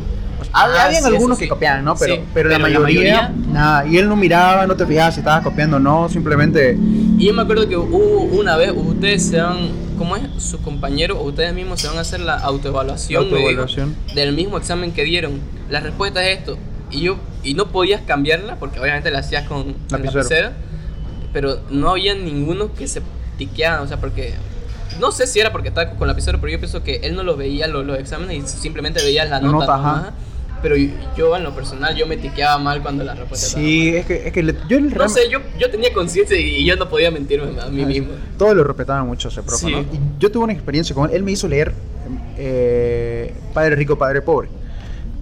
Ah, 0.53 0.63
había 0.65 0.83
habían 0.85 1.01
sí, 1.03 1.07
algunos 1.09 1.37
eso 1.37 1.39
que 1.39 1.45
sí. 1.45 1.49
copiaban, 1.49 1.85
¿no? 1.85 1.95
Pero, 1.95 2.15
Sí, 2.15 2.21
pero, 2.33 2.49
la, 2.49 2.57
pero 2.57 2.69
la 2.69 2.79
mayoría, 2.79 3.21
mayoría- 3.29 3.53
nada. 3.53 3.85
Y 3.87 3.97
él 3.97 4.09
no 4.09 4.15
miraba, 4.15 4.67
no 4.67 4.75
te 4.75 4.85
fijabas 4.85 5.13
si 5.15 5.21
estabas 5.21 5.43
copiando 5.43 5.77
o 5.77 5.79
no, 5.79 6.09
simplemente. 6.09 6.77
y 7.17 7.25
yo 7.27 7.33
me 7.33 7.41
acuerdo 7.43 7.67
que 7.69 7.77
hubo 7.77 8.23
una 8.39 8.57
vez, 8.57 8.71
ustedes 8.75 9.23
se 9.27 9.39
van, 9.41 9.69
¿cómo 9.97 10.15
es? 10.15 10.23
Sus 10.43 10.59
compañeros 10.61 11.17
o 11.19 11.23
ustedes 11.23 11.53
mismos 11.53 11.79
se 11.81 11.87
van 11.87 11.97
a 11.97 12.01
hacer 12.01 12.19
la 12.19 12.35
autoevaluación, 12.37 13.23
Autoevaluación. 13.23 13.95
del 14.15 14.33
mismo 14.33 14.57
examen 14.57 14.91
que 14.91 15.03
dieron. 15.03 15.39
La 15.69 15.79
respuesta 15.79 16.23
es 16.27 16.39
esto. 16.39 16.57
Y 16.89 17.01
yo 17.01 17.15
y 17.43 17.53
no 17.53 17.67
podías 17.67 18.01
cambiarla 18.01 18.57
porque 18.57 18.79
obviamente 18.79 19.09
la 19.11 19.19
hacías 19.19 19.47
con 19.47 19.75
Lapicero. 19.89 20.17
lapicera, 20.23 20.51
pero 21.33 21.59
no 21.69 21.91
había 21.91 22.13
ninguno 22.15 22.73
que 22.73 22.87
se 22.87 23.01
tiqueaban, 23.37 23.81
o 23.81 23.87
sea, 23.87 23.97
porque 24.01 24.33
no 24.99 25.11
sé 25.13 25.25
si 25.27 25.39
era 25.39 25.51
porque 25.53 25.69
estaba 25.69 25.91
con 25.91 26.07
lapicero, 26.07 26.39
pero 26.41 26.51
yo 26.51 26.59
pienso 26.59 26.83
que 26.83 26.97
él 26.97 27.15
no 27.15 27.23
lo 27.23 27.37
veía 27.37 27.67
los, 27.67 27.85
los 27.85 27.97
exámenes 27.97 28.37
y 28.37 28.47
simplemente 28.61 29.01
veía 29.01 29.23
la 29.23 29.39
La 29.39 29.39
nota. 29.39 29.65
nota, 29.65 29.77
nomás. 29.77 30.03
Pero 30.61 30.75
yo, 30.75 30.89
yo, 31.17 31.35
en 31.35 31.43
lo 31.43 31.55
personal 31.55 31.95
yo 31.95 32.05
me 32.05 32.17
tiqueaba 32.17 32.57
mal 32.59 32.81
cuando 32.83 33.03
la 33.03 33.15
respuesta 33.15 33.47
estaba 33.47 33.63
Sí, 33.65 33.89
es 33.95 34.05
que, 34.05 34.27
es 34.27 34.31
que 34.33 34.43
le- 34.43 34.55
yo 34.69 34.79
mal. 34.79 34.93
No 34.95 35.09
sé, 35.09 35.21
yo, 35.29 35.39
yo 35.59 35.71
tenía 35.71 35.91
conciencia 35.91 36.37
y, 36.39 36.63
yo 36.65 36.75
no 36.75 36.87
podía 36.87 37.09
mentirme 37.09 37.59
a 37.59 37.67
mí 37.67 37.83
mismo. 37.85 38.09
Todos 38.37 38.55
lo 38.55 38.63
respetaban 38.63 39.07
mucho 39.07 39.29
ese 39.29 39.41
profe, 39.41 39.65
Sí. 39.65 39.71
¿no? 39.71 39.79
Y 39.81 39.99
yo 40.19 40.31
tuve 40.31 40.43
una 40.43 40.53
experiencia 40.53 40.93
con 40.93 41.09
él. 41.09 41.15
Él 41.15 41.23
me 41.23 41.31
hizo 41.31 41.47
leer 41.47 41.73
eh, 42.37 43.33
Padre 43.53 43.75
Rico, 43.75 43.97
Padre 43.97 44.21
Pobre. 44.21 44.49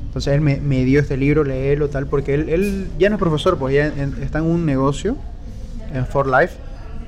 Entonces 0.07 0.33
él 0.33 0.41
me, 0.41 0.57
me 0.57 0.83
dio 0.85 0.99
este 0.99 1.15
libro, 1.17 1.43
leerlo, 1.43 1.87
tal, 1.89 2.07
porque 2.07 2.33
él, 2.33 2.49
él 2.49 2.87
ya 2.97 3.09
no 3.09 3.15
es 3.15 3.19
profesor, 3.19 3.57
pues 3.57 3.75
ya 3.75 3.87
en- 3.87 4.15
está 4.21 4.39
en 4.39 4.45
un 4.45 4.65
negocio, 4.65 5.15
en 5.93 6.05
For 6.05 6.27
Life, 6.27 6.55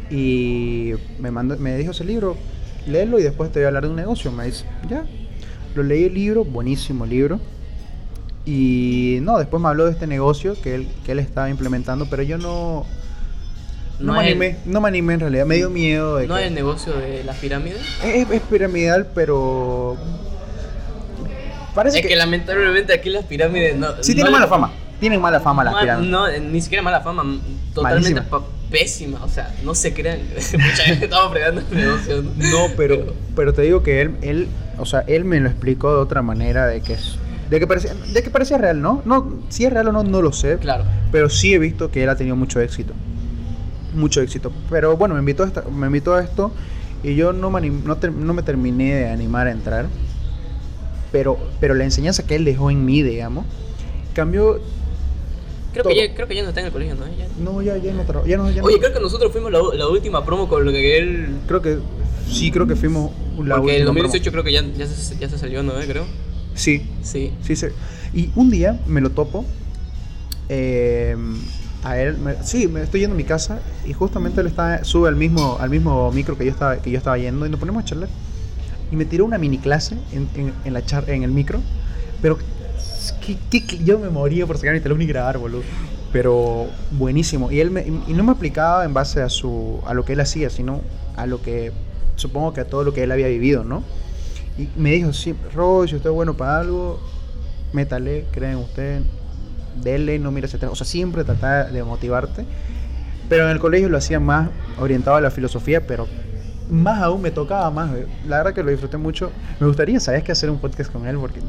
y 0.10 0.94
me, 1.20 1.32
mandó, 1.32 1.58
me 1.58 1.78
dijo 1.78 1.92
ese 1.92 2.04
libro, 2.04 2.38
léelo 2.88 3.20
y 3.20 3.24
después 3.24 3.52
te 3.52 3.60
voy 3.60 3.66
a 3.66 3.68
hablar 3.70 3.84
de 3.84 3.90
un 3.90 3.96
negocio. 3.96 4.32
Me 4.32 4.46
dice, 4.46 4.66
ya. 4.90 5.04
Lo 5.76 5.84
leí 5.84 6.04
el 6.06 6.14
libro, 6.14 6.44
buenísimo 6.44 7.06
libro. 7.06 7.40
Y 8.46 9.20
no, 9.22 9.38
después 9.38 9.62
me 9.62 9.70
habló 9.70 9.86
de 9.86 9.92
este 9.92 10.08
negocio 10.08 10.60
que 10.62 10.76
él, 10.76 10.88
que 11.06 11.12
él 11.12 11.20
estaba 11.20 11.50
implementando, 11.50 12.08
pero 12.10 12.24
yo 12.24 12.38
no, 12.38 12.86
no, 14.00 14.06
No 14.08 14.14
me 14.14 14.20
el- 14.22 14.26
animé, 14.32 14.58
no 14.66 14.82
me 14.82 14.88
animé 14.88 15.14
en 15.14 15.20
realidad, 15.20 15.46
me 15.46 15.56
dio 15.58 15.70
miedo 15.70 16.16
de 16.18 16.28
¿No 16.28 16.36
que- 16.36 16.42
es 16.42 16.48
el 16.48 16.56
negocio 16.56 16.94
de 16.94 17.24
las 17.24 17.38
pirámides? 17.38 17.80
es, 18.04 18.30
es 18.30 18.42
piramidal, 18.42 19.08
pero 19.14 19.96
parece 21.76 21.98
Es 21.98 22.02
que, 22.04 22.10
que 22.10 22.16
lamentablemente 22.16 22.94
aquí 22.94 23.10
las 23.10 23.26
pirámides 23.26 23.78
no. 23.78 23.90
sí 24.02 24.12
no 24.12 24.16
tienen 24.16 24.32
mala 24.34 24.48
fama, 24.48 24.72
tienen 25.00 25.22
mala 25.22 25.40
fama 25.40 25.64
las 25.64 25.76
pirámides. 25.76 26.10
No, 26.12 26.28
eh, 26.28 26.40
ni 26.40 26.62
siquiera 26.62 26.82
mala 26.84 27.02
fama, 27.02 27.24
totalmente 27.74 28.22
pésima. 28.72 29.24
O 29.24 29.30
sea, 29.30 29.54
no 29.64 29.76
se 29.76 29.94
crean. 29.94 30.20
Mucha 30.54 30.84
gente 30.84 31.06
estaba 31.06 31.30
fregando 31.30 31.62
el 31.62 31.78
negocio. 31.78 32.24
No, 32.38 32.68
pero, 32.78 33.14
pero 33.36 33.54
te 33.54 33.62
digo 33.64 33.84
que 33.84 34.02
él, 34.02 34.16
él, 34.22 34.48
o 34.78 34.86
sea, 34.86 35.02
él 35.08 35.26
me 35.26 35.40
lo 35.40 35.50
explicó 35.50 35.94
de 35.94 36.00
otra 36.02 36.22
manera 36.22 36.66
de 36.68 36.82
que 36.82 36.94
es, 36.94 37.18
de 37.52 37.60
que 37.60 37.68
parecía, 37.68 37.94
de 37.94 38.24
que 38.24 38.30
parecía 38.32 38.58
real, 38.58 38.82
¿no? 38.82 39.02
No, 39.06 39.30
si 39.50 39.66
es 39.66 39.74
real 39.74 39.90
o 39.90 39.92
no, 39.92 40.04
no 40.04 40.22
lo 40.22 40.32
sé. 40.32 40.58
Claro. 40.58 40.86
Pero 41.12 41.30
sí 41.30 41.54
he 41.54 41.60
visto 41.60 41.92
que 41.92 42.02
él 42.02 42.10
ha 42.10 42.16
tenido 42.16 42.36
mucho 42.36 42.60
éxito. 42.62 42.94
Mucho 43.94 44.22
éxito. 44.22 44.52
Pero 44.70 44.96
bueno, 44.98 45.14
me 45.16 45.20
invitó 45.20 45.44
a, 45.44 45.48
esta- 45.48 45.64
me 45.64 45.88
invitó 45.88 46.16
a 46.16 46.24
esto 46.24 46.52
y 47.04 47.16
yo 47.16 47.34
no 47.34 47.52
me, 47.52 47.60
anim- 47.60 47.84
no, 47.84 47.98
ter- 47.98 48.14
no 48.14 48.34
me 48.34 48.42
terminé 48.42 48.96
de 48.96 49.10
animar 49.10 49.48
a 49.48 49.52
entrar. 49.52 49.88
Pero, 51.12 51.38
pero 51.60 51.74
la 51.74 51.84
enseñanza 51.84 52.26
que 52.26 52.36
él 52.36 52.46
dejó 52.46 52.72
en 52.72 52.86
mí, 52.86 53.02
digamos, 53.04 53.46
cambió. 54.16 54.62
Creo 55.74 55.84
Todo. 55.84 55.94
que, 55.94 56.08
ya, 56.08 56.16
creo 56.16 56.28
que 56.28 56.36
ya 56.36 56.44
no 56.44 56.50
está 56.50 56.62
en 56.62 56.68
el 56.68 56.72
colegio, 56.72 56.96
¿no? 56.96 57.06
Ya- 57.08 57.28
No, 57.38 57.62
ya, 57.62 57.76
ya 57.78 57.92
no 57.94 58.06
tra- 58.06 58.26
ya 58.26 58.38
no, 58.38 58.50
ya 58.50 58.62
no- 58.62 58.68
Oye, 58.68 58.80
creo 58.80 58.94
que 58.94 59.00
nosotros 59.02 59.32
fuimos 59.32 59.52
la, 59.52 59.60
la 59.76 59.88
última 59.90 60.26
promo 60.26 60.48
con 60.48 60.64
lo 60.64 60.72
que 60.72 60.98
él. 60.98 61.28
creo 61.48 61.62
que 61.62 61.80
sí, 62.30 62.50
creo 62.50 62.66
que 62.66 62.78
fuimos 62.78 63.12
la 63.44 63.58
porque 63.58 63.76
el 63.76 63.88
última 63.88 64.04
2018 64.08 64.32
creo 64.32 64.44
que 64.46 64.54
ya, 64.54 64.62
ya, 64.78 64.88
se, 64.88 65.18
ya 65.18 65.28
se 65.28 65.38
salió, 65.38 65.64
¿no? 65.64 65.74
Creo. 65.86 66.06
Sí, 66.56 66.84
Sí. 67.02 67.32
sí, 67.44 67.56
sí. 67.56 67.68
Y 68.14 68.30
un 68.36 68.50
día 68.50 68.80
me 68.88 69.02
lo 69.02 69.12
topo. 69.12 69.46
eh, 70.50 71.16
a 71.84 71.98
él, 71.98 72.18
me- 72.18 72.44
sí, 72.44 72.68
me 72.68 72.82
estoy 72.84 73.00
yendo 73.00 73.14
a 73.14 73.18
mi 73.18 73.24
casa 73.24 73.60
y 73.88 73.94
justamente 73.94 74.42
él 74.42 74.48
está, 74.48 74.84
sube 74.84 75.08
al 75.08 75.16
mismo, 75.16 75.58
al 75.60 75.70
mismo 75.70 76.12
micro 76.12 76.38
que 76.38 76.44
yo 76.46 76.52
estaba, 76.52 76.78
que 76.78 76.92
yo 76.92 76.98
estaba 76.98 77.18
yendo 77.18 77.46
y 77.46 77.50
nos 77.50 77.60
ponemos 77.60 77.82
a 77.82 77.86
charlar. 77.86 78.10
Y 78.92 78.96
me 78.98 79.06
tiró 79.06 79.24
una 79.26 79.38
mini 79.38 79.58
clase 79.58 79.96
en, 80.12 80.28
en, 80.36 80.54
en 80.66 80.74
la 80.74 80.86
char, 80.86 81.10
en 81.10 81.24
el 81.24 81.32
micro, 81.32 81.62
pero 82.22 82.38
¿qué- 83.26 83.38
qué- 83.50 83.84
yo 83.84 83.98
me 83.98 84.10
moría 84.10 84.46
por 84.46 84.58
sacar 84.58 84.74
mi 84.74 84.82
teléfono 84.82 85.04
y 85.04 85.08
grabar, 85.08 85.38
boludo. 85.38 85.62
Pero 86.12 86.68
buenísimo. 86.92 87.50
Y 87.52 87.62
él 87.62 87.72
me, 87.72 87.86
y 87.88 88.14
no 88.14 88.24
me 88.26 88.34
aplicaba 88.34 88.84
en 88.84 88.94
base 88.94 89.22
a 89.22 89.30
su 89.30 89.80
a 89.88 89.94
lo 89.94 90.04
que 90.04 90.14
él 90.14 90.20
hacía, 90.20 90.50
sino 90.50 90.82
a 91.16 91.26
lo 91.26 91.42
que 91.42 91.72
supongo 92.18 92.52
que 92.54 92.60
a 92.62 92.66
todo 92.68 92.84
lo 92.84 92.94
que 92.94 93.04
él 93.04 93.12
había 93.12 93.28
vivido, 93.30 93.64
¿no? 93.64 93.82
Y 94.58 94.68
me 94.76 94.92
dijo, 94.92 95.14
sí, 95.14 95.36
Roy, 95.54 95.88
si 95.88 95.96
usted 95.96 96.10
es 96.10 96.16
bueno 96.16 96.36
para 96.36 96.60
algo, 96.60 97.00
métale, 97.74 98.26
creen 98.32 98.54
en 98.54 98.58
usted, 98.58 99.02
dele, 99.76 100.20
no 100.20 100.32
mire 100.32 100.46
hacia 100.46 100.58
atrás. 100.58 100.72
O 100.72 100.76
sea, 100.76 100.86
siempre 100.86 101.24
trataba 101.24 101.66
de 101.66 101.84
motivarte. 101.84 102.46
Pero 103.30 103.46
en 103.46 103.52
el 103.52 103.60
colegio 103.60 103.88
lo 103.88 103.98
hacía 103.98 104.20
más 104.20 104.50
orientado 104.78 105.16
a 105.16 105.22
la 105.22 105.32
filosofía, 105.32 105.88
pero 105.88 106.08
más 106.70 107.02
aún 107.02 107.22
me 107.22 107.32
tocaba 107.32 107.70
más. 107.70 107.90
güey. 107.92 108.04
La 108.28 108.38
verdad 108.38 108.54
que 108.54 108.64
lo 108.64 108.72
disfruté 108.72 108.98
mucho. 108.98 109.32
Me 109.60 109.68
gustaría, 109.68 110.00
¿sabes 110.00 110.24
qué? 110.24 110.32
Hacer 110.32 110.50
un 110.50 110.58
podcast 110.60 110.92
con 110.92 111.08
él 111.08 111.18
porque 111.18 111.40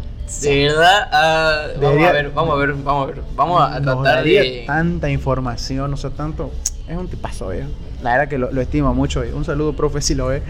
De 0.42 0.66
verdad, 0.66 1.08
ah, 1.12 1.66
vamos 1.80 2.04
a 2.04 2.12
ver, 2.12 2.30
vamos 2.30 2.54
a 2.54 2.56
ver, 2.56 2.72
vamos 2.74 3.02
a 3.02 3.06
ver. 3.06 3.22
Vamos 3.34 3.62
a 3.62 3.80
nos 3.80 4.02
tratar 4.02 4.16
daría 4.16 4.42
de. 4.42 4.64
tanta 4.66 5.10
información, 5.10 5.92
o 5.92 5.96
sea, 5.96 6.10
tanto... 6.10 6.50
Es 6.88 6.96
un 6.96 7.08
tipazo, 7.08 7.52
¿eh? 7.52 7.64
La 8.02 8.12
verdad 8.12 8.28
que 8.28 8.38
lo, 8.38 8.50
lo 8.50 8.60
estimo 8.60 8.92
mucho. 8.94 9.22
eh. 9.22 9.32
Un 9.32 9.44
saludo, 9.44 9.74
profe, 9.74 10.00
si 10.00 10.14
lo 10.14 10.26
ve. 10.26 10.42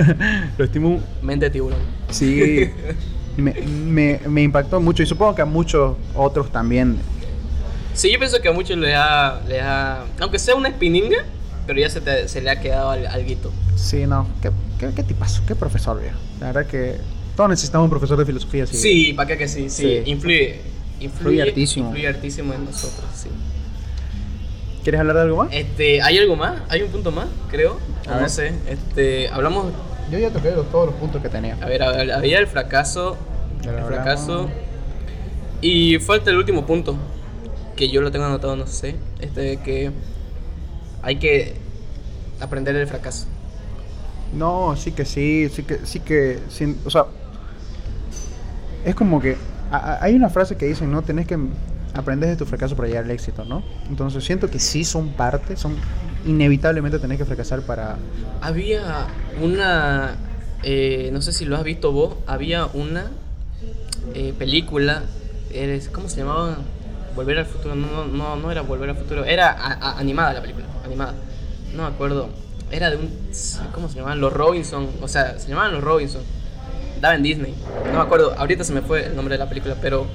lo 0.58 0.64
estimo 0.64 1.00
Mente 1.22 1.50
tiburón. 1.50 1.78
Sí, 2.10 2.70
me, 3.36 3.52
me, 3.52 4.20
me 4.28 4.42
impactó 4.42 4.80
mucho 4.80 5.02
y 5.02 5.06
supongo 5.06 5.34
que 5.34 5.42
a 5.42 5.46
muchos 5.46 5.96
otros 6.14 6.50
también. 6.50 6.96
Sí, 7.92 8.10
yo 8.10 8.18
pienso 8.18 8.40
que 8.40 8.48
a 8.48 8.52
muchos 8.52 8.76
les 8.78 8.94
ha, 8.96 9.40
les 9.46 9.62
ha. 9.62 10.04
Aunque 10.20 10.38
sea 10.38 10.54
una 10.54 10.68
espininga, 10.68 11.18
pero 11.66 11.78
ya 11.78 11.88
se, 11.90 12.00
te- 12.00 12.28
se 12.28 12.40
le 12.40 12.50
ha 12.50 12.60
quedado 12.60 12.90
al, 12.90 13.06
alguito. 13.06 13.52
Sí, 13.76 14.06
no, 14.06 14.26
qué, 14.42 14.50
qué, 14.80 14.90
qué 14.94 15.02
tipazo, 15.02 15.42
qué 15.46 15.54
profesor, 15.54 16.00
viejo. 16.00 16.16
La 16.40 16.46
verdad 16.52 16.66
que 16.66 16.96
todos 17.36 17.50
necesitamos 17.50 17.84
un 17.84 17.90
profesor 17.90 18.16
de 18.18 18.24
filosofía 18.26 18.64
así. 18.64 18.76
Sí, 18.76 19.12
para 19.12 19.28
qué 19.28 19.36
que 19.38 19.46
sí, 19.48 19.68
sí, 19.70 19.82
Sí. 20.04 20.10
Influye. 20.10 20.60
Influye 21.00 21.42
hartísimo. 21.42 21.88
Influye 21.88 22.08
hartísimo 22.08 22.54
en 22.54 22.64
nosotros, 22.64 23.04
sí. 23.14 23.28
¿Quieres 24.84 25.00
hablar 25.00 25.16
de 25.16 25.22
algo 25.22 25.36
más? 25.44 25.48
Este, 25.52 26.00
¿hay 26.02 26.18
algo 26.18 26.36
más? 26.36 26.60
¿Hay 26.68 26.82
un 26.82 26.90
punto 26.90 27.10
más? 27.10 27.26
Creo. 27.50 27.78
A 28.06 28.14
no 28.14 28.20
ver. 28.20 28.30
sé. 28.30 28.52
Este, 28.68 29.28
hablamos. 29.30 29.72
Yo 30.10 30.18
ya 30.18 30.30
toqué 30.30 30.50
los- 30.52 30.70
todos 30.70 30.86
los 30.86 30.94
puntos 30.96 31.22
que 31.22 31.28
tenía. 31.30 31.56
A 31.62 31.66
ver, 31.66 31.82
a 31.82 31.90
ver, 31.90 32.12
había 32.12 32.38
el 32.38 32.46
fracaso. 32.46 33.16
Lo 33.64 33.70
El 33.70 33.78
hablamos. 33.78 33.88
fracaso. 33.88 34.50
Y 35.62 35.98
falta 35.98 36.30
el 36.30 36.36
último 36.36 36.66
punto. 36.66 36.96
Que 37.76 37.88
yo 37.88 38.02
lo 38.02 38.12
tengo 38.12 38.26
anotado, 38.26 38.54
no 38.56 38.66
sé. 38.66 38.94
Este 39.20 39.40
de 39.40 39.56
que 39.56 39.90
hay 41.02 41.16
que 41.16 41.54
aprender 42.40 42.76
el 42.76 42.86
fracaso. 42.86 43.26
No, 44.34 44.76
sí 44.76 44.92
que 44.92 45.04
sí, 45.04 45.48
sí 45.50 45.62
que, 45.62 45.78
sí 45.84 46.00
que, 46.00 46.40
sin- 46.50 46.78
o 46.84 46.90
sea, 46.90 47.06
es 48.84 48.94
como 48.94 49.20
que 49.20 49.36
a- 49.70 49.76
a- 49.76 50.04
hay 50.04 50.14
una 50.14 50.28
frase 50.28 50.56
que 50.56 50.66
dicen, 50.66 50.90
¿no? 50.90 51.02
Tenés 51.02 51.26
que 51.26 51.38
aprender 51.94 52.28
de 52.28 52.36
tu 52.36 52.44
fracaso 52.44 52.76
para 52.76 52.88
llegar 52.88 53.04
al 53.04 53.10
éxito, 53.10 53.44
¿no? 53.44 53.62
Entonces 53.88 54.24
siento 54.24 54.50
que 54.50 54.58
sí 54.58 54.84
son 54.84 55.10
parte, 55.10 55.56
son 55.56 55.76
inevitablemente 56.26 56.98
tenés 56.98 57.18
que 57.18 57.24
fracasar 57.24 57.62
para... 57.62 57.96
Había 58.40 59.06
una. 59.40 60.16
eh, 60.62 61.10
no 61.12 61.22
sé 61.22 61.32
si 61.32 61.44
lo 61.44 61.56
has 61.56 61.64
visto 61.64 61.92
vos. 61.92 62.16
Había 62.26 62.66
una 62.66 63.10
eh, 64.14 64.34
película. 64.38 65.02
Eres, 65.52 65.88
¿Cómo 65.88 66.08
se 66.08 66.18
llamaba? 66.18 66.58
Volver 67.14 67.38
al 67.38 67.46
futuro. 67.46 67.74
No, 67.74 67.86
no, 67.86 68.06
no, 68.06 68.36
no 68.36 68.50
era 68.50 68.62
Volver 68.62 68.90
al 68.90 68.96
futuro. 68.96 69.24
Era 69.24 69.96
animada 69.98 70.32
la 70.32 70.40
película. 70.40 70.66
Animada. 70.84 71.14
No 71.74 71.82
me 71.82 71.88
acuerdo. 71.88 72.28
Era 72.70 72.90
de 72.90 72.96
un. 72.96 73.10
¿Cómo 73.72 73.88
se 73.88 73.96
llamaban? 73.96 74.20
Los 74.20 74.32
Robinson. 74.32 74.88
O 75.00 75.08
sea, 75.08 75.38
se 75.38 75.48
llamaban 75.48 75.72
los 75.72 75.84
Robinson. 75.84 76.22
Daba 77.00 77.14
en 77.14 77.22
Disney. 77.22 77.54
No 77.86 77.98
me 77.98 78.04
acuerdo. 78.04 78.34
Ahorita 78.36 78.64
se 78.64 78.72
me 78.72 78.80
fue 78.80 79.06
el 79.06 79.16
nombre 79.16 79.34
de 79.34 79.38
la 79.38 79.48
película. 79.48 79.76
Pero 79.80 80.06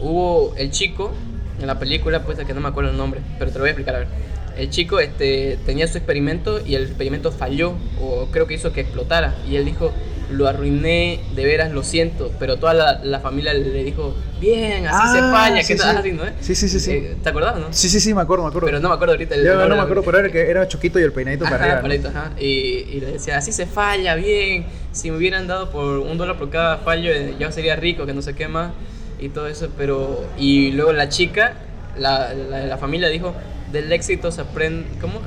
hubo 0.00 0.54
el 0.56 0.70
chico 0.70 1.12
en 1.60 1.66
la 1.66 1.78
película, 1.78 2.22
pues 2.24 2.38
que 2.38 2.54
no 2.54 2.60
me 2.60 2.68
acuerdo 2.68 2.90
el 2.90 2.96
nombre. 2.96 3.20
Pero 3.38 3.50
te 3.50 3.58
lo 3.58 3.62
voy 3.64 3.68
a 3.68 3.72
explicar 3.72 3.94
a 3.96 3.98
ver. 4.00 4.08
El 4.56 4.70
chico 4.70 4.98
este, 4.98 5.58
tenía 5.66 5.86
su 5.86 5.98
experimento 5.98 6.60
y 6.64 6.74
el 6.74 6.82
experimento 6.84 7.30
falló. 7.30 7.74
O 8.00 8.26
creo 8.30 8.46
que 8.46 8.54
hizo 8.54 8.72
que 8.72 8.80
explotara. 8.80 9.34
Y 9.48 9.56
él 9.56 9.64
dijo: 9.64 9.92
lo 10.30 10.46
arruiné, 10.46 11.20
de 11.34 11.44
veras 11.44 11.72
lo 11.72 11.82
siento, 11.82 12.30
pero 12.38 12.58
toda 12.58 12.74
la, 12.74 13.00
la 13.02 13.20
familia 13.20 13.54
le 13.54 13.82
dijo, 13.82 14.14
bien, 14.38 14.86
así 14.86 14.98
Ah, 15.00 15.12
se 15.14 15.20
falla, 15.20 15.56
¿qué 15.56 15.64
sí, 15.64 15.72
estás 15.72 15.92
sí. 15.92 15.96
haciendo, 15.96 16.26
eh? 16.26 16.32
Sí, 16.40 16.54
sí, 16.54 16.68
sí, 16.68 16.80
sí. 16.80 16.90
Eh, 16.92 17.16
¿Te 17.22 17.30
acordás, 17.30 17.58
no? 17.58 17.68
Sí, 17.70 17.88
sí, 17.88 17.98
sí, 17.98 18.12
me 18.12 18.20
acuerdo, 18.20 18.44
me 18.44 18.50
acuerdo. 18.50 18.66
Pero 18.66 18.78
no 18.80 18.90
me 18.90 18.94
acuerdo 18.94 19.14
ahorita 19.14 19.34
el 19.36 19.44
Yo 19.44 19.66
no 19.68 19.74
me 19.74 19.80
acuerdo, 19.80 20.02
pero 20.02 20.18
era 20.18 20.30
que 20.30 20.50
era 20.50 20.68
choquito 20.68 21.00
y 21.00 21.02
el 21.04 21.12
peinadito 21.12 21.44
para 21.44 21.56
Ajá, 21.56 21.64
arriba. 21.64 21.76
¿no? 21.76 21.82
palito, 21.88 22.08
ajá. 22.08 22.32
Y, 22.38 22.46
y 22.46 23.00
le 23.00 23.12
decía, 23.12 23.38
así 23.38 23.52
se 23.52 23.64
falla, 23.64 24.16
bien. 24.16 24.66
Si 24.92 25.10
me 25.10 25.16
hubieran 25.16 25.46
dado 25.46 25.70
por 25.70 25.98
un 26.00 26.18
dólar 26.18 26.36
por 26.36 26.50
cada 26.50 26.76
fallo, 26.78 27.10
eh, 27.10 27.34
yo 27.40 27.50
sería 27.50 27.76
rico, 27.76 28.04
que 28.04 28.12
no 28.12 28.20
sé 28.20 28.34
qué 28.34 28.48
más. 28.48 28.72
Y 29.18 29.28
todo 29.30 29.46
eso, 29.48 29.68
pero... 29.76 30.24
Y 30.38 30.72
luego 30.72 30.92
la 30.92 31.08
chica, 31.08 31.54
la, 31.96 32.32
la, 32.34 32.60
la 32.66 32.76
familia 32.78 33.08
dijo, 33.08 33.34
del 33.72 33.92
éxito 33.92 34.30
se 34.30 34.42
aprende... 34.42 34.86
¿Cómo? 35.00 35.20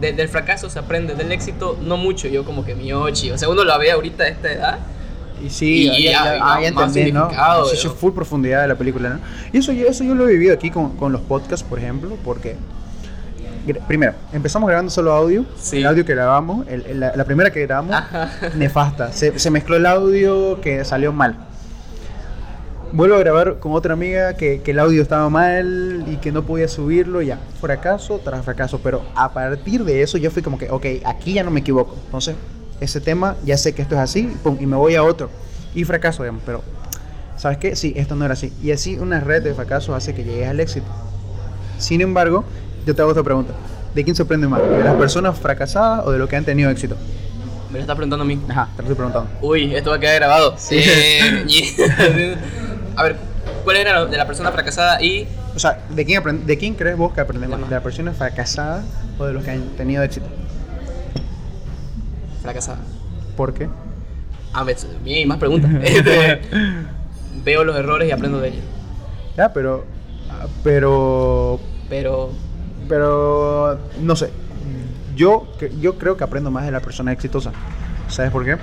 De- 0.00 0.12
del 0.12 0.28
fracaso 0.28 0.70
se 0.70 0.78
aprende, 0.78 1.14
del 1.14 1.32
éxito 1.32 1.76
no 1.82 1.96
mucho. 1.96 2.28
Yo 2.28 2.44
como 2.44 2.64
que 2.64 2.74
mi 2.74 2.92
ochi. 2.92 3.30
O 3.30 3.38
sea, 3.38 3.48
uno 3.48 3.64
la 3.64 3.78
ve 3.78 3.90
ahorita 3.90 4.24
a 4.24 4.28
esta 4.28 4.52
edad. 4.52 4.78
Y 5.44 5.50
sí, 5.50 5.88
Y 5.88 6.04
ya, 6.04 6.24
ya, 6.36 6.60
ya, 6.60 6.68
entendí, 6.68 7.12
¿no? 7.12 7.30
sí, 7.30 7.86
¿no? 7.86 7.94
full 7.94 8.12
profundidad 8.12 8.62
de 8.62 8.68
la 8.68 8.74
película, 8.74 9.08
¿no? 9.10 9.20
Y 9.52 9.58
eso, 9.58 9.72
yo- 9.72 9.86
eso 9.86 10.04
yo 10.04 10.14
lo 10.14 10.28
he 10.28 10.32
vivido 10.32 10.52
aquí 10.54 10.70
con, 10.70 10.96
con 10.96 11.12
los 11.12 11.20
podcasts, 11.22 11.64
por 11.68 11.78
ejemplo, 11.78 12.16
porque... 12.24 12.56
Primero, 13.86 14.14
empezamos 14.32 14.66
grabando 14.66 14.90
solo 14.90 15.12
audio. 15.12 15.44
Sí. 15.60 15.78
El 15.78 15.86
audio 15.86 16.04
que 16.04 16.14
grabamos, 16.14 16.66
el- 16.68 16.86
el- 16.86 17.00
la, 17.00 17.14
la 17.14 17.24
primera 17.24 17.50
que 17.52 17.60
grabamos, 17.66 17.94
Ajá. 17.94 18.30
nefasta. 18.54 19.12
Se, 19.12 19.38
se 19.38 19.50
mezcló 19.50 19.76
el 19.76 19.84
audio 19.84 20.60
que 20.62 20.84
salió 20.86 21.12
mal. 21.12 21.36
Vuelvo 22.92 23.16
a 23.16 23.18
grabar 23.18 23.58
con 23.58 23.72
otra 23.72 23.92
amiga 23.92 24.34
que, 24.34 24.62
que 24.62 24.70
el 24.70 24.78
audio 24.78 25.02
estaba 25.02 25.28
mal 25.28 26.04
y 26.06 26.16
que 26.16 26.32
no 26.32 26.44
podía 26.44 26.68
subirlo, 26.68 27.20
ya. 27.22 27.38
Fracaso 27.60 28.18
tras 28.24 28.44
fracaso. 28.44 28.80
Pero 28.82 29.02
a 29.14 29.32
partir 29.32 29.84
de 29.84 30.02
eso 30.02 30.16
yo 30.18 30.30
fui 30.30 30.42
como 30.42 30.58
que, 30.58 30.70
ok, 30.70 30.86
aquí 31.04 31.34
ya 31.34 31.44
no 31.44 31.50
me 31.50 31.60
equivoco. 31.60 31.96
Entonces, 32.06 32.34
ese 32.80 33.00
tema, 33.00 33.36
ya 33.44 33.58
sé 33.58 33.74
que 33.74 33.82
esto 33.82 33.94
es 33.94 34.00
así, 34.00 34.32
pum, 34.42 34.56
y 34.60 34.66
me 34.66 34.76
voy 34.76 34.94
a 34.94 35.02
otro. 35.02 35.28
Y 35.74 35.84
fracaso, 35.84 36.22
digamos, 36.22 36.42
pero, 36.46 36.62
¿sabes 37.36 37.58
qué? 37.58 37.76
Sí, 37.76 37.92
esto 37.96 38.14
no 38.16 38.24
era 38.24 38.32
así. 38.34 38.52
Y 38.62 38.70
así 38.72 38.96
una 38.96 39.20
red 39.20 39.42
de 39.42 39.52
fracasos 39.54 39.94
hace 39.94 40.14
que 40.14 40.24
llegues 40.24 40.48
al 40.48 40.58
éxito. 40.60 40.86
Sin 41.78 42.00
embargo, 42.00 42.44
yo 42.86 42.94
te 42.94 43.02
hago 43.02 43.10
otra 43.10 43.22
pregunta. 43.22 43.52
¿De 43.94 44.02
quién 44.04 44.16
se 44.16 44.22
aprende 44.22 44.48
más? 44.48 44.62
¿De 44.62 44.82
las 44.82 44.94
personas 44.96 45.38
fracasadas 45.38 46.06
o 46.06 46.10
de 46.12 46.18
los 46.18 46.28
que 46.28 46.36
han 46.36 46.44
tenido 46.44 46.70
éxito? 46.70 46.96
Me 47.70 47.74
lo 47.74 47.80
está 47.80 47.94
preguntando 47.94 48.22
a 48.24 48.26
mí. 48.26 48.40
Ajá, 48.48 48.68
te 48.76 48.82
lo 48.82 48.88
estoy 48.88 48.94
preguntando. 48.94 49.28
Uy, 49.42 49.74
esto 49.74 49.90
va 49.90 49.96
a 49.96 50.00
quedar 50.00 50.14
grabado. 50.14 50.54
Eh, 50.70 51.44
y- 51.48 52.67
a 52.98 53.02
ver, 53.04 53.16
¿cuál 53.64 53.76
era 53.76 54.04
de 54.06 54.16
la 54.16 54.26
persona 54.26 54.50
fracasada 54.52 55.00
y 55.02 55.26
O 55.54 55.58
sea, 55.58 55.78
¿de 55.88 56.04
quién, 56.04 56.22
aprend- 56.22 56.44
¿de 56.44 56.58
quién 56.58 56.74
crees 56.74 56.96
vos 56.96 57.12
que 57.12 57.20
aprende 57.20 57.46
más? 57.48 57.60
¿De 57.60 57.68
las 57.74 57.82
personas 57.82 58.16
fracasadas 58.16 58.84
o 59.18 59.24
de 59.24 59.32
los 59.32 59.44
que 59.44 59.52
han 59.52 59.62
tenido 59.76 60.02
éxito? 60.02 60.26
fracasada? 62.42 62.78
¿Por 63.36 63.54
qué? 63.54 63.68
Ah, 64.52 64.64
me- 64.64 64.74
bien, 65.04 65.28
más 65.28 65.38
preguntas. 65.38 65.70
Este, 65.82 66.40
veo 67.44 67.64
los 67.64 67.76
errores 67.76 68.08
y 68.08 68.12
aprendo 68.12 68.40
de 68.40 68.48
ellos. 68.48 68.64
Ya, 69.36 69.52
pero. 69.52 69.84
Pero. 70.64 71.60
Pero 71.88 72.30
Pero. 72.88 73.78
No 74.00 74.16
sé. 74.16 74.30
Yo, 75.14 75.46
yo 75.80 75.98
creo 75.98 76.16
que 76.16 76.24
aprendo 76.24 76.50
más 76.50 76.64
de 76.64 76.70
la 76.72 76.80
persona 76.80 77.12
exitosa. 77.12 77.52
¿Sabes 78.08 78.30
por 78.30 78.44
qué? 78.44 78.56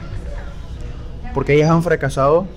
Porque 1.34 1.54
ellas 1.54 1.70
han 1.70 1.84
fracasado. 1.84 2.48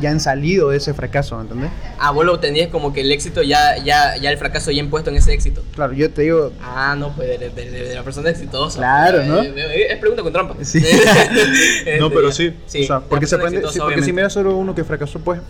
Ya 0.00 0.10
han 0.10 0.20
salido 0.20 0.70
de 0.70 0.78
ese 0.78 0.94
fracaso, 0.94 1.36
¿me 1.36 1.42
¿entendés? 1.42 1.70
ah, 1.98 2.10
vos 2.10 2.24
lo 2.24 2.40
tenías 2.40 2.68
como 2.68 2.92
que 2.92 3.02
el 3.02 3.12
éxito 3.12 3.42
ya, 3.42 3.76
ya, 3.84 4.16
ya 4.16 4.30
el 4.30 4.38
fracaso 4.38 4.70
ya 4.70 4.80
impuesto 4.80 5.10
en 5.10 5.16
ese 5.16 5.32
éxito. 5.32 5.62
Claro, 5.74 5.92
yo 5.92 6.10
te 6.10 6.22
digo. 6.22 6.52
Ah, 6.62 6.94
no, 6.98 7.14
pues 7.14 7.28
de, 7.28 7.50
de- 7.50 7.70
de- 7.70 7.70
de 7.88 7.94
la 7.94 8.02
persona 8.02 8.30
exitosa. 8.30 8.78
Claro, 8.78 9.20
Eh, 9.20 9.26
¿no? 9.26 9.42
eh, 9.42 9.92
Es 9.92 9.98
pregunta 9.98 10.22
con 10.22 10.32
trampa. 10.32 10.54
Sí. 10.62 10.82
Este, 10.84 11.98
no, 11.98 12.10
pero 12.10 12.32
sí. 12.32 12.54
Sí, 12.66 12.84
o 12.84 12.86
sea, 12.86 13.00
porque 13.00 13.26
se 13.26 13.34
aprende. 13.34 13.58
exitosa, 13.58 13.74
sí, 13.74 13.80
porque 13.80 14.02
si 14.02 14.12
miras 14.12 14.32
solo 14.32 14.56
uno 14.56 14.74
que 14.74 14.84
fracasó, 14.84 15.18
pues. 15.20 15.40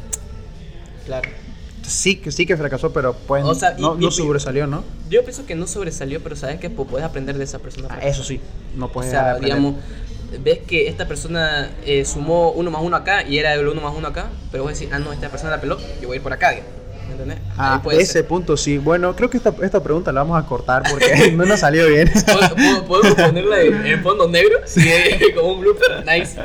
Claro. 1.07 1.29
Sí 1.83 2.17
que 2.17 2.31
sí 2.31 2.47
que 2.47 2.57
fracasó, 2.57 2.93
pero 2.93 3.15
pues 3.27 3.43
O 3.45 3.55
sea, 3.55 3.75
y- 3.77 3.83
no, 3.83 3.97
y- 3.97 4.03
no 4.03 4.09
y- 4.09 4.13
sobresalió, 4.13 4.67
¿no? 4.67 4.85
Yo 5.09 5.23
pienso 5.25 5.45
que 5.47 5.55
no 5.57 5.67
sobresalió, 5.67 6.21
pero 6.23 6.37
sabes 6.37 6.61
que 6.61 6.71
puedes 6.71 7.05
aprender 7.05 7.37
de 7.37 7.45
esa 7.45 7.59
persona. 7.59 7.89
Ah, 7.91 7.99
eso 8.07 8.23
sí. 8.23 8.41
No 8.77 8.87
O 8.87 8.93
puedes 8.93 9.11
sea, 9.11 9.33
aprender. 9.33 9.45
digamos, 9.59 9.75
ves 10.43 10.59
que 10.67 10.89
esta 10.89 11.07
persona 11.09 11.71
eh, 11.85 12.05
sumó 12.05 12.53
uno 12.53 12.71
más 12.71 12.83
uno 12.83 12.97
acá 12.97 13.23
y 13.27 13.39
era 13.39 13.55
el 13.55 13.67
uno 13.67 13.81
más 13.81 13.95
uno 13.97 14.09
acá, 14.09 14.27
pero 14.53 14.63
vos 14.65 14.73
decís, 14.79 14.93
ah, 14.93 14.99
no, 14.99 15.13
esta 15.13 15.29
persona 15.29 15.51
la 15.51 15.61
peló, 15.61 15.79
yo 16.01 16.09
voy 16.09 16.15
a 16.15 16.17
ir 16.17 16.23
por 16.23 16.33
acá, 16.33 16.51
digamos. 16.51 16.71
¿me 17.07 17.13
entendés? 17.15 17.39
Ah, 17.59 17.81
puede 17.83 18.01
ese 18.03 18.13
ser. 18.13 18.27
punto 18.29 18.57
sí. 18.57 18.79
Bueno, 18.79 19.17
creo 19.17 19.29
que 19.29 19.37
esta, 19.37 19.53
esta 19.63 19.83
pregunta 19.83 20.13
la 20.13 20.23
vamos 20.23 20.41
a 20.43 20.47
cortar 20.47 20.85
porque 20.89 21.33
no 21.37 21.45
nos 21.45 21.59
salió 21.59 21.89
bien. 21.89 22.09
¿Pod- 22.09 22.55
pod- 22.55 22.83
¿Podemos 22.87 23.15
ponerla 23.17 23.61
en, 23.63 23.85
en 23.85 24.03
fondo 24.03 24.29
negro? 24.29 24.59
Sí, 24.65 24.89
como 25.35 25.55
un 25.55 25.61
blooper. 25.61 26.05
Nice. 26.07 26.37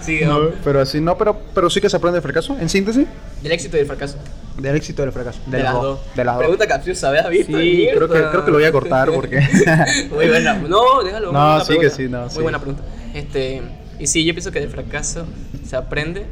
Sí, 0.00 0.20
No, 0.24 0.50
pero 0.62 0.80
así 0.80 1.00
no, 1.00 1.18
pero, 1.18 1.36
pero 1.52 1.68
sí 1.68 1.80
que 1.80 1.90
se 1.90 1.96
aprende 1.96 2.16
del 2.16 2.22
fracaso, 2.22 2.56
en 2.60 2.68
síntesis. 2.68 3.06
Del 3.42 3.52
éxito 3.52 3.76
y 3.76 3.80
del 3.80 3.86
fracaso. 3.88 4.16
Del 4.58 4.76
éxito 4.76 5.02
y 5.02 5.04
del 5.04 5.12
fracaso. 5.12 5.38
De, 5.46 5.62
las 5.62 5.74
dos. 5.74 6.00
De 6.14 6.24
las 6.24 6.34
dos. 6.34 6.42
Pregunta 6.42 6.66
capciosa, 6.66 7.08
¿habías 7.08 7.28
visto? 7.28 7.58
Sí, 7.58 7.88
creo 7.94 8.08
que, 8.08 8.22
creo 8.30 8.44
que 8.44 8.50
lo 8.50 8.56
voy 8.56 8.64
a 8.66 8.72
cortar 8.72 9.10
porque. 9.12 9.40
Muy 10.10 10.28
buena. 10.28 10.54
No, 10.68 11.02
déjalo. 11.02 11.32
No, 11.32 11.60
sí 11.60 11.74
que 11.74 11.78
pregunta. 11.78 11.96
sí, 11.96 12.08
no, 12.08 12.20
Muy 12.22 12.30
sí. 12.30 12.40
buena 12.40 12.58
pregunta. 12.58 12.82
Este, 13.14 13.62
y 13.98 14.06
sí, 14.06 14.24
yo 14.24 14.32
pienso 14.32 14.50
que 14.52 14.60
del 14.60 14.70
fracaso 14.70 15.26
se 15.66 15.76
aprende, 15.76 16.26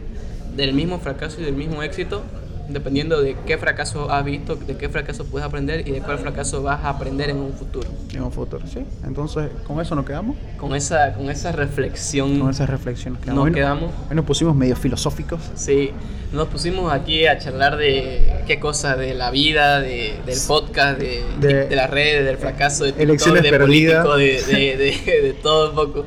del 0.57 0.73
mismo 0.73 1.01
fracaso 1.01 1.41
y 1.41 1.45
del 1.45 1.55
mismo 1.55 1.83
éxito, 1.83 2.23
dependiendo 2.69 3.21
de 3.21 3.37
qué 3.47 3.59
fracaso 3.59 4.11
has 4.11 4.25
visto, 4.25 4.57
de 4.57 4.77
qué 4.77 4.89
fracaso 4.89 5.25
puedes 5.27 5.47
aprender 5.47 5.87
y 5.87 5.93
de 5.93 6.01
cuál 6.01 6.19
fracaso 6.19 6.63
vas 6.63 6.83
a 6.85 6.91
aprender 6.91 7.31
en 7.31 7.37
un 7.39 7.53
futuro. 7.53 7.89
en 8.13 8.23
un 8.23 8.33
futuro, 8.33 8.67
sí. 8.67 8.81
Entonces, 9.05 9.51
con 9.67 9.81
eso 9.81 9.95
nos 9.95 10.05
quedamos. 10.07 10.37
Con 10.57 10.75
esa, 10.75 11.13
con 11.15 11.29
esa 11.31 11.53
reflexión 11.53 12.39
Con 12.41 12.51
esas 12.51 12.69
reflexiones 12.71 13.25
nos 13.27 13.37
Hoy 13.39 13.51
no- 13.51 13.55
quedamos. 13.55 13.91
Hoy 14.09 14.17
nos 14.17 14.25
pusimos 14.25 14.55
medio 14.57 14.77
filosóficos. 14.77 15.41
Sí, 15.55 15.91
nos 16.33 16.49
pusimos 16.49 16.93
aquí 16.93 17.27
a 17.27 17.39
charlar 17.39 17.77
de 17.77 18.43
qué 18.47 18.59
cosa, 18.59 18.97
de 18.97 19.15
la 19.15 19.31
vida, 19.31 19.81
de, 19.81 20.15
del 20.27 20.39
podcast, 20.47 20.99
de, 20.99 21.23
De- 21.41 21.67
de 21.69 21.77
las 21.77 21.91
redes, 21.91 22.25
del 22.25 22.39
fracaso, 22.39 22.85
de 22.85 22.91
TikTok, 22.93 23.03
Elecciones 23.09 23.43
de 23.43 23.51
perdidas. 23.51 24.05
político, 24.07 24.49
de, 24.53 24.77
de 25.23 25.37
todo 25.43 25.71
un 25.71 25.77
poco. 25.77 26.07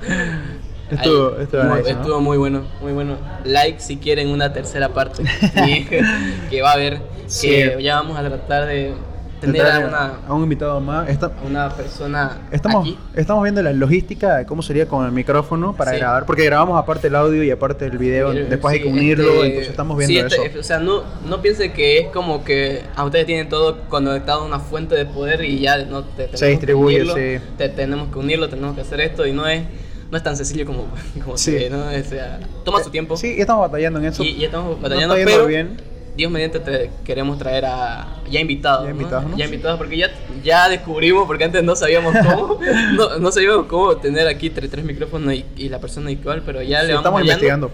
Estuvo- 0.89 1.35
Ahí, 1.37 1.43
estuvo 1.43 1.63
muy, 1.63 1.77
nice, 1.79 1.93
¿no? 1.93 1.99
estuvo 2.01 2.21
muy 2.21 2.37
bueno, 2.37 2.61
muy 2.81 2.93
bueno. 2.93 3.17
Like 3.43 3.79
si 3.79 3.97
quieren 3.97 4.29
una 4.29 4.53
tercera 4.53 4.89
parte, 4.89 5.23
sí, 5.25 5.85
que 6.49 6.61
va 6.61 6.71
a 6.71 6.73
haber, 6.73 7.01
Sí. 7.27 7.49
que 7.49 7.77
ya 7.83 7.95
vamos 7.95 8.17
a 8.17 8.23
tratar 8.23 8.67
de 8.67 8.93
tener 9.41 9.67
a 9.67 9.79
una, 9.79 10.13
a 10.27 10.33
un 10.33 10.43
invitado 10.43 10.79
más. 10.79 11.07
Esta- 11.09 11.31
una 11.45 11.69
persona 11.69 12.37
Estamos, 12.51 12.81
aquí. 12.87 12.97
estamos 13.15 13.43
viendo 13.43 13.61
la 13.61 13.71
logística 13.71 14.37
de 14.37 14.45
cómo 14.47 14.63
sería 14.63 14.87
con 14.87 15.05
el 15.05 15.11
micrófono 15.11 15.75
para 15.75 15.91
Sí. 15.91 15.97
grabar, 15.97 16.25
porque 16.25 16.43
grabamos 16.45 16.81
aparte 16.81 17.07
el 17.07 17.15
audio 17.15 17.43
y 17.43 17.51
aparte 17.51 17.85
el 17.85 17.97
video, 17.99 18.31
Eh, 18.33 18.45
después 18.49 18.73
hay 18.73 18.81
que 18.81 18.87
unirlo, 18.87 19.25
este, 19.29 19.45
entonces 19.47 19.69
estamos 19.69 19.97
viendo 19.97 20.25
este, 20.27 20.45
eso. 20.47 20.59
O 20.59 20.63
sea, 20.63 20.79
no, 20.79 21.03
no 21.29 21.41
piense 21.41 21.71
que 21.71 21.99
es 21.99 22.07
como 22.07 22.43
que 22.43 22.81
a 22.95 23.03
ustedes 23.03 23.25
tienen 23.27 23.47
todo 23.49 23.81
conectado 23.89 24.41
a 24.41 24.45
una 24.45 24.59
fuente 24.59 24.95
de 24.95 25.05
poder 25.05 25.43
y 25.43 25.59
ya 25.59 25.77
no 25.85 26.03
te, 26.03 26.27
que 26.29 26.45
distribuye, 26.47 27.01
unirlo, 27.03 27.13
te- 27.57 27.69
tenemos 27.69 28.11
que 28.11 28.17
unirlo, 28.19 28.49
tenemos 28.49 28.73
que 28.73 28.81
hacer 28.81 29.01
esto 29.01 29.27
y 29.27 29.33
no 29.33 29.45
es, 29.47 29.61
no 30.11 30.17
es 30.17 30.23
tan 30.23 30.35
sencillo 30.37 30.65
como, 30.65 30.87
como 31.23 31.37
Sí. 31.37 31.57
¿no? 31.69 31.85
O 31.87 32.03
sea, 32.09 32.39
toma 32.65 32.83
su 32.83 32.89
tiempo 32.89 33.17
Sí, 33.17 33.35
estamos 33.37 33.61
batallando 33.69 33.99
en 33.99 34.05
eso. 34.05 34.23
y, 34.23 34.29
y 34.29 34.45
estamos 34.45 34.77
No 34.77 34.81
batallando, 34.83 35.15
yendo 35.17 35.31
pero 35.31 35.45
bien. 35.47 35.77
Dios 36.15 36.31
mediante 36.31 36.59
te 36.59 36.89
queremos 37.05 37.37
traer 37.37 37.65
a 37.65 38.07
ya 38.31 38.39
invitados, 38.39 38.85
Ya 38.87 38.89
¿no? 38.93 38.95
invitados, 38.99 39.25
¿no? 39.29 39.37
Ya 39.37 39.45
invitados 39.45 39.77
porque 39.77 39.97
ya, 39.97 40.09
ya 40.43 40.67
descubrimos, 40.67 41.27
porque 41.27 41.43
antes 41.43 41.63
no 41.63 41.75
sabíamos 41.75 42.11
cómo, 42.17 42.59
no, 42.95 43.19
no 43.19 43.31
sabíamos 43.31 43.67
cómo 43.67 43.95
tener 43.97 44.27
aquí 44.27 44.49
tres, 44.49 44.71
tres 44.71 44.83
micrófonos 44.83 45.31
y, 45.35 45.45
y 45.55 45.69
la 45.69 45.79
persona 45.79 46.09
igual, 46.11 46.41
pero 46.43 46.63
ya 46.63 46.81
Sí, 46.81 46.87
le 46.87 46.93
vamos 46.95 47.01
estamos 47.05 47.21
hallando. 47.21 47.31
investigando. 47.33 47.71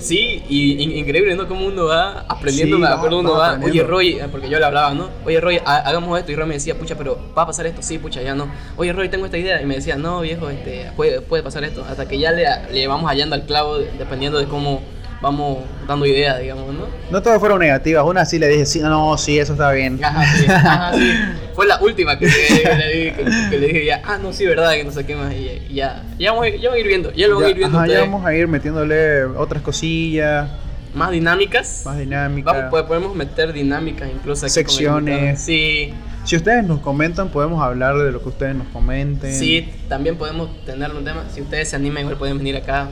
Sí, 0.00 0.42
y 0.48 0.82
in- 0.82 0.96
increíble, 0.96 1.34
¿no? 1.36 1.46
Como 1.46 1.66
uno 1.66 1.86
va 1.86 2.24
aprendiendo, 2.28 2.76
Sí, 2.76 2.82
me 2.82 2.88
va- 2.88 2.94
acuerdo 2.96 3.20
uno 3.20 3.32
va 3.32 3.38
va, 3.38 3.46
aprendiendo. 3.50 3.82
oye 3.82 3.88
Roy, 3.90 4.08
eh, 4.20 4.26
porque 4.30 4.48
yo 4.48 4.58
le 4.58 4.64
hablaba, 4.64 4.94
¿no? 4.94 5.08
Oye 5.24 5.40
Roy, 5.40 5.58
ha- 5.64 5.76
hagamos 5.78 6.18
esto, 6.18 6.32
y 6.32 6.36
Roy 6.36 6.46
me 6.48 6.54
decía, 6.54 6.78
pucha, 6.78 6.96
pero 6.96 7.18
¿va 7.36 7.42
a 7.42 7.46
pasar 7.46 7.66
esto? 7.66 7.82
Sí, 7.82 7.98
pucha, 7.98 8.22
ya 8.22 8.34
no. 8.34 8.48
Oye 8.76 8.92
Roy, 8.92 9.08
tengo 9.08 9.24
esta 9.26 9.38
idea, 9.38 9.60
y 9.62 9.66
me 9.66 9.74
decía, 9.76 9.96
no, 9.96 10.20
viejo, 10.22 10.48
este, 10.50 10.90
puede, 10.96 11.20
puede 11.20 11.42
pasar 11.42 11.64
esto, 11.64 11.84
hasta 11.88 12.08
que 12.08 12.18
ya 12.18 12.32
le, 12.32 12.44
le 12.72 12.86
vamos 12.86 13.08
hallando 13.10 13.34
al 13.34 13.44
clavo, 13.46 13.78
de- 13.78 13.90
dependiendo 13.98 14.38
de 14.38 14.46
cómo 14.46 14.80
vamos 15.20 15.58
dando 15.86 16.06
ideas, 16.06 16.40
digamos, 16.40 16.72
¿no? 16.74 16.86
No 17.10 17.22
todas 17.22 17.38
fueron 17.40 17.58
negativas, 17.58 18.04
una 18.06 18.24
sí 18.24 18.38
le 18.38 18.48
dije, 18.48 18.64
sí, 18.66 18.80
no, 18.80 19.18
sí, 19.18 19.38
eso 19.38 19.52
está 19.52 19.70
bien. 19.72 20.02
Ajá, 20.02 20.24
sí, 20.36 20.46
ajá, 20.48 20.92
sí. 20.94 21.12
Fue 21.54 21.66
la 21.66 21.78
última 21.80 22.18
que, 22.18 22.26
que- 22.26 22.62
que 22.62 22.74
le 22.74 22.92
dije, 22.92 23.14
que, 23.50 23.58
le 23.58 23.66
dije 23.66 23.84
ya, 23.86 24.00
ah, 24.04 24.18
no, 24.18 24.32
sí, 24.32 24.46
verdad, 24.46 24.72
que 24.72 24.84
no 24.84 24.90
sé 24.92 25.04
qué 25.04 25.14
más, 25.16 25.32
y, 25.34 25.62
y 25.68 25.74
ya, 25.74 26.02
ya 26.18 26.30
vamos, 26.32 26.46
a 26.46 26.48
ir- 26.48 26.60
ya 26.60 26.68
vamos 26.70 26.76
a 26.76 26.80
ir 26.80 26.86
viendo, 26.86 27.12
ya 27.12 27.26
lo 27.28 27.34
vamos 27.34 27.46
a 27.46 27.50
ir 27.50 27.56
viendo 27.58 27.78
ajá, 27.78 27.86
ya 27.86 28.00
vamos 28.00 28.24
a 28.24 28.34
ir 28.34 28.48
metiéndole 28.48 29.24
otras 29.24 29.62
cosillas, 29.62 30.48
más 30.94 31.10
dinámicas. 31.10 31.82
más 31.84 31.98
dinámicas. 31.98 32.66
Pues, 32.70 32.82
podemos 32.84 33.14
meter 33.14 33.52
dinámicas 33.52 34.08
incluso 34.12 34.46
aquí 34.46 34.52
Secciones. 34.54 35.40
Sí, 35.40 35.92
Si 36.24 36.34
ustedes 36.36 36.64
nos 36.64 36.80
comentan, 36.80 37.28
podemos 37.28 37.62
hablar 37.62 37.96
de 37.98 38.10
lo 38.10 38.22
que 38.22 38.28
ustedes 38.30 38.56
nos 38.56 38.66
comenten. 38.68 39.32
sí, 39.34 39.70
también 39.88 40.16
podemos 40.16 40.48
tener 40.64 40.90
un 40.92 41.04
tema. 41.04 41.24
Si 41.32 41.42
ustedes 41.42 41.68
se 41.68 41.76
animan, 41.76 42.02
igual 42.02 42.16
pueden 42.16 42.38
venir 42.38 42.56
acá. 42.56 42.88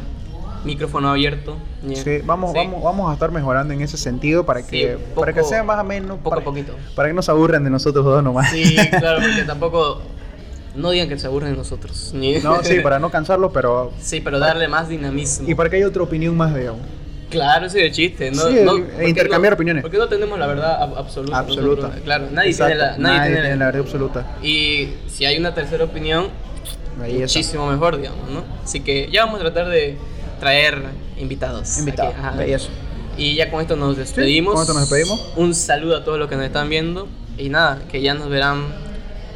Micrófono 0.65 1.11
abierto. 1.11 1.57
yeah. 1.87 2.03
Sí, 2.03 2.19
vamos, 2.25 2.53
Sí. 2.53 2.59
vamos, 2.59 2.83
vamos 2.83 3.11
a 3.11 3.15
estar 3.15 3.31
mejorando 3.31 3.73
en 3.75 3.81
ese 3.81 3.97
sentido 3.97 4.45
para 4.45 4.61
Sí, 4.63 4.67
que, 4.71 4.97
poco- 5.15 5.21
para 5.21 5.33
que 5.33 5.43
sea 5.45 5.63
más 5.63 5.81
o 5.81 5.85
menos, 5.85 6.19
poco 6.19 6.31
para, 6.31 6.43
a 6.43 6.45
poquito. 6.45 6.73
para 6.95 7.09
que 7.09 7.15
no 7.15 7.23
se 7.23 7.31
aburran 7.31 7.65
de 7.65 7.71
nosotros 7.71 8.05
dos 8.05 8.23
nomás. 8.23 8.51
Sí, 8.51 8.77
claro, 8.99 9.21
porque 9.21 9.43
tampoco 9.45 10.03
no 10.75 10.91
digan 10.91 11.09
que 11.09 11.19
se 11.19 11.27
aburren 11.27 11.53
de 11.53 11.57
nosotros. 11.57 12.13
No, 12.43 12.63
sí, 12.63 12.81
para 12.83 12.99
no 12.99 13.11
cansarlo, 13.11 13.53
pero... 13.53 13.93
Sí, 14.01 14.21
pero 14.21 14.39
darle 14.39 14.69
más 14.69 14.89
dinamismo. 14.89 15.49
Y 15.49 15.55
para 15.55 15.71
que 15.71 15.77
haya 15.77 15.89
otra 15.89 16.03
opinión 16.03 16.37
más, 16.37 16.55
digamos. 16.55 16.83
Claro, 17.31 17.67
ese 17.67 17.81
es 17.81 17.87
el 17.87 17.93
chiste. 17.93 18.31
No, 18.31 18.49
Sí, 18.49 18.57
no- 18.65 18.77
e 18.99 19.09
intercambiar 19.09 19.53
no- 19.53 19.57
opiniones. 19.57 19.83
Porque 19.83 19.99
no 19.99 20.09
tenemos 20.09 20.39
la 20.39 20.47
verdad 20.47 20.81
ab- 20.81 20.97
absoluta. 20.97 21.39
Absoluta. 21.39 21.83
nosotros. 21.83 22.03
claro, 22.05 22.27
nadie 22.33 22.51
Exacto, 22.51 22.73
tiene 22.75 22.91
la, 22.91 22.97
nadie 22.99 23.33
tiene 23.35 23.57
la- 23.57 23.67
verdad 23.67 23.81
absoluta. 23.83 24.27
Y 24.43 24.89
si 25.09 25.27
hay 25.27 25.37
una 25.39 25.53
tercera 25.55 25.85
opinión, 25.85 26.29
Ahí 27.03 27.11
está. 27.13 27.21
muchísimo 27.25 27.71
mejor, 27.71 27.99
digamos, 27.99 28.31
¿no? 28.31 28.43
Así 28.65 28.81
que 28.81 29.11
ya 29.13 29.27
vamos 29.27 29.41
a 29.41 29.45
tratar 29.45 29.69
de 29.69 29.99
traer 30.39 30.83
invitados. 31.19 31.79
Invitado, 31.79 32.13
aquí, 32.23 32.39
bello. 32.39 32.59
Y 33.17 33.35
ya 33.35 33.51
con 33.51 33.61
esto 33.61 33.77
nos 33.77 33.97
despedimos. 33.97 34.55
con 34.55 34.63
esto 34.63 34.75
nos 34.75 34.89
despedimos. 34.89 35.33
Un 35.37 35.55
saludo 35.55 35.97
a 35.97 36.05
todos 36.05 36.19
los 36.19 36.29
que 36.29 36.37
nos 36.37 36.45
están 36.45 36.69
viendo. 36.69 37.09
Y 37.37 37.49
nada, 37.49 37.81
que 37.91 38.01
ya 38.03 38.15
nos 38.15 38.29
verán 38.29 38.67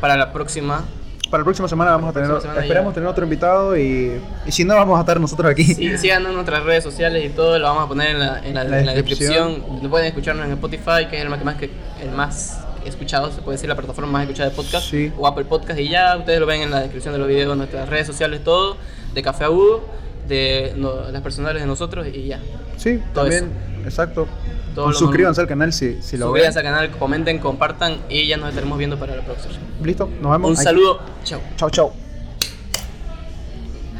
para 0.00 0.16
la 0.16 0.32
próxima. 0.32 0.84
Para 1.30 1.40
la 1.40 1.44
próxima 1.44 1.66
semana 1.68 1.92
vamos 1.92 2.10
a 2.10 2.12
tener, 2.12 2.30
esperamos 2.62 2.90
ya. 2.92 2.94
tener 2.94 3.08
otro 3.08 3.24
invitado 3.24 3.76
y, 3.78 4.20
y 4.44 4.52
si 4.52 4.64
no 4.64 4.74
vamos 4.74 4.98
a 4.98 5.00
estar 5.00 5.18
nosotros 5.18 5.50
aquí. 5.50 5.64
Sí, 5.64 5.96
síganos 5.96 6.28
en 6.28 6.34
nuestras 6.34 6.62
redes 6.64 6.84
sociales 6.84 7.24
y 7.24 7.30
todo, 7.30 7.58
lo 7.58 7.66
vamos 7.68 7.84
a 7.84 7.88
poner 7.88 8.10
en 8.10 8.18
la, 8.20 8.38
en 8.46 8.54
la- 8.54 8.64
La 8.64 8.80
en 8.80 8.86
la 8.86 8.92
descripción. 8.94 9.54
descripción. 9.54 9.90
Pueden 9.90 10.06
escucharnos 10.08 10.44
en 10.46 10.52
Spotify, 10.52 11.06
que 11.08 11.16
es 11.16 11.22
el 11.22 11.30
más, 11.30 11.42
más 11.42 11.54
que, 11.56 11.70
el 12.02 12.10
más 12.10 12.60
escuchado, 12.84 13.32
se 13.32 13.40
puede 13.40 13.56
decir, 13.56 13.68
la 13.68 13.76
plataforma 13.76 14.12
más 14.12 14.22
escuchada 14.24 14.50
de 14.50 14.56
podcast. 14.56 14.90
Sí. 14.90 15.10
O 15.16 15.26
Apple 15.26 15.44
Podcast 15.46 15.78
y 15.80 15.88
ya, 15.88 16.16
ustedes 16.18 16.38
lo 16.38 16.44
ven 16.46 16.60
en 16.62 16.70
la 16.70 16.80
descripción 16.80 17.14
de 17.14 17.18
los 17.18 17.28
videos, 17.28 17.56
nuestras 17.56 17.88
redes 17.88 18.06
sociales, 18.06 18.44
todo, 18.44 18.76
de 19.14 19.22
Café 19.22 19.44
Agudo, 19.44 19.84
de 20.28 20.72
no- 20.76 21.10
las 21.10 21.22
personales 21.22 21.62
de 21.62 21.66
nosotros 21.66 22.06
y 22.12 22.26
ya. 22.26 22.40
Sí, 22.76 23.00
Todo 23.12 23.24
también, 23.24 23.50
exacto. 23.84 24.26
Todo 24.74 24.92
Suscríbanse 24.92 25.40
al 25.40 25.46
canal 25.48 25.72
si, 25.72 26.00
si 26.02 26.16
lo 26.16 26.32
ven. 26.32 26.42
Suscríbanse 26.44 26.58
al 26.60 26.64
canal, 26.64 26.90
comenten, 26.98 27.38
compartan 27.38 27.98
y 28.08 28.26
ya 28.26 28.36
nos 28.38 28.48
estaremos 28.50 28.78
viendo 28.78 28.98
para 28.98 29.16
la 29.16 29.22
próxima. 29.22 29.54
Listo, 29.82 30.08
nos 30.20 30.32
vemos. 30.32 30.50
Un 30.50 30.56
saludo, 30.56 31.00
chao. 31.24 31.40
Chao, 31.56 31.70
chao. 31.70 31.92